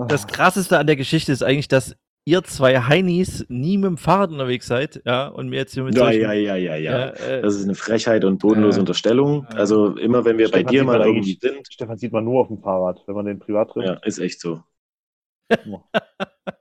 Das 0.08 0.26
krasseste 0.28 0.78
an 0.78 0.88
der 0.88 0.96
Geschichte 0.96 1.32
ist 1.32 1.44
eigentlich, 1.44 1.68
dass 1.68 1.96
ihr 2.24 2.44
zwei 2.44 2.80
Heinis 2.80 3.46
nie 3.50 3.78
mit 3.78 3.88
dem 3.88 3.98
Fahrrad 3.98 4.32
unterwegs 4.32 4.68
seid, 4.68 5.02
ja, 5.06 5.28
und 5.28 5.50
mir 5.50 5.58
jetzt 5.58 5.74
hier 5.74 5.84
mit 5.84 5.96
Ja, 5.96 6.12
ja, 6.12 6.34
ja, 6.34 6.56
ja, 6.56 6.76
ja. 6.76 7.08
Äh, 7.10 7.42
das 7.42 7.56
ist 7.56 7.64
eine 7.64 7.76
Frechheit 7.76 8.24
und 8.24 8.38
bodenlose 8.38 8.78
äh, 8.78 8.82
Unterstellung. 8.82 9.46
Also 9.48 9.96
immer, 9.98 10.24
wenn 10.24 10.38
wir 10.38 10.48
Stefan 10.48 10.66
bei 10.66 10.72
dir 10.72 10.84
mal 10.84 11.02
irgendwie 11.02 11.38
sind. 11.42 11.68
Stefan 11.70 11.98
sieht 11.98 12.14
man 12.14 12.24
nur 12.24 12.42
auf 12.42 12.48
dem 12.48 12.60
Fahrrad, 12.60 13.02
wenn 13.08 13.16
man 13.16 13.26
den 13.26 13.40
privat 13.40 13.72
trifft. 13.72 13.88
Ja, 13.88 14.00
ist 14.06 14.20
echt 14.20 14.40
so. 14.40 14.64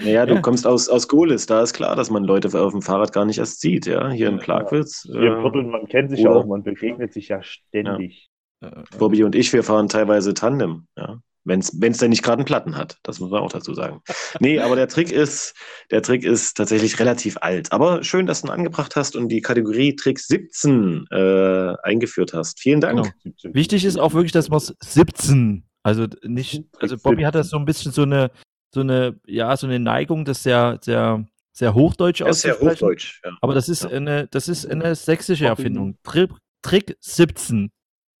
Naja, 0.00 0.26
du 0.26 0.34
ja. 0.34 0.40
kommst 0.40 0.66
aus, 0.66 0.88
aus 0.88 1.08
Gohlis, 1.08 1.46
da 1.46 1.62
ist 1.62 1.74
klar, 1.74 1.96
dass 1.96 2.10
man 2.10 2.24
Leute 2.24 2.48
auf 2.60 2.72
dem 2.72 2.82
Fahrrad 2.82 3.12
gar 3.12 3.24
nicht 3.24 3.38
erst 3.38 3.60
sieht, 3.60 3.86
ja. 3.86 4.10
Hier 4.10 4.28
in 4.28 4.38
Plagwitz. 4.38 5.02
Hier 5.02 5.32
im 5.32 5.38
äh, 5.38 5.40
Viertel, 5.42 5.64
man 5.64 5.86
kennt 5.86 6.10
sich 6.10 6.20
ja 6.20 6.30
auch, 6.30 6.46
man 6.46 6.62
begegnet 6.62 7.12
sich 7.12 7.28
ja 7.28 7.42
ständig. 7.42 8.30
Ja. 8.62 8.84
Bobby 8.98 9.24
und 9.24 9.34
ich, 9.34 9.52
wir 9.52 9.62
fahren 9.62 9.88
teilweise 9.88 10.34
Tandem, 10.34 10.86
ja. 10.96 11.18
Wenn 11.44 11.58
es 11.58 11.98
denn 11.98 12.10
nicht 12.10 12.22
gerade 12.22 12.38
einen 12.38 12.44
Platten 12.44 12.76
hat, 12.76 12.98
das 13.02 13.18
muss 13.18 13.30
man 13.30 13.40
auch 13.40 13.50
dazu 13.50 13.74
sagen. 13.74 14.00
Nee, 14.38 14.60
aber 14.60 14.76
der 14.76 14.86
Trick 14.86 15.10
ist, 15.10 15.56
der 15.90 16.00
Trick 16.00 16.22
ist 16.22 16.56
tatsächlich 16.56 17.00
relativ 17.00 17.36
alt. 17.40 17.72
Aber 17.72 18.04
schön, 18.04 18.26
dass 18.26 18.42
du 18.42 18.46
ihn 18.46 18.52
angebracht 18.52 18.94
hast 18.94 19.16
und 19.16 19.28
die 19.28 19.40
Kategorie 19.40 19.96
Trick 19.96 20.20
17 20.20 21.06
äh, 21.10 21.74
eingeführt 21.82 22.32
hast. 22.32 22.60
Vielen 22.60 22.80
Dank. 22.80 23.12
Genau. 23.24 23.54
Wichtig 23.54 23.84
ist 23.84 23.98
auch 23.98 24.14
wirklich, 24.14 24.30
dass 24.30 24.50
man 24.50 24.58
es 24.58 24.72
17, 24.84 25.64
also 25.82 26.06
nicht, 26.22 26.62
also 26.78 26.96
Bobby 26.96 27.24
hat 27.24 27.34
das 27.34 27.48
so 27.48 27.56
ein 27.56 27.64
bisschen 27.64 27.90
so 27.90 28.02
eine 28.02 28.30
so 28.74 28.80
eine, 28.80 29.20
ja, 29.26 29.56
so 29.56 29.66
eine 29.66 29.78
Neigung, 29.78 30.24
das 30.24 30.42
sehr, 30.42 30.78
sehr, 30.82 31.26
sehr 31.52 31.74
hochdeutsch 31.74 32.22
auszusprechen. 32.22 32.60
Sehr 32.60 32.70
hochdeutsch, 32.70 33.20
ja. 33.24 33.36
Aber 33.40 33.54
das 33.54 33.68
ist 33.68 33.84
ja. 33.84 33.90
eine, 33.90 34.26
das 34.28 34.48
ist 34.48 34.66
eine 34.66 34.94
sächsische 34.94 35.46
Erfindung. 35.46 35.98
Trick, 36.02 36.30
Trick 36.62 36.96
17. 37.00 37.70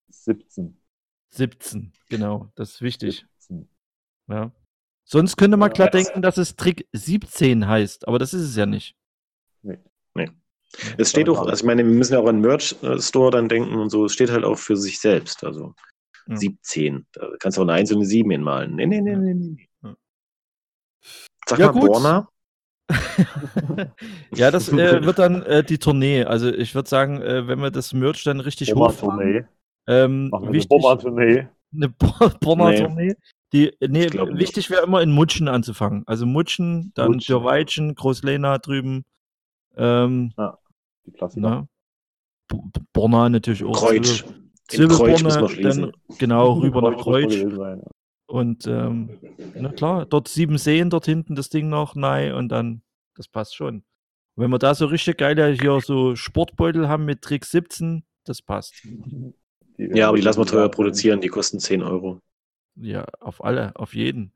17. 0.08 0.76
17, 1.30 1.92
genau. 2.08 2.52
Das 2.54 2.72
ist 2.72 2.82
wichtig. 2.82 3.26
17. 3.38 3.68
Ja. 4.28 4.52
Sonst 5.04 5.36
könnte 5.36 5.56
man 5.56 5.72
klar 5.72 5.90
denken, 5.90 6.22
dass 6.22 6.36
es 6.36 6.56
Trick 6.56 6.86
17 6.92 7.66
heißt, 7.66 8.06
aber 8.06 8.18
das 8.18 8.34
ist 8.34 8.42
es 8.42 8.56
ja 8.56 8.66
nicht. 8.66 8.94
Nee. 9.62 9.78
Nee. 10.14 10.30
Es 10.96 11.10
steht 11.10 11.28
auch, 11.28 11.46
also 11.46 11.52
ich 11.52 11.64
meine, 11.64 11.84
wir 11.84 11.92
müssen 11.92 12.14
ja 12.14 12.20
auch 12.20 12.28
an 12.28 12.40
Merch-Store 12.40 13.30
dann 13.30 13.48
denken 13.48 13.74
und 13.74 13.90
so, 13.90 14.06
es 14.06 14.12
steht 14.12 14.30
halt 14.30 14.44
auch 14.44 14.58
für 14.58 14.76
sich 14.76 15.00
selbst. 15.00 15.44
Also 15.44 15.74
ja. 16.26 16.36
17. 16.36 17.06
Da 17.12 17.28
kannst 17.38 17.58
du 17.58 17.62
auch 17.62 17.66
eine 17.66 17.74
1 17.74 17.90
und 17.92 17.98
eine 17.98 18.06
7 18.06 18.30
hinmalen. 18.30 18.76
Nee, 18.76 18.86
nee, 18.86 19.00
nee, 19.00 19.16
nee, 19.16 19.34
nee. 19.34 19.68
Sag 21.46 21.58
ja, 21.58 21.72
mal 21.72 21.80
gut. 21.80 21.92
Borna. 21.92 22.28
ja, 24.34 24.50
das 24.50 24.68
äh, 24.68 25.04
wird 25.04 25.18
dann 25.18 25.42
äh, 25.42 25.64
die 25.64 25.78
Tournee. 25.78 26.24
Also 26.24 26.52
ich 26.52 26.74
würde 26.74 26.88
sagen, 26.88 27.22
äh, 27.22 27.46
wenn 27.46 27.60
wir 27.60 27.70
das 27.70 27.92
Merch 27.92 28.24
dann 28.24 28.40
richtig 28.40 28.74
hochfahren. 28.74 29.46
Ähm, 29.86 30.28
Machen 30.28 30.52
wichtig, 30.52 30.72
eine 30.72 30.80
Borna-Tournee. 30.80 31.48
Eine 31.74 31.88
Borna-Tournee. 32.40 33.14
Die, 33.52 33.72
nee, 33.80 34.08
wichtig 34.10 34.70
wäre 34.70 34.84
immer 34.84 35.02
in 35.02 35.10
Mutschen 35.10 35.48
anzufangen. 35.48 36.04
Also 36.06 36.24
Mutschen, 36.24 36.92
dann 36.94 37.18
Dürweitschen, 37.18 37.94
Großlena 37.94 38.58
drüben. 38.58 39.04
Ähm, 39.76 40.32
ja, 40.38 40.58
die 41.06 41.12
Klassiker. 41.12 41.68
Borna 42.92 43.28
natürlich 43.28 43.64
auch. 43.64 43.72
Kreuz. 43.72 44.24
Silberborna, 44.70 45.48
dann 45.62 45.92
genau 46.18 46.52
rüber 46.60 46.82
nach 46.90 46.98
Kreuz. 46.98 47.34
Und 48.32 48.66
ähm, 48.66 49.10
na 49.54 49.72
klar, 49.72 50.06
dort 50.06 50.26
sieben 50.26 50.56
Seen, 50.56 50.88
dort 50.88 51.04
hinten 51.04 51.34
das 51.34 51.50
Ding 51.50 51.68
noch, 51.68 51.94
nein, 51.94 52.32
und 52.32 52.48
dann, 52.48 52.80
das 53.14 53.28
passt 53.28 53.54
schon. 53.54 53.84
Und 54.34 54.44
wenn 54.44 54.50
wir 54.50 54.58
da 54.58 54.74
so 54.74 54.86
richtig 54.86 55.18
geile 55.18 55.48
hier 55.52 55.78
so 55.82 56.16
Sportbeutel 56.16 56.88
haben 56.88 57.04
mit 57.04 57.20
Trick 57.20 57.44
17, 57.44 58.04
das 58.24 58.40
passt. 58.40 58.72
Ja, 59.76 60.08
aber 60.08 60.16
die 60.16 60.22
lassen 60.22 60.40
wir 60.40 60.46
teuer 60.46 60.70
produzieren, 60.70 61.20
die 61.20 61.28
kosten 61.28 61.60
10 61.60 61.82
Euro. 61.82 62.20
Ja, 62.76 63.04
auf 63.20 63.44
alle, 63.44 63.76
auf 63.76 63.94
jeden. 63.94 64.32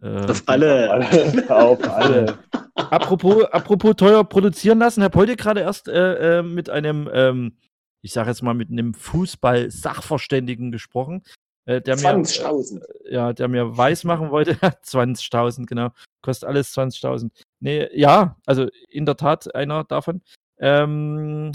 Äh, 0.00 0.20
auf 0.20 0.44
alle. 0.46 1.48
auf 1.48 1.90
alle. 1.90 2.38
apropos, 2.76 3.42
apropos 3.46 3.96
teuer 3.96 4.22
produzieren 4.22 4.78
lassen, 4.78 5.02
habe 5.02 5.18
heute 5.18 5.34
gerade 5.34 5.62
erst 5.62 5.88
äh, 5.88 6.38
äh, 6.38 6.42
mit 6.44 6.70
einem, 6.70 7.10
ähm, 7.12 7.56
ich 8.02 8.12
sage 8.12 8.30
jetzt 8.30 8.42
mal, 8.42 8.54
mit 8.54 8.70
einem 8.70 8.94
Fußball-Sachverständigen 8.94 10.70
gesprochen. 10.70 11.24
Äh, 11.64 11.80
der 11.80 11.96
20.000. 11.96 12.74
Mir, 12.74 12.80
äh, 12.80 13.14
ja, 13.14 13.32
der 13.32 13.48
mir 13.48 13.76
weiß 13.76 14.04
machen 14.04 14.30
wollte. 14.30 14.52
20.000, 14.84 15.66
genau. 15.66 15.90
Kostet 16.22 16.48
alles 16.48 16.76
20.000. 16.76 17.30
Nee, 17.60 17.88
ja, 17.92 18.36
also 18.46 18.68
in 18.88 19.06
der 19.06 19.16
Tat 19.16 19.54
einer 19.54 19.84
davon. 19.84 20.22
Ähm, 20.58 21.52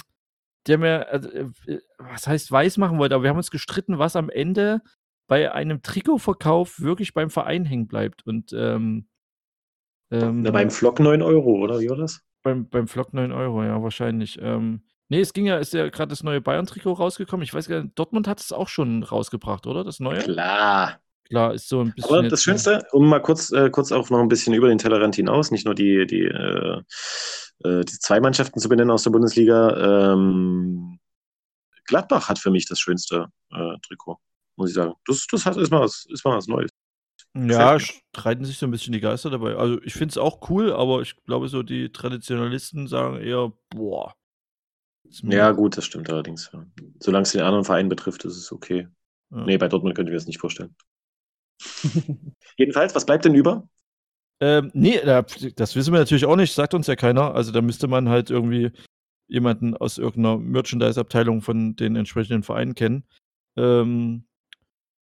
der 0.67 0.77
mir, 0.77 1.07
also, 1.09 1.29
äh, 1.29 1.79
was 1.97 2.27
heißt 2.27 2.51
weiß 2.51 2.77
machen 2.77 2.99
wollte, 2.99 3.15
aber 3.15 3.23
wir 3.23 3.29
haben 3.29 3.37
uns 3.37 3.51
gestritten, 3.51 3.99
was 3.99 4.15
am 4.15 4.29
Ende 4.29 4.81
bei 5.27 5.51
einem 5.51 5.81
Trikotverkauf 5.81 6.79
wirklich 6.79 7.13
beim 7.13 7.29
Verein 7.29 7.65
hängen 7.65 7.87
bleibt. 7.87 8.25
Und 8.25 8.53
ähm, 8.53 9.07
ähm, 10.11 10.41
Na, 10.41 10.51
beim 10.51 10.71
Flock 10.71 10.99
9 10.99 11.21
Euro, 11.21 11.59
oder 11.61 11.79
wie 11.79 11.89
war 11.89 11.97
das? 11.97 12.21
Beim, 12.43 12.69
beim 12.69 12.87
Flock 12.87 13.13
9 13.13 13.31
Euro, 13.31 13.63
ja, 13.63 13.81
wahrscheinlich. 13.81 14.39
Ähm, 14.41 14.83
nee, 15.09 15.21
es 15.21 15.33
ging 15.33 15.45
ja, 15.45 15.57
ist 15.57 15.73
ja 15.73 15.89
gerade 15.89 16.09
das 16.09 16.23
neue 16.23 16.41
Bayern-Trikot 16.41 16.93
rausgekommen. 16.93 17.43
Ich 17.43 17.53
weiß 17.53 17.67
gar 17.67 17.81
nicht, 17.83 17.97
Dortmund 17.97 18.27
hat 18.27 18.39
es 18.39 18.51
auch 18.51 18.67
schon 18.67 19.03
rausgebracht, 19.03 19.67
oder? 19.67 19.83
Das 19.83 19.99
neue? 19.99 20.19
Klar. 20.19 20.99
Klar, 21.25 21.53
ist 21.53 21.67
so 21.67 21.81
ein 21.81 21.93
bisschen. 21.93 22.13
Aber 22.13 22.29
das 22.29 22.41
Schönste, 22.41 22.83
um 22.93 23.09
mal 23.09 23.19
kurz, 23.19 23.51
äh, 23.51 23.69
kurz 23.69 23.91
auch 23.91 24.09
noch 24.09 24.19
ein 24.19 24.29
bisschen 24.29 24.53
über 24.53 24.69
den 24.69 24.77
Tellerrand 24.77 25.15
hinaus, 25.15 25.51
nicht 25.51 25.65
nur 25.65 25.75
die, 25.75 26.07
die, 26.07 26.23
äh, 26.23 26.81
äh, 27.65 27.83
die 27.83 27.99
zwei 27.99 28.21
Mannschaften 28.21 28.59
zu 28.59 28.69
benennen 28.69 28.91
aus 28.91 29.03
der 29.03 29.11
Bundesliga. 29.11 30.13
Ähm, 30.13 30.99
Gladbach 31.85 32.29
hat 32.29 32.39
für 32.39 32.51
mich 32.51 32.65
das 32.65 32.79
schönste 32.79 33.27
äh, 33.51 33.75
Trikot 33.85 34.19
muss 34.57 34.71
ich 34.71 34.75
sagen. 34.75 34.93
Das, 35.05 35.25
das 35.31 35.45
hat, 35.45 35.55
ist, 35.55 35.71
mal 35.71 35.81
was, 35.81 36.05
ist 36.09 36.25
mal 36.25 36.35
was 36.35 36.47
Neues. 36.47 36.71
Ja, 37.35 37.79
streiten 37.79 38.45
sich 38.45 38.57
so 38.57 38.65
ein 38.65 38.71
bisschen 38.71 38.93
die 38.93 38.99
Geister 38.99 39.29
dabei. 39.29 39.55
Also 39.55 39.79
ich 39.83 39.93
finde 39.93 40.11
es 40.11 40.17
auch 40.17 40.49
cool, 40.49 40.73
aber 40.73 41.01
ich 41.01 41.15
glaube, 41.25 41.47
so 41.49 41.61
die 41.61 41.91
Traditionalisten 41.91 42.87
sagen 42.87 43.21
eher, 43.21 43.53
boah. 43.69 44.15
Ja, 45.23 45.51
gut, 45.51 45.77
das 45.77 45.85
stimmt 45.85 46.09
allerdings. 46.09 46.49
Ja. 46.53 46.65
Solange 46.99 47.23
es 47.23 47.31
den 47.31 47.41
anderen 47.41 47.65
Verein 47.65 47.89
betrifft, 47.89 48.25
ist 48.25 48.37
es 48.37 48.51
okay. 48.51 48.87
Ja. 49.31 49.45
Nee, 49.45 49.57
bei 49.57 49.67
Dortmund 49.67 49.95
könnte 49.95 50.11
ich 50.11 50.13
mir 50.13 50.19
das 50.19 50.27
nicht 50.27 50.39
vorstellen. 50.39 50.75
Jedenfalls, 52.57 52.95
was 52.95 53.05
bleibt 53.05 53.25
denn 53.25 53.35
über? 53.35 53.67
Ähm, 54.39 54.69
nee, 54.73 54.99
das 55.55 55.75
wissen 55.75 55.93
wir 55.93 55.99
natürlich 55.99 56.25
auch 56.25 56.35
nicht, 56.35 56.53
sagt 56.53 56.73
uns 56.73 56.87
ja 56.87 56.95
keiner. 56.95 57.33
Also 57.33 57.51
da 57.51 57.61
müsste 57.61 57.87
man 57.87 58.09
halt 58.09 58.29
irgendwie 58.29 58.71
jemanden 59.27 59.75
aus 59.75 59.97
irgendeiner 59.97 60.37
Merchandise-Abteilung 60.37 61.41
von 61.41 61.75
den 61.75 61.95
entsprechenden 61.95 62.43
Vereinen 62.43 62.75
kennen. 62.75 63.03
Ähm, 63.57 64.25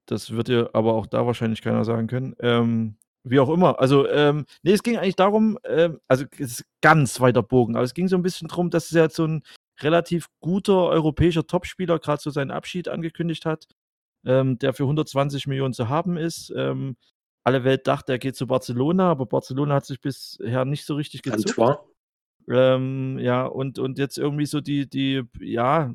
das 0.07 0.31
wird 0.31 0.47
dir 0.47 0.69
aber 0.73 0.93
auch 0.93 1.07
da 1.07 1.25
wahrscheinlich 1.25 1.61
keiner 1.61 1.83
sagen 1.83 2.07
können. 2.07 2.35
Ähm, 2.39 2.97
wie 3.23 3.39
auch 3.39 3.49
immer. 3.49 3.79
Also, 3.79 4.07
ähm, 4.07 4.45
nee, 4.61 4.71
es 4.71 4.83
ging 4.83 4.97
eigentlich 4.97 5.15
darum, 5.15 5.57
ähm, 5.65 5.99
also 6.07 6.25
es 6.33 6.59
ist 6.59 6.65
ganz 6.81 7.19
weiter 7.19 7.41
Bogen, 7.41 7.75
aber 7.75 7.83
es 7.83 7.93
ging 7.93 8.07
so 8.07 8.15
ein 8.15 8.21
bisschen 8.21 8.47
darum, 8.47 8.69
dass 8.69 8.85
es 8.85 8.91
ja 8.91 9.09
so 9.09 9.25
ein 9.25 9.43
relativ 9.81 10.27
guter 10.39 10.87
europäischer 10.87 11.47
Topspieler 11.47 11.99
gerade 11.99 12.21
so 12.21 12.29
seinen 12.29 12.51
Abschied 12.51 12.87
angekündigt 12.87 13.45
hat, 13.45 13.67
ähm, 14.25 14.57
der 14.59 14.73
für 14.73 14.83
120 14.83 15.47
Millionen 15.47 15.73
zu 15.73 15.89
haben 15.89 16.17
ist. 16.17 16.53
Ähm, 16.55 16.97
alle 17.43 17.63
Welt 17.63 17.85
dachte, 17.87 18.13
er 18.13 18.19
geht 18.19 18.35
zu 18.35 18.47
Barcelona, 18.47 19.11
aber 19.11 19.25
Barcelona 19.27 19.75
hat 19.75 19.85
sich 19.85 20.01
bisher 20.01 20.65
nicht 20.65 20.85
so 20.85 20.95
richtig 20.95 21.21
gezuckt. 21.21 21.55
Ähm, 22.47 23.19
ja, 23.19 23.45
und, 23.45 23.79
und 23.79 23.97
jetzt 23.99 24.17
irgendwie 24.17 24.45
so 24.45 24.61
die, 24.61 24.89
die, 24.89 25.23
ja, 25.39 25.93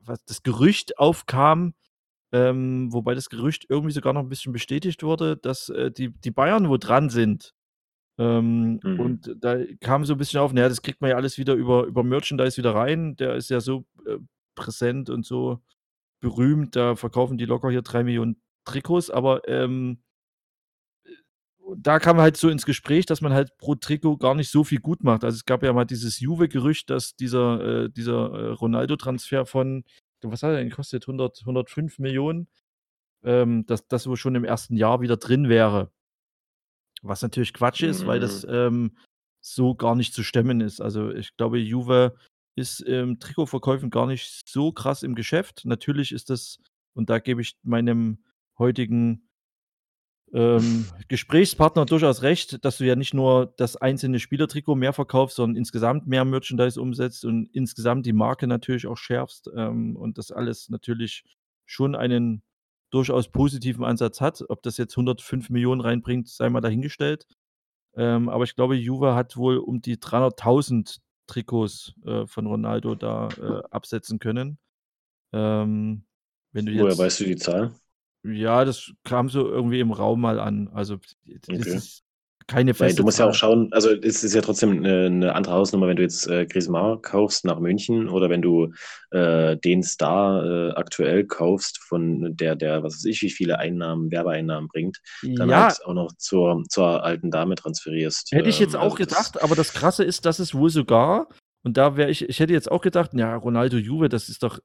was 0.00 0.24
das 0.24 0.42
Gerücht 0.42 0.98
aufkam, 0.98 1.74
ähm, 2.32 2.92
wobei 2.92 3.14
das 3.14 3.28
Gerücht 3.28 3.66
irgendwie 3.68 3.92
sogar 3.92 4.12
noch 4.12 4.22
ein 4.22 4.28
bisschen 4.28 4.52
bestätigt 4.52 5.02
wurde, 5.02 5.36
dass 5.36 5.68
äh, 5.68 5.90
die, 5.90 6.10
die 6.10 6.30
Bayern 6.30 6.68
wo 6.68 6.76
dran 6.76 7.10
sind. 7.10 7.54
Ähm, 8.18 8.80
mhm. 8.82 9.00
Und 9.00 9.36
da 9.40 9.58
kam 9.80 10.04
so 10.04 10.14
ein 10.14 10.18
bisschen 10.18 10.40
auf, 10.40 10.52
naja, 10.52 10.68
das 10.68 10.82
kriegt 10.82 11.00
man 11.00 11.10
ja 11.10 11.16
alles 11.16 11.38
wieder 11.38 11.54
über, 11.54 11.84
über 11.84 12.02
Merchandise 12.02 12.56
wieder 12.56 12.74
rein. 12.74 13.16
Der 13.16 13.34
ist 13.34 13.50
ja 13.50 13.60
so 13.60 13.84
äh, 14.06 14.18
präsent 14.54 15.10
und 15.10 15.26
so 15.26 15.60
berühmt. 16.20 16.76
Da 16.76 16.96
verkaufen 16.96 17.38
die 17.38 17.44
locker 17.44 17.70
hier 17.70 17.82
drei 17.82 18.04
Millionen 18.04 18.40
Trikots, 18.64 19.10
aber 19.10 19.46
ähm, 19.48 19.98
da 21.76 21.98
kam 21.98 22.18
halt 22.18 22.36
so 22.36 22.48
ins 22.48 22.64
Gespräch, 22.64 23.06
dass 23.06 23.20
man 23.20 23.32
halt 23.32 23.56
pro 23.58 23.74
Trikot 23.74 24.18
gar 24.18 24.34
nicht 24.34 24.50
so 24.50 24.64
viel 24.64 24.80
gut 24.80 25.02
macht. 25.04 25.24
Also 25.24 25.36
es 25.36 25.44
gab 25.44 25.62
ja 25.62 25.72
mal 25.72 25.84
dieses 25.84 26.20
Juve-Gerücht, 26.20 26.90
dass 26.90 27.16
dieser, 27.16 27.84
äh, 27.84 27.90
dieser 27.90 28.32
äh, 28.32 28.48
Ronaldo-Transfer 28.52 29.46
von 29.46 29.84
was 30.22 30.42
hat 30.42 30.50
er 30.50 30.56
denn 30.58 30.70
gekostet? 30.70 31.04
100, 31.04 31.40
105 31.40 31.98
Millionen, 31.98 32.48
ähm, 33.24 33.66
dass 33.66 33.86
das 33.88 34.06
wohl 34.06 34.16
schon 34.16 34.34
im 34.34 34.44
ersten 34.44 34.76
Jahr 34.76 35.00
wieder 35.00 35.16
drin 35.16 35.48
wäre. 35.48 35.90
Was 37.02 37.22
natürlich 37.22 37.52
Quatsch 37.52 37.82
ist, 37.82 38.02
mhm. 38.02 38.06
weil 38.06 38.20
das 38.20 38.46
mhm. 38.46 38.52
ähm, 38.52 38.98
so 39.40 39.74
gar 39.74 39.94
nicht 39.94 40.12
zu 40.12 40.22
stemmen 40.22 40.60
ist. 40.60 40.80
Also 40.80 41.10
ich 41.12 41.36
glaube, 41.36 41.58
Juve 41.58 42.16
ist 42.56 42.80
im 42.80 43.20
Trikotverkäufen 43.20 43.90
gar 43.90 44.06
nicht 44.06 44.48
so 44.48 44.72
krass 44.72 45.02
im 45.02 45.14
Geschäft. 45.14 45.62
Natürlich 45.64 46.10
ist 46.12 46.30
das, 46.30 46.58
und 46.94 47.10
da 47.10 47.18
gebe 47.18 47.42
ich 47.42 47.56
meinem 47.62 48.24
heutigen 48.58 49.28
ähm, 50.32 50.86
Gesprächspartner 51.08 51.86
durchaus 51.86 52.22
recht, 52.22 52.64
dass 52.64 52.78
du 52.78 52.84
ja 52.84 52.96
nicht 52.96 53.14
nur 53.14 53.54
das 53.56 53.76
einzelne 53.76 54.18
Spielertrikot 54.18 54.74
mehr 54.74 54.92
verkaufst, 54.92 55.36
sondern 55.36 55.56
insgesamt 55.56 56.06
mehr 56.06 56.24
Merchandise 56.24 56.80
umsetzt 56.80 57.24
und 57.24 57.48
insgesamt 57.52 58.06
die 58.06 58.14
Marke 58.14 58.46
natürlich 58.46 58.86
auch 58.86 58.96
schärfst 58.96 59.50
ähm, 59.54 59.96
und 59.96 60.18
das 60.18 60.32
alles 60.32 60.68
natürlich 60.70 61.24
schon 61.66 61.94
einen 61.94 62.42
durchaus 62.96 63.28
positiven 63.28 63.84
Ansatz 63.84 64.20
hat. 64.20 64.42
Ob 64.48 64.62
das 64.62 64.76
jetzt 64.76 64.96
105 64.96 65.50
Millionen 65.50 65.80
reinbringt, 65.80 66.28
sei 66.28 66.48
mal 66.48 66.60
dahingestellt. 66.60 67.26
Ähm, 67.94 68.28
aber 68.28 68.44
ich 68.44 68.56
glaube, 68.56 68.74
Juve 68.74 69.14
hat 69.14 69.36
wohl 69.36 69.58
um 69.58 69.80
die 69.80 69.96
300.000 69.96 70.98
Trikots 71.26 71.94
äh, 72.04 72.26
von 72.26 72.46
Ronaldo 72.46 72.94
da 72.94 73.28
äh, 73.28 73.62
absetzen 73.70 74.18
können. 74.18 74.58
Ähm, 75.32 76.04
wenn 76.52 76.66
du 76.66 76.72
jetzt, 76.72 76.82
Woher 76.82 76.98
weißt 76.98 77.20
du 77.20 77.24
die 77.24 77.36
Zahl? 77.36 77.74
Ja, 78.22 78.64
das 78.64 78.92
kam 79.04 79.28
so 79.28 79.48
irgendwie 79.48 79.80
im 79.80 79.92
Raum 79.92 80.20
mal 80.20 80.40
an. 80.40 80.68
Also, 80.68 80.96
das 80.96 81.60
okay. 81.60 81.76
ist 81.76 82.05
keine 82.46 82.74
feste 82.74 82.84
Weil 82.84 82.94
du 82.94 83.02
musst 83.02 83.16
Zahl. 83.16 83.26
ja 83.26 83.30
auch 83.30 83.34
schauen, 83.34 83.68
also 83.72 83.90
es 83.90 84.22
ist 84.22 84.34
ja 84.34 84.40
trotzdem 84.40 84.84
eine, 84.84 85.06
eine 85.06 85.34
andere 85.34 85.54
Hausnummer, 85.54 85.88
wenn 85.88 85.96
du 85.96 86.02
jetzt 86.02 86.28
äh, 86.28 86.46
Griezmann 86.46 87.02
kaufst 87.02 87.44
nach 87.44 87.58
München 87.58 88.08
oder 88.08 88.30
wenn 88.30 88.42
du 88.42 88.72
äh, 89.10 89.56
den 89.56 89.82
Star 89.82 90.44
äh, 90.44 90.70
aktuell 90.72 91.24
kaufst, 91.24 91.78
von 91.78 92.36
der, 92.36 92.54
der, 92.54 92.82
was 92.82 92.94
weiß 92.94 93.04
ich, 93.06 93.22
wie 93.22 93.30
viele 93.30 93.58
Einnahmen, 93.58 94.10
Werbeeinnahmen 94.10 94.68
bringt, 94.68 94.98
dann 95.22 95.50
ja. 95.50 95.64
halt 95.64 95.84
auch 95.84 95.94
noch 95.94 96.12
zur, 96.18 96.62
zur 96.68 97.02
alten 97.04 97.30
Dame 97.30 97.56
transferierst. 97.56 98.30
Hätte 98.32 98.48
ich 98.48 98.60
jetzt 98.60 98.74
ähm, 98.74 98.80
auch 98.80 98.84
also 98.84 98.96
gedacht, 98.96 99.42
aber 99.42 99.56
das 99.56 99.72
Krasse 99.72 100.04
ist, 100.04 100.24
dass 100.24 100.38
es 100.38 100.54
wohl 100.54 100.70
sogar, 100.70 101.28
und 101.64 101.76
da 101.76 101.96
wäre 101.96 102.10
ich, 102.10 102.28
ich 102.28 102.38
hätte 102.38 102.52
jetzt 102.52 102.70
auch 102.70 102.80
gedacht, 102.80 103.10
ja, 103.14 103.34
Ronaldo 103.34 103.76
Juve, 103.76 104.08
das 104.08 104.28
ist 104.28 104.44
doch, 104.44 104.60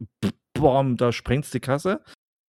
boom, 0.54 0.98
da 0.98 1.12
sprengt's 1.12 1.50
die 1.50 1.60
Kasse. 1.60 2.02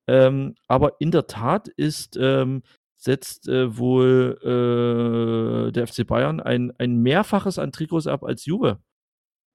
Ähm, 0.09 0.55
aber 0.67 0.99
in 0.99 1.11
der 1.11 1.27
Tat 1.27 1.67
ist, 1.67 2.17
ähm, 2.19 2.63
setzt 2.99 3.47
äh, 3.47 3.77
wohl 3.77 4.37
äh, 4.43 5.71
der 5.71 5.87
FC 5.87 6.05
Bayern 6.05 6.41
ein, 6.41 6.73
ein 6.77 7.01
Mehrfaches 7.01 7.57
an 7.57 7.71
Trikots 7.71 8.07
ab 8.07 8.23
als 8.23 8.45
Juve. 8.45 8.79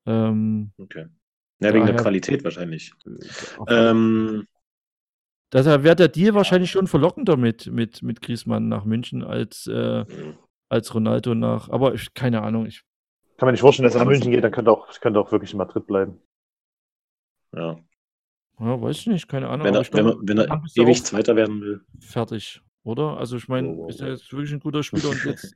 Ähm, 0.06 0.72
okay. 0.78 1.06
Ja, 1.60 1.72
wegen 1.72 1.86
der 1.86 1.96
Qualität 1.96 2.42
wahrscheinlich. 2.42 2.92
Äh, 3.68 3.90
ähm, 3.90 4.46
Daher 5.50 5.84
wäre 5.84 5.94
der 5.94 6.08
Deal 6.08 6.34
wahrscheinlich 6.34 6.70
schon 6.70 6.86
verlockender 6.86 7.36
mit, 7.36 7.70
mit, 7.70 8.02
mit 8.02 8.22
Griezmann 8.22 8.68
nach 8.68 8.84
München 8.84 9.22
als, 9.22 9.68
äh, 9.72 10.00
mhm. 10.00 10.38
als 10.68 10.92
Ronaldo 10.94 11.34
nach. 11.34 11.68
Aber 11.68 11.94
ich, 11.94 12.12
keine 12.14 12.42
Ahnung. 12.42 12.66
Ich 12.66 12.82
kann 13.36 13.46
mir 13.46 13.52
nicht 13.52 13.60
vorstellen, 13.60 13.84
dass 13.84 13.94
er 13.94 14.00
nach 14.00 14.10
München 14.10 14.32
geht, 14.32 14.42
dann 14.42 14.52
könnte 14.52 14.70
auch, 14.70 14.88
könnte 15.00 15.20
auch 15.20 15.30
wirklich 15.30 15.52
in 15.52 15.58
Madrid 15.58 15.86
bleiben. 15.86 16.18
Ja. 17.54 17.78
Ja, 18.58 18.80
weiß 18.80 18.96
ich 18.98 19.06
nicht, 19.06 19.28
keine 19.28 19.48
Ahnung. 19.48 19.66
Wenn 19.66 19.74
er, 19.74 19.84
wenn 19.92 20.06
er, 20.06 20.16
wenn 20.22 20.38
er 20.38 20.62
ewig 20.76 21.04
Zweiter 21.04 21.36
werden 21.36 21.60
will. 21.60 21.80
Fertig, 22.00 22.62
oder? 22.84 23.16
Also 23.18 23.36
ich 23.36 23.48
meine, 23.48 23.68
oh, 23.68 23.88
ist 23.88 24.00
er 24.00 24.10
jetzt 24.10 24.30
wirklich 24.32 24.52
ein 24.52 24.60
guter 24.60 24.82
Spieler 24.82 25.10
und 25.10 25.24
jetzt, 25.24 25.54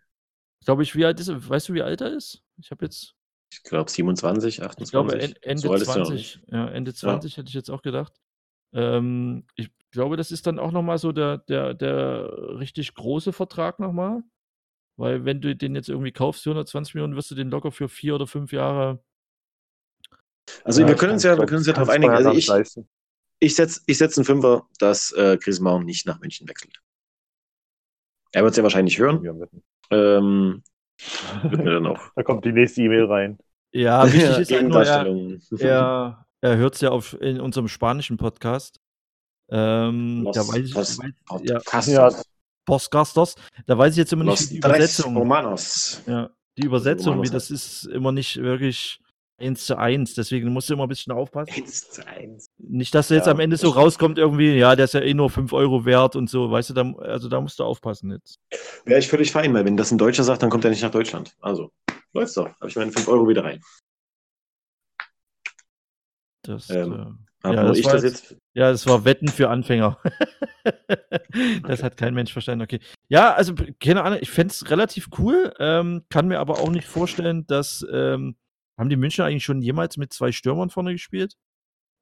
glaube 0.64 0.83
ich, 0.83 0.95
wie 0.97 1.05
alt 1.05 1.20
ist 1.20 1.29
er? 1.29 1.49
Weißt 1.49 1.68
du, 1.68 1.74
wie 1.74 1.83
alt 1.83 2.01
er 2.01 2.12
ist? 2.12 2.43
Ich 2.57 2.70
habe 2.70 2.85
jetzt. 2.85 3.14
Ich 3.53 3.62
glaube 3.62 3.91
27, 3.91 4.62
28. 4.62 4.85
Ich 4.85 4.91
glaube 4.91 5.18
Ende 5.43 5.61
so 5.61 5.76
20. 5.76 6.43
Ja, 6.49 6.68
Ende 6.68 6.93
20 6.93 7.33
ja. 7.33 7.39
hätte 7.39 7.49
ich 7.49 7.55
jetzt 7.55 7.70
auch 7.70 7.83
gedacht. 7.83 8.12
Ähm, 8.74 9.47
ich 9.55 9.70
glaube, 9.91 10.16
das 10.18 10.31
ist 10.31 10.47
dann 10.47 10.59
auch 10.59 10.72
nochmal 10.72 10.99
so 10.99 11.12
der, 11.12 11.39
der, 11.39 11.72
der 11.72 12.31
richtig 12.59 12.93
große 12.95 13.33
Vertrag 13.33 13.79
nochmal. 13.79 14.22
Weil 14.97 15.24
wenn 15.24 15.41
du 15.41 15.55
den 15.57 15.76
jetzt 15.76 15.89
irgendwie 15.89 16.12
kaufst, 16.12 16.43
420 16.43 16.95
Millionen, 16.95 17.16
wirst 17.16 17.31
du 17.31 17.35
den 17.35 17.51
locker 17.51 17.72
für 17.72 17.89
vier 17.89 18.16
oder 18.16 18.26
fünf 18.26 18.53
Jahre 18.53 19.01
also 20.64 20.83
ja, 20.83 20.89
wir 20.89 20.97
können 20.97 21.12
uns 21.12 21.22
ja, 21.22 21.37
wir 21.37 21.47
können 21.47 21.59
uns 21.59 21.66
ja 21.66 21.72
darauf 21.72 21.89
einigen. 21.89 22.12
Also 22.12 22.33
ich, 22.33 22.51
ich 23.41 23.55
setze 23.55 23.81
ich 23.87 23.99
setz 23.99 24.16
einen 24.18 24.24
Fünfer, 24.24 24.66
dass 24.79 25.12
äh, 25.12 25.39
Griezmann 25.41 25.85
nicht 25.85 26.07
nach 26.07 26.20
München 26.20 26.49
wechselt. 26.49 26.81
Er 28.33 28.43
wird 28.43 28.53
es 28.53 28.57
ja 28.57 28.62
wahrscheinlich 28.62 28.99
hören. 28.99 29.49
Ähm, 29.91 30.62
wird 31.43 31.64
mir 31.64 31.72
dann 31.74 31.87
auch. 31.87 32.01
Da 32.14 32.22
kommt 32.22 32.45
die 32.45 32.53
nächste 32.53 32.83
E-Mail 32.83 33.05
rein. 33.05 33.39
Ja, 33.72 34.05
wichtig 34.07 34.39
ist 34.39 34.53
halt 34.53 34.68
nur, 34.68 34.83
er, 34.83 35.07
er, 35.61 36.26
er 36.41 36.57
hört 36.57 36.74
es 36.74 36.81
ja 36.81 36.91
auf, 36.91 37.20
in 37.20 37.41
unserem 37.41 37.68
spanischen 37.68 38.16
Podcast. 38.16 38.81
Ähm, 39.51 40.22
Los, 40.24 40.37
da 40.37 40.43
weiß 40.43 40.64
ich, 40.64 40.74
weiß, 40.74 40.99
ja, 41.43 41.61
ja, 41.87 42.11
Postcasters. 42.64 43.35
Da 43.66 43.79
weiß 43.79 43.93
ich 43.93 43.99
jetzt 43.99 44.12
immer 44.12 44.24
nicht, 44.24 44.51
wie 44.51 44.55
die 44.55 44.59
Übersetzung. 44.59 45.16
Romanos. 45.16 46.03
Ja, 46.07 46.31
die 46.57 46.66
Übersetzung, 46.66 47.22
wie 47.22 47.31
das 47.31 47.51
ist 47.51 47.85
immer 47.85 48.12
nicht 48.12 48.37
wirklich 48.43 49.01
eins 49.39 49.66
zu 49.66 49.78
eins. 49.78 50.14
Deswegen 50.14 50.53
musst 50.53 50.68
du 50.68 50.74
immer 50.74 50.84
ein 50.84 50.89
bisschen 50.89 51.12
aufpassen. 51.12 51.53
Eins 51.55 51.91
zu 51.91 52.07
eins. 52.07 52.51
Nicht, 52.59 52.95
dass 52.95 53.09
du 53.09 53.14
jetzt 53.14 53.26
ja, 53.26 53.32
am 53.32 53.41
Ende 53.41 53.57
so 53.57 53.70
rauskommt, 53.70 54.18
irgendwie, 54.18 54.55
ja, 54.55 54.76
der 54.76 54.84
ist 54.84 54.95
ja 54.95 55.01
eh 55.01 55.14
nur 55.14 55.30
5 55.30 55.53
Euro 55.53 55.84
wert 55.84 56.16
und 56.16 56.28
so, 56.28 56.51
weißt 56.51 56.70
du, 56.70 56.74
da, 56.74 56.93
also 56.99 57.28
da 57.28 57.41
musst 57.41 57.59
du 57.59 57.64
aufpassen 57.64 58.11
jetzt. 58.11 58.41
Wäre 58.84 59.01
ich 59.01 59.09
völlig 59.09 59.32
fein, 59.32 59.55
weil 59.55 59.64
wenn 59.64 59.76
das 59.76 59.91
ein 59.91 59.99
Deutscher 59.99 60.24
sagt, 60.24 60.43
dann 60.43 60.51
kommt 60.51 60.64
er 60.64 60.70
nicht 60.70 60.82
nach 60.82 60.91
Deutschland. 60.91 61.34
Also, 61.41 61.70
läuft's 62.12 62.34
doch. 62.34 62.49
Habe 62.61 62.68
ich 62.68 62.76
meine 62.76 62.93
5 62.93 63.09
Euro 63.09 63.28
wieder 63.28 63.45
rein. 63.45 63.61
Das, 66.43 66.70
ähm, 66.70 67.18
äh, 67.45 67.53
ja, 67.53 67.64
das 67.64 67.78
ich 67.78 67.86
das 67.86 68.03
jetzt? 68.03 68.36
Ja, 68.55 68.70
das 68.70 68.86
war 68.86 69.05
Wetten 69.05 69.28
für 69.28 69.51
Anfänger. 69.51 69.99
das 70.64 71.78
okay. 71.78 71.82
hat 71.82 71.97
kein 71.97 72.14
Mensch 72.14 72.32
verstanden. 72.32 72.62
Okay. 72.62 72.80
Ja, 73.09 73.34
also 73.34 73.55
keine 73.80 74.03
Ahnung, 74.03 74.18
ich 74.20 74.30
fände 74.30 74.53
es 74.53 74.70
relativ 74.70 75.09
cool, 75.18 75.53
ähm, 75.59 76.05
kann 76.09 76.28
mir 76.28 76.41
aber 76.41 76.55
auch 76.55 76.70
nicht 76.70 76.86
vorstellen, 76.86 77.47
dass 77.47 77.86
ähm, 77.93 78.36
haben 78.79 78.89
die 78.89 78.97
Münchner 78.97 79.24
eigentlich 79.24 79.45
schon 79.45 79.61
jemals 79.61 79.97
mit 79.97 80.12
zwei 80.12 80.33
Stürmern 80.33 80.70
vorne 80.70 80.93
gespielt? 80.93 81.37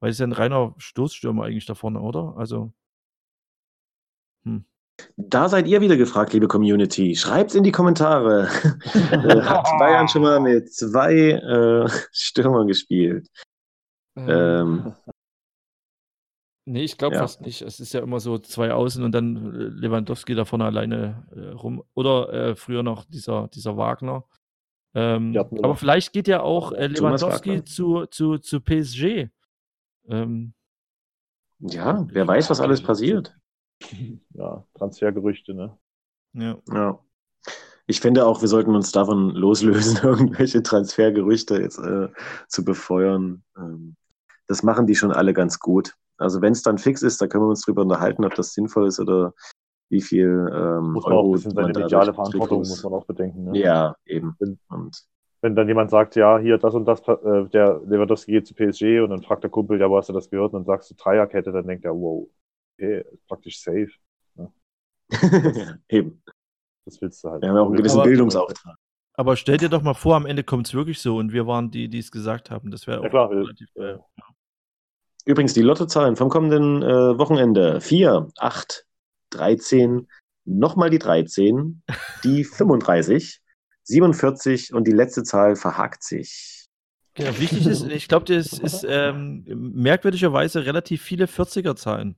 Weil 0.01 0.11
es 0.11 0.17
ist 0.17 0.21
ja 0.21 0.27
ein 0.27 0.33
reiner 0.33 0.75
Stoßstürmer 0.77 1.45
eigentlich 1.45 1.67
da 1.67 1.75
vorne, 1.75 2.01
oder? 2.01 2.35
Also. 2.37 2.73
Hm. 4.45 4.65
Da 5.17 5.49
seid 5.49 5.67
ihr 5.67 5.81
wieder 5.81 5.97
gefragt, 5.97 6.33
liebe 6.33 6.49
Community. 6.49 7.17
Schreibt's 7.17 7.55
in 7.55 7.65
die 7.65 7.73
Kommentare. 7.73 8.49
Äh, 9.13 9.43
hat 9.43 9.67
Bayern 9.79 10.09
schon 10.09 10.23
mal 10.23 10.41
mit 10.41 10.73
zwei 10.73 11.15
äh, 11.15 11.89
Stürmern 12.13 12.67
gespielt? 12.67 13.29
Ähm. 14.17 14.29
ähm. 14.29 14.95
Nee, 16.69 16.83
ich 16.83 16.99
glaube 16.99 17.15
ja. 17.15 17.21
fast 17.21 17.43
nicht. 17.43 17.63
Es 17.63 17.79
ist 17.79 17.93
ja 17.93 18.01
immer 18.01 18.19
so 18.19 18.39
zwei 18.39 18.73
Außen 18.73 19.05
und 19.05 19.13
dann 19.13 19.37
äh, 19.37 19.59
Lewandowski 19.69 20.35
da 20.35 20.45
vorne 20.45 20.65
alleine 20.65 21.25
äh, 21.31 21.51
rum. 21.51 21.85
Oder 21.95 22.33
äh, 22.33 22.57
früher 22.57 22.83
noch 22.83 23.05
dieser, 23.05 23.47
dieser 23.55 23.77
Wagner. 23.77 24.25
Ähm, 24.97 25.37
aber 25.37 25.77
vielleicht 25.77 26.15
geht 26.15 26.27
ja 26.27 26.41
auch 26.41 26.73
äh, 26.73 26.87
Lewandowski 26.87 27.63
zu, 27.65 28.07
zu, 28.07 28.39
zu 28.39 28.63
PSG. 28.63 29.29
Ähm, 30.09 30.55
ja, 31.59 32.07
wer 32.11 32.27
weiß, 32.27 32.49
was 32.49 32.61
alles 32.61 32.83
passiert. 32.83 33.37
Ja, 34.33 34.65
Transfergerüchte, 34.75 35.53
ne? 35.53 35.77
Ja. 36.33 36.57
ja. 36.73 36.99
Ich 37.87 38.01
finde 38.01 38.27
auch, 38.27 38.41
wir 38.41 38.49
sollten 38.49 38.75
uns 38.75 38.91
davon 38.91 39.31
loslösen, 39.35 39.99
irgendwelche 40.03 40.63
Transfergerüchte 40.63 41.61
jetzt 41.61 41.79
äh, 41.79 42.09
zu 42.49 42.65
befeuern. 42.65 43.45
Ähm, 43.59 43.97
das 44.47 44.63
machen 44.63 44.87
die 44.87 44.95
schon 44.95 45.13
alle 45.13 45.35
ganz 45.35 45.59
gut. 45.59 45.95
Also 46.17 46.41
wenn 46.41 46.53
es 46.53 46.63
dann 46.63 46.79
fix 46.79 47.03
ist, 47.03 47.21
da 47.21 47.27
können 47.27 47.45
wir 47.45 47.51
uns 47.51 47.67
drüber 47.67 47.83
unterhalten, 47.83 48.25
ob 48.25 48.35
das 48.35 48.55
sinnvoll 48.55 48.87
ist 48.89 48.99
oder 48.99 49.35
wie 49.89 50.01
viel 50.01 50.51
ähm, 50.53 50.93
muss 50.93 51.05
man 51.05 51.13
Euro 51.13 51.21
auch 51.21 51.27
ein 51.27 51.33
bisschen 51.33 51.51
seine 51.53 51.69
mediale 51.69 52.13
Verantwortung 52.13 52.59
muss 52.59 52.83
man 52.83 52.93
auch 52.95 53.05
bedenken. 53.05 53.45
Ne? 53.45 53.59
Ja, 53.59 53.95
eben. 54.05 54.35
Wenn, 54.39 54.59
und 54.69 55.07
wenn 55.43 55.55
dann 55.55 55.69
jemand 55.69 55.91
sagt, 55.91 56.17
ja, 56.17 56.39
hier 56.39 56.59
das 56.59 56.75
und 56.75 56.87
das, 56.87 57.01
äh, 57.07 57.49
der 57.53 57.81
Lewandowski 57.87 58.33
geht 58.33 58.47
zu 58.47 58.55
PSG 58.55 59.01
und 59.01 59.11
dann 59.11 59.23
fragt 59.23 59.45
der 59.45 59.51
Kumpel, 59.51 59.79
ja, 59.81 59.89
wo 59.89 59.97
hast 59.97 60.09
du 60.09 60.13
das 60.13 60.29
gehört? 60.29 60.53
Und 60.53 60.61
dann 60.61 60.65
sagst 60.65 60.91
du 60.91 60.95
Dreierkette, 60.95 61.53
dann 61.53 61.67
denkt 61.67 61.85
er, 61.85 61.93
wow, 61.93 62.29
okay, 62.75 63.05
ist 63.13 63.27
praktisch 63.29 63.61
safe. 63.61 63.91
Ne? 64.35 64.53
eben. 65.89 66.23
Das 66.85 67.01
willst 67.01 67.23
du 67.23 67.31
halt. 67.31 67.43
Wir 67.43 67.51
haben 67.51 67.59
auch 67.59 67.67
einen 67.67 67.77
gewissen 67.77 68.01
aber, 68.01 68.09
Bildungsauftrag. 68.09 68.77
Aber 69.15 69.37
stell 69.37 69.57
dir 69.57 69.69
doch 69.69 69.83
mal 69.83 69.95
vor, 69.95 70.17
am 70.17 70.27
Ende 70.27 70.45
kommt 70.45 70.67
es 70.67 70.75
wirklich 70.75 71.01
so 71.01 71.17
und 71.17 71.33
wir 71.33 71.47
waren 71.47 71.71
die, 71.71 71.89
die 71.89 71.99
es 71.99 72.11
gesagt 72.11 72.51
haben. 72.51 72.71
Das 72.71 72.87
wäre 72.87 73.01
ja, 73.01 73.07
auch 73.07 73.11
klar, 73.11 73.31
relativ 73.31 73.69
äh, 73.77 73.99
Übrigens, 75.25 75.55
die 75.55 75.63
Lottozahlen 75.63 76.15
vom 76.15 76.29
kommenden 76.29 76.83
äh, 76.83 77.19
Wochenende: 77.19 77.81
4, 77.81 78.29
8, 78.39 78.86
13, 79.37 80.09
nochmal 80.45 80.91
die 80.91 80.99
13, 80.99 81.83
die 82.25 82.45
35, 82.45 83.41
47 83.85 84.73
und 84.75 84.87
die 84.87 84.93
letzte 84.93 85.23
Zahl 85.23 85.57
verhakt 85.57 86.03
sich. 86.03 86.67
Genau, 87.15 87.39
wichtig 87.39 87.67
ist, 87.67 87.87
ich 87.87 88.09
glaube, 88.09 88.27
das 88.27 88.53
ist 88.53 88.85
ähm, 88.87 89.45
merkwürdigerweise 89.47 90.67
relativ 90.67 91.03
viele 91.03 91.25
40er-Zahlen. 91.25 92.17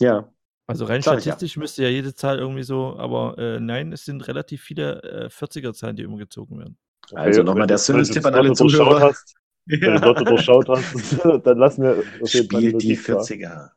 Ja. 0.00 0.32
Also 0.66 0.86
rein 0.86 1.00
Klar, 1.00 1.20
statistisch 1.20 1.54
ja. 1.54 1.60
müsste 1.60 1.82
ja 1.84 1.88
jede 1.88 2.12
Zahl 2.12 2.38
irgendwie 2.38 2.64
so, 2.64 2.96
aber 2.98 3.38
äh, 3.38 3.60
nein, 3.60 3.92
es 3.92 4.04
sind 4.04 4.26
relativ 4.26 4.62
viele 4.62 5.02
äh, 5.04 5.26
40er-Zahlen, 5.28 5.94
die 5.94 6.02
immer 6.02 6.16
gezogen 6.16 6.58
werden. 6.58 6.76
Also 7.14 7.44
nochmal 7.44 7.68
der 7.68 7.78
Service-Tipp 7.78 8.26
an 8.26 8.34
alle 8.34 8.52
Zuschauer. 8.52 9.00
Hast, 9.00 9.36
wenn 9.66 9.80
du 9.80 9.98
Lotto 9.98 10.24
durchschaut 10.24 10.68
hast, 10.68 11.24
dann 11.46 11.58
lassen 11.58 11.84
wir 11.84 12.02
auf 12.20 12.34
jeden 12.34 12.50
Fall 12.50 12.72
die 12.72 12.98
40er. 12.98 13.70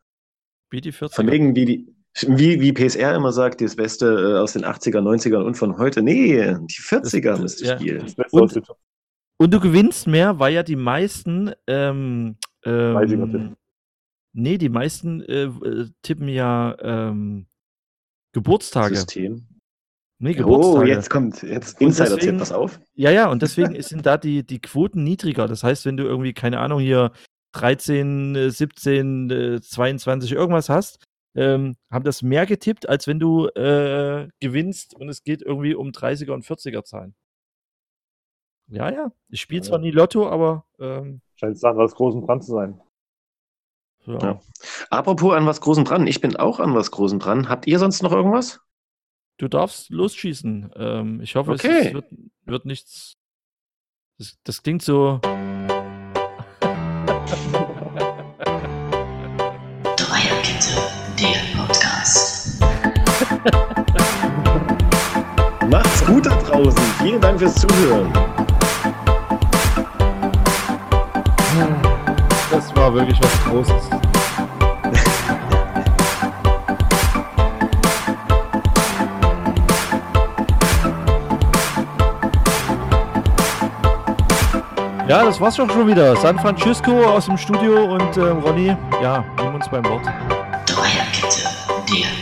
Spielt 0.66 0.86
die 0.86 0.94
40er. 0.94 1.14
Von 1.14 1.32
wegen, 1.32 1.56
wie, 1.56 1.66
die, 1.66 1.96
wie, 2.22 2.60
wie 2.60 2.74
PSR 2.74 3.16
immer 3.16 3.32
sagt, 3.32 3.62
das 3.62 3.76
Beste 3.76 4.06
äh, 4.06 4.40
aus 4.40 4.54
den 4.54 4.66
80er, 4.66 5.00
90ern 5.00 5.44
und 5.44 5.56
von 5.56 5.78
heute. 5.78 6.02
Nee, 6.02 6.38
die 6.38 6.82
40er 6.82 7.22
das, 7.22 7.40
müsste 7.40 7.66
ja. 7.66 7.76
spielen. 7.78 8.14
Und, 8.32 8.62
und, 9.38 9.54
du 9.54 9.60
gewinnst 9.60 10.08
mehr, 10.08 10.40
weil 10.40 10.54
ja 10.54 10.64
die 10.64 10.76
meisten 10.76 11.52
ähm, 11.68 12.36
ähm, 12.66 13.56
Nee, 14.34 14.58
die 14.58 14.70
meisten 14.70 15.22
äh, 15.22 15.46
äh, 15.46 15.90
tippen 16.02 16.28
ja 16.28 16.76
ähm, 16.82 17.48
Geburtstage. 18.32 18.96
System. 18.96 19.48
Nee, 20.20 20.34
Geburtstage. 20.34 20.86
Oh, 20.86 20.88
jetzt 20.88 21.10
kommt, 21.10 21.42
jetzt 21.42 21.82
Insider-Tipp, 21.82 22.38
pass 22.38 22.52
auf. 22.52 22.80
Ja, 22.94 23.10
ja, 23.10 23.30
und 23.30 23.42
deswegen 23.42 23.82
sind 23.82 24.06
da 24.06 24.18
die, 24.18 24.46
die 24.46 24.60
Quoten 24.60 25.04
niedriger. 25.04 25.48
Das 25.48 25.64
heißt, 25.64 25.86
wenn 25.86 25.98
du 25.98 26.04
irgendwie, 26.04 26.34
keine 26.34 26.60
Ahnung, 26.60 26.80
hier 26.80 27.12
13, 27.54 28.52
17, 28.52 29.60
22 29.62 30.32
irgendwas 30.34 30.70
hast, 30.70 31.04
ähm, 31.36 31.76
haben 31.92 32.04
das 32.04 32.22
mehr 32.22 32.46
getippt, 32.46 32.90
als 32.90 33.08
wenn 33.08 33.20
du 33.20 33.48
äh, 33.48 34.28
gewinnst 34.40 34.96
und 34.96 35.10
es 35.10 35.24
geht 35.24 35.42
irgendwie 35.42 35.76
um 35.76 35.90
30er 35.90 36.32
und 36.32 36.46
40er 36.46 36.84
Zahlen. 36.84 37.16
Ja, 38.68 38.92
ja. 38.92 39.12
Ich 39.30 39.42
spiele 39.42 39.62
zwar 39.62 39.80
nie 39.80 39.92
Lotto, 39.92 40.30
aber. 40.30 40.66
Ähm, 40.80 41.22
Scheint 41.36 41.56
es 41.56 41.64
an 41.64 41.78
was 41.78 41.96
Großen 41.96 42.26
dran 42.26 42.42
zu 42.42 42.52
sein. 42.52 42.80
Ja. 44.06 44.20
ja. 44.20 44.42
Apropos 44.90 45.34
an 45.34 45.46
was 45.46 45.62
Großen 45.62 45.86
dran, 45.86 46.08
ich 46.08 46.22
bin 46.22 46.36
auch 46.36 46.60
an 46.60 46.76
was 46.76 46.92
Großen 46.92 47.20
dran. 47.20 47.50
Habt 47.50 47.68
ihr 47.68 47.80
sonst 47.80 48.04
noch 48.04 48.12
irgendwas? 48.12 48.62
Du 49.38 49.48
darfst 49.48 49.90
losschießen. 49.90 50.72
Ähm, 50.76 51.22
ich 51.22 51.36
hoffe, 51.36 51.52
okay. 51.52 51.80
es, 51.80 51.88
es 51.88 51.94
wird, 51.94 52.06
wird, 52.46 52.66
nichts. 52.66 53.18
Das, 54.18 54.38
das 54.44 54.64
klingt 54.64 54.82
so. 54.82 55.22
gut 66.10 66.26
da 66.26 66.32
draußen. 66.32 66.82
Vielen 67.02 67.22
Dank 67.22 67.40
fürs 67.40 67.56
Zuhören. 67.56 68.12
Das 72.52 72.76
war 72.76 72.94
wirklich 72.94 73.20
was 73.22 73.44
Großes. 73.46 73.90
Ja, 85.08 85.26
das 85.26 85.42
war's 85.42 85.56
schon 85.56 85.88
wieder. 85.88 86.16
San 86.18 86.38
Francisco 86.38 87.04
aus 87.04 87.26
dem 87.26 87.38
Studio 87.38 87.96
und 87.96 88.18
äh, 88.18 88.22
Ronny, 88.22 88.76
ja, 89.02 89.24
nehmen 89.38 89.56
uns 89.56 89.68
beim 89.68 89.84
Wort. 89.86 90.06
Dreierkette, 90.68 91.50
der. 91.90 92.19